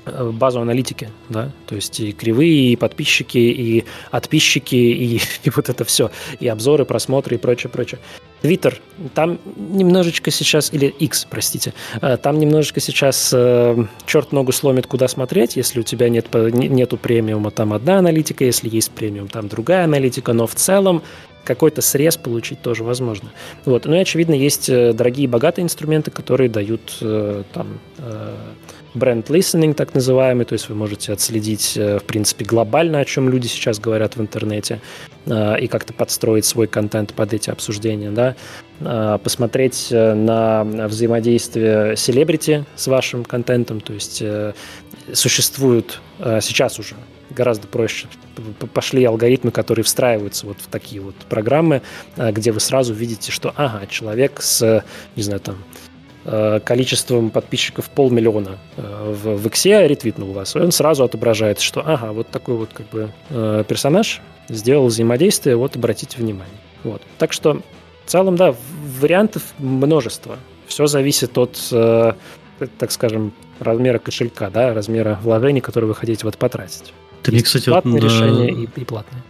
базу 0.05 0.61
аналитики, 0.61 1.09
да, 1.30 1.51
то 1.67 1.76
есть 1.76 1.99
и 1.99 2.11
кривые, 2.11 2.73
и 2.73 2.76
подписчики, 2.76 3.38
и 3.38 3.85
подписчики, 4.11 4.76
и, 4.76 5.21
и 5.43 5.49
вот 5.49 5.69
это 5.69 5.84
все, 5.85 6.11
и 6.39 6.47
обзоры, 6.47 6.85
просмотры 6.85 7.35
и 7.35 7.39
прочее, 7.39 7.69
прочее. 7.69 7.99
Твиттер, 8.41 8.80
там 9.15 9.38
немножечко 9.57 10.31
сейчас, 10.31 10.71
или 10.73 10.85
X, 10.88 11.27
простите, 11.30 11.73
э, 12.01 12.15
там 12.15 12.39
немножечко 12.39 12.80
сейчас 12.80 13.31
э, 13.35 13.85
черт 14.05 14.31
ногу 14.31 14.53
сломит, 14.53 14.88
куда 14.88 15.09
смотреть, 15.09 15.57
если 15.57 15.81
у 15.81 15.84
тебя 15.84 16.07
нет, 16.07 16.34
нету 16.34 16.95
премиума, 16.95 17.51
там 17.51 17.73
одна 17.73 17.99
аналитика, 17.99 18.45
если 18.45 18.69
есть 18.69 18.91
премиум, 18.91 19.27
там 19.27 19.49
другая 19.49 19.84
аналитика, 19.84 20.31
но 20.31 20.47
в 20.47 20.55
целом 20.55 21.03
какой-то 21.43 21.81
срез 21.81 22.15
получить 22.15 22.61
тоже 22.61 22.84
возможно. 22.84 23.31
Вот. 23.65 23.85
Ну 23.85 23.95
и, 23.95 23.99
очевидно, 23.99 24.34
есть 24.34 24.69
э, 24.69 24.93
дорогие 24.93 25.27
богатые 25.27 25.63
инструменты, 25.63 26.11
которые 26.11 26.49
дают 26.49 26.97
э, 27.01 27.43
там 27.51 27.80
э, 27.97 28.35
бренд 28.94 29.30
listening, 29.30 29.74
так 29.74 29.94
называемый, 29.94 30.45
то 30.45 30.53
есть 30.53 30.70
вы 30.70 30.76
можете 30.76 31.14
отследить, 31.14 31.76
в 31.76 32.03
принципе, 32.06 32.45
глобально, 32.45 32.99
о 32.99 33.06
чем 33.06 33.30
люди 33.30 33.48
сейчас 33.48 33.80
говорят 33.80 34.16
в 34.16 34.22
интернете, 34.22 34.82
и 35.26 35.68
как-то 35.68 35.94
подстроить 35.94 36.45
свой 36.45 36.68
контент 36.68 37.14
под 37.14 37.34
эти 37.34 37.49
обсуждения, 37.49 38.11
да, 38.11 39.18
посмотреть 39.20 39.88
на 39.91 40.64
взаимодействие 40.64 41.95
селебрити 41.95 42.66
с 42.76 42.88
вашим 42.88 43.24
контентом, 43.26 43.82
то 43.82 43.94
есть 43.94 44.24
существуют 45.14 46.02
сейчас 46.20 46.80
уже 46.80 46.95
гораздо 47.30 47.68
проще. 47.68 48.07
Пошли 48.74 49.03
алгоритмы, 49.03 49.52
которые 49.52 49.84
встраиваются 49.84 50.45
вот 50.45 50.57
в 50.60 50.68
такие 50.68 51.02
вот 51.02 51.16
программы, 51.30 51.82
э, 52.16 52.32
где 52.32 52.52
вы 52.52 52.60
сразу 52.60 52.94
видите, 52.94 53.32
что, 53.32 53.53
ага, 53.56 53.86
человек 53.88 54.41
с, 54.41 54.84
не 55.16 55.24
знаю, 55.24 55.40
там, 55.40 55.56
э, 55.56 55.89
количеством 56.66 57.30
подписчиков 57.30 57.90
полмиллиона 57.90 58.58
э, 58.76 59.14
в, 59.14 59.38
в 59.38 59.48
Иксе 59.48 59.88
ретвитнул 59.88 60.34
вас, 60.34 60.56
он 60.56 60.72
сразу 60.72 61.04
отображает, 61.04 61.60
что, 61.60 61.82
ага, 61.86 62.12
вот 62.12 62.28
такой 62.30 62.56
вот 62.56 62.70
как 62.74 62.90
бы 62.90 63.12
персонаж 63.68 64.22
сделал 64.50 64.88
взаимодействие, 64.88 65.56
вот 65.56 65.76
обратите 65.76 66.18
внимание. 66.18 66.60
Вот. 66.84 67.02
Так 67.18 67.34
что 67.34 67.62
в 68.06 68.10
целом, 68.10 68.36
да, 68.36 68.56
вариантов 69.00 69.44
множество. 69.60 70.38
Все 70.68 70.88
зависит 70.88 71.38
от, 71.38 71.58
так 71.70 72.91
скажем, 72.91 73.34
размера 73.60 74.00
кошелька, 74.00 74.50
да, 74.50 74.74
размера 74.74 75.20
вложений, 75.24 75.62
которые 75.62 75.88
вы 75.88 75.96
хотите 75.96 76.26
вот 76.26 76.38
потратить. 76.38 76.94
Ты 77.24 77.32
мне, 77.32 77.41
кстати, 77.41 77.70
платные 77.70 78.02
вот, 78.02 78.04
решения 78.04 78.50
и, 78.50 78.64
и 78.64 78.86
платные. 78.86 79.24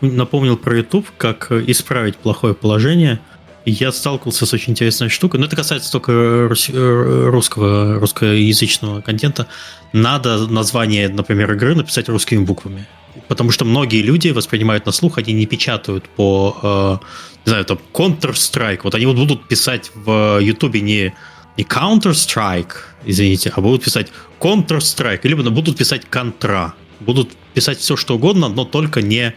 Напомнил 0.00 0.56
про 0.56 0.76
YouTube, 0.76 1.06
как 1.16 1.50
исправить 1.50 2.16
плохое 2.16 2.54
положение. 2.54 3.20
Я 3.64 3.92
сталкивался 3.92 4.44
с 4.44 4.52
очень 4.52 4.72
интересной 4.72 5.08
штукой, 5.08 5.38
но 5.38 5.46
это 5.46 5.56
касается 5.56 5.92
только 5.92 6.48
русского, 6.48 8.00
русскоязычного 8.00 9.00
контента. 9.02 9.46
Надо 9.92 10.48
название, 10.48 11.08
например, 11.08 11.52
игры 11.52 11.74
написать 11.74 12.08
русскими 12.08 12.44
буквами. 12.44 12.86
Потому 13.28 13.50
что 13.50 13.64
многие 13.64 14.02
люди 14.02 14.28
воспринимают 14.28 14.86
на 14.86 14.92
слух, 14.92 15.18
они 15.18 15.32
не 15.32 15.46
печатают 15.46 16.08
по, 16.08 17.00
э, 17.02 17.06
не 17.44 17.50
знаю, 17.50 17.64
там, 17.64 17.78
Counter-Strike. 17.92 18.80
Вот 18.84 18.94
они 18.94 19.06
вот 19.06 19.16
будут 19.16 19.46
писать 19.48 19.90
в 19.94 20.38
YouTube 20.40 20.74
не, 20.76 21.14
не 21.56 21.64
Counter-Strike, 21.64 22.72
извините, 23.04 23.52
а 23.54 23.60
будут 23.60 23.84
писать 23.84 24.08
Counter-Strike, 24.40 25.20
либо 25.24 25.42
будут 25.50 25.76
писать 25.76 26.02
Contra 26.10 26.72
будут 27.02 27.30
писать 27.54 27.78
все, 27.78 27.96
что 27.96 28.16
угодно, 28.16 28.48
но 28.48 28.64
только 28.64 29.02
не 29.02 29.28
э, 29.28 29.32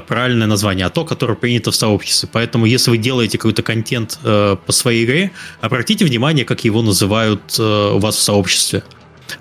правильное 0.00 0.46
название, 0.46 0.86
а 0.86 0.90
то, 0.90 1.04
которое 1.04 1.34
принято 1.34 1.70
в 1.70 1.76
сообществе. 1.76 2.28
Поэтому, 2.32 2.66
если 2.66 2.90
вы 2.90 2.98
делаете 2.98 3.38
какой-то 3.38 3.62
контент 3.62 4.18
э, 4.24 4.56
по 4.64 4.72
своей 4.72 5.04
игре, 5.04 5.30
обратите 5.60 6.04
внимание, 6.04 6.44
как 6.44 6.64
его 6.64 6.82
называют 6.82 7.56
э, 7.58 7.92
у 7.94 7.98
вас 7.98 8.16
в 8.16 8.22
сообществе. 8.22 8.82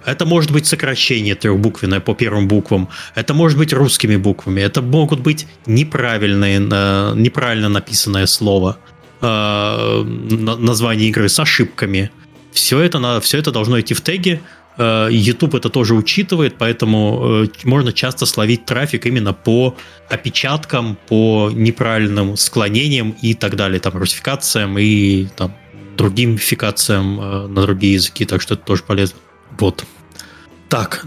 Это 0.06 0.26
может 0.26 0.52
быть 0.52 0.66
сокращение 0.66 1.36
трехбуквенное 1.36 2.00
по 2.00 2.14
первым 2.14 2.48
буквам. 2.48 2.90
Это 3.16 3.34
может 3.34 3.58
быть 3.58 3.74
русскими 3.74 4.16
буквами. 4.16 4.62
Это 4.62 4.82
могут 4.82 5.20
быть 5.20 5.48
неправильные, 5.66 6.60
э, 6.60 7.14
неправильно 7.16 7.70
написанное 7.70 8.26
слово. 8.26 8.78
Э, 9.22 10.04
название 10.04 11.10
игры 11.10 11.30
с 11.30 11.40
ошибками. 11.40 12.12
Все 12.52 12.80
это, 12.80 13.20
все 13.22 13.38
это 13.40 13.52
должно 13.52 13.80
идти 13.80 13.94
в 13.94 14.02
теге. 14.02 14.42
Э, 14.78 15.08
YouTube 15.12 15.56
это 15.56 15.70
тоже 15.70 15.94
учитывает, 15.94 16.56
поэтому 16.58 17.44
э, 17.44 17.48
можно 17.64 17.94
часто 17.94 18.26
словить 18.26 18.66
трафик 18.66 19.06
именно 19.06 19.34
по 19.34 19.76
опечаткам, 20.10 20.98
по 21.08 21.52
неправильным 21.54 22.36
склонениям 22.38 23.16
и 23.22 23.34
так 23.34 23.56
далее, 23.56 23.80
там, 23.80 23.94
русификациям 23.94 24.78
и 24.80 25.26
там, 25.36 25.54
другим 25.96 26.38
фикациям 26.38 27.20
э, 27.20 27.48
на 27.48 27.62
другие 27.62 27.94
языки, 27.94 28.26
так 28.26 28.42
что 28.42 28.56
это 28.56 28.64
тоже 28.64 28.84
полезно. 28.84 29.20
Вот. 29.60 29.86
Так, 30.70 31.06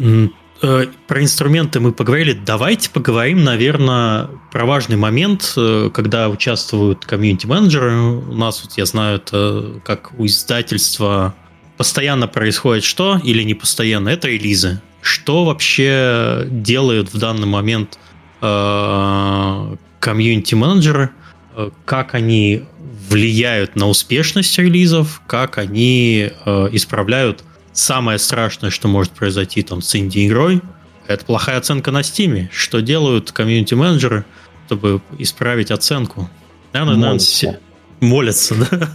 про 0.60 1.22
инструменты 1.22 1.80
мы 1.80 1.93
поговорили. 1.93 2.32
Давайте 2.32 2.88
поговорим, 2.88 3.43
наверное, 3.43 4.28
про 4.52 4.64
важный 4.64 4.97
момент, 4.97 5.55
когда 5.93 6.28
участвуют 6.28 7.05
комьюнити-менеджеры. 7.05 7.98
У 8.01 8.32
нас, 8.32 8.62
вот 8.62 8.78
я 8.78 8.86
знаю, 8.86 9.16
это 9.16 9.80
как 9.84 10.12
у 10.16 10.24
издательства 10.24 11.34
постоянно 11.77 12.28
происходит 12.28 12.85
что 12.85 13.20
или 13.23 13.43
не 13.43 13.55
постоянно, 13.55 14.09
это 14.09 14.28
релизы. 14.28 14.81
Что 15.01 15.44
вообще 15.44 16.47
делают 16.51 17.12
в 17.12 17.19
данный 17.19 17.47
момент 17.47 17.98
э, 18.40 19.77
комьюнити-менеджеры, 20.01 21.11
э, 21.55 21.70
как 21.85 22.15
они 22.15 22.65
влияют 23.09 23.77
на 23.77 23.89
успешность 23.89 24.59
релизов, 24.59 25.23
как 25.27 25.59
они 25.59 26.31
э, 26.44 26.69
исправляют 26.73 27.44
самое 27.73 28.19
страшное, 28.19 28.70
что 28.70 28.89
может 28.89 29.12
произойти 29.12 29.62
там 29.62 29.82
с 29.82 29.94
инди-игрой, 29.94 30.61
это 31.07 31.24
плохая 31.24 31.59
оценка 31.59 31.93
на 31.93 32.03
Стиме. 32.03 32.51
Что 32.53 32.81
делают 32.81 33.31
комьюнити-менеджеры, 33.31 34.24
чтобы 34.66 35.01
исправить 35.19 35.70
оценку? 35.70 36.28
Наверное, 36.73 36.97
наверное, 36.97 37.61
молятся, 38.01 38.55
да? 38.55 38.90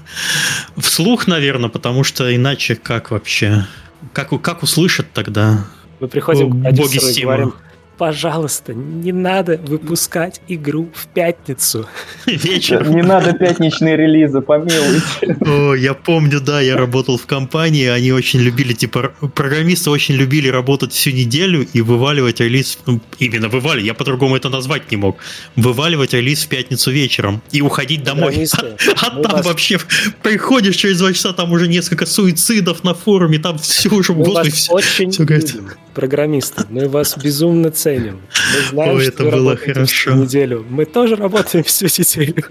Вслух, 0.77 1.27
наверное, 1.27 1.69
потому 1.69 2.03
что 2.03 2.33
иначе 2.35 2.75
как 2.75 3.11
вообще? 3.11 3.65
Как, 4.13 4.29
как 4.41 4.63
услышат 4.63 5.11
тогда? 5.13 5.65
Мы 5.99 6.07
приходим 6.07 6.51
к 6.51 6.63
продюсеру 6.63 7.07
и 7.07 7.21
говорим, 7.21 7.53
пожалуйста, 8.01 8.73
не 8.73 9.11
надо 9.11 9.59
выпускать 9.63 10.41
игру 10.47 10.89
в 10.91 11.05
пятницу. 11.05 11.85
Вечером. 12.25 12.95
Не 12.95 13.03
надо 13.03 13.33
пятничные 13.33 13.95
релизы, 13.95 14.41
помилуйте. 14.41 15.37
О, 15.41 15.75
я 15.75 15.93
помню, 15.93 16.41
да, 16.41 16.61
я 16.61 16.77
работал 16.77 17.19
в 17.19 17.27
компании, 17.27 17.85
они 17.85 18.11
очень 18.11 18.39
любили, 18.39 18.73
типа, 18.73 19.13
программисты 19.35 19.91
очень 19.91 20.15
любили 20.15 20.47
работать 20.47 20.93
всю 20.93 21.11
неделю 21.11 21.67
и 21.73 21.81
вываливать 21.81 22.39
релиз, 22.39 22.79
ну, 22.87 22.99
именно 23.19 23.49
вываливать, 23.49 23.85
я 23.85 23.93
по-другому 23.93 24.35
это 24.35 24.49
назвать 24.49 24.89
не 24.89 24.97
мог, 24.97 25.17
вываливать 25.55 26.13
релиз 26.13 26.45
в 26.45 26.47
пятницу 26.47 26.89
вечером 26.89 27.43
и 27.51 27.61
уходить 27.61 28.03
домой. 28.03 28.47
А, 29.01 29.07
а 29.07 29.21
там 29.21 29.31
вас... 29.33 29.45
вообще 29.45 29.79
приходишь 30.23 30.75
через 30.75 30.99
два 30.99 31.13
часа, 31.13 31.33
там 31.33 31.51
уже 31.51 31.67
несколько 31.67 32.05
суицидов 32.05 32.83
на 32.83 32.93
форуме, 32.93 33.37
там 33.37 33.57
все 33.59 33.89
уже, 33.89 34.13
мы 34.13 34.49
все, 34.49 34.71
очень 34.71 35.11
все 35.11 35.23
любим, 35.23 35.71
программисты, 35.93 36.65
мы 36.69 36.87
вас 36.89 37.17
безумно 37.17 37.71
ценим 37.71 37.91
ценим. 38.01 38.21
Мы 38.53 38.69
знаем, 38.69 38.95
Ой, 38.95 39.03
что 39.03 39.11
это 39.11 39.23
было 39.31 39.57
хорошо. 39.57 40.11
неделю. 40.11 40.65
Мы 40.69 40.85
тоже 40.85 41.15
работаем 41.15 41.63
всю 41.63 41.85
неделю. 41.85 42.45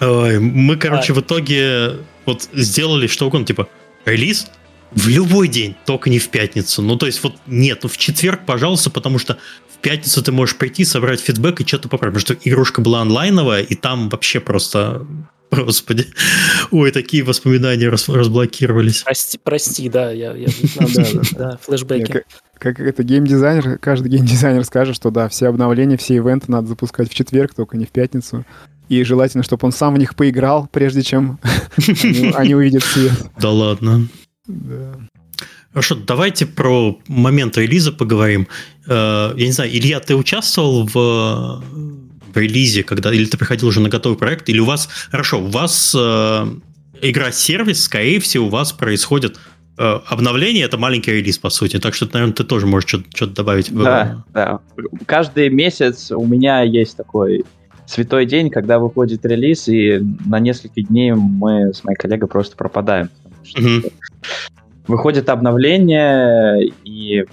Ой, 0.00 0.38
мы, 0.38 0.76
короче, 0.76 1.12
а. 1.12 1.16
в 1.16 1.20
итоге 1.20 1.98
вот 2.26 2.48
сделали 2.52 3.06
что 3.06 3.26
угодно, 3.26 3.46
типа 3.46 3.68
релиз 4.04 4.48
в 4.90 5.08
любой 5.08 5.48
день, 5.48 5.76
только 5.86 6.10
не 6.10 6.18
в 6.18 6.28
пятницу. 6.28 6.82
Ну, 6.82 6.96
то 6.96 7.06
есть, 7.06 7.22
вот 7.22 7.36
нет, 7.46 7.80
ну 7.82 7.88
в 7.88 7.96
четверг, 7.96 8.40
пожалуйста, 8.44 8.90
потому 8.90 9.18
что 9.18 9.38
в 9.74 9.78
пятницу 9.78 10.22
ты 10.22 10.32
можешь 10.32 10.56
прийти, 10.56 10.84
собрать 10.84 11.20
фидбэк 11.20 11.60
и 11.60 11.66
что-то 11.66 11.88
поправить. 11.88 12.14
Потому 12.14 12.38
что 12.38 12.48
игрушка 12.48 12.80
была 12.80 13.00
онлайновая, 13.00 13.62
и 13.62 13.74
там 13.74 14.08
вообще 14.08 14.40
просто 14.40 15.06
Господи. 15.50 16.06
Ой, 16.70 16.90
такие 16.90 17.22
воспоминания 17.22 17.88
раз, 17.88 18.08
разблокировались. 18.08 19.02
Прости, 19.02 19.38
прости, 19.42 19.88
да, 19.88 20.10
я, 20.10 20.34
я 20.34 20.48
да, 20.76 21.22
да, 21.32 21.58
флешбеки 21.62 22.24
как 22.62 22.78
это 22.78 23.02
геймдизайнер, 23.02 23.78
каждый 23.78 24.08
геймдизайнер 24.08 24.64
скажет, 24.64 24.94
что 24.94 25.10
да, 25.10 25.28
все 25.28 25.48
обновления, 25.48 25.96
все 25.96 26.14
ивенты 26.14 26.50
надо 26.50 26.68
запускать 26.68 27.10
в 27.10 27.14
четверг, 27.14 27.54
только 27.54 27.76
не 27.76 27.86
в 27.86 27.90
пятницу. 27.90 28.44
И 28.88 29.02
желательно, 29.02 29.42
чтобы 29.42 29.66
он 29.66 29.72
сам 29.72 29.94
в 29.94 29.98
них 29.98 30.14
поиграл, 30.14 30.68
прежде 30.70 31.02
чем 31.02 31.40
они, 32.34 32.54
увидят 32.54 32.84
свет. 32.84 33.12
Да 33.40 33.50
ладно. 33.50 34.06
Хорошо, 35.72 35.96
давайте 35.96 36.46
про 36.46 36.98
момент 37.08 37.56
релиза 37.56 37.90
поговорим. 37.90 38.46
Э, 38.86 39.32
я 39.36 39.46
не 39.46 39.52
знаю, 39.52 39.70
Илья, 39.74 39.98
ты 39.98 40.14
участвовал 40.14 40.86
в, 40.86 40.92
в 40.92 42.36
релизе, 42.36 42.84
когда 42.84 43.12
или 43.12 43.24
ты 43.24 43.38
приходил 43.38 43.68
уже 43.68 43.80
на 43.80 43.88
готовый 43.88 44.18
проект, 44.18 44.48
или 44.50 44.60
у 44.60 44.66
вас, 44.66 44.88
хорошо, 45.10 45.42
у 45.42 45.48
вас 45.48 45.96
э, 45.98 46.46
игра-сервис, 47.00 47.84
скорее 47.84 48.20
всего, 48.20 48.46
у 48.46 48.50
вас 48.50 48.72
происходит 48.72 49.36
э, 49.36 49.40
обновление, 49.76 50.64
это 50.64 50.78
маленький 50.78 51.12
релиз, 51.12 51.38
по 51.38 51.50
сути, 51.50 51.78
так 51.78 51.94
что, 51.94 52.08
наверное, 52.12 52.34
ты 52.34 52.44
тоже 52.44 52.66
можешь 52.66 52.88
что-то, 52.88 53.06
что-то 53.14 53.34
добавить. 53.34 53.74
Да, 53.74 54.24
да. 54.32 54.60
Каждый 55.06 55.48
месяц 55.48 56.10
у 56.10 56.24
меня 56.26 56.62
есть 56.62 56.96
такой 56.96 57.44
святой 57.86 58.26
день, 58.26 58.50
когда 58.50 58.78
выходит 58.78 59.24
релиз, 59.24 59.68
и 59.68 60.00
на 60.26 60.38
несколько 60.40 60.82
дней 60.82 61.12
мы 61.12 61.72
с 61.72 61.84
моей 61.84 61.96
коллегой 61.96 62.28
просто 62.28 62.56
пропадаем. 62.56 63.08
Mm-hmm 63.56 63.92
выходит 64.86 65.28
обновление, 65.28 66.68
и 66.84 67.24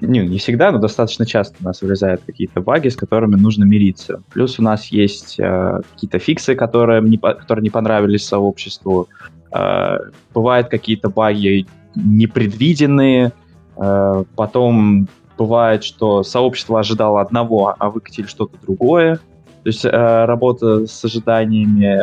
не, 0.00 0.20
не 0.20 0.38
всегда, 0.38 0.72
но 0.72 0.78
достаточно 0.78 1.26
часто 1.26 1.56
у 1.60 1.64
нас 1.64 1.82
вылезают 1.82 2.22
какие-то 2.24 2.60
баги, 2.60 2.88
с 2.88 2.96
которыми 2.96 3.36
нужно 3.36 3.64
мириться. 3.64 4.22
Плюс 4.32 4.58
у 4.58 4.62
нас 4.62 4.86
есть 4.86 5.38
э, 5.38 5.80
какие-то 5.92 6.18
фиксы, 6.18 6.54
которые 6.54 7.02
не, 7.02 7.18
которые 7.18 7.62
не 7.62 7.70
понравились 7.70 8.24
сообществу. 8.24 9.08
Э, 9.52 9.98
бывают 10.32 10.68
какие-то 10.68 11.08
баги 11.10 11.66
непредвиденные. 11.94 13.32
Э, 13.76 14.24
потом 14.36 15.08
бывает, 15.36 15.84
что 15.84 16.22
сообщество 16.22 16.80
ожидало 16.80 17.20
одного, 17.20 17.74
а 17.78 17.90
выкатили 17.90 18.26
что-то 18.26 18.56
другое. 18.62 19.16
То 19.16 19.68
есть 19.68 19.84
э, 19.84 20.24
работа 20.24 20.86
с 20.86 21.04
ожиданиями 21.04 22.00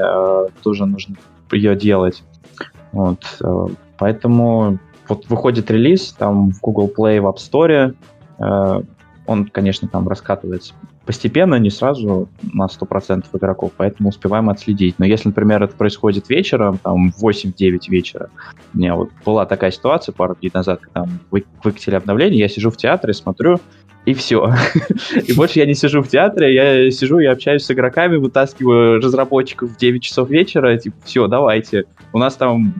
тоже 0.61 0.85
нужно 0.85 1.15
ее 1.51 1.75
делать. 1.75 2.23
Вот. 2.91 3.23
Поэтому 3.97 4.79
вот 5.07 5.27
выходит 5.29 5.71
релиз 5.71 6.13
там 6.17 6.51
в 6.51 6.59
Google 6.59 6.91
Play, 6.95 7.21
в 7.21 7.27
App 7.27 7.37
Store, 7.37 7.95
он, 9.25 9.45
конечно, 9.45 9.87
там 9.87 10.07
раскатывается 10.07 10.73
постепенно, 11.07 11.55
не 11.55 11.69
сразу 11.69 12.27
на 12.53 12.67
100% 12.67 13.25
игроков, 13.34 13.71
поэтому 13.77 14.09
успеваем 14.09 14.49
отследить. 14.49 14.99
Но 14.99 15.05
если, 15.05 15.29
например, 15.29 15.63
это 15.63 15.73
происходит 15.73 16.29
вечером, 16.29 16.77
там, 16.84 17.11
в 17.11 17.25
8-9 17.25 17.79
вечера, 17.88 18.29
у 18.73 18.77
меня 18.77 18.95
вот 18.95 19.09
была 19.25 19.45
такая 19.45 19.71
ситуация 19.71 20.11
пару 20.11 20.35
дней 20.35 20.51
назад, 20.53 20.81
когда 20.81 21.01
там 21.01 21.19
вы, 21.31 21.45
выкатили 21.63 21.95
обновление, 21.95 22.39
я 22.39 22.49
сижу 22.49 22.69
в 22.69 22.77
театре, 22.77 23.13
смотрю, 23.13 23.59
и 24.05 24.13
все. 24.13 24.53
и 25.27 25.34
больше 25.34 25.59
я 25.59 25.65
не 25.65 25.75
сижу 25.75 26.01
в 26.01 26.09
театре, 26.09 26.53
я 26.53 26.91
сижу 26.91 27.19
и 27.19 27.25
общаюсь 27.25 27.63
с 27.63 27.71
игроками, 27.71 28.17
вытаскиваю 28.17 29.01
разработчиков 29.01 29.71
в 29.71 29.77
9 29.77 30.03
часов 30.03 30.29
вечера, 30.29 30.77
типа, 30.77 30.97
все, 31.05 31.27
давайте. 31.27 31.85
У 32.11 32.19
нас 32.19 32.35
там 32.35 32.73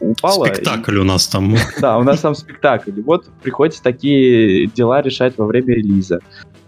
упала. 0.00 0.44
Спектакль 0.46 0.96
и... 0.96 0.98
у 0.98 1.04
нас 1.04 1.26
там. 1.26 1.54
Да, 1.80 1.98
у 1.98 2.02
нас 2.02 2.20
там 2.20 2.34
спектакль. 2.34 2.90
И 2.96 3.00
вот 3.02 3.26
приходится 3.42 3.82
такие 3.82 4.66
дела 4.66 5.00
решать 5.00 5.38
во 5.38 5.46
время 5.46 5.74
релиза. 5.74 6.20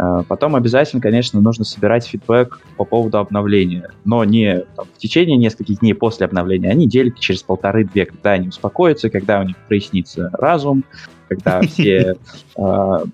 А, 0.02 0.24
потом 0.24 0.56
обязательно, 0.56 1.00
конечно, 1.00 1.40
нужно 1.40 1.64
собирать 1.64 2.04
фидбэк 2.06 2.60
по 2.76 2.84
поводу 2.84 3.18
обновления. 3.18 3.90
Но 4.04 4.24
не 4.24 4.64
там, 4.74 4.86
в 4.92 4.98
течение 4.98 5.36
нескольких 5.36 5.78
дней 5.78 5.94
после 5.94 6.26
обновления, 6.26 6.70
а 6.70 6.74
недели 6.74 7.10
через 7.16 7.44
полторы-две, 7.44 8.06
когда 8.06 8.32
они 8.32 8.48
успокоятся, 8.48 9.10
когда 9.10 9.38
у 9.38 9.44
них 9.44 9.56
прояснится 9.68 10.30
разум, 10.32 10.82
когда 11.28 11.60
все 11.60 12.16
а, 12.56 13.04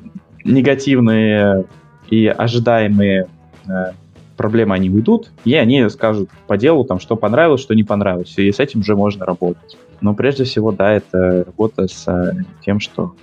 негативные 0.45 1.67
и 2.09 2.27
ожидаемые 2.27 3.29
а, 3.69 3.93
проблемы 4.39 4.75
они 4.75 4.89
уйдут, 4.89 5.31
и 5.45 5.53
они 5.57 5.91
скажут 5.91 6.31
по 6.47 6.57
делу, 6.57 6.85
там, 6.85 7.01
что 7.01 7.17
понравилось, 7.17 7.61
что 7.61 7.75
не 7.75 7.85
понравилось, 7.85 8.33
и 8.39 8.51
с 8.51 8.61
этим 8.61 8.81
уже 8.81 8.97
можно 8.97 9.27
работать. 9.27 9.77
Но 10.01 10.15
прежде 10.15 10.45
всего, 10.45 10.73
да, 10.73 10.93
это 10.95 11.45
работа 11.45 11.87
с 11.87 12.35
тем, 12.65 12.81
что 12.81 13.15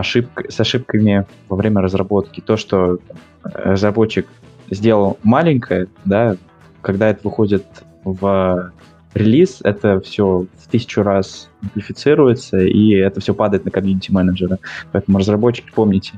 ошибка, 0.00 0.50
с 0.50 0.58
ошибками 0.60 1.26
во 1.48 1.56
время 1.56 1.80
разработки. 1.80 2.40
То, 2.40 2.56
что 2.56 2.98
разработчик 3.42 4.26
сделал 4.70 5.18
маленькое, 5.22 5.86
да, 6.04 6.36
когда 6.82 7.08
это 7.08 7.20
выходит 7.24 7.64
в 8.04 8.72
релиз, 9.14 9.60
это 9.62 10.00
все 10.00 10.46
в 10.56 10.68
тысячу 10.70 11.02
раз 11.02 11.48
амплифицируется, 11.62 12.58
и 12.58 12.92
это 12.92 13.20
все 13.20 13.34
падает 13.34 13.64
на 13.64 13.70
комьюнити 13.70 14.10
менеджера. 14.10 14.58
Поэтому 14.92 15.18
разработчики, 15.18 15.70
помните, 15.74 16.12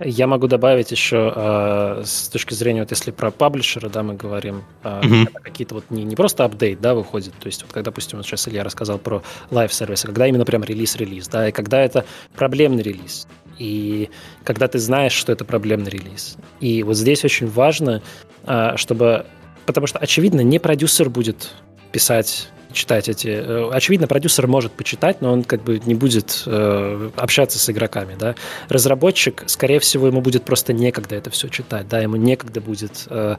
я 0.00 0.26
могу 0.26 0.46
добавить 0.46 0.90
еще 0.90 1.32
э, 1.34 2.02
с 2.04 2.28
точки 2.28 2.54
зрения, 2.54 2.80
вот 2.80 2.90
если 2.90 3.10
про 3.10 3.30
паблишера, 3.30 3.88
да, 3.88 4.02
мы 4.02 4.14
говорим, 4.14 4.64
э, 4.84 5.00
mm-hmm. 5.02 5.32
какие-то 5.42 5.74
вот 5.74 5.84
не, 5.90 6.04
не 6.04 6.16
просто 6.16 6.44
апдейт, 6.44 6.80
да, 6.80 6.94
выходит, 6.94 7.34
то 7.38 7.46
есть 7.46 7.62
вот 7.62 7.72
когда, 7.72 7.90
допустим, 7.90 8.18
вот 8.18 8.26
сейчас 8.26 8.48
Илья 8.48 8.64
рассказал 8.64 8.98
про 8.98 9.22
live-сервисы, 9.50 10.06
когда 10.06 10.26
именно 10.26 10.44
прям 10.44 10.62
релиз-релиз, 10.62 11.28
да, 11.28 11.48
и 11.48 11.52
когда 11.52 11.80
это 11.80 12.04
проблемный 12.34 12.82
релиз, 12.82 13.26
и 13.58 14.08
когда 14.44 14.68
ты 14.68 14.78
знаешь, 14.78 15.12
что 15.12 15.32
это 15.32 15.44
проблемный 15.44 15.90
релиз. 15.90 16.36
И 16.60 16.82
вот 16.82 16.96
здесь 16.96 17.24
очень 17.24 17.48
важно, 17.48 18.02
э, 18.46 18.72
чтобы... 18.76 19.26
Потому 19.66 19.86
что, 19.86 19.98
очевидно, 19.98 20.40
не 20.40 20.58
продюсер 20.58 21.10
будет 21.10 21.50
писать 21.92 22.48
читать 22.72 23.08
эти... 23.08 23.28
Э, 23.28 23.70
очевидно, 23.72 24.06
продюсер 24.06 24.46
может 24.46 24.72
почитать, 24.72 25.20
но 25.20 25.32
он 25.32 25.44
как 25.44 25.62
бы 25.62 25.80
не 25.84 25.94
будет 25.94 26.42
э, 26.46 27.10
общаться 27.16 27.58
с 27.58 27.70
игроками, 27.70 28.16
да. 28.18 28.34
Разработчик, 28.68 29.44
скорее 29.46 29.80
всего, 29.80 30.06
ему 30.06 30.20
будет 30.20 30.44
просто 30.44 30.72
некогда 30.72 31.16
это 31.16 31.30
все 31.30 31.48
читать, 31.48 31.88
да, 31.88 32.00
ему 32.00 32.16
некогда 32.16 32.60
будет 32.60 33.06
э, 33.08 33.36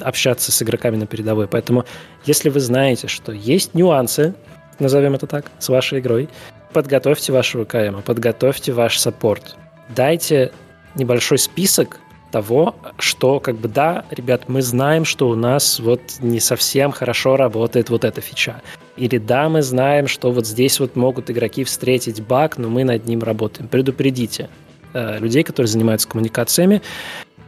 общаться 0.00 0.52
с 0.52 0.62
игроками 0.62 0.96
на 0.96 1.06
передовой. 1.06 1.48
Поэтому, 1.48 1.84
если 2.24 2.48
вы 2.48 2.60
знаете, 2.60 3.08
что 3.08 3.32
есть 3.32 3.74
нюансы, 3.74 4.34
назовем 4.78 5.14
это 5.14 5.26
так, 5.26 5.46
с 5.58 5.68
вашей 5.68 6.00
игрой, 6.00 6.28
подготовьте 6.72 7.32
вашего 7.32 7.64
КМ, 7.64 8.02
подготовьте 8.02 8.72
ваш 8.72 8.98
саппорт, 8.98 9.56
дайте 9.94 10.52
небольшой 10.94 11.38
список 11.38 11.98
того, 12.32 12.74
что 12.98 13.38
как 13.38 13.56
бы 13.56 13.68
да, 13.68 14.04
ребят, 14.10 14.48
мы 14.48 14.62
знаем, 14.62 15.04
что 15.04 15.28
у 15.28 15.36
нас 15.36 15.78
вот 15.78 16.00
не 16.20 16.40
совсем 16.40 16.90
хорошо 16.90 17.36
работает 17.36 17.90
вот 17.90 18.04
эта 18.04 18.20
фича. 18.20 18.60
Или 18.96 19.18
да, 19.18 19.48
мы 19.48 19.62
знаем, 19.62 20.08
что 20.08 20.32
вот 20.32 20.46
здесь 20.46 20.80
вот 20.80 20.96
могут 20.96 21.30
игроки 21.30 21.62
встретить 21.62 22.20
баг, 22.22 22.58
но 22.58 22.68
мы 22.68 22.82
над 22.84 23.06
ним 23.06 23.22
работаем. 23.22 23.68
Предупредите 23.68 24.48
э, 24.94 25.18
людей, 25.18 25.44
которые 25.44 25.68
занимаются 25.68 26.08
коммуникациями, 26.08 26.82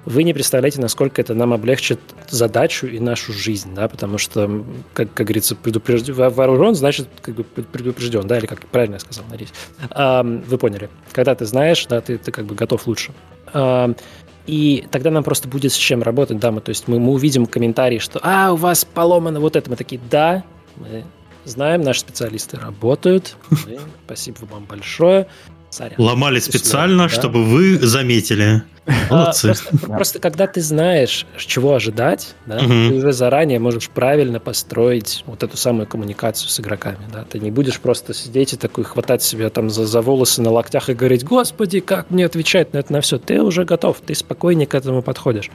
вы 0.04 0.22
не 0.22 0.34
представляете, 0.34 0.80
насколько 0.80 1.20
это 1.22 1.34
нам 1.34 1.52
облегчит 1.52 1.98
задачу 2.28 2.86
и 2.86 2.98
нашу 2.98 3.32
жизнь, 3.32 3.74
да, 3.74 3.88
потому 3.88 4.18
что, 4.18 4.64
как, 4.92 5.12
как 5.14 5.26
говорится, 5.26 5.56
предупрежден, 5.56 6.14
вооружен, 6.14 6.74
значит, 6.74 7.08
как 7.22 7.34
бы 7.34 7.44
предупрежден, 7.44 8.26
да, 8.26 8.38
или 8.38 8.46
как 8.46 8.60
правильно 8.66 8.94
я 8.94 9.00
сказал, 9.00 9.24
надеюсь. 9.30 9.52
А, 9.90 10.22
вы 10.22 10.58
поняли. 10.58 10.90
Когда 11.12 11.34
ты 11.34 11.46
знаешь, 11.46 11.86
да, 11.86 12.00
ты, 12.02 12.18
ты 12.18 12.32
как 12.32 12.44
бы 12.44 12.54
готов 12.54 12.86
лучше. 12.86 13.12
И 14.46 14.86
тогда 14.90 15.10
нам 15.10 15.24
просто 15.24 15.48
будет 15.48 15.72
с 15.72 15.76
чем 15.76 16.02
работать, 16.02 16.38
да, 16.38 16.52
мы, 16.52 16.60
то 16.60 16.68
есть 16.68 16.86
мы, 16.86 17.00
мы 17.00 17.12
увидим 17.12 17.46
комментарии, 17.46 17.98
что 17.98 18.20
«А, 18.22 18.52
у 18.52 18.56
вас 18.56 18.84
поломано 18.84 19.40
вот 19.40 19.56
это». 19.56 19.70
Мы 19.70 19.76
такие 19.76 20.00
«Да, 20.10 20.44
мы 20.76 21.04
знаем, 21.44 21.82
наши 21.82 22.00
специалисты 22.00 22.58
работают, 22.58 23.36
мы, 23.50 23.78
спасибо 24.04 24.44
вам 24.50 24.64
большое». 24.66 25.28
Сорян. 25.74 25.94
Ломали 25.98 26.38
специально, 26.38 27.04
да? 27.04 27.08
чтобы 27.08 27.42
вы 27.44 27.78
заметили. 27.78 28.62
А, 28.86 28.92
Молодцы. 29.10 29.46
А, 29.46 29.48
просто, 29.48 29.86
просто 29.88 30.18
когда 30.20 30.46
ты 30.46 30.60
знаешь, 30.60 31.26
чего 31.36 31.74
ожидать, 31.74 32.36
да, 32.46 32.58
угу. 32.58 32.68
ты 32.68 32.94
уже 32.94 33.12
заранее 33.12 33.58
можешь 33.58 33.88
правильно 33.90 34.38
построить 34.38 35.24
вот 35.26 35.42
эту 35.42 35.56
самую 35.56 35.88
коммуникацию 35.88 36.48
с 36.48 36.60
игроками. 36.60 36.98
Да. 37.12 37.24
Ты 37.28 37.40
не 37.40 37.50
будешь 37.50 37.80
просто 37.80 38.14
сидеть 38.14 38.52
и 38.52 38.56
такой 38.56 38.84
хватать 38.84 39.22
себя 39.22 39.50
там 39.50 39.68
за, 39.68 39.84
за 39.84 40.00
волосы 40.00 40.42
на 40.42 40.50
локтях 40.52 40.90
и 40.90 40.94
говорить, 40.94 41.24
господи, 41.24 41.80
как 41.80 42.08
мне 42.10 42.24
отвечать 42.24 42.72
на 42.72 42.78
это 42.78 42.92
на 42.92 43.00
все. 43.00 43.18
Ты 43.18 43.42
уже 43.42 43.64
готов, 43.64 44.00
ты 44.06 44.14
спокойнее 44.14 44.68
к 44.68 44.74
этому 44.76 45.02
подходишь. 45.02 45.50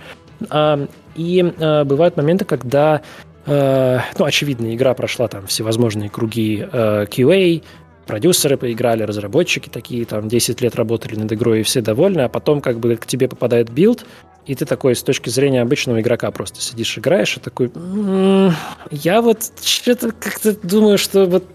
А, 0.50 0.86
и 1.16 1.54
а, 1.60 1.86
бывают 1.86 2.18
моменты, 2.18 2.44
когда 2.44 3.02
Uh, 3.46 4.02
ну, 4.20 4.26
очевидно, 4.26 4.76
игра 4.76 4.94
прошла 4.94 5.28
там 5.28 5.48
всевозможные 5.48 6.10
круги 6.10 6.68
uh, 6.72 7.10
QA, 7.10 7.64
продюсеры 8.10 8.57
поиграли, 8.57 9.03
разработчики 9.03 9.69
такие, 9.69 10.03
там, 10.03 10.27
10 10.27 10.61
лет 10.61 10.73
работали 10.76 11.15
над 11.15 11.31
игрой, 11.31 11.60
и 11.60 11.64
все 11.64 11.80
довольны, 11.80 12.22
а 12.22 12.27
потом 12.27 12.60
как 12.60 12.80
бы 12.80 12.95
к 12.95 13.06
тебе 13.06 13.27
попадает 13.27 13.69
билд, 13.69 14.03
и 14.48 14.56
ты 14.56 14.65
такой 14.65 14.95
с 14.95 15.03
точки 15.03 15.30
зрения 15.30 15.61
обычного 15.61 16.02
игрока 16.02 16.31
просто 16.31 16.60
сидишь, 16.60 16.98
играешь, 16.98 17.38
и 17.38 17.40
такой, 17.40 17.68
м-м, 17.68 18.52
я 18.90 19.22
вот 19.22 19.44
что-то 19.61 20.11
как-то 20.11 20.56
думаю, 20.68 20.98
что 20.98 21.27
вот 21.27 21.45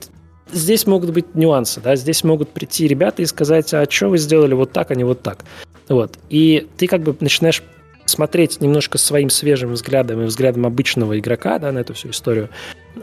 здесь 0.53 0.87
могут 0.87 1.11
быть 1.11 1.35
нюансы, 1.35 1.81
да, 1.81 1.97
здесь 1.97 2.23
могут 2.23 2.51
прийти 2.51 2.87
ребята 2.87 3.21
и 3.23 3.27
сказать, 3.27 3.75
а 3.75 3.85
что 3.91 4.11
вы 4.11 4.19
сделали 4.19 4.55
вот 4.55 4.71
так, 4.71 4.93
а 4.93 4.95
не 4.95 5.03
вот 5.03 5.23
так. 5.23 5.45
Вот. 5.89 6.17
И 6.31 6.69
ты 6.77 6.87
как 6.87 7.03
бы 7.03 7.17
начинаешь 7.19 7.65
смотреть 8.05 8.61
немножко 8.61 8.97
своим 8.97 9.29
свежим 9.29 9.73
взглядом 9.73 10.23
и 10.23 10.27
взглядом 10.27 10.67
обычного 10.67 11.19
игрока 11.19 11.59
да, 11.59 11.73
на 11.73 11.81
эту 11.81 11.95
всю 11.95 12.11
историю. 12.11 12.49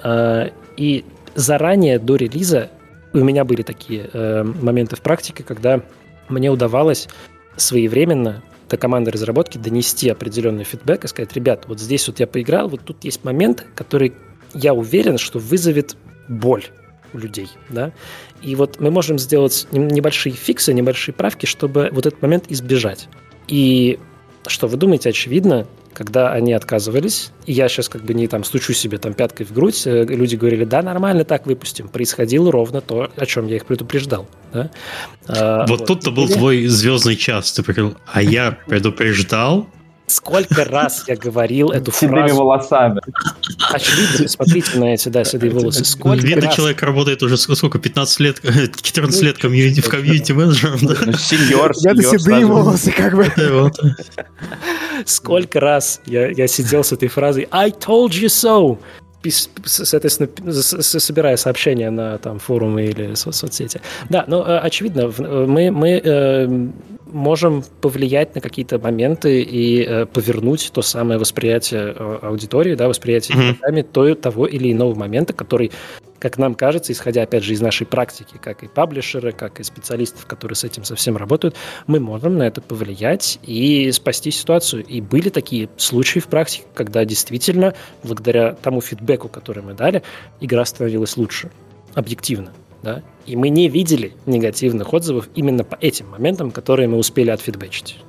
А, 0.01 0.51
и 0.77 1.03
заранее 1.35 1.99
до 1.99 2.15
релиза 2.15 2.69
у 3.13 3.23
меня 3.23 3.43
были 3.43 3.61
такие 3.61 4.09
э, 4.11 4.43
моменты 4.43 4.95
в 4.95 5.01
практике, 5.01 5.43
когда 5.43 5.81
мне 6.29 6.49
удавалось 6.49 7.07
своевременно 7.57 8.43
до 8.69 8.77
команды 8.77 9.11
разработки 9.11 9.57
донести 9.57 10.09
определенный 10.09 10.63
фидбэк 10.63 11.03
и 11.03 11.07
сказать, 11.07 11.33
ребят, 11.33 11.65
вот 11.67 11.79
здесь 11.79 12.07
вот 12.07 12.19
я 12.19 12.27
поиграл, 12.27 12.69
вот 12.69 12.81
тут 12.85 13.03
есть 13.03 13.23
момент, 13.25 13.65
который 13.75 14.13
я 14.53 14.73
уверен, 14.73 15.17
что 15.17 15.39
вызовет 15.39 15.97
боль. 16.27 16.65
у 17.13 17.17
людей, 17.17 17.49
да, 17.67 17.91
и 18.41 18.55
вот 18.55 18.79
мы 18.79 18.89
можем 18.89 19.19
сделать 19.19 19.67
небольшие 19.73 20.33
фиксы, 20.33 20.73
небольшие 20.73 21.13
правки, 21.13 21.45
чтобы 21.45 21.89
вот 21.91 22.05
этот 22.05 22.21
момент 22.21 22.45
избежать. 22.47 23.09
И 23.49 23.99
что 24.47 24.67
вы 24.67 24.77
думаете, 24.77 25.09
очевидно, 25.09 25.67
когда 25.93 26.31
они 26.31 26.53
отказывались, 26.53 27.31
и 27.45 27.53
я 27.53 27.67
сейчас 27.69 27.89
как 27.89 28.03
бы 28.03 28.13
не 28.13 28.27
там 28.27 28.43
стучу 28.43 28.73
себе 28.73 28.97
там 28.97 29.13
пяткой 29.13 29.45
в 29.45 29.53
грудь, 29.53 29.85
э, 29.85 30.05
люди 30.05 30.35
говорили, 30.35 30.65
да, 30.65 30.81
нормально 30.81 31.23
так 31.23 31.45
выпустим. 31.45 31.87
Происходило 31.87 32.51
ровно 32.51 32.81
то, 32.81 33.11
о 33.15 33.25
чем 33.25 33.47
я 33.47 33.57
их 33.57 33.65
предупреждал. 33.65 34.27
Да? 34.53 34.69
А, 35.27 35.65
вот, 35.67 35.79
вот 35.79 35.87
тут-то 35.87 36.11
был 36.11 36.27
твой 36.27 36.67
звездный 36.67 37.15
час. 37.15 37.51
Ты 37.51 37.63
говорил, 37.63 37.95
а 38.11 38.21
я 38.21 38.57
предупреждал, 38.67 39.67
Сколько 40.11 40.65
раз 40.65 41.05
я 41.07 41.15
говорил 41.15 41.69
эту 41.69 41.91
фразу. 41.91 42.13
Седыми 42.13 42.31
волосами. 42.37 42.99
Очевидно, 43.71 44.27
смотрите 44.27 44.77
на 44.77 44.93
эти, 44.93 45.07
да, 45.07 45.23
седые 45.23 45.53
волосы. 45.53 45.85
Сколько 45.85 46.25
Видно, 46.25 46.47
раз... 46.47 46.55
человек 46.55 46.81
работает 46.81 47.23
уже 47.23 47.37
сколько, 47.37 47.79
15 47.79 48.19
лет, 48.19 48.41
14 48.81 49.21
лет 49.21 49.37
комьюнити, 49.37 49.79
в 49.79 49.87
комьюнити 49.87 50.33
менеджером, 50.33 50.79
да? 50.81 50.95
Ну, 51.05 51.13
сеньор, 51.13 51.71
Это 51.71 52.03
седые 52.03 52.45
волосы, 52.45 52.91
как 52.91 53.15
бы. 53.15 53.31
Сколько 55.05 55.59
раз 55.59 56.01
я, 56.05 56.29
я 56.29 56.47
сидел 56.47 56.83
с 56.83 56.91
этой 56.91 57.07
фразой 57.07 57.47
«I 57.51 57.69
told 57.69 58.09
you 58.09 58.27
so!» 58.27 58.77
соответственно, 59.65 60.29
собирая 60.51 61.37
сообщения 61.37 61.89
на 61.91 62.17
там, 62.17 62.39
форумы 62.39 62.85
или 62.85 63.13
со 63.13 63.31
соцсети. 63.31 63.81
Да, 64.09 64.25
э, 64.27 64.57
очевидно, 64.63 65.11
э, 65.15 65.45
мы, 65.47 65.71
мы 65.71 66.01
э, 66.03 66.67
можем 67.11 67.63
повлиять 67.81 68.35
на 68.35 68.41
какие-то 68.41 68.79
моменты 68.79 69.41
и 69.41 69.83
э, 69.83 70.05
повернуть 70.05 70.71
то 70.73 70.81
самое 70.81 71.19
восприятие 71.19 71.93
э, 71.95 72.19
аудитории, 72.21 72.75
да, 72.75 72.87
восприятие 72.87 73.55
mm-hmm. 73.61 73.83
то, 73.83 74.15
того 74.15 74.45
или 74.45 74.71
иного 74.71 74.95
момента, 74.95 75.33
который, 75.33 75.71
как 76.19 76.37
нам 76.37 76.55
кажется, 76.55 76.93
исходя, 76.93 77.23
опять 77.23 77.43
же, 77.43 77.53
из 77.53 77.61
нашей 77.61 77.85
практики, 77.85 78.35
как 78.41 78.63
и 78.63 78.67
паблишеры, 78.67 79.31
как 79.31 79.59
и 79.59 79.63
специалистов, 79.63 80.25
которые 80.25 80.55
с 80.55 80.63
этим 80.63 80.83
совсем 80.83 81.17
работают, 81.17 81.55
мы 81.87 81.99
можем 81.99 82.37
на 82.37 82.43
это 82.43 82.61
повлиять 82.61 83.39
и 83.43 83.91
спасти 83.91 84.31
ситуацию. 84.31 84.83
И 84.85 85.01
были 85.01 85.29
такие 85.29 85.69
случаи 85.77 86.19
в 86.19 86.27
практике, 86.27 86.65
когда 86.73 87.05
действительно, 87.05 87.73
благодаря 88.03 88.53
тому 88.53 88.81
фидбэку, 88.81 89.27
который 89.27 89.63
мы 89.63 89.73
дали, 89.73 90.03
игра 90.39 90.65
становилась 90.65 91.17
лучше, 91.17 91.51
объективно 91.93 92.51
да, 92.83 93.03
и 93.25 93.35
мы 93.35 93.49
не 93.49 93.69
видели 93.69 94.13
негативных 94.25 94.93
отзывов 94.93 95.29
именно 95.35 95.63
по 95.63 95.75
этим 95.75 96.09
моментам, 96.09 96.51
которые 96.51 96.87
мы 96.87 96.97
успели 96.97 97.29
отфидбэчить. 97.29 97.99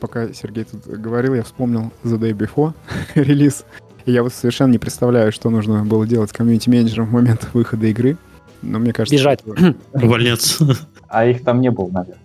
Пока 0.00 0.32
Сергей 0.32 0.64
тут 0.64 0.86
говорил, 0.86 1.34
я 1.34 1.42
вспомнил 1.42 1.92
The 2.04 2.18
Day 2.18 2.32
Before 2.32 2.72
релиз. 3.14 3.64
И 4.06 4.12
я 4.12 4.22
вот 4.22 4.32
совершенно 4.32 4.72
не 4.72 4.78
представляю, 4.78 5.32
что 5.32 5.50
нужно 5.50 5.84
было 5.84 6.06
делать 6.06 6.32
комьюнити-менеджером 6.32 7.06
в 7.06 7.12
момент 7.12 7.48
выхода 7.52 7.86
игры. 7.86 8.16
Но 8.62 8.78
мне 8.78 8.92
кажется... 8.92 9.14
Бежать. 9.14 9.40
Увольняться. 9.92 10.76
А 11.08 11.26
их 11.26 11.44
там 11.44 11.60
не 11.60 11.70
было, 11.70 11.90
наверное. 11.90 12.18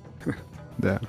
Да. 0.77 1.01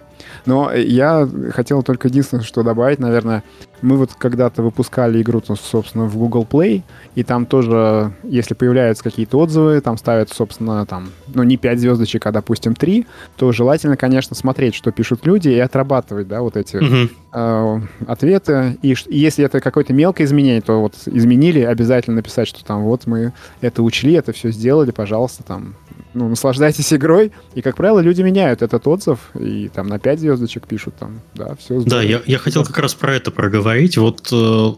Но 0.46 0.72
я 0.72 1.28
хотел 1.52 1.82
только 1.82 2.08
единственное, 2.08 2.44
что 2.44 2.62
добавить, 2.62 2.98
наверное, 2.98 3.42
мы 3.82 3.96
вот 3.96 4.10
когда-то 4.14 4.62
выпускали 4.62 5.22
игру, 5.22 5.42
собственно, 5.42 6.04
в 6.04 6.16
Google 6.16 6.46
Play, 6.48 6.82
и 7.14 7.22
там 7.22 7.46
тоже, 7.46 8.12
если 8.22 8.54
появляются 8.54 9.02
какие-то 9.02 9.38
отзывы, 9.38 9.80
там 9.80 9.96
ставят, 9.96 10.30
собственно, 10.30 10.84
там, 10.86 11.10
ну, 11.34 11.42
не 11.42 11.56
5 11.56 11.80
звездочек, 11.80 12.26
а, 12.26 12.32
допустим, 12.32 12.74
3, 12.74 13.06
то 13.36 13.52
желательно, 13.52 13.96
конечно, 13.96 14.36
смотреть, 14.36 14.74
что 14.74 14.92
пишут 14.92 15.26
люди, 15.26 15.48
и 15.48 15.58
отрабатывать, 15.58 16.28
да, 16.28 16.42
вот 16.42 16.56
эти 16.56 16.76
uh-huh. 16.76 17.10
э, 17.32 17.80
ответы. 18.06 18.78
И, 18.82 18.94
и 19.06 19.18
если 19.18 19.44
это 19.44 19.60
какое-то 19.60 19.92
мелкое 19.92 20.26
изменение, 20.26 20.60
то 20.60 20.80
вот 20.80 20.94
изменили, 21.06 21.60
обязательно 21.60 22.16
написать, 22.16 22.48
что 22.48 22.64
там 22.64 22.82
вот 22.82 23.06
мы 23.06 23.32
это 23.60 23.82
учли, 23.82 24.12
это 24.12 24.32
все 24.32 24.50
сделали, 24.50 24.90
пожалуйста, 24.90 25.42
там, 25.42 25.74
ну, 26.14 26.28
наслаждайтесь 26.28 26.92
игрой. 26.92 27.32
И, 27.54 27.62
как 27.62 27.76
правило, 27.76 28.00
люди 28.00 28.22
меняют 28.22 28.62
этот 28.62 28.86
отзыв, 28.86 29.18
и 29.34 29.68
там 29.68 29.86
на 29.86 29.98
5 29.98 30.20
звездочек 30.20 30.66
пишут, 30.66 30.94
там, 30.98 31.20
да, 31.34 31.54
все 31.56 31.80
здорово. 31.80 31.88
Да, 31.88 32.02
я, 32.02 32.22
я 32.26 32.38
хотел 32.38 32.64
как 32.64 32.78
раз 32.78 32.94
про 32.94 33.14
это 33.14 33.30
проговорить. 33.30 33.96
Вот 33.96 34.28
э, 34.32 34.70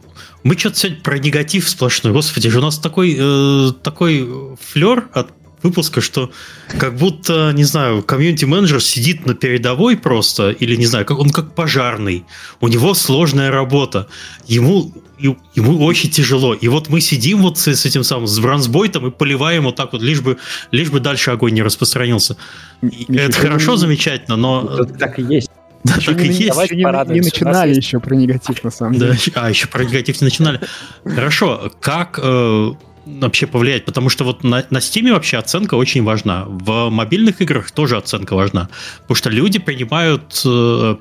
мы 0.43 0.59
что-то 0.59 0.77
сегодня 0.77 1.03
про 1.03 1.19
негатив 1.19 1.69
сплошной. 1.69 2.13
Господи, 2.13 2.49
же 2.49 2.59
у 2.59 2.63
нас 2.63 2.79
такой, 2.79 3.17
э, 3.19 3.73
такой 3.83 4.57
флер 4.61 5.09
от 5.13 5.31
выпуска, 5.63 6.01
что 6.01 6.31
как 6.79 6.97
будто, 6.97 7.53
не 7.55 7.65
знаю, 7.65 8.03
комьюнити-менеджер 8.03 8.83
сидит 8.83 9.27
на 9.27 9.35
передовой 9.35 9.97
просто, 9.97 10.51
или, 10.51 10.77
не 10.77 10.87
знаю, 10.87 11.05
как 11.05 11.19
он 11.19 11.31
как 11.31 11.55
пожарный. 11.55 12.25
У 12.61 12.69
него 12.69 12.95
сложная 12.95 13.51
работа. 13.51 14.09
Ему 14.47 14.93
ему 15.19 15.85
очень 15.85 16.11
тяжело. 16.11 16.55
И 16.55 16.69
вот 16.69 16.89
мы 16.89 17.01
сидим 17.01 17.43
вот 17.43 17.59
с, 17.59 17.69
с 17.69 17.87
этим 17.87 18.03
самым, 18.03 18.27
с 18.27 18.39
бронзбойтом 18.39 19.07
и 19.07 19.11
поливаем 19.11 19.65
вот 19.65 19.77
так 19.77 19.93
вот, 19.93 20.03
лишь 20.03 20.21
бы, 20.21 20.39
лишь 20.73 20.91
бы 20.91 21.01
дальше 21.01 21.31
огонь 21.31 21.55
не 21.55 21.63
распространился. 21.63 22.37
Миша, 22.81 23.07
это 23.09 23.39
хорошо, 23.39 23.77
замечательно, 23.77 24.37
но... 24.37 24.79
Это 24.81 24.95
так 24.95 25.19
и 25.19 25.23
есть. 25.23 25.51
Да, 25.85 25.97
еще 25.97 26.13
так 26.13 26.21
не, 26.23 26.29
и 26.29 26.33
есть. 26.33 26.57
Еще 26.63 26.77
не, 26.77 27.15
не 27.15 27.21
начинали 27.23 27.75
еще 27.75 27.99
про 27.99 28.15
негатив, 28.15 28.63
на 28.63 28.71
самом 28.71 28.99
да, 28.99 29.09
деле. 29.09 29.19
А, 29.35 29.51
еще 29.51 29.67
про 29.67 29.83
негатив 29.83 30.21
не 30.21 30.27
начинали. 30.27 30.61
Хорошо, 31.05 31.73
как 31.81 32.21
э, 32.23 32.73
вообще 33.05 33.47
повлиять? 33.47 33.85
Потому 33.85 34.09
что 34.09 34.25
вот 34.25 34.45
на, 34.45 34.65
на 34.71 34.79
Steam 34.79 35.13
вообще 35.13 35.39
оценка 35.39 35.75
очень 35.75 36.03
важна. 36.03 36.45
В 36.47 36.91
мобильных 36.91 37.41
играх 37.41 37.71
тоже 37.71 37.97
оценка 37.97 38.35
важна. 38.35 38.69
Потому 39.03 39.17
что 39.17 39.31
люди 39.31 39.59
принимают... 39.59 40.43
Э, 40.45 40.97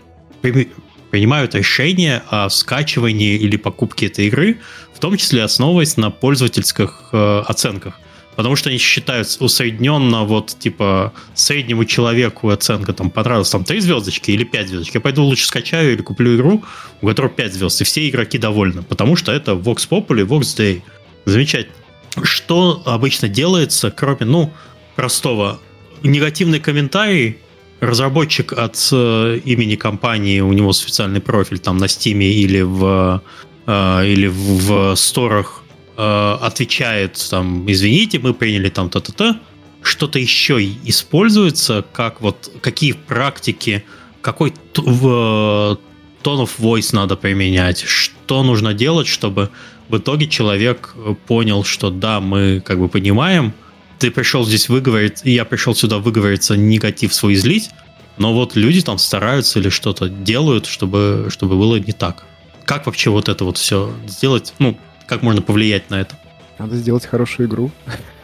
принимают 1.11 1.53
решение 1.55 2.23
о 2.29 2.49
скачивании 2.49 3.35
или 3.35 3.57
покупке 3.57 4.07
этой 4.07 4.27
игры, 4.27 4.59
в 4.93 4.99
том 4.99 5.17
числе 5.17 5.43
основываясь 5.43 5.97
на 5.97 6.09
пользовательских 6.09 7.09
э, 7.11 7.43
оценках. 7.45 7.99
Потому 8.35 8.55
что 8.55 8.69
они 8.69 8.79
считают 8.79 9.27
усредненно, 9.39 10.23
вот, 10.23 10.55
типа, 10.57 11.13
среднему 11.35 11.83
человеку 11.83 12.49
оценка 12.49 12.93
там 12.93 13.09
понравилась 13.09 13.49
там 13.49 13.65
3 13.65 13.81
звездочки 13.81 14.31
или 14.31 14.45
5 14.45 14.67
звездочек. 14.67 14.95
Я 14.95 15.01
пойду 15.01 15.23
лучше 15.23 15.45
скачаю 15.45 15.93
или 15.93 16.01
куплю 16.01 16.35
игру, 16.37 16.63
у 17.01 17.07
которой 17.07 17.29
5 17.29 17.53
звезд, 17.53 17.81
и 17.81 17.83
все 17.83 18.09
игроки 18.09 18.37
довольны, 18.37 18.81
потому 18.81 19.17
что 19.17 19.33
это 19.33 19.51
Vox 19.51 19.87
Populi, 19.89 20.25
Vox 20.25 20.41
Day. 20.57 20.81
Замечательно. 21.25 21.75
Что 22.23 22.81
обычно 22.85 23.27
делается, 23.29 23.91
кроме, 23.91 24.25
ну, 24.25 24.53
простого, 24.95 25.59
негативный 26.03 26.59
комментарий. 26.59 27.37
Разработчик 27.79 28.53
от 28.53 28.77
э, 28.91 29.39
имени 29.43 29.75
компании, 29.75 30.39
у 30.39 30.53
него 30.53 30.71
специальный 30.71 31.19
профиль 31.19 31.57
там 31.57 31.77
на 31.77 31.85
Steam 31.85 32.21
или 32.21 32.61
в, 32.61 33.23
э, 33.65 34.05
или 34.05 34.27
в, 34.27 34.93
в 34.93 34.95
сторах 34.95 35.63
э, 35.97 36.37
отвечает 36.41 37.27
там, 37.31 37.65
извините, 37.71 38.19
мы 38.19 38.35
приняли 38.35 38.69
там 38.69 38.91
то-то-то, 38.91 39.39
что-то 39.81 40.19
еще 40.19 40.63
используется, 40.85 41.83
как 41.91 42.21
вот 42.21 42.51
какие 42.61 42.91
практики, 42.91 43.83
какой 44.21 44.53
в 44.75 45.79
of 46.23 46.49
voice 46.59 46.95
надо 46.95 47.15
применять, 47.15 47.81
что 47.81 48.43
нужно 48.43 48.75
делать, 48.75 49.07
чтобы 49.07 49.49
в 49.91 49.97
итоге 49.97 50.27
человек 50.27 50.95
понял, 51.27 51.63
что 51.63 51.89
да, 51.89 52.19
мы 52.19 52.61
как 52.65 52.79
бы 52.79 52.87
понимаем, 52.87 53.53
ты 53.99 54.09
пришел 54.09 54.45
здесь 54.45 54.69
выговорить, 54.69 55.21
и 55.23 55.31
я 55.31 55.45
пришел 55.45 55.75
сюда 55.75 55.99
выговориться, 55.99 56.55
негатив 56.57 57.13
свой 57.13 57.33
излить, 57.33 57.69
но 58.17 58.33
вот 58.33 58.55
люди 58.55 58.81
там 58.81 58.97
стараются 58.97 59.59
или 59.59 59.69
что-то 59.69 60.09
делают, 60.09 60.65
чтобы, 60.65 61.27
чтобы 61.29 61.57
было 61.57 61.75
не 61.75 61.91
так. 61.91 62.25
Как 62.65 62.85
вообще 62.85 63.09
вот 63.09 63.29
это 63.29 63.43
вот 63.45 63.57
все 63.57 63.93
сделать? 64.07 64.53
Ну, 64.59 64.77
как 65.07 65.21
можно 65.21 65.41
повлиять 65.41 65.89
на 65.89 66.01
это? 66.01 66.17
Надо 66.57 66.77
сделать 66.77 67.05
хорошую 67.05 67.49
игру. 67.49 67.71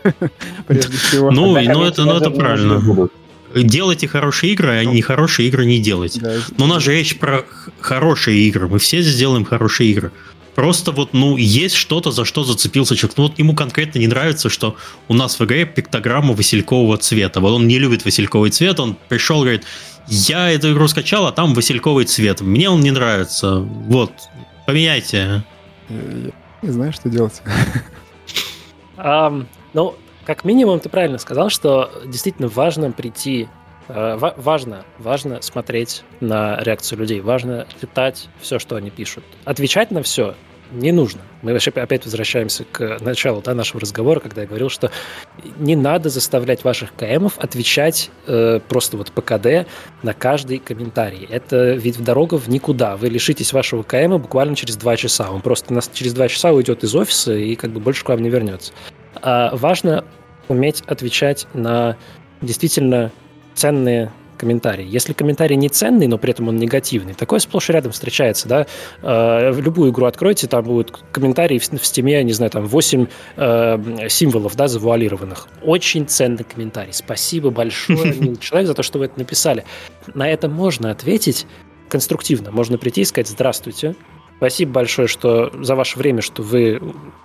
Прежде 0.67 0.97
всего. 0.97 1.31
Ну, 1.31 1.59
ну 1.61 1.83
это, 1.83 2.05
ну, 2.05 2.15
это 2.15 2.29
правильно. 2.29 3.09
Делайте 3.55 4.07
хорошие 4.07 4.53
игры, 4.53 4.77
а 4.77 4.85
не 4.85 5.01
хорошие 5.01 5.47
игры 5.47 5.65
не 5.65 5.79
делайте. 5.79 6.21
Но 6.57 6.65
у 6.65 6.67
нас 6.67 6.83
же 6.83 6.93
речь 6.93 7.17
про 7.17 7.45
хорошие 7.79 8.39
игры. 8.47 8.67
Мы 8.67 8.79
все 8.79 9.01
сделаем 9.01 9.45
хорошие 9.45 9.91
игры. 9.91 10.11
Просто 10.57 10.91
вот, 10.91 11.13
ну, 11.13 11.37
есть 11.37 11.75
что-то, 11.75 12.09
за 12.09 12.25
что 12.25 12.43
зацепился 12.43 12.95
человек. 12.95 13.15
Ну, 13.15 13.27
вот 13.27 13.37
ему 13.37 13.53
конкретно 13.53 13.99
не 13.99 14.07
нравится, 14.07 14.49
что 14.49 14.75
у 15.07 15.13
нас 15.13 15.39
в 15.39 15.45
игре 15.45 15.67
пиктограмма 15.67 16.33
василькового 16.33 16.97
цвета. 16.97 17.41
Вот 17.41 17.51
он 17.51 17.67
не 17.67 17.77
любит 17.77 18.05
васильковый 18.05 18.49
цвет, 18.49 18.79
он 18.79 18.97
пришел, 19.07 19.41
говорит, 19.41 19.65
я 20.07 20.49
эту 20.49 20.73
игру 20.73 20.87
скачал, 20.87 21.27
а 21.27 21.31
там 21.31 21.53
васильковый 21.53 22.05
цвет. 22.05 22.41
Мне 22.41 22.71
он 22.71 22.81
не 22.81 22.89
нравится. 22.89 23.59
Вот, 23.59 24.11
поменяйте. 24.65 25.43
Я 25.89 26.31
не 26.63 26.71
знаю, 26.71 26.91
что 26.91 27.07
делать. 27.07 27.43
Um, 28.97 29.45
ну, 29.73 29.93
как 30.25 30.43
минимум, 30.43 30.79
ты 30.79 30.89
правильно 30.89 31.19
сказал, 31.19 31.51
что 31.51 31.91
действительно 32.07 32.47
важно 32.47 32.91
прийти 32.91 33.47
э, 33.89 34.31
важно, 34.37 34.85
важно 34.97 35.39
смотреть 35.43 36.01
на 36.19 36.57
реакцию 36.63 36.97
людей, 36.97 37.21
важно 37.21 37.67
читать 37.79 38.27
все, 38.41 38.57
что 38.57 38.75
они 38.75 38.89
пишут. 38.89 39.23
Отвечать 39.45 39.91
на 39.91 40.01
все 40.01 40.33
не 40.71 40.91
нужно. 40.91 41.21
Мы 41.41 41.53
вообще 41.53 41.71
опять 41.71 42.05
возвращаемся 42.05 42.63
к 42.65 42.97
началу 42.99 43.41
да, 43.41 43.53
нашего 43.53 43.79
разговора, 43.79 44.19
когда 44.19 44.41
я 44.41 44.47
говорил, 44.47 44.69
что 44.69 44.91
не 45.57 45.75
надо 45.75 46.09
заставлять 46.09 46.63
ваших 46.63 46.93
КМов 46.95 47.37
отвечать 47.37 48.09
э, 48.25 48.59
просто 48.67 48.97
вот 48.97 49.11
по 49.11 49.21
КД 49.21 49.67
на 50.03 50.13
каждый 50.13 50.59
комментарий. 50.59 51.27
Это 51.29 51.73
ведь 51.73 52.03
дорога 52.03 52.35
в 52.37 52.47
никуда. 52.47 52.97
Вы 52.97 53.09
лишитесь 53.09 53.53
вашего 53.53 53.83
КМа 53.83 54.17
буквально 54.17 54.55
через 54.55 54.77
два 54.77 54.97
часа. 54.97 55.29
Он 55.31 55.41
просто 55.41 55.73
нас 55.73 55.89
через 55.93 56.13
два 56.13 56.27
часа 56.27 56.51
уйдет 56.51 56.83
из 56.83 56.95
офиса 56.95 57.33
и 57.33 57.55
как 57.55 57.71
бы 57.71 57.79
больше 57.79 58.03
к 58.03 58.09
вам 58.09 58.21
не 58.21 58.29
вернется. 58.29 58.73
А 59.21 59.55
важно 59.55 60.05
уметь 60.47 60.81
отвечать 60.87 61.47
на 61.53 61.97
действительно 62.41 63.11
ценные 63.53 64.11
комментарий. 64.37 64.85
Если 64.85 65.13
комментарий 65.13 65.55
не 65.55 65.69
ценный, 65.69 66.07
но 66.07 66.17
при 66.17 66.31
этом 66.31 66.47
он 66.47 66.57
негативный, 66.57 67.13
такое 67.13 67.39
сплошь 67.39 67.69
и 67.69 67.73
рядом 67.73 67.91
встречается, 67.91 68.47
да. 68.47 68.67
Э, 69.01 69.51
в 69.51 69.61
любую 69.61 69.91
игру 69.91 70.05
откройте, 70.05 70.47
там 70.47 70.63
будут 70.63 70.97
комментарии 71.11 71.59
в, 71.59 71.69
в 71.69 71.85
стиме, 71.85 72.23
не 72.23 72.33
знаю, 72.33 72.51
там 72.51 72.65
8 72.65 73.07
э, 73.35 74.07
символов, 74.09 74.55
да, 74.55 74.67
завуалированных. 74.67 75.47
Очень 75.61 76.07
ценный 76.07 76.43
комментарий. 76.43 76.93
Спасибо 76.93 77.49
большое, 77.49 78.13
милый 78.19 78.37
человек, 78.37 78.67
за 78.67 78.73
то, 78.73 78.83
что 78.83 78.99
вы 78.99 79.05
это 79.05 79.19
написали. 79.19 79.65
На 80.13 80.29
это 80.29 80.47
можно 80.47 80.91
ответить 80.91 81.45
конструктивно. 81.89 82.51
Можно 82.51 82.77
прийти 82.77 83.01
и 83.01 83.05
сказать 83.05 83.27
«Здравствуйте, 83.27 83.95
Спасибо 84.37 84.71
большое, 84.71 85.07
что 85.07 85.51
за 85.63 85.75
ваше 85.75 85.97
время, 85.97 86.21
что 86.21 86.43
вы 86.43 86.79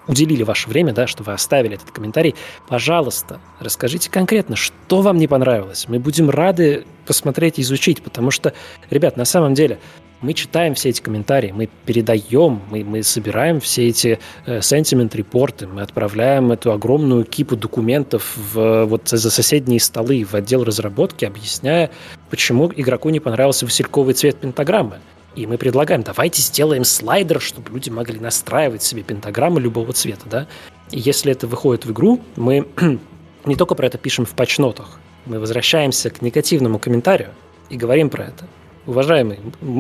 уделили 0.09 0.43
ваше 0.43 0.68
время, 0.68 0.93
да, 0.93 1.06
что 1.06 1.22
вы 1.22 1.32
оставили 1.32 1.74
этот 1.74 1.90
комментарий. 1.90 2.34
Пожалуйста, 2.68 3.39
расскажите 3.60 4.10
конкретно, 4.10 4.56
что 4.56 5.02
вам 5.02 5.18
не 5.18 5.28
понравилось. 5.28 5.86
Мы 5.89 5.98
будем 5.98 6.30
рады 6.30 6.86
посмотреть 7.06 7.59
и 7.59 7.62
изучить, 7.62 8.02
потому 8.02 8.30
что, 8.30 8.55
ребят, 8.89 9.18
на 9.18 9.26
самом 9.26 9.52
деле, 9.52 9.78
мы 10.22 10.34
читаем 10.34 10.74
все 10.74 10.89
эти 10.90 11.02
комментарии, 11.02 11.52
мы 11.52 11.68
передаем, 11.84 12.62
мы, 12.70 12.84
мы 12.84 13.02
собираем 13.02 13.60
все 13.60 13.89
эти 13.89 14.20
сентимент-репорты, 14.47 15.66
мы 15.66 15.82
отправляем 15.82 16.52
эту 16.52 16.72
огромную 16.72 17.24
кипу 17.24 17.56
документов 17.56 18.36
в, 18.36 18.84
вот 18.84 19.09
за 19.09 19.30
соседние 19.30 19.80
столы 19.80 20.24
в 20.24 20.34
отдел 20.34 20.64
разработки, 20.64 21.24
объясняя, 21.24 21.90
почему 22.30 22.72
игроку 22.74 23.10
не 23.10 23.20
понравился 23.20 23.66
васильковый 23.66 24.14
цвет 24.14 24.36
пентаграммы. 24.36 25.01
И 25.34 25.46
мы 25.46 25.56
предлагаем, 25.56 26.02
давайте 26.02 26.42
сделаем 26.42 26.84
слайдер, 26.84 27.40
чтобы 27.40 27.70
люди 27.70 27.88
могли 27.88 28.18
настраивать 28.20 28.82
себе 28.82 29.02
пентаграммы 29.02 29.60
любого 29.60 29.92
цвета, 29.92 30.26
да. 30.26 30.46
И 30.90 30.98
если 30.98 31.32
это 31.32 31.46
выходит 31.46 31.86
в 31.86 31.92
игру, 31.92 32.20
мы 32.36 32.68
не 33.44 33.56
только 33.56 33.74
про 33.74 33.86
это 33.86 33.98
пишем 33.98 34.26
в 34.26 34.30
патчнотах, 34.30 34.98
мы 35.24 35.38
возвращаемся 35.38 36.10
к 36.10 36.20
негативному 36.20 36.78
комментарию 36.78 37.30
и 37.70 37.76
говорим 37.76 38.10
про 38.10 38.24
это. 38.24 38.46
Уважаемый, 38.86 39.38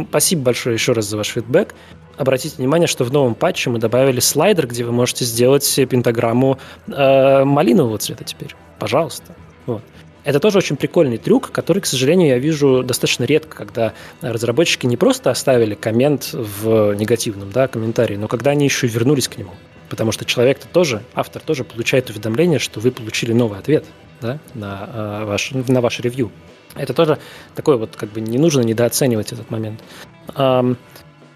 спасибо 0.08 0.42
большое 0.42 0.74
еще 0.74 0.92
раз 0.92 1.06
за 1.06 1.16
ваш 1.16 1.28
фидбэк. 1.28 1.74
Обратите 2.16 2.56
внимание, 2.56 2.86
что 2.86 3.04
в 3.04 3.12
новом 3.12 3.34
патче 3.34 3.68
мы 3.68 3.78
добавили 3.78 4.20
слайдер, 4.20 4.68
где 4.68 4.84
вы 4.84 4.92
можете 4.92 5.24
сделать 5.24 5.74
пентаграмму 5.90 6.58
э, 6.86 7.44
малинового 7.44 7.98
цвета 7.98 8.22
теперь. 8.22 8.54
Пожалуйста. 8.78 9.34
Вот. 9.66 9.82
Это 10.24 10.38
тоже 10.38 10.58
очень 10.58 10.76
прикольный 10.76 11.18
трюк, 11.18 11.50
который, 11.50 11.80
к 11.80 11.86
сожалению, 11.86 12.28
я 12.28 12.38
вижу 12.38 12.82
достаточно 12.84 13.24
редко, 13.24 13.56
когда 13.56 13.92
разработчики 14.20 14.86
не 14.86 14.96
просто 14.96 15.30
оставили 15.30 15.74
коммент 15.74 16.30
в 16.32 16.94
негативном 16.94 17.50
да, 17.50 17.66
комментарии, 17.66 18.16
но 18.16 18.28
когда 18.28 18.52
они 18.52 18.64
еще 18.64 18.86
и 18.86 18.90
вернулись 18.90 19.28
к 19.28 19.36
нему. 19.36 19.52
Потому 19.88 20.12
что 20.12 20.24
человек-то 20.24 20.68
тоже, 20.68 21.02
автор 21.14 21.42
тоже 21.42 21.64
получает 21.64 22.08
уведомление, 22.08 22.58
что 22.58 22.80
вы 22.80 22.92
получили 22.92 23.32
новый 23.32 23.58
ответ 23.58 23.84
да, 24.20 24.38
на, 24.54 24.88
э, 25.22 25.24
ваш, 25.26 25.50
на 25.50 25.80
ваш 25.80 26.00
ревью. 26.00 26.30
Это 26.74 26.94
тоже 26.94 27.18
такой 27.54 27.76
вот, 27.76 27.96
как 27.96 28.10
бы 28.10 28.20
не 28.20 28.38
нужно 28.38 28.62
недооценивать 28.62 29.32
этот 29.32 29.50
момент. 29.50 29.80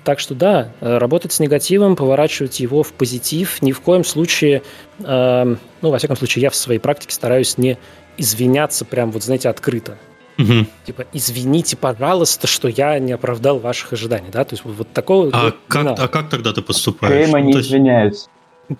Так 0.07 0.21
что 0.21 0.37
да, 0.37 0.73
работать 0.81 1.33
с 1.33 1.41
негативом, 1.41 1.97
поворачивать 1.97 2.61
его 2.61 2.85
в 2.85 2.93
позитив, 2.93 3.61
ни 3.61 3.73
в 3.73 3.81
коем 3.81 4.05
случае, 4.05 4.63
э, 5.01 5.57
ну, 5.83 5.91
во 5.91 5.99
всяком 5.99 6.17
случае, 6.17 6.43
я 6.43 6.51
в 6.51 6.55
своей 6.55 6.79
практике 6.79 7.13
стараюсь 7.13 7.59
не 7.59 7.77
извиняться 8.19 8.85
прям, 8.85 9.11
вот 9.11 9.23
знаете, 9.23 9.49
открыто. 9.49 9.99
Угу. 10.39 10.67
Типа, 10.85 11.07
извините, 11.13 11.77
пожалуйста, 11.77 12.47
что 12.47 12.69
я 12.69 12.99
не 12.99 13.13
оправдал 13.13 13.59
ваших 13.59 13.93
ожиданий, 13.95 14.29
да? 14.31 14.45
То 14.45 14.55
есть 14.55 14.65
вот 14.65 14.93
такого... 14.93 15.31
А, 15.33 15.45
вот, 15.45 15.57
как, 15.67 15.99
а 15.99 16.09
как 16.09 16.29
тогда 16.29 16.53
ты 16.53 16.61
поступаешь? 16.63 17.25
Крейма 17.25 17.41
не 17.41 17.55
ну, 17.55 17.61
извиняются. 17.61 18.29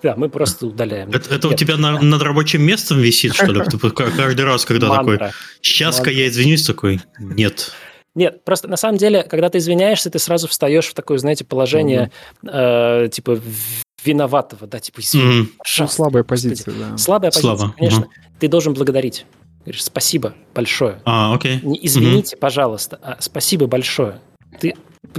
Да, 0.03 0.15
мы 0.17 0.29
просто 0.29 0.67
удаляем. 0.67 1.09
Это, 1.09 1.33
это 1.33 1.47
у 1.47 1.53
тебя 1.53 1.77
на, 1.77 1.99
над 1.99 2.21
рабочим 2.21 2.61
местом 2.61 2.99
висит, 2.99 3.33
что 3.33 3.51
ли? 3.51 3.61
Каждый 3.91 4.45
раз, 4.45 4.65
когда 4.65 4.89
такой, 4.95 5.19
сейчас-ка 5.61 6.11
я 6.11 6.27
извинюсь, 6.27 6.65
такой, 6.65 7.01
нет. 7.19 7.71
Нет, 8.13 8.43
просто 8.43 8.67
на 8.67 8.77
самом 8.77 8.97
деле, 8.97 9.21
когда 9.21 9.47
ты 9.49 9.59
извиняешься, 9.59 10.09
ты 10.09 10.17
сразу 10.17 10.47
встаешь 10.47 10.87
в 10.87 10.95
такое, 10.95 11.19
знаете, 11.19 11.45
положение, 11.45 12.09
э, 12.43 13.09
типа, 13.11 13.39
виноватого, 14.07 14.67
да, 14.67 14.79
типа, 14.79 15.01
извини, 15.01 15.41
mm. 15.41 15.47
ну, 15.79 15.87
слабая 15.87 16.23
позиция, 16.23 16.73
да. 16.73 16.97
Слабая 16.97 17.31
позиция, 17.31 17.55
Слабо. 17.55 17.73
конечно. 17.77 18.03
Mm. 18.03 18.39
Ты 18.39 18.47
должен 18.47 18.73
благодарить. 18.73 19.25
Говоришь, 19.65 19.83
спасибо 19.83 20.33
большое. 20.55 21.01
А, 21.05 21.33
окей. 21.33 21.59
Не 21.61 21.77
извините, 21.85 22.35
mm-hmm. 22.35 22.39
пожалуйста, 22.39 22.99
а 23.01 23.17
спасибо 23.19 23.67
большое. 23.67 24.21
Ты 24.61 24.75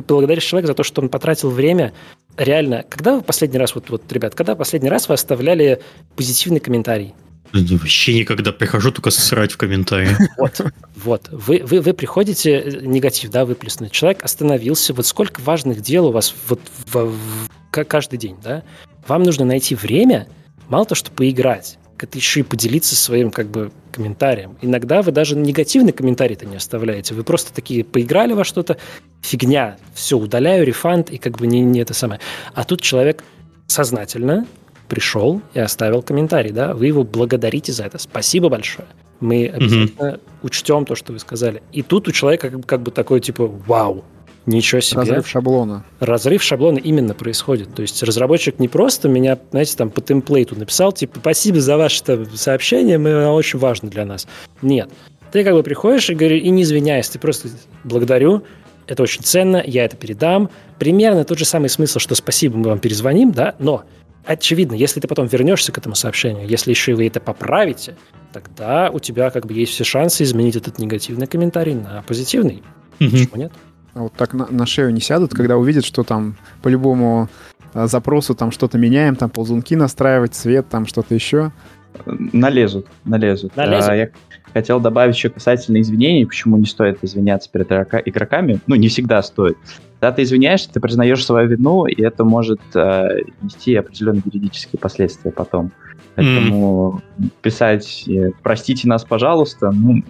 благодаришь 0.07 0.45
человека 0.45 0.69
за 0.69 0.75
то, 0.75 0.83
что 0.83 1.03
он 1.03 1.09
потратил 1.09 1.51
время. 1.51 1.93
Реально, 2.37 2.85
когда 2.89 3.17
вы 3.17 3.23
последний 3.23 3.59
раз, 3.59 3.75
вот, 3.75 3.91
вот, 3.91 4.11
ребят, 4.13 4.35
когда 4.35 4.55
последний 4.55 4.89
раз 4.89 5.09
вы 5.09 5.15
оставляли 5.15 5.83
позитивный 6.17 6.61
комментарий? 6.61 7.15
Вообще 7.53 8.21
никогда 8.21 8.53
прихожу 8.53 8.93
только 8.93 9.11
срать 9.11 9.53
в 9.53 9.57
комментарии. 9.57 10.17
Вот, 10.39 10.61
вот. 10.97 11.29
Вы, 11.31 11.63
вы, 11.65 11.81
вы 11.81 11.93
приходите, 11.95 12.61
э, 12.61 12.81
негатив, 12.83 13.31
да, 13.31 13.45
выплеснуть. 13.45 13.91
Человек 13.91 14.23
остановился. 14.23 14.93
Вот 14.95 15.07
сколько 15.07 15.41
важных 15.41 15.81
дел 15.81 16.07
у 16.07 16.13
вас 16.13 16.35
вот 16.49 16.61
в, 16.87 16.95
в, 16.95 17.48
каждый 17.71 18.19
день, 18.19 18.37
да? 18.43 18.63
Вам 19.07 19.23
нужно 19.23 19.45
найти 19.45 19.75
время, 19.75 20.29
мало 20.69 20.85
то, 20.85 20.95
что 20.95 21.11
поиграть, 21.11 21.79
это 22.03 22.19
еще 22.19 22.41
и 22.41 22.43
поделиться 22.43 22.95
своим 22.95 23.31
как 23.31 23.49
бы 23.49 23.73
комментарием. 23.93 24.57
Иногда 24.63 25.03
вы 25.03 25.13
даже 25.13 25.37
негативный 25.37 25.93
комментарий-то 25.93 26.47
не 26.47 26.57
оставляете. 26.57 27.15
Вы 27.15 27.25
просто 27.25 27.53
такие 27.53 27.85
поиграли 27.85 28.33
во 28.33 28.45
что-то, 28.45 28.77
фигня, 29.23 29.77
все, 29.95 30.17
удаляю, 30.17 30.65
рефанд, 30.65 31.11
и 31.11 31.19
как 31.19 31.39
бы 31.39 31.47
не, 31.47 31.61
не 31.61 31.81
это 31.81 31.95
самое. 31.95 32.21
А 32.55 32.65
тут 32.65 32.81
человек 32.81 33.25
сознательно 33.67 34.47
пришел 34.89 35.43
и 35.55 35.61
оставил 35.61 36.03
комментарий, 36.03 36.51
да, 36.51 36.75
вы 36.75 36.87
его 36.87 37.05
благодарите 37.05 37.73
за 37.73 37.85
это. 37.85 37.99
Спасибо 37.99 38.49
большое. 38.49 38.89
Мы 39.21 39.49
обязательно 39.49 40.09
mm 40.09 40.21
учтем 40.41 40.85
то, 40.85 40.95
что 40.95 41.13
вы 41.13 41.19
сказали. 41.19 41.65
И 41.73 41.83
тут 41.83 42.07
у 42.07 42.13
человека 42.13 42.49
как, 42.51 42.65
как 42.65 42.83
бы 42.83 42.93
такой 42.93 43.19
типа 43.19 43.49
вау, 43.49 44.05
Ничего 44.49 44.81
себе. 44.81 45.01
Разрыв 45.01 45.29
шаблона. 45.29 45.85
Разрыв 46.01 46.43
шаблона 46.43 46.79
именно 46.79 47.13
происходит. 47.13 47.75
То 47.75 47.83
есть 47.83 48.03
разработчик 48.03 48.59
не 48.59 48.69
просто 48.69 49.09
меня, 49.09 49.39
знаете, 49.51 49.77
там 49.77 49.91
по 49.91 50.01
темплейту 50.01 50.57
написал, 50.57 50.91
типа, 50.91 51.21
спасибо 51.21 51.61
за 51.61 51.77
ваше 51.77 52.03
сообщение, 52.35 52.97
мы, 52.97 53.29
очень 53.29 53.59
важно 53.59 53.91
для 53.91 54.07
нас. 54.07 54.27
Нет. 54.63 54.89
Ты 55.33 55.45
как 55.45 55.53
бы 55.53 55.63
приходишь 55.63 56.09
и 56.09 56.15
говоришь, 56.15 56.43
и 56.43 56.49
не 56.49 56.63
извиняясь, 56.63 57.11
ты 57.11 57.19
просто 57.19 57.49
благодарю, 57.85 58.43
это 58.87 59.03
очень 59.03 59.23
ценно, 59.23 59.63
я 59.65 59.85
это 59.85 59.97
передам. 59.97 60.49
Примерно 60.79 61.25
тот 61.25 61.39
же 61.39 61.45
самый 61.45 61.69
смысл, 61.69 61.99
что 61.99 62.15
спасибо, 62.15 62.57
мы 62.57 62.71
вам 62.71 62.79
перезвоним, 62.79 63.33
да, 63.33 63.55
но 63.59 63.85
очевидно, 64.25 64.75
если 64.75 64.99
ты 65.01 65.09
потом 65.09 65.27
вернешься 65.27 65.73
к 65.73 65.79
этому 65.79 65.95
сообщению, 65.95 66.49
если 66.49 66.71
еще 66.71 66.93
и 66.93 66.95
вы 66.95 67.07
это 67.07 67.21
поправите, 67.21 67.97
тогда 68.33 68.89
у 68.91 68.99
тебя 68.99 69.29
как 69.29 69.45
бы 69.45 69.53
есть 69.53 69.73
все 69.73 69.85
шансы 69.85 70.23
изменить 70.23 70.57
этот 70.57 70.79
негативный 70.79 71.27
комментарий 71.27 71.75
на 71.75 72.03
позитивный. 72.07 72.63
Угу. 72.99 73.11
Почему 73.11 73.37
нет? 73.37 73.53
А 73.95 74.01
вот 74.01 74.13
так 74.13 74.35
на, 74.35 74.47
на 74.51 74.67
шею 74.67 74.91
не 74.91 75.01
сядут, 75.01 75.35
когда 75.35 75.57
увидят, 75.57 75.85
что 75.85 76.03
там 76.03 76.37
по 76.63 76.69
любому 76.69 77.29
а, 77.75 77.87
запросу 77.87 78.35
там 78.35 78.51
что-то 78.51 78.79
меняем, 78.79 79.17
там 79.17 79.31
ползунки 79.31 79.75
настраивать, 79.75 80.35
цвет, 80.35 80.69
там 80.69 80.87
что-то 80.87 81.15
еще. 81.15 81.53
Налезут, 82.07 82.87
налезут. 83.05 83.57
налезут. 83.57 83.91
А, 83.91 83.97
я 83.97 84.11
хотел 84.53 84.81
добавить 84.81 85.17
еще 85.17 85.31
касательно 85.31 85.81
извинений, 85.81 86.27
почему 86.27 86.57
не 86.57 86.67
стоит 86.67 86.99
извиняться 87.03 87.51
перед 87.51 87.71
игроками. 88.07 88.61
Ну, 88.67 88.75
не 88.77 88.89
всегда 88.89 89.23
стоит. 89.23 89.57
Когда 90.01 90.13
ты 90.13 90.23
извиняешься, 90.23 90.73
ты 90.73 90.81
признаешь 90.81 91.25
свою 91.25 91.49
вину, 91.49 91.87
и 91.87 92.01
это 92.03 92.25
может 92.25 92.61
э, 92.75 93.23
нести 93.43 93.75
определенные 93.75 94.23
юридические 94.25 94.79
последствия 94.79 95.33
потом. 95.33 95.73
Поэтому 96.15 97.01
mm. 97.19 97.31
писать 97.43 98.05
э, 98.09 98.31
«простите 98.43 98.87
нас, 98.87 99.05
пожалуйста», 99.05 99.73
ну, 99.73 100.03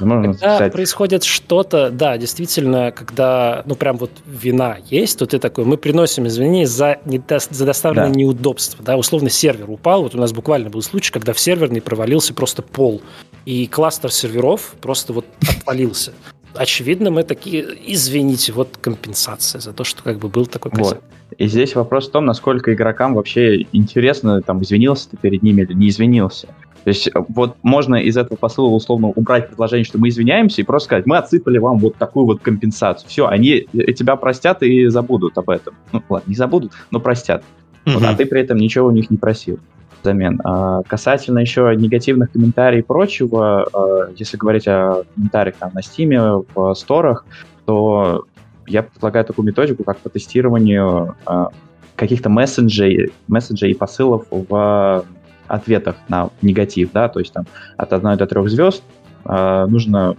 можно 0.00 0.32
когда 0.32 0.48
записать. 0.48 0.72
происходит 0.72 1.24
что-то, 1.24 1.90
да, 1.90 2.18
действительно, 2.18 2.92
когда, 2.92 3.62
ну, 3.66 3.74
прям 3.74 3.96
вот 3.96 4.10
вина 4.26 4.78
есть, 4.90 5.18
то 5.18 5.26
ты 5.26 5.38
такой, 5.38 5.64
мы 5.64 5.76
приносим 5.76 6.26
извинения 6.26 6.66
за, 6.66 6.98
недо, 7.04 7.38
за 7.38 7.64
доставленное 7.64 8.08
да. 8.08 8.14
неудобство, 8.14 8.84
да, 8.84 8.96
условно 8.96 9.30
сервер 9.30 9.70
упал, 9.70 10.02
вот 10.02 10.14
у 10.14 10.18
нас 10.18 10.32
буквально 10.32 10.70
был 10.70 10.82
случай, 10.82 11.12
когда 11.12 11.32
в 11.32 11.40
серверный 11.40 11.80
провалился 11.80 12.34
просто 12.34 12.62
пол, 12.62 13.02
и 13.44 13.66
кластер 13.66 14.10
серверов 14.10 14.74
просто 14.80 15.12
вот 15.12 15.26
отвалился. 15.42 16.12
Очевидно, 16.54 17.10
мы 17.10 17.24
такие, 17.24 17.66
извините, 17.86 18.52
вот 18.52 18.76
компенсация 18.80 19.60
за 19.60 19.72
то, 19.72 19.82
что 19.82 20.02
как 20.02 20.18
бы 20.18 20.28
был 20.28 20.46
такой 20.46 20.70
косяк. 20.70 20.94
Вот. 20.94 21.04
И 21.38 21.48
здесь 21.48 21.74
вопрос 21.74 22.08
в 22.08 22.12
том, 22.12 22.26
насколько 22.26 22.72
игрокам 22.72 23.14
вообще 23.14 23.62
интересно, 23.72 24.40
там, 24.40 24.62
извинился 24.62 25.10
ты 25.10 25.16
перед 25.16 25.42
ними 25.42 25.62
или 25.62 25.72
не 25.72 25.88
извинился. 25.88 26.48
То 26.84 26.88
есть 26.88 27.08
э, 27.08 27.10
вот 27.28 27.56
можно 27.62 27.96
из 27.96 28.16
этого 28.16 28.36
посыла 28.36 28.68
условно 28.68 29.08
убрать 29.08 29.48
предложение, 29.48 29.84
что 29.84 29.98
мы 29.98 30.08
извиняемся, 30.08 30.60
и 30.60 30.64
просто 30.64 30.86
сказать, 30.86 31.06
мы 31.06 31.16
отсыпали 31.16 31.58
вам 31.58 31.78
вот 31.78 31.96
такую 31.96 32.26
вот 32.26 32.40
компенсацию. 32.40 33.08
Все, 33.08 33.26
они 33.26 33.66
э, 33.72 33.92
тебя 33.92 34.16
простят 34.16 34.62
и 34.62 34.86
забудут 34.86 35.36
об 35.38 35.50
этом. 35.50 35.74
Ну, 35.92 36.02
ладно, 36.08 36.28
не 36.28 36.36
забудут, 36.36 36.72
но 36.90 37.00
простят. 37.00 37.42
Mm-hmm. 37.84 37.94
Вот, 37.94 38.02
а 38.04 38.14
ты 38.14 38.26
при 38.26 38.40
этом 38.40 38.58
ничего 38.58 38.88
у 38.88 38.90
них 38.90 39.10
не 39.10 39.16
просил 39.16 39.58
взамен. 40.02 40.40
А, 40.44 40.82
касательно 40.82 41.38
еще 41.38 41.74
негативных 41.76 42.30
комментариев 42.32 42.84
и 42.84 42.86
прочего, 42.86 43.66
а, 43.72 44.10
если 44.16 44.36
говорить 44.36 44.68
о 44.68 45.04
комментариях 45.14 45.56
там, 45.56 45.70
на 45.74 45.80
Steam, 45.80 46.46
в 46.54 46.74
сторах, 46.74 47.24
то 47.64 48.24
я 48.66 48.82
предлагаю 48.82 49.24
такую 49.24 49.46
методику, 49.46 49.84
как 49.84 49.98
по 49.98 50.10
тестированию 50.10 51.16
а, 51.26 51.48
каких-то 51.96 52.28
мессенджей, 52.28 53.12
месседжей 53.28 53.70
и 53.70 53.74
посылов 53.74 54.26
в 54.30 55.04
ответах 55.46 55.96
на 56.08 56.30
негатив, 56.42 56.90
да, 56.92 57.08
то 57.08 57.20
есть 57.20 57.32
там 57.32 57.46
от 57.76 57.92
1 57.92 58.16
до 58.16 58.26
3 58.26 58.48
звезд 58.48 58.82
э, 59.24 59.66
нужно 59.68 60.16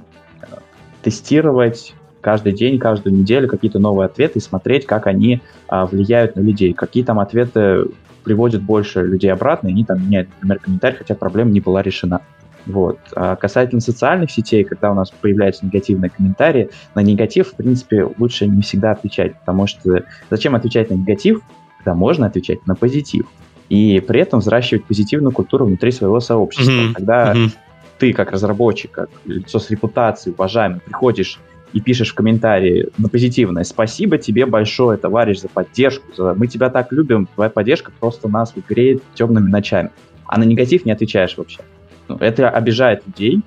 тестировать 1.02 1.94
каждый 2.26 2.54
день, 2.54 2.80
каждую 2.80 3.16
неделю 3.16 3.48
какие-то 3.48 3.78
новые 3.78 4.08
ответы 4.08 4.40
и 4.40 4.42
смотреть, 4.42 4.88
как 4.88 5.06
они 5.06 5.44
а, 5.68 5.86
влияют 5.86 6.36
на 6.36 6.40
людей. 6.40 6.74
Какие 6.74 7.04
там 7.04 7.20
ответы 7.20 7.86
приводят 8.24 8.64
больше 8.64 9.04
людей 9.04 9.32
обратно, 9.32 9.68
и 9.68 9.72
они 9.72 9.86
там 9.86 10.04
меняют, 10.04 10.30
например, 10.42 10.60
комментарий, 10.60 10.98
хотя 10.98 11.14
проблема 11.14 11.52
не 11.52 11.60
была 11.60 11.84
решена. 11.84 12.22
Вот. 12.66 12.98
А 13.16 13.36
касательно 13.36 13.80
социальных 13.80 14.32
сетей, 14.32 14.64
когда 14.64 14.92
у 14.92 14.96
нас 14.96 15.12
появляются 15.12 15.64
негативные 15.68 16.10
комментарии, 16.10 16.72
на 16.96 17.02
негатив, 17.02 17.50
в 17.50 17.56
принципе, 17.56 18.10
лучше 18.18 18.48
не 18.48 18.64
всегда 18.64 18.94
отвечать, 18.94 19.40
потому 19.42 19.68
что 19.68 20.04
зачем 20.32 20.56
отвечать 20.56 20.90
на 20.90 20.96
негатив, 20.96 21.42
когда 21.78 21.94
можно 21.94 22.26
отвечать 22.26 22.66
на 22.66 22.74
позитив? 22.74 23.28
И 23.70 24.00
при 24.00 24.22
этом 24.22 24.40
взращивать 24.40 24.86
позитивную 24.86 25.32
культуру 25.32 25.66
внутри 25.66 25.92
своего 25.92 26.20
сообщества. 26.20 26.72
Mm-hmm. 26.72 26.94
Когда 26.94 27.34
mm-hmm. 27.34 27.52
ты, 27.98 28.14
как 28.14 28.32
разработчик, 28.32 28.92
как 28.92 29.10
лицо 29.26 29.60
с 29.60 29.70
репутацией, 29.70 30.34
уважаемый, 30.34 30.82
приходишь 30.82 31.40
и 31.74 31.82
пишешь 31.82 32.12
в 32.12 32.16
комментарии 32.16 32.88
на 32.98 33.10
позитивное 33.10 33.64
«Спасибо 33.64 34.18
тебе 34.18 34.46
большое, 34.46 34.98
товарищ, 34.98 35.40
за 35.40 35.50
поддержку, 35.50 36.06
за... 36.16 36.34
мы 36.34 36.48
тебя 36.48 36.70
так 36.70 36.92
любим, 36.94 37.28
твоя 37.36 37.50
поддержка 37.50 37.92
просто 38.00 38.30
нас 38.30 38.54
греет 38.70 39.04
темными 39.14 39.50
ночами». 39.50 39.90
А 40.26 40.40
на 40.40 40.44
негатив 40.44 40.86
не 40.86 40.92
отвечаешь 40.92 41.38
вообще. 41.38 41.60
Ну, 42.08 42.18
это 42.18 42.50
обижает 42.50 43.04
людей, 43.06 43.42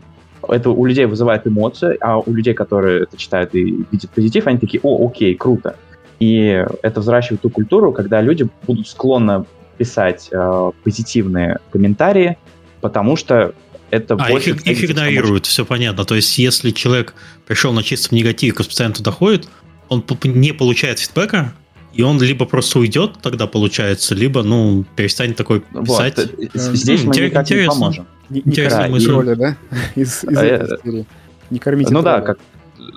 это 0.46 0.70
у 0.70 0.84
людей 0.84 1.06
вызывает 1.06 1.46
эмоции, 1.46 1.96
а 2.00 2.18
у 2.18 2.32
людей, 2.32 2.54
которые 2.54 3.04
это 3.04 3.16
читают 3.16 3.54
и 3.54 3.84
видят 3.90 4.10
позитив, 4.10 4.46
они 4.46 4.58
такие 4.58 4.80
«О, 4.82 5.08
окей, 5.08 5.34
круто». 5.34 5.76
И 6.20 6.64
это 6.82 7.00
взращивает 7.00 7.42
ту 7.42 7.50
культуру, 7.50 7.92
когда 7.92 8.20
люди 8.20 8.48
будут 8.66 8.88
склонны 8.88 9.44
писать 9.78 10.28
э, 10.30 10.70
позитивные 10.84 11.58
комментарии, 11.70 12.36
потому 12.80 13.16
что 13.16 13.54
это 13.90 14.14
а, 14.14 14.28
больше... 14.28 14.50
Их, 14.50 14.66
их 14.66 14.84
игнорируют, 14.84 15.46
все 15.46 15.64
понятно. 15.64 16.04
То 16.04 16.14
есть, 16.14 16.36
если 16.38 16.70
человек 16.72 17.14
пришел 17.46 17.72
на 17.72 17.82
чистом 17.82 18.18
негативе, 18.18 18.52
к 18.52 18.56
постоянно 18.58 18.94
туда 18.94 19.10
ходит, 19.10 19.48
он 19.88 20.04
не 20.24 20.52
получает 20.52 20.98
фидбэка, 20.98 21.54
и 21.94 22.02
он 22.02 22.20
либо 22.20 22.44
просто 22.44 22.78
уйдет, 22.80 23.14
тогда 23.22 23.46
получается, 23.46 24.14
либо, 24.14 24.42
ну, 24.42 24.84
перестанет 24.94 25.36
такой 25.36 25.60
писать. 25.60 26.16
Вот. 26.16 26.54
Э, 26.54 26.74
здесь 26.74 27.02
мы 27.04 27.14
никак 27.14 27.44
интересно. 27.44 27.62
не 27.62 27.66
поможем. 27.66 28.06
Не, 28.28 28.40
Интересная 28.40 28.88
мысль. 28.88 29.10
Роли, 29.10 29.34
да? 29.34 29.56
Из, 29.94 30.22
из 30.24 30.38
этой 30.38 30.78
серии. 30.82 31.06
Не 31.50 31.58
кормите 31.58 31.92
Ну 31.94 32.02
да, 32.02 32.20
как, 32.20 32.38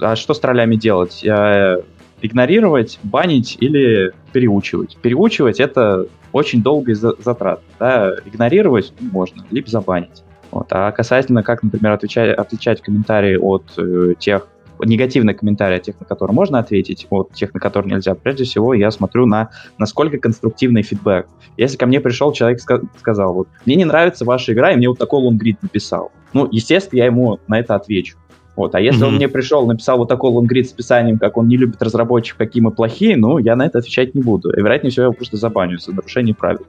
а 0.01 0.15
что 0.17 0.33
с 0.33 0.39
троллями 0.39 0.75
делать? 0.75 1.23
Э, 1.23 1.81
игнорировать, 2.21 2.99
банить 3.03 3.57
или 3.59 4.11
переучивать? 4.31 4.97
Переучивать— 5.01 5.59
это 5.59 6.07
очень 6.31 6.61
долгий 6.63 6.93
затрат. 6.93 7.61
Да? 7.79 8.15
Игнорировать 8.25 8.93
можно, 8.99 9.43
либо 9.51 9.69
забанить. 9.69 10.23
Вот. 10.51 10.67
А 10.71 10.91
касательно, 10.91 11.43
как, 11.43 11.63
например, 11.63 11.93
отвечать, 11.93 12.37
отличать 12.37 12.81
комментарии 12.81 13.37
от 13.37 13.63
э, 13.77 14.15
тех, 14.19 14.47
негативные 14.79 15.35
комментарии 15.35 15.77
от 15.77 15.83
тех, 15.83 15.99
на 15.99 16.05
которые 16.05 16.35
можно 16.35 16.59
ответить, 16.59 17.07
от 17.09 17.33
тех, 17.33 17.53
на 17.53 17.59
которые 17.59 17.95
нельзя, 17.95 18.15
прежде 18.15 18.43
всего 18.43 18.73
я 18.73 18.91
смотрю 18.91 19.25
на 19.25 19.49
насколько 19.77 20.17
конструктивный 20.17 20.83
фидбэк. 20.83 21.27
Если 21.57 21.77
ко 21.77 21.85
мне 21.85 21.99
пришел 21.99 22.31
человек 22.33 22.59
ска- 22.59 22.85
сказал, 22.99 23.33
вот, 23.33 23.47
мне 23.65 23.75
не 23.75 23.85
нравится 23.85 24.25
ваша 24.25 24.53
игра, 24.53 24.71
и 24.71 24.75
мне 24.75 24.89
вот 24.89 24.97
такой 24.97 25.21
лонгрид 25.21 25.61
написал. 25.61 26.11
Ну, 26.33 26.47
естественно, 26.51 26.99
я 26.99 27.05
ему 27.05 27.39
на 27.47 27.59
это 27.59 27.75
отвечу. 27.75 28.17
Вот. 28.55 28.75
А 28.75 28.81
если 28.81 29.01
mm-hmm. 29.01 29.07
он 29.07 29.15
мне 29.15 29.29
пришел, 29.29 29.65
написал 29.65 29.97
вот 29.97 30.09
такой 30.09 30.29
лонгрид 30.31 30.69
с 30.69 30.73
описанием, 30.73 31.17
как 31.17 31.37
он 31.37 31.47
не 31.47 31.57
любит 31.57 31.81
разработчиков, 31.81 32.37
какие 32.37 32.61
мы 32.61 32.71
плохие, 32.71 33.15
ну, 33.15 33.37
я 33.37 33.55
на 33.55 33.65
это 33.65 33.79
отвечать 33.79 34.13
не 34.13 34.21
буду. 34.21 34.51
И, 34.51 34.57
вероятнее 34.57 34.91
всего, 34.91 35.07
я 35.07 35.11
просто 35.11 35.37
забаню 35.37 35.79
за 35.79 35.93
нарушение 35.93 36.35
правил. 36.35 36.65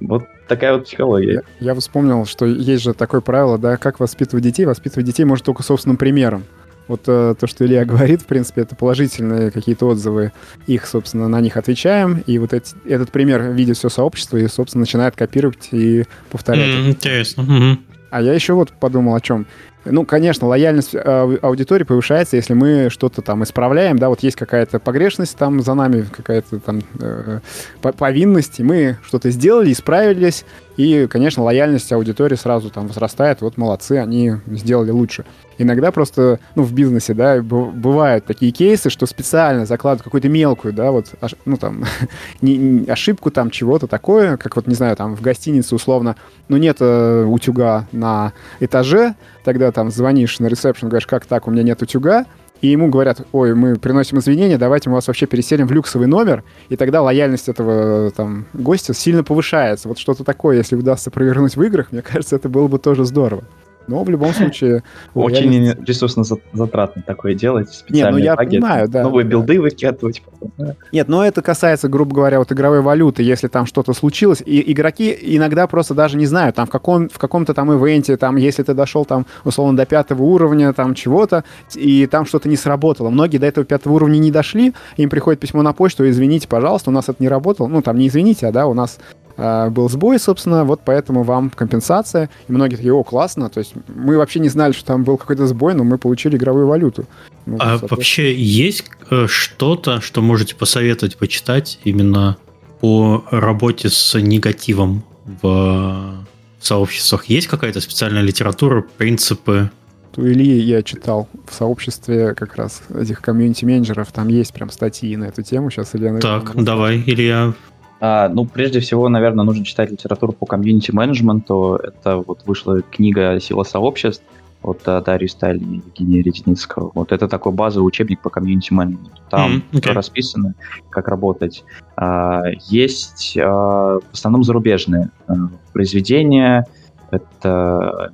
Вот 0.00 0.22
такая 0.46 0.74
вот 0.74 0.84
психология. 0.84 1.42
Я, 1.58 1.72
я 1.72 1.74
вспомнил, 1.74 2.24
что 2.24 2.46
есть 2.46 2.84
же 2.84 2.94
такое 2.94 3.20
правило, 3.20 3.58
да, 3.58 3.76
как 3.76 3.98
воспитывать 3.98 4.44
детей. 4.44 4.64
Воспитывать 4.64 5.06
детей 5.06 5.24
может 5.24 5.44
только 5.44 5.64
собственным 5.64 5.96
примером. 5.96 6.44
Вот 6.86 7.02
э, 7.06 7.34
то, 7.38 7.46
что 7.46 7.66
Илья 7.66 7.84
говорит, 7.84 8.22
в 8.22 8.26
принципе, 8.26 8.62
это 8.62 8.76
положительные 8.76 9.50
какие-то 9.50 9.86
отзывы. 9.86 10.32
Их, 10.66 10.86
собственно, 10.86 11.28
на 11.28 11.40
них 11.40 11.56
отвечаем. 11.56 12.22
И 12.26 12.38
вот 12.38 12.52
эти, 12.52 12.74
этот 12.86 13.10
пример 13.10 13.50
видит 13.52 13.76
все 13.76 13.88
сообщество 13.88 14.36
и, 14.36 14.46
собственно, 14.48 14.80
начинает 14.80 15.16
копировать 15.16 15.68
и 15.72 16.04
повторять. 16.30 16.68
Mm, 16.68 16.88
интересно. 16.90 17.42
Mm-hmm. 17.42 17.78
А 18.10 18.22
я 18.22 18.32
еще 18.32 18.54
вот 18.54 18.72
подумал 18.72 19.14
о 19.14 19.20
чем. 19.20 19.46
Ну, 19.84 20.04
конечно, 20.04 20.46
лояльность 20.46 20.94
э, 20.94 21.38
аудитории 21.40 21.84
повышается, 21.84 22.36
если 22.36 22.52
мы 22.52 22.88
что-то 22.90 23.22
там 23.22 23.42
исправляем, 23.44 23.98
да, 23.98 24.08
вот 24.08 24.22
есть 24.22 24.36
какая-то 24.36 24.80
погрешность 24.80 25.36
там 25.36 25.60
за 25.60 25.74
нами, 25.74 26.04
какая-то 26.14 26.58
там 26.58 26.80
э, 27.00 27.40
повинность, 27.80 28.60
и 28.60 28.64
мы 28.64 28.98
что-то 29.06 29.30
сделали, 29.30 29.72
исправились, 29.72 30.44
и, 30.78 31.08
конечно, 31.08 31.42
лояльность 31.42 31.92
аудитории 31.92 32.36
сразу 32.36 32.70
там 32.70 32.86
возрастает, 32.86 33.40
вот 33.40 33.56
молодцы, 33.56 33.94
они 33.94 34.34
сделали 34.46 34.92
лучше. 34.92 35.24
Иногда 35.58 35.90
просто, 35.90 36.38
ну, 36.54 36.62
в 36.62 36.72
бизнесе, 36.72 37.14
да, 37.14 37.42
бывают 37.42 38.26
такие 38.26 38.52
кейсы, 38.52 38.88
что 38.88 39.04
специально 39.06 39.66
закладывают 39.66 40.04
какую-то 40.04 40.28
мелкую, 40.28 40.72
да, 40.72 40.92
вот, 40.92 41.06
ну, 41.46 41.56
там, 41.56 41.84
не, 42.42 42.56
не, 42.56 42.88
ошибку 42.88 43.32
там 43.32 43.50
чего-то 43.50 43.88
такое, 43.88 44.36
как 44.36 44.54
вот, 44.54 44.68
не 44.68 44.76
знаю, 44.76 44.94
там, 44.94 45.16
в 45.16 45.20
гостинице 45.20 45.74
условно, 45.74 46.14
ну, 46.46 46.56
нет 46.58 46.76
э, 46.78 47.24
утюга 47.24 47.88
на 47.90 48.32
этаже, 48.60 49.16
тогда 49.42 49.72
там 49.72 49.90
звонишь 49.90 50.38
на 50.38 50.46
ресепшн, 50.46 50.86
говоришь, 50.86 51.08
как 51.08 51.26
так, 51.26 51.48
у 51.48 51.50
меня 51.50 51.64
нет 51.64 51.82
утюга, 51.82 52.24
и 52.60 52.68
ему 52.68 52.88
говорят, 52.88 53.22
ой, 53.32 53.54
мы 53.54 53.76
приносим 53.76 54.18
извинения, 54.18 54.58
давайте 54.58 54.88
мы 54.88 54.96
вас 54.96 55.06
вообще 55.06 55.26
переселим 55.26 55.66
в 55.66 55.72
люксовый 55.72 56.08
номер, 56.08 56.44
и 56.68 56.76
тогда 56.76 57.02
лояльность 57.02 57.48
этого 57.48 58.10
там 58.10 58.46
гостя 58.52 58.94
сильно 58.94 59.22
повышается. 59.22 59.88
Вот 59.88 59.98
что-то 59.98 60.24
такое, 60.24 60.56
если 60.56 60.76
удастся 60.76 61.10
провернуть 61.10 61.56
в 61.56 61.62
играх, 61.62 61.92
мне 61.92 62.02
кажется, 62.02 62.36
это 62.36 62.48
было 62.48 62.68
бы 62.68 62.78
тоже 62.78 63.04
здорово. 63.04 63.44
Но 63.88 64.04
в 64.04 64.10
любом 64.10 64.32
случае... 64.32 64.82
Очень 65.14 65.52
реально... 65.52 65.84
ресурсно 65.84 66.24
затратно 66.52 67.02
такое 67.04 67.34
делать. 67.34 67.84
Нет, 67.88 68.10
ну 68.10 68.18
я 68.18 68.36
пакеты, 68.36 68.60
понимаю, 68.60 68.88
да. 68.88 69.02
Новые 69.02 69.24
билды 69.24 69.60
выкатывать 69.60 70.22
потом. 70.22 70.52
Да. 70.58 70.74
Нет, 70.92 71.08
но 71.08 71.24
это 71.24 71.42
касается, 71.42 71.88
грубо 71.88 72.14
говоря, 72.14 72.38
вот 72.38 72.52
игровой 72.52 72.82
валюты. 72.82 73.22
Если 73.22 73.48
там 73.48 73.66
что-то 73.66 73.94
случилось, 73.94 74.42
и 74.44 74.72
игроки 74.72 75.16
иногда 75.20 75.66
просто 75.66 75.94
даже 75.94 76.16
не 76.16 76.26
знают, 76.26 76.56
там 76.56 76.66
в, 76.66 76.70
каком, 76.70 77.08
в 77.08 77.18
каком-то 77.18 77.54
там 77.54 77.72
ивенте, 77.72 78.16
там, 78.16 78.36
если 78.36 78.62
ты 78.62 78.74
дошел 78.74 79.04
там, 79.04 79.26
условно, 79.44 79.76
до 79.76 79.86
пятого 79.86 80.22
уровня, 80.22 80.72
там 80.72 80.94
чего-то, 80.94 81.44
и 81.74 82.06
там 82.06 82.26
что-то 82.26 82.48
не 82.48 82.56
сработало. 82.56 83.10
Многие 83.10 83.38
до 83.38 83.46
этого 83.46 83.64
пятого 83.64 83.94
уровня 83.94 84.18
не 84.18 84.30
дошли, 84.30 84.74
им 84.96 85.10
приходит 85.10 85.40
письмо 85.40 85.62
на 85.62 85.72
почту, 85.72 86.08
извините, 86.08 86.46
пожалуйста, 86.48 86.90
у 86.90 86.92
нас 86.92 87.08
это 87.08 87.22
не 87.22 87.28
работало. 87.28 87.68
Ну, 87.68 87.82
там 87.82 87.96
не 87.96 88.08
извините, 88.08 88.46
а 88.46 88.52
да, 88.52 88.66
у 88.66 88.74
нас 88.74 88.98
а, 89.38 89.70
был 89.70 89.88
сбой, 89.88 90.18
собственно, 90.18 90.64
вот 90.64 90.80
поэтому 90.84 91.22
вам 91.22 91.50
компенсация. 91.50 92.28
И 92.48 92.52
многие 92.52 92.74
такие, 92.74 92.92
о, 92.92 93.04
классно, 93.04 93.48
то 93.48 93.60
есть 93.60 93.72
мы 93.86 94.18
вообще 94.18 94.40
не 94.40 94.48
знали, 94.48 94.72
что 94.72 94.84
там 94.84 95.04
был 95.04 95.16
какой-то 95.16 95.46
сбой, 95.46 95.74
но 95.74 95.84
мы 95.84 95.96
получили 95.96 96.36
игровую 96.36 96.66
валюту. 96.66 97.06
Ну, 97.46 97.56
а 97.60 97.78
вообще 97.80 98.34
есть 98.34 98.84
э, 99.10 99.26
что-то, 99.28 100.00
что 100.00 100.22
можете 100.22 100.56
посоветовать 100.56 101.16
почитать 101.16 101.78
именно 101.84 102.36
по 102.80 103.24
работе 103.30 103.88
с 103.90 104.20
негативом 104.20 105.04
в 105.40 106.26
сообществах? 106.60 107.26
Есть 107.26 107.46
какая-то 107.46 107.80
специальная 107.80 108.22
литература, 108.22 108.84
принципы? 108.96 109.70
У 110.16 110.22
Ильи 110.22 110.58
я 110.58 110.82
читал 110.82 111.28
в 111.48 111.54
сообществе 111.54 112.34
как 112.34 112.56
раз 112.56 112.82
этих 112.92 113.20
комьюнити-менеджеров, 113.20 114.10
там 114.10 114.26
есть 114.26 114.52
прям 114.52 114.68
статьи 114.70 115.16
на 115.16 115.26
эту 115.26 115.42
тему. 115.42 115.70
Сейчас 115.70 115.94
Илья... 115.94 116.18
Так, 116.18 116.60
давай, 116.60 117.00
Илья, 117.06 117.54
а, 118.00 118.28
ну, 118.28 118.44
прежде 118.44 118.80
всего, 118.80 119.08
наверное, 119.08 119.44
нужно 119.44 119.64
читать 119.64 119.90
литературу 119.90 120.32
по 120.32 120.46
комьюнити-менеджменту. 120.46 121.80
Это 121.82 122.18
вот 122.18 122.42
вышла 122.46 122.82
книга 122.82 123.38
«Сила 123.40 123.64
сообществ» 123.64 124.22
от 124.62 124.82
uh, 124.86 125.04
Дарьи 125.04 125.28
Сталь 125.28 125.62
и 125.62 125.76
Евгения 125.76 126.22
Реденицкого. 126.22 126.90
Вот 126.94 127.12
это 127.12 127.28
такой 127.28 127.52
базовый 127.52 127.86
учебник 127.86 128.20
по 128.20 128.30
комьюнити-менеджменту. 128.30 129.20
Там 129.30 129.62
mm, 129.72 129.80
okay. 129.80 129.92
расписано, 129.92 130.54
как 130.90 131.08
работать. 131.08 131.64
А, 131.96 132.42
есть 132.68 133.36
а, 133.38 134.00
в 134.00 134.12
основном 134.12 134.42
зарубежные 134.42 135.10
а, 135.26 135.34
произведения. 135.72 136.66
Это 137.10 138.12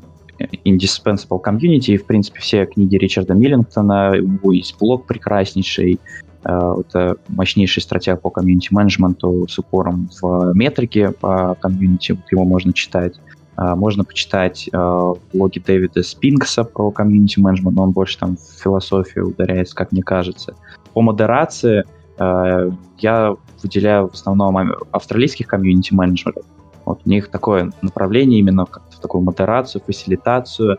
Indispensable 0.65 1.40
Community, 1.43 1.94
и, 1.94 1.97
в 1.97 2.06
принципе, 2.06 2.40
все 2.40 2.66
книги 2.66 2.97
Ричарда 2.97 3.35
Миллингтона, 3.35 4.11
у 4.12 4.27
него 4.27 4.52
есть 4.52 4.77
блог 4.78 5.06
прекраснейший, 5.06 6.01
это 6.45 7.16
мощнейший 7.29 7.83
стратег 7.83 8.21
по 8.21 8.31
комьюнити-менеджменту 8.31 9.47
с 9.49 9.59
упором 9.59 10.11
в 10.21 10.53
метрике 10.55 11.11
по 11.11 11.57
комьюнити, 11.61 12.12
вот 12.12 12.31
его 12.31 12.45
можно 12.45 12.73
читать. 12.73 13.15
Э, 13.57 13.75
можно 13.75 14.05
почитать 14.05 14.69
э, 14.73 15.15
блоги 15.33 15.59
Дэвида 15.59 16.03
Спинкса 16.03 16.65
про 16.65 16.91
комьюнити-менеджмент, 16.91 17.77
но 17.77 17.85
он 17.85 17.91
больше 17.93 18.19
там 18.19 18.37
в 18.37 18.62
философию 18.62 19.29
ударяется, 19.29 19.75
как 19.75 19.93
мне 19.93 20.03
кажется. 20.03 20.55
По 20.93 21.01
модерации 21.01 21.85
я 22.16 23.35
выделяю 23.61 24.09
в 24.09 24.12
основном 24.12 24.57
австралийских 24.93 25.49
комьюнити-менеджеров. 25.49 26.45
Вот 26.85 27.01
у 27.05 27.09
них 27.09 27.29
такое 27.29 27.73
направление 27.83 28.41
именно 28.41 28.66
в 28.66 29.01
такую 29.01 29.25
модерацию, 29.25 29.83
фасилитацию. 29.85 30.79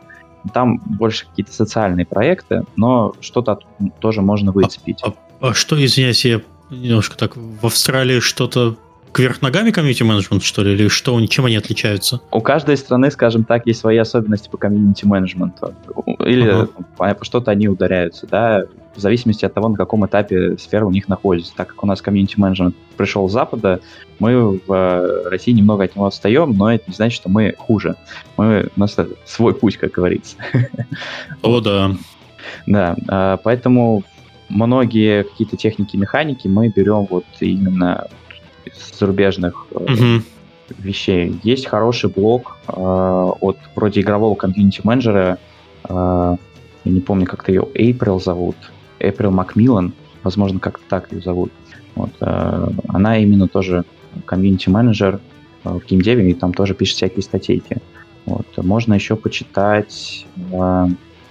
Там 0.54 0.78
больше 0.78 1.28
какие-то 1.28 1.52
социальные 1.52 2.06
проекты, 2.06 2.64
но 2.76 3.14
что-то 3.20 3.60
тоже 4.00 4.22
можно 4.22 4.52
выцепить. 4.52 5.02
А, 5.04 5.08
а 5.08 5.14
а 5.42 5.54
что, 5.54 5.84
извиняюсь, 5.84 6.26
я 6.26 6.42
немножко 6.70 7.18
так 7.18 7.36
в 7.36 7.66
Австралии 7.66 8.20
что-то 8.20 8.78
кверх 9.16 9.42
ногами 9.42 9.72
комьюнити 9.72 10.04
менеджмент, 10.04 10.44
что 10.44 10.62
ли, 10.62 10.74
или 10.74 10.90
что, 10.90 11.26
чем 11.28 11.46
они 11.46 11.56
отличаются? 11.56 12.20
У 12.32 12.42
каждой 12.42 12.76
страны, 12.76 13.10
скажем 13.12 13.46
так, 13.46 13.66
есть 13.66 13.80
свои 13.80 13.96
особенности 13.98 14.50
по 14.50 14.58
комьюнити 14.58 15.06
менеджменту. 15.06 15.74
Или 16.20 16.68
uh-huh. 16.98 17.18
что-то 17.22 17.52
они 17.52 17.70
ударяются, 17.70 18.28
да, 18.28 18.66
в 18.94 19.00
зависимости 19.00 19.46
от 19.46 19.54
того, 19.54 19.70
на 19.70 19.78
каком 19.78 20.06
этапе 20.06 20.58
сфера 20.58 20.86
у 20.86 20.92
них 20.92 21.08
находится. 21.08 21.54
Так 21.56 21.70
как 21.70 21.84
у 21.84 21.88
нас 21.88 22.02
комьюнити 22.02 22.38
менеджмент 22.38 22.76
пришел 22.98 23.30
с 23.30 23.32
Запада, 23.32 23.80
мы 24.20 24.60
в 24.60 24.72
э, 24.74 25.30
России 25.30 25.52
немного 25.52 25.86
от 25.86 25.96
него 25.96 26.08
отстаем, 26.08 26.52
но 26.52 26.74
это 26.74 26.84
не 26.88 26.94
значит, 26.94 27.16
что 27.16 27.30
мы 27.30 27.56
хуже. 27.58 27.96
Мы, 28.36 28.70
у 28.76 28.80
нас 28.80 28.98
свой 29.26 29.54
путь, 29.54 29.78
как 29.78 29.92
говорится. 29.92 30.36
О, 31.42 31.62
да. 31.62 31.92
Да, 32.68 32.96
а, 33.08 33.38
поэтому 33.38 34.04
многие 34.50 35.24
какие-то 35.24 35.58
техники, 35.58 35.98
механики 35.98 36.48
мы 36.48 36.70
берем 36.70 37.08
вот 37.10 37.26
именно 37.40 38.08
из 38.66 38.98
зарубежных 38.98 39.68
угу. 39.72 40.24
вещей. 40.80 41.40
Есть 41.44 41.68
хороший 41.68 42.10
блог 42.10 42.58
э, 42.68 42.72
от 42.74 43.58
вроде 43.76 44.02
игрового 44.02 44.36
комьюнити-менеджера, 44.36 45.38
э, 45.88 45.90
я 45.90 46.92
не 46.92 47.02
помню, 47.02 47.26
как-то 47.26 47.52
ее 47.52 47.64
April 47.74 48.22
зовут, 48.22 48.56
April 49.00 49.32
Макмиллан, 49.32 49.94
возможно, 50.24 50.60
как-то 50.60 50.84
так 50.88 51.12
ее 51.12 51.22
зовут. 51.22 51.52
Вот, 51.96 52.12
э, 52.22 52.70
она 52.88 53.18
именно 53.18 53.48
тоже 53.48 53.86
комьюнити-менеджер 54.26 55.20
в 55.64 55.86
геймдеве, 55.86 56.30
и 56.30 56.34
там 56.34 56.54
тоже 56.54 56.74
пишет 56.74 56.98
всякие 56.98 57.24
статейки. 57.24 57.78
Вот. 58.26 58.46
Можно 58.58 58.96
еще 58.96 59.16
почитать 59.16 60.26
э, 60.52 60.88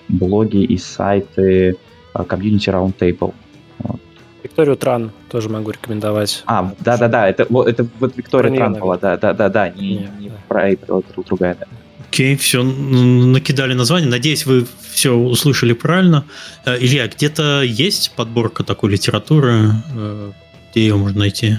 блоги 0.09 0.65
и 0.65 0.77
сайты 0.77 1.77
комьюнити 2.23 2.71
Roundtable. 2.71 3.33
Вот. 3.79 4.01
Викторию 4.43 4.77
Тран 4.77 5.11
тоже 5.29 5.49
могу 5.49 5.71
рекомендовать. 5.71 6.43
А, 6.47 6.73
да-да-да, 6.81 7.29
это, 7.29 7.47
вот, 7.49 7.67
это 7.67 7.87
вот 7.99 8.17
Виктория 8.17 8.55
Тран 8.55 8.75
была, 8.75 8.97
да-да-да, 8.99 9.69
не, 9.71 9.97
не, 9.97 10.09
не 10.21 10.33
про 10.49 10.71
April, 10.71 11.05
это 11.09 11.23
другая, 11.27 11.57
да. 11.59 11.67
Окей, 12.09 12.37
все, 12.37 12.63
накидали 12.63 13.75
название. 13.75 14.09
Надеюсь, 14.09 14.47
вы 14.47 14.67
все 14.93 15.17
услышали 15.17 15.73
правильно. 15.73 16.25
Э, 16.65 16.77
Илья, 16.79 17.09
где-то 17.09 17.63
есть 17.63 18.13
подборка 18.15 18.63
такой 18.63 18.93
литературы? 18.93 19.71
Э, 19.97 20.31
где 20.71 20.83
ее 20.83 20.97
можно 20.97 21.19
найти? 21.21 21.57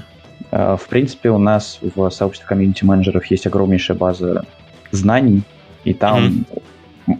Э, 0.51 0.77
в 0.77 0.87
принципе, 0.87 1.29
у 1.31 1.37
нас 1.37 1.79
в 1.81 2.09
сообществе 2.09 2.47
комьюнити-менеджеров 2.47 3.25
есть 3.25 3.45
огромнейшая 3.45 3.97
база 3.97 4.45
знаний, 4.91 5.41
и 5.83 5.93
там 5.93 6.23
mm-hmm 6.23 6.61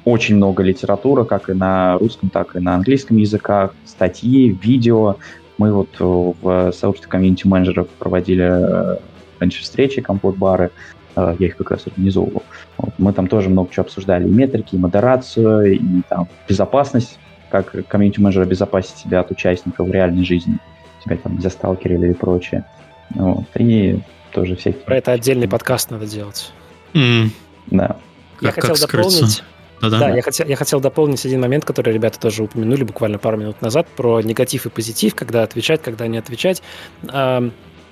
очень 0.03 0.35
много 0.35 0.63
литературы, 0.63 1.25
как 1.25 1.49
и 1.49 1.53
на 1.53 1.97
русском, 1.97 2.29
так 2.29 2.55
и 2.55 2.59
на 2.59 2.75
английском 2.75 3.17
языках, 3.17 3.73
статьи, 3.85 4.49
видео. 4.49 5.17
Мы 5.57 5.71
вот 5.71 5.89
э, 5.99 6.03
в 6.03 6.71
сообществе 6.73 7.09
комьюнити-менеджеров 7.09 7.87
проводили 7.99 8.43
э, 8.43 8.97
раньше 9.39 9.61
встречи, 9.61 10.01
компот-бары, 10.01 10.71
э, 11.15 11.35
я 11.39 11.47
их 11.47 11.55
как 11.57 11.71
раз 11.71 11.87
организовывал. 11.87 12.43
Вот. 12.77 12.93
Мы 12.97 13.13
там 13.13 13.27
тоже 13.27 13.49
много 13.49 13.71
чего 13.71 13.83
обсуждали, 13.83 14.27
и 14.27 14.31
метрики, 14.31 14.75
и 14.75 14.77
модерацию, 14.77 15.75
и 15.75 16.01
там 16.09 16.27
безопасность, 16.47 17.19
как 17.49 17.87
комьюнити-менеджер 17.87 18.41
обезопасить 18.41 18.97
себя 18.97 19.21
от 19.21 19.31
участников 19.31 19.87
в 19.87 19.91
реальной 19.91 20.25
жизни, 20.25 20.57
тебя 21.03 21.17
там 21.17 21.39
засталкерили 21.41 22.11
и 22.11 22.13
прочее. 22.13 22.65
Вот. 23.11 23.45
И 23.55 23.99
тоже 24.31 24.55
всякие... 24.55 24.81
Про 24.81 24.97
это 24.97 25.11
отдельный 25.13 25.47
подкаст 25.47 25.91
надо 25.91 26.05
делать. 26.05 26.51
Mm. 26.93 27.29
Да. 27.67 27.97
Я 28.41 28.51
как 28.51 28.65
хотел 28.65 28.87
дополнить, 28.87 29.43
да, 29.81 29.89
да. 29.89 30.09
я 30.15 30.21
хотел, 30.21 30.47
я 30.47 30.55
хотел 30.55 30.79
дополнить 30.79 31.25
один 31.25 31.41
момент, 31.41 31.65
который 31.65 31.93
ребята 31.93 32.19
тоже 32.19 32.43
упомянули 32.43 32.83
буквально 32.83 33.17
пару 33.17 33.37
минут 33.37 33.61
назад, 33.61 33.87
про 33.87 34.21
негатив 34.21 34.65
и 34.65 34.69
позитив, 34.69 35.15
когда 35.15 35.43
отвечать, 35.43 35.81
когда 35.81 36.07
не 36.07 36.17
отвечать. 36.17 36.61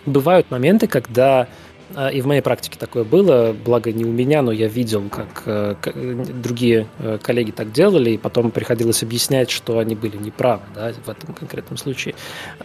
Бывают 0.05 0.51
моменты, 0.51 0.88
когда 0.88 1.47
а, 1.95 2.10
и 2.10 2.22
в 2.22 2.27
моей 2.27 2.41
практике 2.41 2.77
такое 2.80 3.03
было, 3.03 3.53
благо 3.53 3.91
не 3.91 4.05
у 4.05 4.11
меня, 4.11 4.41
но 4.41 4.51
я 4.51 4.68
видел, 4.68 5.10
как 5.10 5.43
э, 5.45 5.76
другие 6.41 6.88
э, 6.99 7.19
коллеги 7.22 7.51
так 7.51 7.72
делали, 7.72 8.11
и 8.11 8.18
потом 8.18 8.51
приходилось 8.51 9.03
объяснять, 9.03 9.51
что 9.51 9.80
они 9.80 9.95
были 9.95 10.18
неправы 10.18 10.64
да, 10.73 10.91
в 10.93 11.10
этом 11.10 11.34
конкретном 11.34 11.77
случае. 11.77 12.15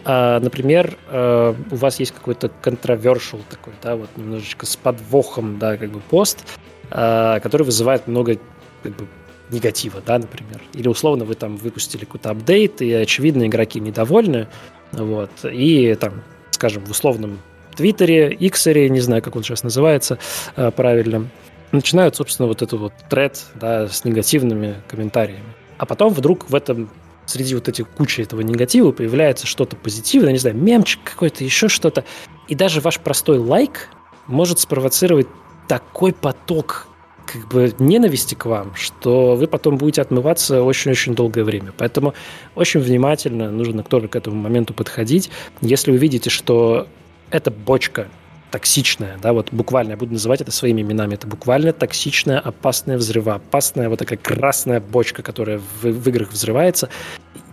А, 0.03 0.39
например, 0.39 0.97
э, 1.09 1.53
у 1.71 1.75
вас 1.75 1.99
есть 1.99 2.11
какой-то 2.11 2.51
controversial 2.61 3.39
такой, 3.49 3.73
да, 3.83 3.95
вот 3.95 4.09
немножечко 4.15 4.65
с 4.65 4.75
подвохом, 4.75 5.59
да, 5.59 5.77
как 5.77 5.91
бы 5.91 5.99
пост, 5.99 6.45
а, 6.89 7.39
который 7.39 7.63
вызывает 7.63 8.07
много 8.07 8.37
как 8.83 8.95
бы, 8.95 9.07
негатива, 9.51 10.01
да, 10.05 10.19
например. 10.19 10.61
Или 10.73 10.87
условно 10.87 11.25
вы 11.25 11.35
там 11.35 11.57
выпустили 11.57 12.05
какой-то 12.05 12.29
апдейт, 12.31 12.81
и 12.81 12.93
очевидно 12.93 13.47
игроки 13.47 13.79
недовольны, 13.79 14.47
вот, 14.91 15.31
и 15.43 15.95
там, 15.95 16.23
скажем, 16.51 16.85
в 16.85 16.91
условном 16.91 17.39
Твиттере, 17.75 18.35
Иксере, 18.39 18.89
не 18.89 18.99
знаю, 18.99 19.21
как 19.21 19.35
он 19.35 19.43
сейчас 19.43 19.63
называется 19.63 20.19
э, 20.55 20.71
правильно, 20.71 21.29
начинают, 21.71 22.15
собственно, 22.15 22.47
вот 22.47 22.61
этот 22.61 22.79
вот 22.79 22.93
тред, 23.09 23.45
да, 23.55 23.87
с 23.87 24.03
негативными 24.03 24.75
комментариями. 24.87 25.53
А 25.77 25.85
потом 25.85 26.13
вдруг 26.13 26.49
в 26.49 26.55
этом 26.55 26.89
среди 27.25 27.55
вот 27.55 27.69
этих 27.69 27.87
кучи 27.87 28.21
этого 28.21 28.41
негатива 28.41 28.91
появляется 28.91 29.47
что-то 29.47 29.75
позитивное, 29.75 30.33
не 30.33 30.39
знаю, 30.39 30.57
мемчик 30.57 30.99
какой-то, 31.03 31.43
еще 31.43 31.69
что-то. 31.69 32.03
И 32.47 32.55
даже 32.55 32.81
ваш 32.81 32.99
простой 32.99 33.37
лайк 33.37 33.87
может 34.27 34.59
спровоцировать 34.59 35.27
такой 35.67 36.11
поток 36.11 36.88
как 37.31 37.47
бы 37.47 37.73
ненависти 37.79 38.35
к 38.35 38.45
вам, 38.45 38.75
что 38.75 39.35
вы 39.35 39.47
потом 39.47 39.77
будете 39.77 40.01
отмываться 40.01 40.63
очень-очень 40.63 41.15
долгое 41.15 41.43
время. 41.43 41.73
Поэтому 41.77 42.13
очень 42.55 42.79
внимательно 42.79 43.51
нужно 43.51 43.83
тоже 43.83 44.07
к 44.07 44.15
этому 44.15 44.35
моменту 44.37 44.73
подходить. 44.73 45.29
Если 45.61 45.91
вы 45.91 45.97
видите, 45.97 46.29
что 46.29 46.87
эта 47.29 47.51
бочка 47.51 48.07
токсичная, 48.51 49.17
да, 49.21 49.33
вот 49.33 49.49
буквально, 49.51 49.91
я 49.91 49.97
буду 49.97 50.13
называть 50.13 50.41
это 50.41 50.51
своими 50.51 50.81
именами, 50.81 51.13
это 51.13 51.27
буквально 51.27 51.71
токсичная, 51.71 52.39
опасная 52.39 52.97
взрывоопасная 52.97 53.89
вот 53.89 53.99
такая 53.99 54.17
красная 54.17 54.79
бочка, 54.79 55.21
которая 55.21 55.59
в, 55.59 55.83
в 55.83 56.09
играх 56.09 56.31
взрывается, 56.31 56.89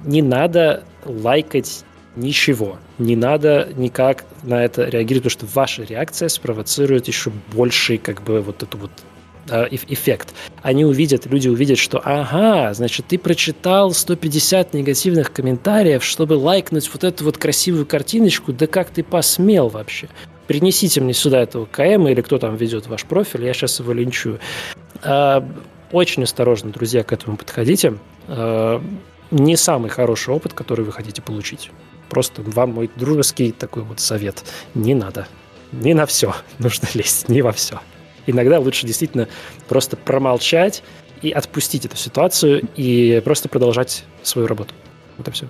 не 0.04 0.22
надо 0.22 0.84
лайкать 1.04 1.84
ничего. 2.16 2.78
Не 2.98 3.14
надо 3.14 3.68
никак 3.76 4.24
на 4.42 4.64
это 4.64 4.84
реагировать, 4.88 5.24
потому 5.24 5.48
что 5.48 5.58
ваша 5.58 5.82
реакция 5.82 6.28
спровоцирует 6.28 7.08
еще 7.08 7.30
больший, 7.52 7.98
как 7.98 8.22
бы, 8.22 8.40
вот 8.40 8.62
эту 8.62 8.78
вот 8.78 8.90
эффект. 9.48 10.34
Они 10.62 10.84
увидят, 10.84 11.26
люди 11.26 11.48
увидят, 11.48 11.78
что 11.78 12.00
ага, 12.04 12.72
значит, 12.74 13.06
ты 13.06 13.18
прочитал 13.18 13.92
150 13.92 14.74
негативных 14.74 15.32
комментариев, 15.32 16.04
чтобы 16.04 16.34
лайкнуть 16.34 16.90
вот 16.92 17.04
эту 17.04 17.24
вот 17.24 17.38
красивую 17.38 17.86
картиночку, 17.86 18.52
да 18.52 18.66
как 18.66 18.90
ты 18.90 19.02
посмел 19.02 19.68
вообще? 19.68 20.08
Принесите 20.46 21.00
мне 21.00 21.12
сюда 21.12 21.40
этого 21.40 21.66
КМ 21.66 22.08
или 22.08 22.20
кто 22.20 22.38
там 22.38 22.56
ведет 22.56 22.86
ваш 22.86 23.04
профиль, 23.04 23.44
я 23.44 23.52
сейчас 23.52 23.80
его 23.80 23.92
линчую. 23.92 24.38
А, 25.02 25.46
очень 25.90 26.22
осторожно, 26.22 26.70
друзья, 26.70 27.02
к 27.02 27.12
этому 27.12 27.36
подходите. 27.36 27.98
А, 28.28 28.82
не 29.30 29.56
самый 29.56 29.90
хороший 29.90 30.34
опыт, 30.34 30.52
который 30.52 30.84
вы 30.84 30.92
хотите 30.92 31.20
получить. 31.20 31.70
Просто 32.08 32.42
вам 32.42 32.74
мой 32.74 32.90
дружеский 32.94 33.50
такой 33.50 33.82
вот 33.82 33.98
совет. 33.98 34.44
Не 34.74 34.94
надо. 34.94 35.26
Не 35.72 35.94
на 35.94 36.06
все 36.06 36.34
нужно 36.60 36.86
лезть, 36.94 37.28
не 37.28 37.42
во 37.42 37.50
все 37.50 37.80
иногда 38.26 38.58
лучше 38.58 38.86
действительно 38.86 39.28
просто 39.68 39.96
промолчать 39.96 40.82
и 41.22 41.30
отпустить 41.30 41.86
эту 41.86 41.96
ситуацию 41.96 42.62
и 42.76 43.20
просто 43.24 43.48
продолжать 43.48 44.04
свою 44.22 44.46
работу. 44.46 44.74
Вот 45.16 45.28
и 45.28 45.30
все. 45.30 45.46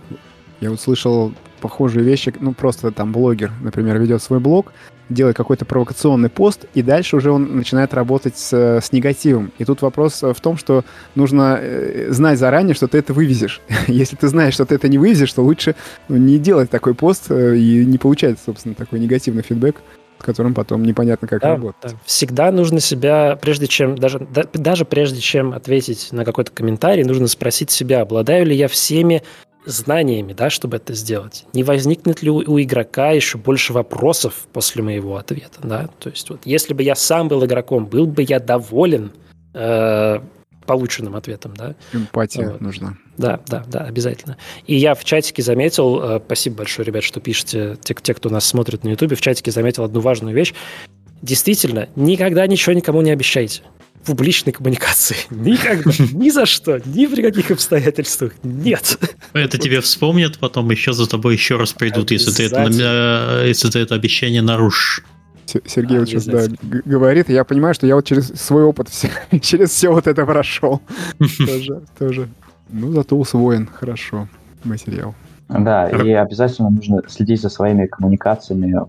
Я 0.61 0.71
вот 0.71 0.81
слышал 0.81 1.33
похожие 1.61 2.05
вещи, 2.05 2.33
ну 2.41 2.55
просто 2.55 2.91
там 2.91 3.13
блогер, 3.13 3.53
например, 3.61 3.99
ведет 3.99 4.23
свой 4.23 4.41
блог, 4.41 4.73
делает 5.09 5.37
какой-то 5.37 5.65
провокационный 5.65 6.29
пост, 6.29 6.65
и 6.75 6.83
дальше 6.83 7.17
уже 7.17 7.31
он 7.31 7.57
начинает 7.57 7.95
работать 7.95 8.37
с, 8.37 8.53
с 8.53 8.93
негативом. 8.93 9.53
И 9.59 9.65
тут 9.65 9.83
вопрос 9.83 10.23
в 10.23 10.41
том, 10.41 10.57
что 10.57 10.85
нужно 11.15 11.59
э, 11.61 12.09
знать 12.11 12.39
заранее, 12.39 12.75
что 12.75 12.89
ты 12.89 12.99
это 12.99 13.13
вывезешь. 13.13 13.61
Если 13.87 14.17
ты 14.17 14.29
знаешь, 14.29 14.55
что 14.55 14.65
ты 14.65 14.75
это 14.75 14.89
не 14.89 14.99
вывезешь, 14.99 15.33
то 15.33 15.43
лучше 15.43 15.75
ну, 16.09 16.17
не 16.17 16.39
делать 16.39 16.71
такой 16.71 16.95
пост 16.95 17.31
э, 17.31 17.57
и 17.57 17.85
не 17.85 17.99
получать, 17.99 18.39
собственно, 18.45 18.75
такой 18.75 18.99
негативный 18.99 19.43
фидбэк 19.43 19.77
которым 20.25 20.55
потом 20.55 20.85
непонятно, 20.85 21.29
как 21.29 21.41
да, 21.41 21.51
работать. 21.51 21.93
Да. 21.93 21.99
Всегда 22.05 22.51
нужно 22.51 22.81
себя, 22.81 23.39
прежде 23.41 23.67
чем, 23.67 23.97
даже, 23.97 24.19
да, 24.19 24.45
даже 24.53 24.85
прежде 24.85 25.21
чем 25.21 25.53
ответить 25.53 26.09
на 26.13 26.25
какой-то 26.25 26.51
комментарий, 26.51 27.05
нужно 27.05 27.29
спросить 27.29 27.71
себя, 27.71 28.01
обладаю 28.01 28.47
ли 28.47 28.57
я 28.57 28.69
всеми 28.69 29.23
знаниями, 29.67 30.33
да, 30.33 30.49
чтобы 30.49 30.77
это 30.77 30.95
сделать. 30.95 31.45
Не 31.53 31.65
возникнет 31.65 32.23
ли 32.23 32.31
у, 32.31 32.37
у 32.37 32.61
игрока 32.61 33.11
еще 33.11 33.37
больше 33.37 33.73
вопросов 33.73 34.47
после 34.53 34.83
моего 34.83 35.17
ответа, 35.17 35.59
да? 35.63 35.89
То 35.99 36.09
есть 36.09 36.31
вот 36.31 36.41
если 36.45 36.73
бы 36.73 36.83
я 36.83 36.95
сам 36.95 37.29
был 37.29 37.45
игроком, 37.45 37.87
был 37.87 38.07
бы 38.07 38.23
я 38.23 38.39
доволен 38.39 39.13
э, 39.55 40.21
полученным 40.67 41.17
ответом, 41.17 41.55
да? 41.57 41.75
Эмпатия 41.93 42.51
вот. 42.51 42.61
нужна. 42.61 42.97
Да, 43.19 43.41
да, 43.47 43.65
да, 43.67 43.81
обязательно. 43.81 44.37
И 44.67 44.77
я 44.77 44.95
в 44.95 45.05
чатике 45.05 45.43
заметил, 45.43 46.01
э, 46.03 46.21
спасибо 46.25 46.57
большое, 46.57 46.87
ребят, 46.87 47.03
что 47.03 47.21
пишете, 47.21 47.77
те, 47.83 47.95
те, 47.95 48.15
кто 48.15 48.29
нас 48.29 48.45
смотрит 48.45 48.85
на 48.85 48.91
Ютубе, 48.91 49.17
в 49.17 49.21
чатике 49.21 49.51
заметил 49.51 49.85
одну 49.85 50.01
важную 50.01 50.35
вещь. 50.35 50.55
Действительно, 51.23 51.89
никогда 51.97 52.47
ничего 52.47 52.75
никому 52.75 53.01
не 53.01 53.11
обещайте 53.11 53.63
в 54.03 54.07
публичной 54.07 54.53
коммуникации. 54.53 55.17
Никогда. 55.31 55.91
Ни 56.13 56.31
за 56.31 56.47
что. 56.47 56.81
Ни 56.85 57.07
при 57.07 57.23
каких 57.23 57.51
обстоятельствах. 57.51 58.35
Нет. 58.45 58.99
Это 59.33 59.59
тебе 59.59 59.81
вспомнят, 59.81 60.39
потом 60.39 60.71
еще 60.71 60.93
за 60.93 61.09
тобой 61.09 61.35
еще 61.35 61.57
раз 61.57 61.73
придут, 61.73 62.11
если 62.11 62.31
ты, 62.31 62.45
это, 62.45 63.43
если 63.45 63.69
ты 63.69 63.79
это 63.81 63.95
обещание 63.95 64.43
нарушишь. 64.43 65.03
Сергей 65.67 65.99
а, 65.99 66.01
вот 66.01 66.09
сейчас 66.09 66.27
да, 66.27 66.47
говорит, 66.85 67.29
я 67.29 67.45
понимаю, 67.45 67.75
что 67.75 67.87
я 67.87 67.95
вот 67.95 68.05
через 68.05 68.29
свой 68.35 68.65
опыт, 68.65 68.89
все, 68.91 69.11
через 69.41 69.71
все 69.71 69.91
вот 69.91 70.07
это 70.07 70.25
прошел. 70.27 70.83
тоже, 71.19 71.83
тоже. 71.99 72.29
Ну, 72.71 72.93
зато 72.93 73.17
усвоен 73.17 73.67
хорошо 73.67 74.29
материал. 74.65 75.15
Да, 75.49 75.89
и 75.89 76.11
обязательно 76.11 76.71
нужно 76.71 77.03
следить 77.09 77.41
за 77.41 77.49
своими 77.49 77.87
коммуникациями 77.87 78.81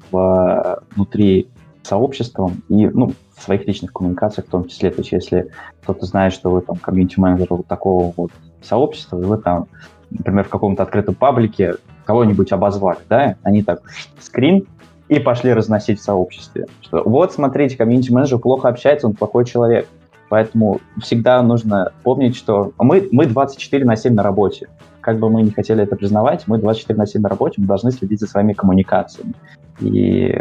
внутри 0.95 1.47
сообщества 1.83 2.51
и, 2.69 2.87
ну, 2.87 3.13
в 3.35 3.43
своих 3.43 3.67
личных 3.67 3.93
коммуникациях 3.93 4.47
в 4.47 4.49
том 4.49 4.67
числе. 4.67 4.89
То 4.89 5.01
есть 5.01 5.11
если 5.11 5.51
кто-то 5.83 6.05
знает, 6.05 6.33
что 6.33 6.49
вы 6.49 6.61
там 6.61 6.77
комьюнити-менеджер 6.77 7.47
вот 7.49 7.67
такого 7.67 8.13
вот 8.17 8.31
сообщества, 8.61 9.21
и 9.21 9.23
вы 9.23 9.37
там, 9.37 9.67
например, 10.09 10.45
в 10.45 10.49
каком-то 10.49 10.83
открытом 10.83 11.15
паблике 11.15 11.75
кого-нибудь 12.05 12.51
обозвали, 12.51 12.99
да, 13.07 13.35
они 13.43 13.61
так 13.63 13.81
скрин 14.19 14.65
и 15.07 15.19
пошли 15.19 15.53
разносить 15.53 15.99
в 15.99 16.03
сообществе. 16.03 16.67
Что 16.81 17.03
вот, 17.03 17.33
смотрите, 17.33 17.77
комьюнити-менеджер 17.77 18.39
плохо 18.39 18.69
общается, 18.69 19.07
он 19.07 19.13
плохой 19.13 19.45
человек. 19.45 19.87
Поэтому 20.29 20.79
всегда 21.01 21.41
нужно 21.41 21.91
помнить, 22.03 22.35
что 22.35 22.73
мы, 22.77 23.07
мы 23.11 23.25
24 23.25 23.85
на 23.85 23.95
7 23.95 24.13
на 24.13 24.23
работе. 24.23 24.67
Как 25.01 25.19
бы 25.19 25.29
мы 25.29 25.41
не 25.41 25.51
хотели 25.51 25.83
это 25.83 25.95
признавать, 25.95 26.43
мы 26.47 26.57
24 26.57 26.97
на 26.97 27.07
7 27.07 27.21
на 27.21 27.29
работе, 27.29 27.55
мы 27.61 27.67
должны 27.67 27.91
следить 27.91 28.19
за 28.19 28.27
своими 28.27 28.53
коммуникациями. 28.53 29.33
И 29.79 30.35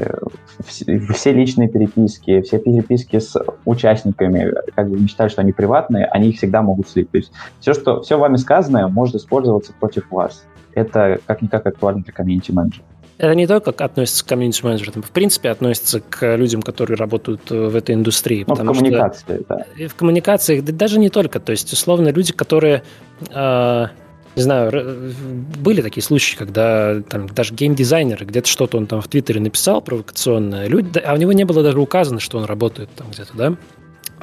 все, 0.67 0.99
все 0.99 1.33
личные 1.33 1.69
переписки, 1.69 2.41
все 2.41 2.59
переписки 2.59 3.19
с 3.19 3.37
участниками, 3.65 4.53
как 4.75 4.89
бы 4.89 4.99
мечтали, 4.99 5.29
что 5.29 5.43
они 5.43 5.53
приватные, 5.53 6.07
они 6.07 6.31
их 6.31 6.39
всегда 6.39 6.63
могут 6.63 6.89
слить. 6.89 7.11
То 7.11 7.19
есть 7.19 7.33
все, 7.61 7.75
что 7.75 8.01
все 8.01 8.19
вами 8.19 8.37
сказанное, 8.37 8.89
может 8.89 9.15
использоваться 9.15 9.73
против 9.79 10.11
вас. 10.11 10.45
Это 10.75 11.21
как-никак 11.27 11.67
актуально 11.67 12.03
для 12.03 12.13
комьюнити-менеджера. 12.13 12.86
Это 13.19 13.35
не 13.35 13.47
только 13.47 13.71
относится 13.71 14.25
к 14.25 14.29
комьюнити-менеджерам, 14.29 15.03
в 15.03 15.11
принципе 15.11 15.49
относится 15.49 16.01
к 16.01 16.37
людям, 16.37 16.61
которые 16.63 16.97
работают 16.97 17.51
в 17.51 17.75
этой 17.75 17.95
индустрии. 17.95 18.45
Ну, 18.47 18.55
в 18.55 18.59
коммуникации, 18.59 19.37
что, 19.37 19.45
да. 19.49 19.89
В 19.89 19.95
коммуникациях, 19.95 20.65
да, 20.65 20.73
даже 20.73 20.99
не 20.99 21.09
только. 21.09 21.41
То 21.41 21.53
есть, 21.53 21.73
условно, 21.73 22.09
люди, 22.09 22.33
которые... 22.33 22.83
Э, 23.31 23.87
не 24.35 24.43
знаю, 24.43 25.15
были 25.59 25.81
такие 25.81 26.03
случаи, 26.03 26.37
когда 26.37 27.01
там 27.01 27.27
даже 27.27 27.55
геймдизайнеры, 27.55 28.27
где-то 28.27 28.47
что-то 28.47 28.77
он 28.77 28.87
там 28.87 29.01
в 29.01 29.09
Твиттере 29.09 29.41
написал 29.41 29.81
провокационное, 29.81 30.67
люди, 30.67 30.99
а 30.99 31.15
у 31.15 31.17
него 31.17 31.33
не 31.33 31.45
было 31.45 31.63
даже 31.63 31.81
указано, 31.81 32.21
что 32.21 32.37
он 32.37 32.45
работает 32.45 32.91
там 32.95 33.11
где-то, 33.11 33.35
да? 33.35 33.57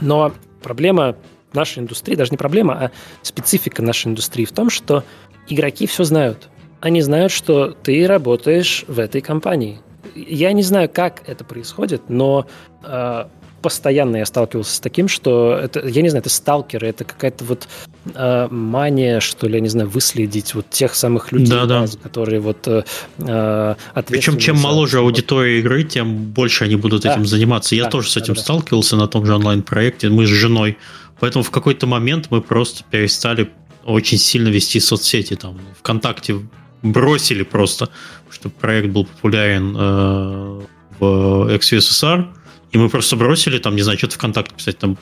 Но 0.02 0.32
проблема 0.61 1.15
нашей 1.52 1.80
индустрии, 1.80 2.15
даже 2.15 2.30
не 2.30 2.38
проблема, 2.38 2.74
а 2.76 2.91
специфика 3.24 3.82
нашей 3.82 4.10
индустрии 4.10 4.45
в 4.45 4.52
том, 4.52 4.70
что 4.70 5.03
игроки 5.48 5.88
все 5.88 6.03
знают 6.03 6.48
они 6.84 7.01
знают, 7.01 7.31
что 7.31 7.69
ты 7.69 8.05
работаешь 8.07 8.84
в 8.89 8.99
этой 8.99 9.22
компании. 9.22 9.80
Я 10.15 10.51
не 10.51 10.64
знаю, 10.64 10.89
как 10.93 11.23
это 11.26 11.45
происходит, 11.45 12.10
но 12.10 12.45
э, 12.84 13.26
постоянно 13.61 14.18
я 14.18 14.26
сталкивался 14.26 14.76
с 14.76 14.80
таким, 14.81 15.07
что 15.07 15.53
это, 15.53 15.88
я 15.88 16.01
не 16.01 16.10
знаю, 16.10 16.19
это 16.23 16.30
сталкеры, 16.30 16.88
это 16.88 17.05
какая-то 17.05 17.45
вот 17.45 17.69
э, 18.14 18.47
мания, 18.51 19.22
что 19.22 19.47
ли, 19.47 19.53
я 19.53 19.60
не 19.61 19.69
знаю, 19.69 19.88
выследить 19.88 20.53
вот 20.55 20.69
тех 20.72 20.93
самых 20.93 21.31
людей, 21.31 21.51
да, 21.51 21.65
да. 21.65 21.85
которые 22.03 22.41
вот 22.41 22.68
э, 22.68 22.84
э 23.19 23.76
Причем 24.05 24.38
чем 24.38 24.57
за... 24.57 24.64
моложе 24.64 24.99
аудитория 24.99 25.60
игры, 25.60 25.84
тем 25.84 26.34
больше 26.34 26.65
они 26.65 26.76
будут 26.76 27.03
да. 27.03 27.14
этим 27.14 27.26
заниматься. 27.26 27.76
Я 27.76 27.85
да, 27.85 27.91
тоже 27.91 28.10
с 28.10 28.18
этим 28.18 28.34
да, 28.34 28.41
сталкивался 28.41 28.97
да. 28.97 29.03
на 29.03 29.07
том 29.07 29.26
же 29.26 29.34
онлайн-проекте, 29.34 30.10
мы 30.10 30.26
с 30.26 30.30
женой. 30.30 30.77
Поэтому 31.22 31.45
в 31.45 31.49
какой-то 31.49 31.88
момент 31.88 32.27
мы 32.30 32.41
просто 32.41 32.84
перестали 32.91 33.49
очень 33.85 34.18
сильно 34.18 34.49
вести 34.49 34.81
соцсети. 34.81 35.35
Там 35.35 35.61
ВКонтакте 35.80 36.41
бросили 36.84 37.43
просто, 37.43 37.89
что 38.30 38.49
проект 38.49 38.89
был 38.89 39.05
популярен 39.05 39.76
э, 39.76 40.61
в 40.99 41.55
XUSSR, 41.55 42.27
и 42.72 42.77
мы 42.77 42.89
просто 42.89 43.15
бросили, 43.15 43.57
там, 43.57 43.76
не 43.76 43.81
знаю, 43.81 43.97
что-то 43.97 44.15
ВКонтакте 44.15 44.53
писать, 44.55 44.77
там, 44.77 44.97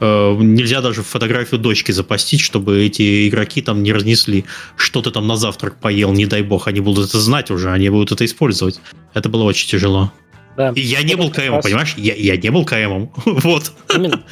э, 0.00 0.36
нельзя 0.40 0.80
даже 0.80 1.02
фотографию 1.02 1.60
дочки 1.60 1.92
запостить, 1.92 2.40
чтобы 2.40 2.84
эти 2.84 3.28
игроки 3.28 3.62
там 3.62 3.82
не 3.82 3.92
разнесли, 3.92 4.44
что 4.76 5.00
ты 5.00 5.10
там 5.10 5.26
на 5.26 5.36
завтрак 5.36 5.76
поел, 5.76 6.12
не 6.12 6.26
дай 6.26 6.42
бог, 6.42 6.66
они 6.68 6.80
будут 6.80 7.08
это 7.08 7.20
знать 7.20 7.50
уже, 7.50 7.70
они 7.70 7.88
будут 7.88 8.12
это 8.12 8.24
использовать. 8.24 8.80
Это 9.14 9.28
было 9.28 9.44
очень 9.44 9.68
тяжело. 9.68 10.12
Да. 10.56 10.72
И 10.74 10.80
я 10.80 11.02
не 11.02 11.14
был 11.14 11.30
КМом, 11.30 11.54
раз... 11.56 11.64
понимаешь? 11.64 11.94
Я, 11.96 12.14
я 12.14 12.36
не 12.36 12.50
был 12.50 12.66
КМом. 12.66 13.10
вот. 13.24 13.72
Именно. 13.94 14.22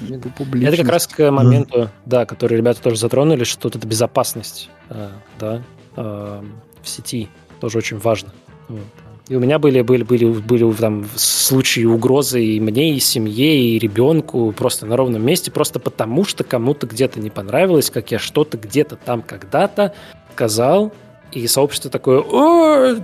именно. 0.00 0.68
Это 0.68 0.76
как 0.76 0.88
раз 0.88 1.06
к 1.08 1.30
моменту, 1.30 1.90
да, 2.06 2.26
который 2.26 2.56
ребята 2.58 2.80
тоже 2.80 2.96
затронули, 2.96 3.42
что 3.44 3.68
это 3.68 3.84
безопасность. 3.86 4.68
Э, 4.88 5.10
да, 5.40 5.62
э, 5.96 6.42
в 6.82 6.88
сети. 6.88 7.28
Тоже 7.60 7.78
очень 7.78 7.98
важно. 7.98 8.32
Вот. 8.68 8.80
И 9.28 9.36
у 9.36 9.40
меня 9.40 9.58
были, 9.58 9.82
были, 9.82 10.02
были, 10.02 10.24
были 10.26 10.72
там 10.72 11.06
случаи 11.14 11.84
угрозы 11.84 12.44
и 12.44 12.60
мне, 12.60 12.94
и 12.94 13.00
семье, 13.00 13.60
и 13.60 13.78
ребенку 13.78 14.52
просто 14.52 14.84
на 14.84 14.96
ровном 14.96 15.24
месте, 15.24 15.50
просто 15.50 15.78
потому 15.78 16.24
что 16.24 16.42
кому-то 16.44 16.86
где-то 16.86 17.20
не 17.20 17.30
понравилось, 17.30 17.88
как 17.88 18.10
я 18.10 18.18
что-то 18.18 18.58
где-то 18.58 18.96
там 18.96 19.22
когда-то 19.22 19.94
сказал, 20.32 20.92
и 21.30 21.46
сообщество 21.46 21.90
такое, 21.90 22.20
о, 22.20 22.96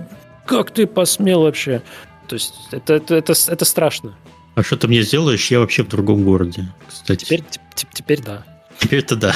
как 0.45 0.71
ты 0.71 0.87
посмел 0.87 1.43
вообще? 1.43 1.81
То 2.27 2.35
есть 2.35 2.53
это, 2.71 2.95
это, 2.95 3.15
это, 3.15 3.33
это 3.47 3.65
страшно. 3.65 4.15
А 4.55 4.61
что 4.63 4.75
ты 4.75 4.87
мне 4.87 5.01
сделаешь? 5.03 5.49
Я 5.49 5.61
вообще 5.61 5.83
в 5.83 5.87
другом 5.87 6.25
городе, 6.25 6.65
кстати. 6.87 7.23
Теперь, 7.23 7.43
теперь 7.93 8.21
да. 8.21 8.43
Теперь-то 8.77 9.15
да. 9.15 9.33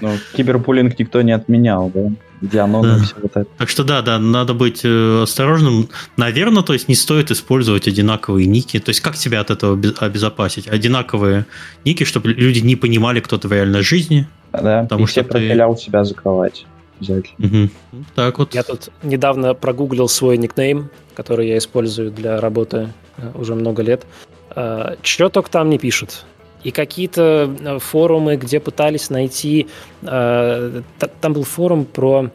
Ну, 0.00 0.16
киберпулинг 0.34 0.98
никто 0.98 1.22
не 1.22 1.32
отменял, 1.32 1.90
да? 1.90 2.10
Дианон 2.40 2.96
и 2.96 3.04
все 3.04 3.14
вот 3.22 3.36
это. 3.36 3.46
Так 3.58 3.68
что 3.68 3.84
да, 3.84 4.02
да, 4.02 4.18
надо 4.18 4.54
быть 4.54 4.80
э, 4.84 5.22
осторожным. 5.22 5.88
Наверное, 6.16 6.62
то 6.62 6.72
есть 6.72 6.88
не 6.88 6.94
стоит 6.94 7.30
использовать 7.30 7.86
одинаковые 7.86 8.46
ники. 8.46 8.78
То 8.78 8.90
есть 8.90 9.00
как 9.00 9.16
себя 9.16 9.40
от 9.40 9.50
этого 9.50 9.78
обезопасить? 9.98 10.66
Одинаковые 10.68 11.46
ники, 11.84 12.04
чтобы 12.04 12.30
люди 12.30 12.60
не 12.60 12.76
понимали, 12.76 13.20
кто 13.20 13.38
ты 13.38 13.48
в 13.48 13.52
реальной 13.52 13.82
жизни. 13.82 14.26
Да, 14.52 14.82
потому 14.82 15.04
и 15.04 15.06
что 15.06 15.12
все 15.12 15.22
ты... 15.22 15.28
профиля 15.28 15.68
у 15.68 15.76
себя 15.76 16.04
закрывать. 16.04 16.66
Угу. 17.00 17.70
Так 18.14 18.38
вот. 18.38 18.54
Я 18.54 18.62
тут 18.62 18.90
недавно 19.02 19.54
прогуглил 19.54 20.08
свой 20.08 20.36
никнейм, 20.36 20.90
который 21.14 21.48
я 21.48 21.58
использую 21.58 22.10
для 22.10 22.40
работы 22.40 22.92
э, 23.16 23.30
уже 23.34 23.54
много 23.54 23.82
лет. 23.82 24.04
Э, 24.54 24.96
Что 25.02 25.28
только 25.28 25.50
там 25.50 25.70
не 25.70 25.78
пишут 25.78 26.24
и 26.62 26.70
какие-то 26.70 27.54
э, 27.58 27.78
форумы, 27.78 28.36
где 28.36 28.60
пытались 28.60 29.10
найти... 29.10 29.68
Э, 30.02 30.82
там 31.20 31.32
был 31.32 31.44
форум 31.44 31.84
про 31.84 32.30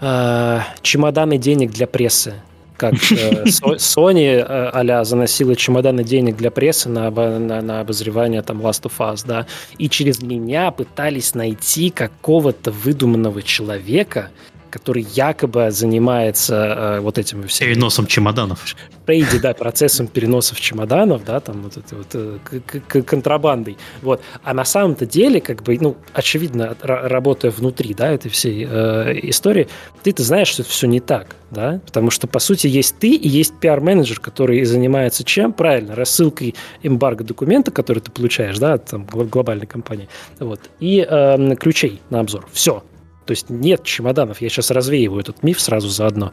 э, 0.00 0.58
чемоданы 0.82 1.38
денег 1.38 1.70
для 1.70 1.86
прессы. 1.86 2.34
Как 2.76 2.94
э, 2.94 3.44
Sony 3.46 4.36
э, 4.36 4.42
а 4.42 5.04
заносила 5.04 5.56
чемоданы 5.56 6.04
денег 6.04 6.36
для 6.36 6.50
прессы 6.50 6.88
на, 6.88 7.10
на, 7.10 7.62
на 7.62 7.80
обозревание 7.80 8.42
там 8.42 8.60
Last 8.60 8.82
of 8.82 8.92
Us, 8.98 9.24
да, 9.26 9.46
и 9.78 9.88
через 9.88 10.22
меня 10.22 10.70
пытались 10.70 11.34
найти 11.34 11.90
какого-то 11.90 12.70
выдуманного 12.70 13.42
человека, 13.42 14.30
который 14.72 15.02
якобы 15.02 15.70
занимается 15.70 16.54
э, 16.96 17.00
вот 17.00 17.18
этим 17.18 17.46
всем. 17.46 17.68
Переносом 17.68 18.06
чемоданов. 18.06 18.64
Трейде, 19.04 19.38
да, 19.38 19.52
процессом 19.52 20.06
переносов 20.06 20.60
чемоданов, 20.60 21.24
да, 21.24 21.40
там 21.40 21.62
вот 21.62 21.76
это 21.76 21.94
вот 21.94 22.06
э, 22.14 23.02
контрабандой. 23.02 23.76
Вот. 24.00 24.22
А 24.42 24.54
на 24.54 24.64
самом-то 24.64 25.04
деле, 25.04 25.40
как 25.40 25.62
бы, 25.62 25.76
ну, 25.78 25.96
очевидно, 26.14 26.74
работая 26.80 27.50
внутри, 27.50 27.92
да, 27.92 28.10
этой 28.10 28.30
всей 28.30 28.66
э, 28.68 29.18
истории, 29.24 29.68
ты-то 30.02 30.22
знаешь, 30.22 30.48
что 30.48 30.62
это 30.62 30.70
все 30.70 30.86
не 30.86 31.00
так, 31.00 31.36
да, 31.50 31.80
потому 31.84 32.10
что, 32.10 32.26
по 32.26 32.38
сути, 32.38 32.66
есть 32.66 32.96
ты 32.98 33.10
и 33.10 33.28
есть 33.28 33.54
пиар-менеджер, 33.60 34.20
который 34.20 34.64
занимается 34.64 35.22
чем? 35.22 35.52
Правильно, 35.52 35.94
рассылкой 35.94 36.54
эмбарго 36.82 37.24
документа, 37.24 37.70
который 37.70 38.00
ты 38.00 38.10
получаешь, 38.10 38.58
да, 38.58 38.74
от 38.74 38.86
там, 38.86 39.04
глобальной 39.04 39.66
компании, 39.66 40.08
вот, 40.38 40.60
и 40.80 41.06
э, 41.06 41.56
ключей 41.56 42.00
на 42.08 42.20
обзор. 42.20 42.48
Все, 42.52 42.82
то 43.24 43.32
есть 43.32 43.50
нет 43.50 43.84
чемоданов. 43.84 44.40
Я 44.40 44.48
сейчас 44.48 44.70
развеиваю 44.70 45.20
этот 45.20 45.42
миф 45.42 45.60
сразу 45.60 45.88
заодно. 45.88 46.32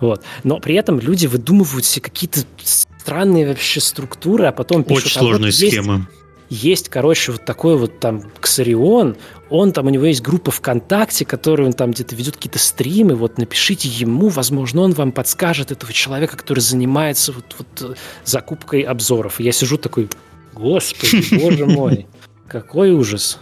Вот. 0.00 0.22
Но 0.44 0.58
при 0.58 0.74
этом 0.74 0.98
люди 0.98 1.26
выдумывают 1.26 1.84
себе 1.84 2.02
какие-то 2.02 2.40
странные 2.62 3.46
вообще 3.46 3.80
структуры, 3.80 4.46
а 4.46 4.52
потом 4.52 4.84
пишут... 4.84 5.06
Очень 5.06 5.18
сложные 5.18 5.50
а 5.50 5.52
вот 5.52 5.54
схемы. 5.54 5.94
Есть, 5.94 6.20
есть, 6.50 6.88
короче, 6.88 7.30
вот 7.30 7.44
такой 7.44 7.76
вот 7.76 8.00
там 8.00 8.24
Ксарион, 8.40 9.16
он 9.50 9.72
там, 9.72 9.86
у 9.86 9.90
него 9.90 10.06
есть 10.06 10.20
группа 10.20 10.50
ВКонтакте, 10.50 11.24
которую 11.24 11.68
он 11.68 11.72
там 11.72 11.92
где-то 11.92 12.16
ведет 12.16 12.36
какие-то 12.36 12.58
стримы, 12.58 13.14
вот 13.14 13.38
напишите 13.38 13.88
ему, 13.88 14.28
возможно, 14.28 14.82
он 14.82 14.92
вам 14.92 15.12
подскажет 15.12 15.70
этого 15.70 15.92
человека, 15.92 16.36
который 16.36 16.58
занимается 16.58 17.32
вот, 17.32 17.54
вот 17.56 17.96
закупкой 18.24 18.80
обзоров. 18.80 19.38
И 19.38 19.44
я 19.44 19.52
сижу 19.52 19.76
такой, 19.76 20.08
господи, 20.52 21.40
боже 21.40 21.66
мой, 21.66 22.06
какой 22.48 22.90
ужас. 22.90 23.38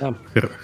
Да. 0.00 0.14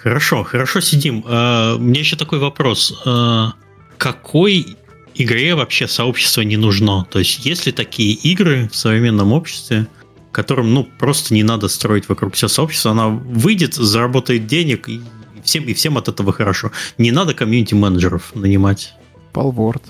Хорошо, 0.01 0.43
хорошо 0.43 0.79
сидим. 0.81 1.23
А, 1.27 1.75
у 1.75 1.79
меня 1.79 1.99
еще 1.99 2.15
такой 2.15 2.39
вопрос. 2.39 3.01
А, 3.05 3.53
какой 3.97 4.77
игре 5.15 5.55
вообще 5.55 5.87
сообщество 5.87 6.41
не 6.41 6.57
нужно? 6.57 7.05
То 7.09 7.19
есть, 7.19 7.45
есть 7.45 7.65
ли 7.65 7.71
такие 7.71 8.13
игры 8.13 8.69
в 8.69 8.75
современном 8.75 9.33
обществе, 9.33 9.87
которым 10.31 10.73
ну, 10.73 10.83
просто 10.99 11.33
не 11.33 11.43
надо 11.43 11.67
строить 11.67 12.09
вокруг 12.09 12.35
себя 12.35 12.49
сообщество, 12.49 12.91
она 12.91 13.07
выйдет, 13.07 13.75
заработает 13.75 14.47
денег, 14.47 14.89
и 14.89 15.01
всем, 15.43 15.65
и 15.65 15.73
всем 15.73 15.97
от 15.97 16.07
этого 16.07 16.33
хорошо. 16.33 16.71
Не 16.97 17.11
надо 17.11 17.33
комьюнити-менеджеров 17.33 18.33
нанимать. 18.35 18.93
Полворд. 19.31 19.83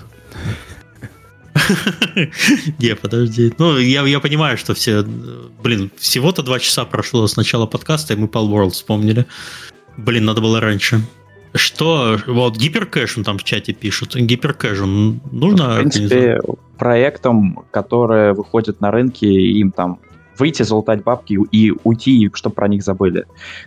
Не, 2.78 2.96
подожди. 2.96 3.52
Ну, 3.58 3.78
я, 3.78 4.02
я 4.06 4.20
понимаю, 4.20 4.58
что 4.58 4.74
все... 4.74 5.04
Блин, 5.62 5.90
всего-то 5.96 6.42
два 6.42 6.58
часа 6.58 6.84
прошло 6.84 7.26
с 7.26 7.36
начала 7.36 7.66
подкаста, 7.66 8.14
и 8.14 8.16
мы 8.16 8.26
Pal 8.26 8.48
World 8.48 8.70
вспомнили. 8.70 9.26
Блин, 9.96 10.24
надо 10.24 10.40
было 10.40 10.60
раньше. 10.60 11.00
Что, 11.54 12.18
вот 12.26 12.56
гиперкэш 12.56 13.16
там 13.24 13.38
в 13.38 13.44
чате 13.44 13.72
пишут. 13.72 14.16
Гиперкэш 14.16 14.80
нужно 14.80 15.74
В 15.74 15.78
принципе, 15.78 16.40
проектам, 16.78 17.64
которые 17.70 18.32
выходят 18.32 18.80
на 18.80 18.90
рынке, 18.90 19.28
им 19.28 19.70
там 19.70 20.00
выйти, 20.36 20.64
залутать 20.64 21.04
бабки 21.04 21.38
и 21.52 21.72
уйти, 21.84 22.28
чтобы 22.34 22.56
про 22.56 22.66
них 22.66 22.82
забыли. 22.82 23.24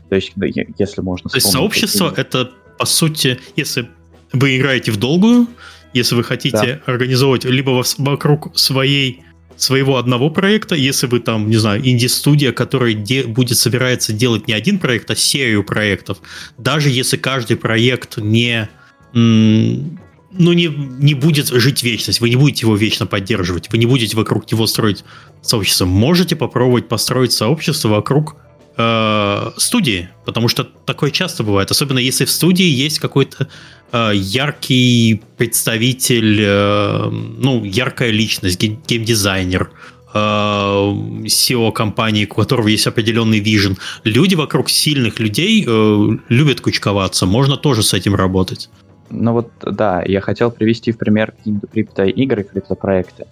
То 0.10 0.16
есть, 0.16 0.34
если 0.78 1.02
можно 1.02 1.30
То 1.30 1.38
есть 1.38 1.50
сообщество— 1.50 2.14
это, 2.18 2.52
по 2.78 2.86
сути, 2.86 3.40
если 3.56 3.90
вы 4.34 4.58
играете 4.58 4.92
в 4.92 4.98
долгую, 4.98 5.48
если 5.94 6.16
вы 6.16 6.24
хотите 6.24 6.82
да. 6.86 6.92
организовывать 6.92 7.46
либо 7.46 7.84
вокруг 7.98 8.58
своей 8.58 9.24
своего 9.58 9.98
одного 9.98 10.30
проекта, 10.30 10.76
если 10.76 11.08
вы 11.08 11.20
там, 11.20 11.50
не 11.50 11.58
знаю, 11.58 11.82
инди-студия, 11.84 12.52
которая 12.52 12.94
де- 12.94 13.24
будет 13.24 13.58
собирается 13.58 14.14
делать 14.14 14.48
не 14.48 14.54
один 14.54 14.78
проект, 14.78 15.10
а 15.10 15.16
серию 15.16 15.64
проектов, 15.64 16.20
даже 16.58 16.90
если 16.92 17.18
каждый 17.18 17.58
проект 17.58 18.18
не 18.18 18.70
ну, 19.14 20.54
не, 20.54 20.68
не 20.68 21.14
будет 21.14 21.48
жить 21.48 21.82
вечность, 21.84 22.22
вы 22.22 22.30
не 22.30 22.36
будете 22.36 22.66
его 22.66 22.76
вечно 22.76 23.08
поддерживать, 23.08 23.72
вы 23.72 23.78
не 23.78 23.86
будете 23.86 24.16
вокруг 24.16 24.52
него 24.52 24.68
строить 24.68 25.04
сообщество. 25.42 25.86
Можете 25.86 26.36
попробовать 26.36 26.88
построить 26.88 27.32
сообщество 27.32 27.90
вокруг 27.90 28.36
э, 28.78 29.52
студии, 29.58 30.10
потому 30.26 30.50
что 30.50 30.66
такое 30.66 31.12
часто 31.12 31.44
бывает, 31.44 31.72
особенно 31.72 32.00
если 32.00 32.26
в 32.26 32.32
студии 32.32 32.66
есть 32.66 33.00
какой-то 33.00 33.48
яркий 33.94 35.22
представитель, 35.38 36.42
э, 36.42 37.10
ну, 37.10 37.64
яркая 37.64 38.12
личность, 38.12 38.62
геймдизайнер, 38.62 39.72
э, 40.14 40.18
SEO 40.18 41.72
компании, 41.72 42.26
у 42.26 42.34
которого 42.34 42.68
есть 42.68 42.88
определенный 42.88 43.40
вижен. 43.40 43.78
Люди 44.04 44.36
вокруг 44.36 44.70
сильных 44.70 45.20
людей 45.20 45.66
э, 45.68 46.08
любят 46.30 46.62
кучковаться, 46.62 47.26
можно 47.26 47.58
тоже 47.58 47.84
с 47.84 47.94
этим 47.94 48.16
работать. 48.16 48.70
Ну 49.10 49.32
вот, 49.32 49.52
да, 49.62 50.04
я 50.06 50.20
хотел 50.20 50.52
привести 50.52 50.92
в 50.92 50.98
пример 50.98 51.32
какие-то 51.32 51.68
криптоигры, 51.68 52.44
криптопроекты. 52.44 53.26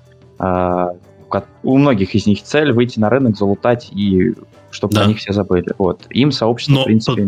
У 1.63 1.77
многих 1.77 2.15
из 2.15 2.27
них 2.27 2.43
цель 2.43 2.71
выйти 2.71 2.97
на 2.99 3.09
рынок, 3.09 3.35
залутать 3.35 3.89
и 3.91 4.33
чтобы 4.75 4.93
да. 4.93 5.01
про 5.01 5.07
них 5.07 5.17
все 5.17 5.33
забыли. 5.33 5.73
Вот. 5.77 6.05
Им 6.09 6.31
сообщество, 6.31 6.73
Но, 6.73 6.81
в 6.81 6.85
принципе... 6.85 7.27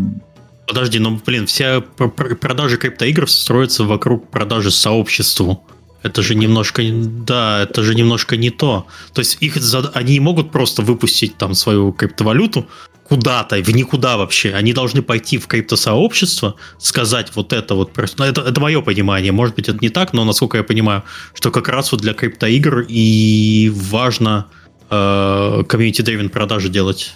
Подожди, 0.67 0.99
ну, 0.99 1.19
блин, 1.25 1.45
вся 1.47 1.81
продажа 1.81 2.77
криптоигр 2.77 3.29
строится 3.29 3.85
вокруг 3.85 4.29
продажи 4.29 4.69
сообществу. 4.69 5.65
Это 6.03 6.21
же 6.21 6.35
немножко, 6.35 6.83
да, 6.91 7.63
это 7.63 7.83
же 7.83 7.95
немножко 7.95 8.37
не 8.37 8.49
то. 8.49 8.85
То 9.13 9.19
есть 9.19 9.37
их, 9.39 9.57
они 9.93 10.19
могут 10.19 10.51
просто 10.51 10.81
выпустить 10.81 11.37
там 11.37 11.53
свою 11.53 11.93
криптовалюту 11.93 12.67
куда-то, 13.07 13.55
в 13.55 13.69
никуда 13.69 14.17
вообще. 14.17 14.53
Они 14.53 14.73
должны 14.73 15.01
пойти 15.01 15.37
в 15.37 15.47
криптосообщество, 15.47 16.55
сказать 16.77 17.31
вот 17.35 17.53
это 17.53 17.73
вот. 17.75 17.91
Ну, 18.17 18.25
это, 18.25 18.41
это 18.41 18.59
мое 18.59 18.81
понимание. 18.81 19.31
Может 19.31 19.55
быть, 19.55 19.69
это 19.69 19.79
не 19.81 19.89
так, 19.89 20.13
но 20.13 20.25
насколько 20.25 20.57
я 20.57 20.63
понимаю, 20.63 21.03
что 21.33 21.51
как 21.51 21.69
раз 21.69 21.91
вот 21.91 22.01
для 22.01 22.13
криптоигр 22.13 22.85
и 22.89 23.71
важно 23.73 24.47
э, 24.89 25.63
комьюнити-древен 25.67 26.29
продажи 26.29 26.69
делать. 26.69 27.13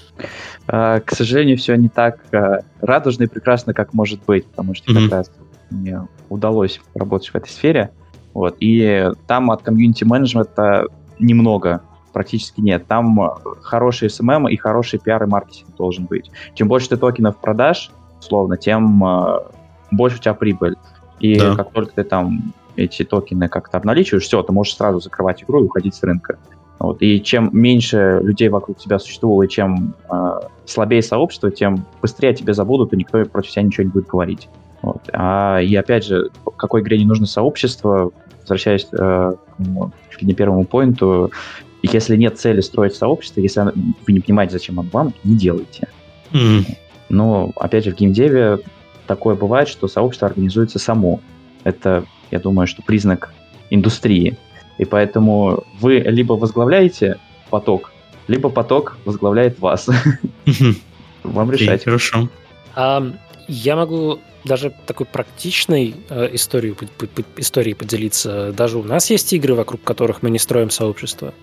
А, 0.74 1.02
к 1.02 1.12
сожалению, 1.12 1.58
все 1.58 1.76
не 1.76 1.90
так 1.90 2.20
э, 2.32 2.62
радужно 2.80 3.24
и 3.24 3.28
прекрасно, 3.28 3.74
как 3.74 3.94
может 3.94 4.24
быть, 4.26 4.46
потому 4.46 4.74
что 4.74 4.90
mm-hmm. 4.90 5.04
как 5.04 5.12
раз 5.12 5.32
мне 5.70 6.08
удалось 6.30 6.80
работать 6.96 7.28
в 7.28 7.36
этой 7.36 7.50
сфере. 7.50 7.92
Вот, 8.34 8.56
и 8.62 9.12
там 9.28 9.52
от 9.52 9.64
комьюнити-менеджмента 9.64 10.86
немного, 11.20 11.82
практически 12.14 12.62
нет. 12.62 12.88
Там 12.88 13.20
хороший 13.62 14.08
SMM 14.08 14.50
и 14.50 14.56
хороший 14.56 14.98
пиар 14.98 15.22
и 15.24 15.28
маркетинг 15.28 15.76
должен 15.76 16.06
быть. 16.06 16.32
Чем 16.54 16.70
больше 16.70 16.88
ты 16.88 16.96
токенов 16.96 17.36
продашь, 17.42 17.92
условно, 18.22 18.56
тем 18.56 19.04
э, 19.04 19.40
больше 19.92 20.20
у 20.20 20.22
тебя 20.22 20.34
прибыль. 20.34 20.78
И 21.20 21.38
да. 21.38 21.58
как 21.58 21.72
только 21.72 21.96
ты 21.96 22.04
там 22.06 22.54
эти 22.78 23.04
токены 23.04 23.50
как-то 23.50 23.78
обналичиваешь, 23.78 24.24
все, 24.24 24.42
ты 24.42 24.54
можешь 24.54 24.78
сразу 24.78 25.02
закрывать 25.02 25.44
игру 25.44 25.60
и 25.60 25.66
уходить 25.66 25.96
с 25.96 26.04
рынка. 26.04 26.40
Вот. 26.82 27.00
И 27.02 27.22
чем 27.22 27.52
меньше 27.54 28.20
людей 28.24 28.50
вокруг 28.50 28.80
тебя 28.80 28.98
существовало, 28.98 29.44
и 29.44 29.48
чем 29.48 29.94
э, 30.10 30.40
слабее 30.66 31.04
сообщество, 31.04 31.52
тем 31.52 31.86
быстрее 32.02 32.30
о 32.30 32.34
тебе 32.34 32.56
забудут, 32.56 32.92
и 32.92 32.98
никто 32.98 33.24
против 33.26 33.52
тебя 33.52 33.62
ничего 33.62 33.84
не 33.84 33.92
будет 33.92 34.08
говорить. 34.08 34.50
Вот. 34.82 35.08
А, 35.14 35.60
и 35.60 35.76
опять 35.76 36.06
же, 36.06 36.32
какой 36.58 36.82
игре 36.82 36.98
не 36.98 37.06
нужно 37.06 37.28
сообщество, 37.28 38.12
возвращаясь 38.40 38.88
э, 38.94 38.96
к 38.98 40.22
не 40.24 40.34
первому 40.34 40.66
поинту, 40.66 41.32
если 41.84 42.18
нет 42.18 42.40
цели 42.40 42.62
строить 42.62 42.96
сообщество, 42.96 43.42
если 43.42 43.62
вы 43.62 44.14
не 44.14 44.20
понимаете, 44.20 44.54
зачем 44.54 44.80
оно 44.80 44.90
вам, 44.92 45.14
не 45.24 45.36
делайте. 45.36 45.88
Mm-hmm. 46.32 46.78
Но, 47.10 47.52
опять 47.58 47.86
же, 47.86 47.92
в 47.92 47.96
геймдеве 47.96 48.58
такое 49.06 49.36
бывает, 49.36 49.68
что 49.68 49.88
сообщество 49.88 50.28
организуется 50.28 50.80
само. 50.80 51.20
Это, 51.64 52.06
я 52.32 52.40
думаю, 52.40 52.66
что 52.66 52.82
признак 52.82 53.32
индустрии. 53.70 54.36
И 54.78 54.86
поэтому 54.86 55.64
вы 55.80 56.00
либо 56.00 56.34
возглавляете 56.34 57.18
поток, 57.50 57.92
либо 58.28 58.50
поток 58.50 58.98
возглавляет 59.06 59.60
вас. 59.60 59.90
Вам 61.24 61.52
решать. 61.52 61.84
Хорошо. 61.84 62.30
Я 63.48 63.76
могу 63.76 64.20
даже 64.44 64.74
такой 64.86 65.06
практичной 65.06 65.96
э, 66.10 66.30
историей, 66.34 66.76
историей 67.38 67.74
поделиться. 67.74 68.52
Даже 68.54 68.78
у 68.78 68.84
нас 68.84 69.10
есть 69.10 69.34
игры, 69.34 69.54
вокруг 69.54 69.84
которых 69.84 70.24
мы 70.24 70.30
не 70.30 70.40
строим 70.40 70.70
сообщество. 70.70 71.34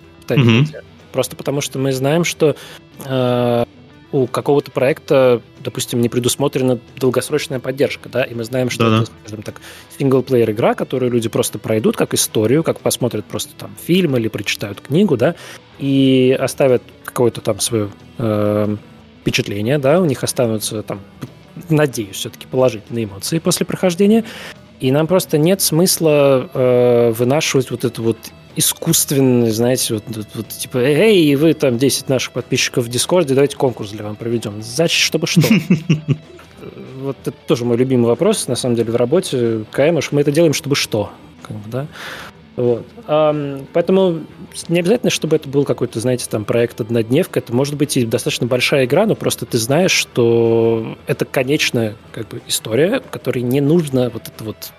Просто 1.13 1.37
потому, 1.37 1.61
что 1.61 1.79
мы 1.79 1.93
знаем, 1.93 2.25
что 2.25 2.57
э, 3.05 3.65
у 4.13 4.27
какого-то 4.27 4.71
проекта, 4.71 5.43
допустим, 5.69 6.01
не 6.01 6.09
предусмотрена 6.09 6.79
долгосрочная 6.97 7.61
поддержка, 7.61 8.09
да, 8.09 8.23
и 8.25 8.35
мы 8.35 8.45
знаем, 8.45 8.71
что 8.71 8.85
Да-да. 8.85 9.03
это, 9.03 9.13
скажем 9.27 9.43
так, 9.43 9.61
синглплеер 9.99 10.51
игра, 10.51 10.75
которую 10.75 11.13
люди 11.13 11.29
просто 11.29 11.59
пройдут 11.59 11.95
как 11.95 12.15
историю, 12.15 12.63
как 12.65 12.81
посмотрят 12.81 13.27
просто 13.27 13.53
там 13.55 13.77
фильм 13.85 14.17
или 14.17 14.29
прочитают 14.29 14.81
книгу, 14.81 15.19
да, 15.19 15.35
и 15.79 16.35
оставят 16.41 16.83
какое-то 17.05 17.43
там 17.43 17.61
свое 17.61 17.91
э, 18.17 18.77
впечатление, 19.21 19.77
да, 19.79 20.01
у 20.01 20.07
них 20.07 20.25
останутся 20.25 20.83
там, 20.83 21.01
надеюсь, 21.69 22.17
все-таки 22.17 22.47
положительные 22.47 23.05
эмоции 23.05 23.39
после 23.39 23.67
прохождения, 23.67 24.25
и 24.81 24.91
нам 24.91 25.07
просто 25.07 25.37
нет 25.37 25.61
смысла 25.61 26.49
э, 26.55 27.13
вынашивать 27.13 27.71
вот 27.71 27.85
эту 27.85 28.03
вот 28.03 28.17
искусственный, 28.59 29.51
знаете, 29.51 29.95
вот, 29.95 30.05
вот, 30.09 30.27
вот 30.35 30.49
типа, 30.49 30.79
эй, 30.79 31.35
вы 31.37 31.55
там 31.55 31.79
10 31.79 32.09
наших 32.09 32.33
подписчиков 32.33 32.85
в 32.85 32.89
Дискорде, 32.89 33.35
давайте 33.35 33.57
конкурс 33.57 33.91
для 33.91 34.05
вам 34.05 34.17
проведем. 34.17 34.63
Зачем, 34.63 35.05
чтобы 35.05 35.27
что? 35.27 35.43
Вот 37.01 37.17
это 37.25 37.37
тоже 37.47 37.65
мой 37.65 37.77
любимый 37.77 38.07
вопрос, 38.07 38.49
на 38.49 38.57
самом 38.57 38.75
деле, 38.75 38.91
в 38.91 38.97
работе. 38.97 39.65
КМ, 39.71 40.01
мы 40.11 40.21
это 40.21 40.33
делаем, 40.33 40.53
чтобы 40.53 40.75
что? 40.75 41.11
Как 41.43 41.57
бы, 41.57 41.71
да? 41.71 41.87
Вот. 42.57 42.85
Поэтому 43.73 44.25
не 44.69 44.81
обязательно, 44.81 45.11
чтобы 45.11 45.37
это 45.37 45.49
был 45.49 45.65
какой-то, 45.65 46.01
знаете, 46.01 46.27
там 46.29 46.45
проект 46.45 46.81
однодневка. 46.81 47.39
Это 47.39 47.55
может 47.55 47.77
быть 47.77 47.97
и 47.97 48.05
достаточно 48.05 48.49
большая 48.49 48.87
игра, 48.87 49.07
но 49.07 49.15
просто 49.15 49.47
ты 49.47 49.59
знаешь, 49.59 49.93
что 49.93 50.99
это 51.07 51.25
конечная 51.25 51.95
как 52.11 52.27
бы 52.27 52.43
история, 52.49 52.99
которой 52.99 53.45
не 53.45 53.61
нужно 53.61 54.11
вот 54.11 54.25
это 54.27 54.43
вот 54.43 54.73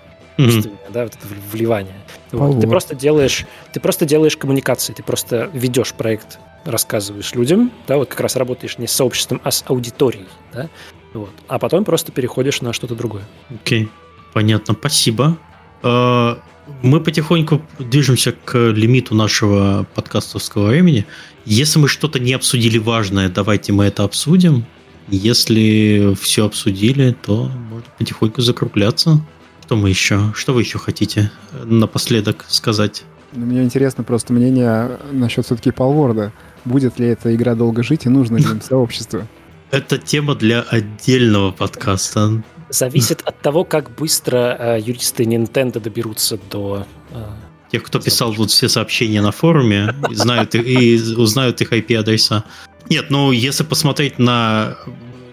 mm-hmm. 0.48 0.92
да, 0.92 1.04
вот 1.04 1.14
это 1.14 1.26
вливание. 1.52 1.96
Вот. 2.32 2.60
Ты 2.60 2.66
просто 2.66 2.94
делаешь, 2.94 3.46
ты 3.72 3.80
просто 3.80 4.06
делаешь 4.06 4.36
коммуникации, 4.36 4.92
ты 4.92 5.02
просто 5.02 5.50
ведешь 5.52 5.92
проект, 5.94 6.38
рассказываешь 6.64 7.34
людям, 7.34 7.72
да, 7.88 7.96
вот 7.96 8.08
как 8.08 8.20
раз 8.20 8.36
работаешь 8.36 8.78
не 8.78 8.86
с 8.86 8.92
сообществом, 8.92 9.40
а 9.44 9.50
с 9.50 9.64
аудиторией, 9.66 10.28
да, 10.52 10.68
вот. 11.12 11.30
А 11.48 11.58
потом 11.58 11.84
просто 11.84 12.12
переходишь 12.12 12.60
на 12.60 12.72
что-то 12.72 12.94
другое. 12.94 13.24
Окей, 13.50 13.84
okay. 13.84 13.88
понятно, 14.32 14.74
спасибо. 14.74 15.38
А, 15.82 16.40
мы 16.82 17.00
потихоньку 17.00 17.62
движемся 17.78 18.32
к 18.32 18.56
лимиту 18.56 19.14
нашего 19.14 19.86
подкастовского 19.94 20.68
времени. 20.68 21.06
Если 21.44 21.78
мы 21.78 21.88
что-то 21.88 22.18
не 22.18 22.32
обсудили 22.32 22.78
важное, 22.78 23.28
давайте 23.28 23.72
мы 23.72 23.84
это 23.84 24.04
обсудим. 24.04 24.64
Если 25.08 26.14
все 26.20 26.46
обсудили, 26.46 27.16
то 27.24 27.50
можно 27.70 27.86
потихоньку 27.98 28.42
закругляться. 28.42 29.20
Что 29.70 29.76
мы 29.76 29.88
еще? 29.88 30.32
Что 30.34 30.52
вы 30.52 30.62
еще 30.62 30.80
хотите 30.80 31.30
напоследок 31.52 32.44
сказать? 32.48 33.04
Ну, 33.32 33.46
мне 33.46 33.62
интересно 33.62 34.02
просто 34.02 34.32
мнение 34.32 34.98
насчет 35.12 35.44
все-таки 35.46 35.70
Палворда. 35.70 36.32
Будет 36.64 36.98
ли 36.98 37.06
эта 37.06 37.32
игра 37.36 37.54
долго 37.54 37.84
жить 37.84 38.04
и 38.04 38.08
нужно 38.08 38.38
ли 38.38 38.42
им 38.42 38.60
сообщество? 38.68 39.28
Это 39.70 39.96
тема 39.96 40.34
для 40.34 40.62
отдельного 40.62 41.52
подкаста. 41.52 42.42
Зависит 42.68 43.22
от 43.24 43.40
того, 43.42 43.62
как 43.62 43.94
быстро 43.94 44.56
э, 44.58 44.80
юристы 44.80 45.22
Nintendo 45.22 45.78
доберутся 45.78 46.40
до... 46.50 46.84
Э, 47.12 47.26
Тех, 47.70 47.84
кто 47.84 48.00
писал 48.00 48.34
тут 48.34 48.50
все 48.50 48.68
сообщения 48.68 49.22
на 49.22 49.30
форуме, 49.30 49.94
знают 50.10 50.56
и 50.56 51.00
узнают 51.16 51.60
их 51.60 51.72
IP-адреса. 51.72 52.42
Нет, 52.88 53.08
ну 53.10 53.30
если 53.30 53.62
посмотреть 53.62 54.18
на... 54.18 54.78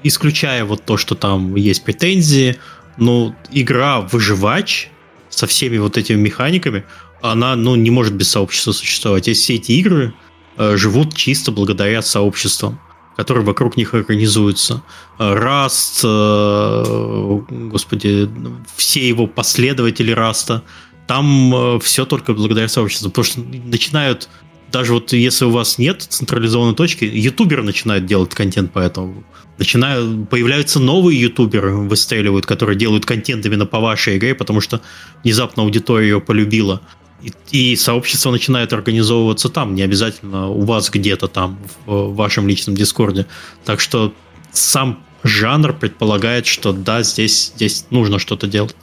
Исключая 0.03 0.63
вот 0.63 0.85
то, 0.85 0.95
что 0.95 1.15
там 1.15 1.55
есть 1.55 1.83
претензии, 1.83 2.57
ну, 2.97 3.35
игра 3.51 4.01
выживач 4.01 4.89
со 5.29 5.47
всеми 5.47 5.77
вот 5.77 5.97
этими 5.97 6.17
механиками, 6.17 6.83
она 7.21 7.55
ну, 7.55 7.75
не 7.75 7.89
может 7.89 8.13
без 8.13 8.29
сообщества 8.29 8.71
существовать. 8.71 9.27
И 9.27 9.33
все 9.33 9.55
эти 9.55 9.73
игры 9.73 10.13
э, 10.57 10.77
живут 10.77 11.15
чисто 11.15 11.51
благодаря 11.51 12.01
сообществам, 12.01 12.79
которые 13.15 13.45
вокруг 13.45 13.77
них 13.77 13.93
организуются. 13.93 14.83
Rust, 15.17 16.01
э, 16.03 17.41
господи, 17.49 18.29
все 18.75 19.07
его 19.07 19.27
последователи 19.27 20.11
Rust'а, 20.11 20.63
там 21.07 21.53
э, 21.55 21.79
все 21.79 22.05
только 22.05 22.33
благодаря 22.33 22.67
сообществу, 22.67 23.09
потому 23.09 23.25
что 23.25 23.39
начинают 23.41 24.29
даже 24.71 24.93
вот 24.93 25.13
если 25.13 25.45
у 25.45 25.51
вас 25.51 25.77
нет 25.77 26.01
централизованной 26.01 26.75
точки, 26.75 27.05
ютуберы 27.05 27.63
начинают 27.63 28.05
делать 28.05 28.33
контент 28.33 28.71
по 28.71 28.79
этому. 28.79 29.23
Начинают, 29.57 30.29
появляются 30.29 30.79
новые 30.79 31.19
ютуберы, 31.19 31.75
выстреливают, 31.75 32.45
которые 32.45 32.77
делают 32.77 33.05
контент 33.05 33.45
именно 33.45 33.65
по 33.65 33.79
вашей 33.79 34.17
игре, 34.17 34.35
потому 34.35 34.61
что 34.61 34.81
внезапно 35.23 35.63
аудитория 35.63 36.07
ее 36.09 36.21
полюбила. 36.21 36.81
И, 37.23 37.33
и 37.51 37.75
сообщество 37.75 38.29
начинает 38.29 38.73
организовываться 38.73 39.49
там, 39.49 39.73
не 39.73 39.81
обязательно 39.81 40.49
у 40.49 40.61
вас 40.61 40.91
где-то 40.91 41.27
там, 41.27 41.57
в, 41.85 41.91
в 41.91 42.15
вашем 42.15 42.47
личном 42.47 42.75
дискорде. 42.75 43.25
Так 43.65 43.79
что 43.79 44.13
сам 44.51 45.03
жанр 45.23 45.73
предполагает, 45.73 46.45
что 46.45 46.73
да, 46.73 47.01
здесь, 47.01 47.53
здесь 47.55 47.85
нужно 47.89 48.19
что-то 48.19 48.47
делать. 48.47 48.75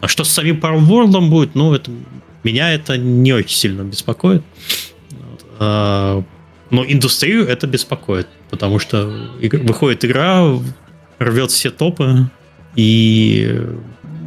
А 0.00 0.08
что 0.08 0.22
с 0.22 0.28
самим 0.28 0.60
Power 0.60 0.80
World 0.86 1.28
будет, 1.28 1.54
ну, 1.54 1.74
это, 1.74 1.90
меня 2.44 2.72
это 2.72 2.96
не 2.96 3.32
очень 3.32 3.56
сильно 3.56 3.82
беспокоит. 3.82 4.42
А, 5.58 6.22
но 6.70 6.84
индустрию 6.84 7.46
это 7.46 7.66
беспокоит, 7.66 8.28
потому 8.50 8.78
что 8.78 9.12
выходит 9.40 10.04
игра, 10.04 10.44
рвет 11.18 11.50
все 11.50 11.70
топы, 11.70 12.28
и 12.76 13.60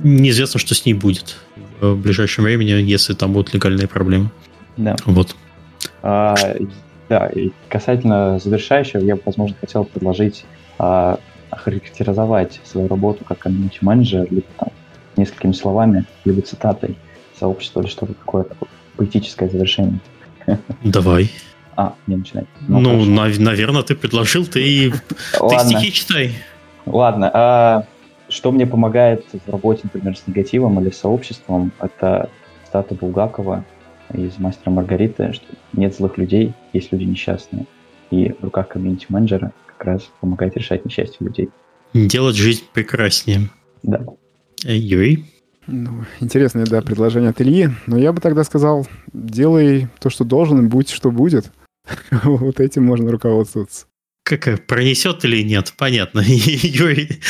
неизвестно, 0.03 0.59
что 0.59 0.75
с 0.75 0.85
ней 0.85 0.93
будет 0.93 1.37
в 1.81 1.95
ближайшем 1.95 2.45
времени, 2.45 2.69
если 2.69 3.13
там 3.13 3.33
будут 3.33 3.53
легальные 3.53 3.87
проблемы. 3.87 4.29
Да. 4.77 4.95
Вот. 5.05 5.35
А, 6.01 6.35
да, 7.09 7.27
и 7.27 7.51
касательно 7.69 8.39
завершающего, 8.39 9.01
я 9.01 9.15
бы, 9.15 9.21
возможно, 9.25 9.55
хотел 9.59 9.85
предложить 9.85 10.45
а, 10.79 11.19
охарактеризовать 11.49 12.59
свою 12.63 12.87
работу 12.87 13.23
как 13.25 13.39
комьюнити-менеджер 13.39 14.27
либо 14.29 14.45
там 14.57 14.69
несколькими 15.15 15.53
словами, 15.53 16.05
либо 16.25 16.41
цитатой 16.41 16.95
сообщества, 17.37 17.81
или 17.81 17.87
что-то 17.87 18.13
такое, 18.13 18.43
такое 18.43 18.69
поэтическое 18.95 19.49
завершение. 19.49 19.99
Давай. 20.83 21.31
А, 21.75 21.93
не 22.07 22.15
начинай. 22.15 22.45
Ну, 22.67 22.79
ну 22.79 23.05
нав- 23.05 23.37
наверное, 23.37 23.83
ты 23.83 23.95
предложил, 23.95 24.45
ты, 24.45 24.91
ты 24.91 25.59
стихи 25.59 25.91
читай. 25.91 26.31
Ладно. 26.85 27.29
А, 27.33 27.87
что 28.29 28.51
мне 28.51 28.65
помогает 28.65 29.25
в 29.31 29.51
работе, 29.51 29.81
например, 29.83 30.17
с 30.17 30.25
негативом 30.27 30.79
или 30.81 30.89
сообществом, 30.89 31.71
это 31.79 32.29
стата 32.65 32.95
Булгакова 32.95 33.63
из 34.13 34.37
«Мастера 34.39 34.71
Маргариты», 34.71 35.33
что 35.33 35.45
нет 35.73 35.95
злых 35.95 36.17
людей, 36.17 36.53
есть 36.73 36.91
люди 36.91 37.03
несчастные. 37.03 37.65
И 38.09 38.33
в 38.39 38.43
руках 38.43 38.69
комьюнити-менеджера 38.69 39.51
как 39.65 39.85
раз 39.85 40.09
помогает 40.19 40.55
решать 40.57 40.85
несчастье 40.85 41.17
людей. 41.19 41.49
Делать 41.93 42.35
жизнь 42.35 42.63
прекраснее. 42.73 43.49
Да. 43.83 44.01
Юрий? 44.63 45.25
Ну, 45.67 46.05
интересное, 46.21 46.65
да, 46.65 46.81
предложение 46.81 47.31
от 47.31 47.41
Ильи. 47.41 47.69
Но 47.85 47.97
я 47.97 48.13
бы 48.13 48.21
тогда 48.21 48.43
сказал, 48.43 48.87
делай 49.13 49.87
то, 49.99 50.09
что 50.09 50.23
должен, 50.23 50.69
будь 50.69 50.89
что 50.89 51.11
будет. 51.11 51.51
Вот 52.23 52.59
этим 52.59 52.83
можно 52.83 53.11
руководствоваться. 53.11 53.85
Как 54.23 54.65
пронесет 54.65 55.23
или 55.23 55.41
нет? 55.41 55.73
Понятно. 55.77 56.19
Юрий 56.25 57.21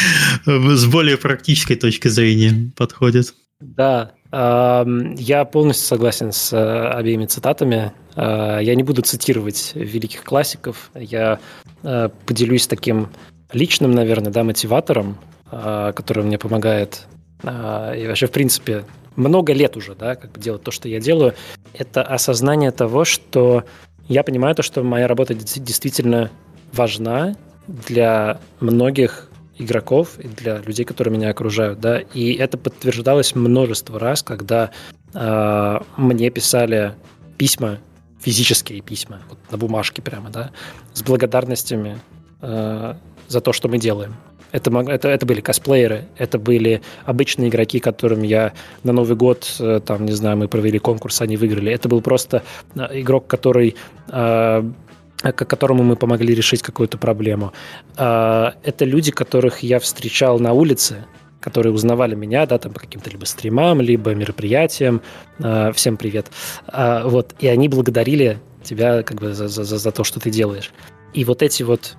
с 0.46 0.86
более 0.86 1.18
практической 1.18 1.76
точки 1.76 2.08
зрения 2.08 2.72
подходит. 2.76 3.36
Да, 3.60 4.14
я 4.32 5.46
полностью 5.52 5.88
согласен 5.88 6.32
с 6.32 6.52
э, 6.54 6.90
обеими 6.90 7.26
цитатами. 7.26 7.94
Э, 8.16 8.60
я 8.62 8.76
не 8.76 8.84
буду 8.84 9.02
цитировать 9.02 9.72
великих 9.74 10.24
классиков. 10.24 10.92
Я 10.94 11.40
э, 11.84 12.10
поделюсь 12.26 12.68
таким 12.68 13.10
личным, 13.54 13.92
наверное, 13.92 14.32
да, 14.32 14.44
мотиватором, 14.44 15.18
который 15.50 16.26
мне 16.26 16.38
помогает 16.38 17.08
и 17.44 18.06
вообще, 18.08 18.28
в 18.28 18.32
принципе, 18.32 18.86
много 19.16 19.54
лет 19.54 19.76
уже, 19.78 19.96
да, 19.96 20.16
как 20.16 20.32
бы 20.32 20.40
делать 20.40 20.64
то, 20.64 20.72
что 20.72 20.88
я 20.88 21.00
делаю, 21.00 21.34
это 21.74 22.04
осознание 22.04 22.72
того, 22.72 23.04
что 23.04 23.66
я 24.08 24.24
понимаю 24.24 24.56
то, 24.56 24.64
что 24.64 24.84
моя 24.84 25.08
работа 25.08 25.34
действительно 25.34 26.32
важна 26.72 27.36
для 27.68 28.40
многих 28.60 29.30
игроков 29.58 30.20
и 30.20 30.28
для 30.28 30.60
людей, 30.60 30.86
которые 30.86 31.14
меня 31.14 31.30
окружают, 31.30 31.80
да, 31.80 32.00
и 32.00 32.34
это 32.34 32.58
подтверждалось 32.58 33.36
множество 33.36 34.00
раз, 34.00 34.24
когда 34.24 34.72
э, 35.14 35.80
мне 35.98 36.30
писали 36.30 36.94
письма, 37.38 37.80
физические 38.22 38.82
письма, 38.82 39.22
вот 39.30 39.40
на 39.52 39.58
бумажке 39.58 40.02
прямо, 40.02 40.30
да, 40.30 40.52
с 40.94 41.02
благодарностями 41.02 42.00
э, 42.42 42.94
за 43.28 43.42
то, 43.42 43.52
что 43.52 43.68
мы 43.68 43.80
делаем. 43.80 44.16
Это, 44.52 44.72
это, 44.90 45.10
это 45.10 45.26
были 45.26 45.42
косплееры, 45.42 46.06
это 46.18 46.40
были 46.40 46.82
обычные 47.06 47.50
игроки, 47.50 47.80
которым 47.80 48.24
я 48.24 48.54
на 48.84 48.94
Новый 48.94 49.16
год, 49.16 49.56
э, 49.60 49.82
там, 49.86 50.06
не 50.06 50.14
знаю, 50.14 50.38
мы 50.38 50.48
провели 50.48 50.80
конкурс, 50.80 51.22
они 51.22 51.38
выиграли. 51.38 51.72
Это 51.72 51.90
был 51.90 52.02
просто 52.02 52.44
э, 52.76 53.02
игрок, 53.02 53.28
который 53.28 53.76
э, 54.10 54.64
которому 55.22 55.84
мы 55.84 55.96
помогли 55.96 56.36
решить 56.36 56.62
какую-то 56.62 57.00
проблему. 57.00 57.52
Это 57.96 58.62
люди, 58.82 59.12
которых 59.12 59.64
я 59.64 59.80
встречал 59.80 60.38
на 60.38 60.54
улице, 60.54 61.06
которые 61.42 61.74
узнавали 61.74 62.14
меня, 62.14 62.46
да, 62.46 62.60
там 62.60 62.72
по 62.72 62.80
каким-то 62.80 63.10
либо 63.10 63.26
стримам, 63.26 63.82
либо 63.82 64.14
мероприятиям. 64.14 65.02
Всем 65.74 65.98
привет. 65.98 66.28
Вот, 66.72 67.34
и 67.40 67.48
они 67.48 67.68
благодарили 67.68 68.38
тебя 68.62 69.02
как 69.02 69.20
бы 69.20 69.34
за, 69.34 69.48
за, 69.48 69.64
за 69.64 69.92
то, 69.92 70.04
что 70.04 70.20
ты 70.20 70.30
делаешь. 70.30 70.72
И 71.16 71.26
вот 71.26 71.42
эти 71.42 71.64
вот 71.64 71.98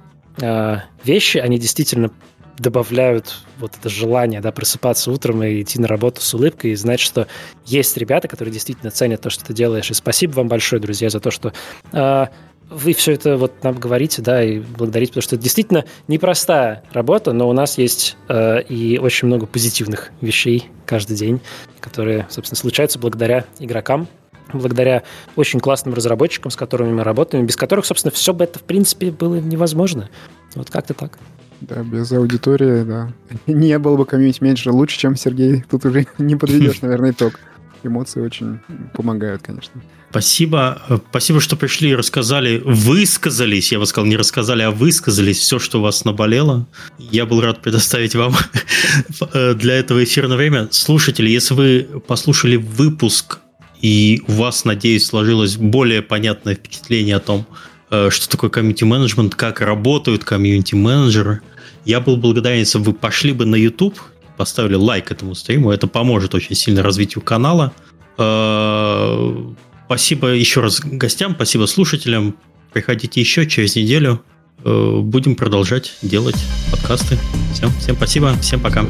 вещи, 1.03 1.39
они 1.39 1.59
действительно 1.59 2.13
добавляют 2.59 3.45
вот 3.59 3.73
это 3.79 3.89
желание, 3.89 4.41
да, 4.41 4.53
просыпаться 4.53 5.11
утром 5.11 5.43
и 5.43 5.63
идти 5.63 5.79
на 5.81 5.89
работу 5.89 6.21
с 6.21 6.35
улыбкой 6.35 6.73
и 6.73 6.77
знать, 6.77 7.01
что 7.01 7.27
есть 7.65 7.97
ребята, 7.97 8.29
которые 8.29 8.53
действительно 8.53 8.91
ценят 8.91 9.21
то, 9.21 9.31
что 9.31 9.45
ты 9.45 9.55
делаешь. 9.55 9.91
И 9.91 9.95
спасибо 9.95 10.33
вам 10.33 10.49
большое, 10.49 10.81
друзья, 10.81 11.11
за 11.11 11.21
то, 11.21 11.31
что 11.31 11.53
э, 11.93 12.27
вы 12.71 12.93
все 12.93 13.13
это 13.13 13.37
вот 13.37 13.63
нам 13.63 13.75
говорите, 13.79 14.23
да, 14.23 14.43
и 14.43 14.59
благодарите, 14.59 15.13
потому 15.13 15.23
что 15.23 15.37
это 15.37 15.45
действительно 15.45 15.85
непростая 16.07 16.83
работа, 16.93 17.33
но 17.33 17.49
у 17.49 17.53
нас 17.53 17.79
есть 17.79 18.17
э, 18.29 18.63
и 18.63 18.99
очень 18.99 19.27
много 19.29 19.47
позитивных 19.47 20.11
вещей 20.21 20.71
каждый 20.87 21.17
день, 21.17 21.41
которые, 21.81 22.27
собственно, 22.31 22.59
случаются 22.59 22.99
благодаря 22.99 23.45
игрокам, 23.59 24.09
благодаря 24.53 25.03
очень 25.37 25.61
классным 25.61 25.95
разработчикам, 25.95 26.51
с 26.51 26.57
которыми 26.57 26.93
мы 26.93 27.05
работаем, 27.05 27.47
без 27.47 27.57
которых, 27.57 27.87
собственно, 27.87 28.13
все 28.13 28.33
бы 28.33 28.45
это, 28.45 28.59
в 28.59 28.63
принципе, 28.63 29.11
было 29.11 29.37
невозможно. 29.37 30.09
Вот 30.55 30.71
как-то 30.71 30.95
так. 30.95 31.19
Да, 31.61 31.83
без 31.83 32.13
аудитории, 32.13 32.85
да. 32.85 33.13
Не 33.47 33.79
было 33.79 33.97
бы 33.97 34.07
комьюнити-менеджера 34.07 34.73
лучше, 34.73 34.99
чем 34.99 35.17
Сергей. 35.17 35.65
Тут 35.71 35.85
уже 35.85 36.07
не 36.19 36.37
подведешь, 36.37 36.81
наверное, 36.83 37.11
итог. 37.11 37.41
Эмоции 37.85 38.21
очень 38.21 38.59
помогают, 38.95 39.43
конечно. 39.43 39.81
Спасибо. 40.11 41.01
Спасибо, 41.11 41.41
что 41.41 41.55
пришли 41.55 41.91
и 41.91 41.95
рассказали, 41.95 42.61
высказались, 42.65 43.71
я 43.71 43.79
бы 43.79 43.87
сказал, 43.87 44.07
не 44.09 44.17
рассказали, 44.17 44.63
а 44.63 44.71
высказались 44.71 45.39
все, 45.39 45.59
что 45.59 45.79
у 45.79 45.83
вас 45.83 46.05
наболело. 46.05 46.67
Я 46.99 47.25
был 47.25 47.41
рад 47.41 47.61
предоставить 47.61 48.15
вам 48.15 48.35
для 49.33 49.75
этого 49.75 50.03
эфирное 50.03 50.37
время. 50.37 50.69
Слушатели, 50.71 51.29
если 51.31 51.55
вы 51.55 51.89
послушали 52.07 52.57
выпуск 52.57 53.39
и 53.81 54.23
у 54.27 54.33
вас, 54.33 54.65
надеюсь, 54.65 55.07
сложилось 55.07 55.57
более 55.57 56.03
понятное 56.03 56.57
впечатление 56.57 57.17
о 57.17 57.21
том, 57.21 57.47
Э, 57.47 57.68
что 57.89 58.29
такое 58.29 58.51
комьюнити-менеджмент, 58.51 59.35
как 59.35 59.61
работают 59.61 60.25
комьюнити-менеджеры. 60.25 61.41
Я 61.85 62.01
был 62.01 62.17
благодарен, 62.17 62.61
если 62.61 62.79
бы 62.79 62.85
вы 62.85 62.93
пошли 62.93 63.33
бы 63.33 63.47
на 63.47 63.55
YouTube, 63.57 63.99
поставили 64.37 64.75
лайк 64.75 65.11
этому 65.11 65.35
стриму, 65.35 65.71
это 65.71 65.87
поможет 65.87 66.35
очень 66.35 66.55
сильно 66.55 66.83
развитию 66.83 67.23
канала. 67.23 67.73
Э, 68.17 69.53
спасибо 69.87 70.29
еще 70.29 70.61
раз 70.61 70.81
гостям, 70.81 71.35
спасибо 71.35 71.67
слушателям. 71.67 72.37
Приходите 72.73 73.21
еще 73.21 73.47
через 73.47 73.77
неделю. 73.77 74.23
Э, 74.65 75.01
будем 75.03 75.35
продолжать 75.35 75.97
делать 76.03 76.37
подкасты. 76.71 77.19
Всем, 77.53 77.71
всем 77.81 77.97
спасибо, 77.97 78.35
всем 78.41 78.61
пока. 78.61 78.85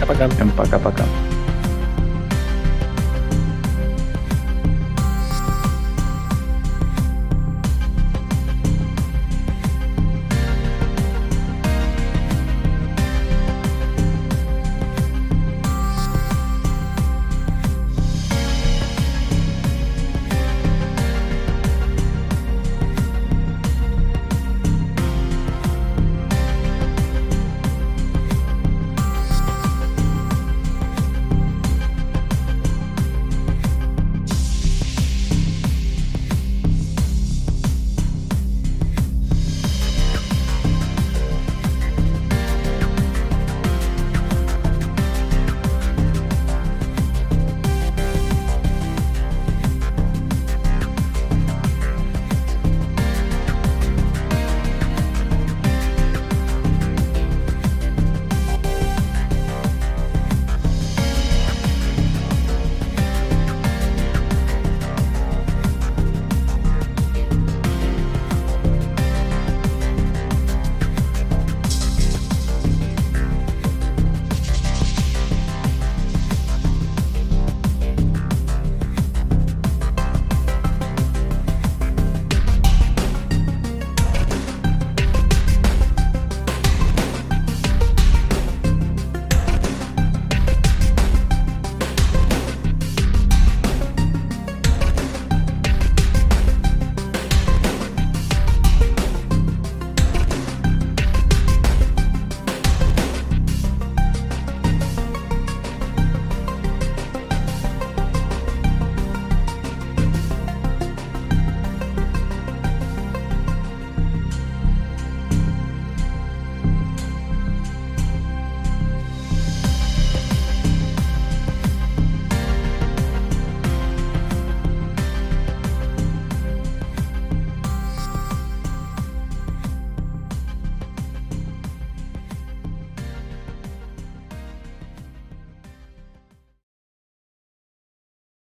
Пока-пока. 0.00 0.28
Всем 0.30 0.50
пока-пока. 0.50 1.06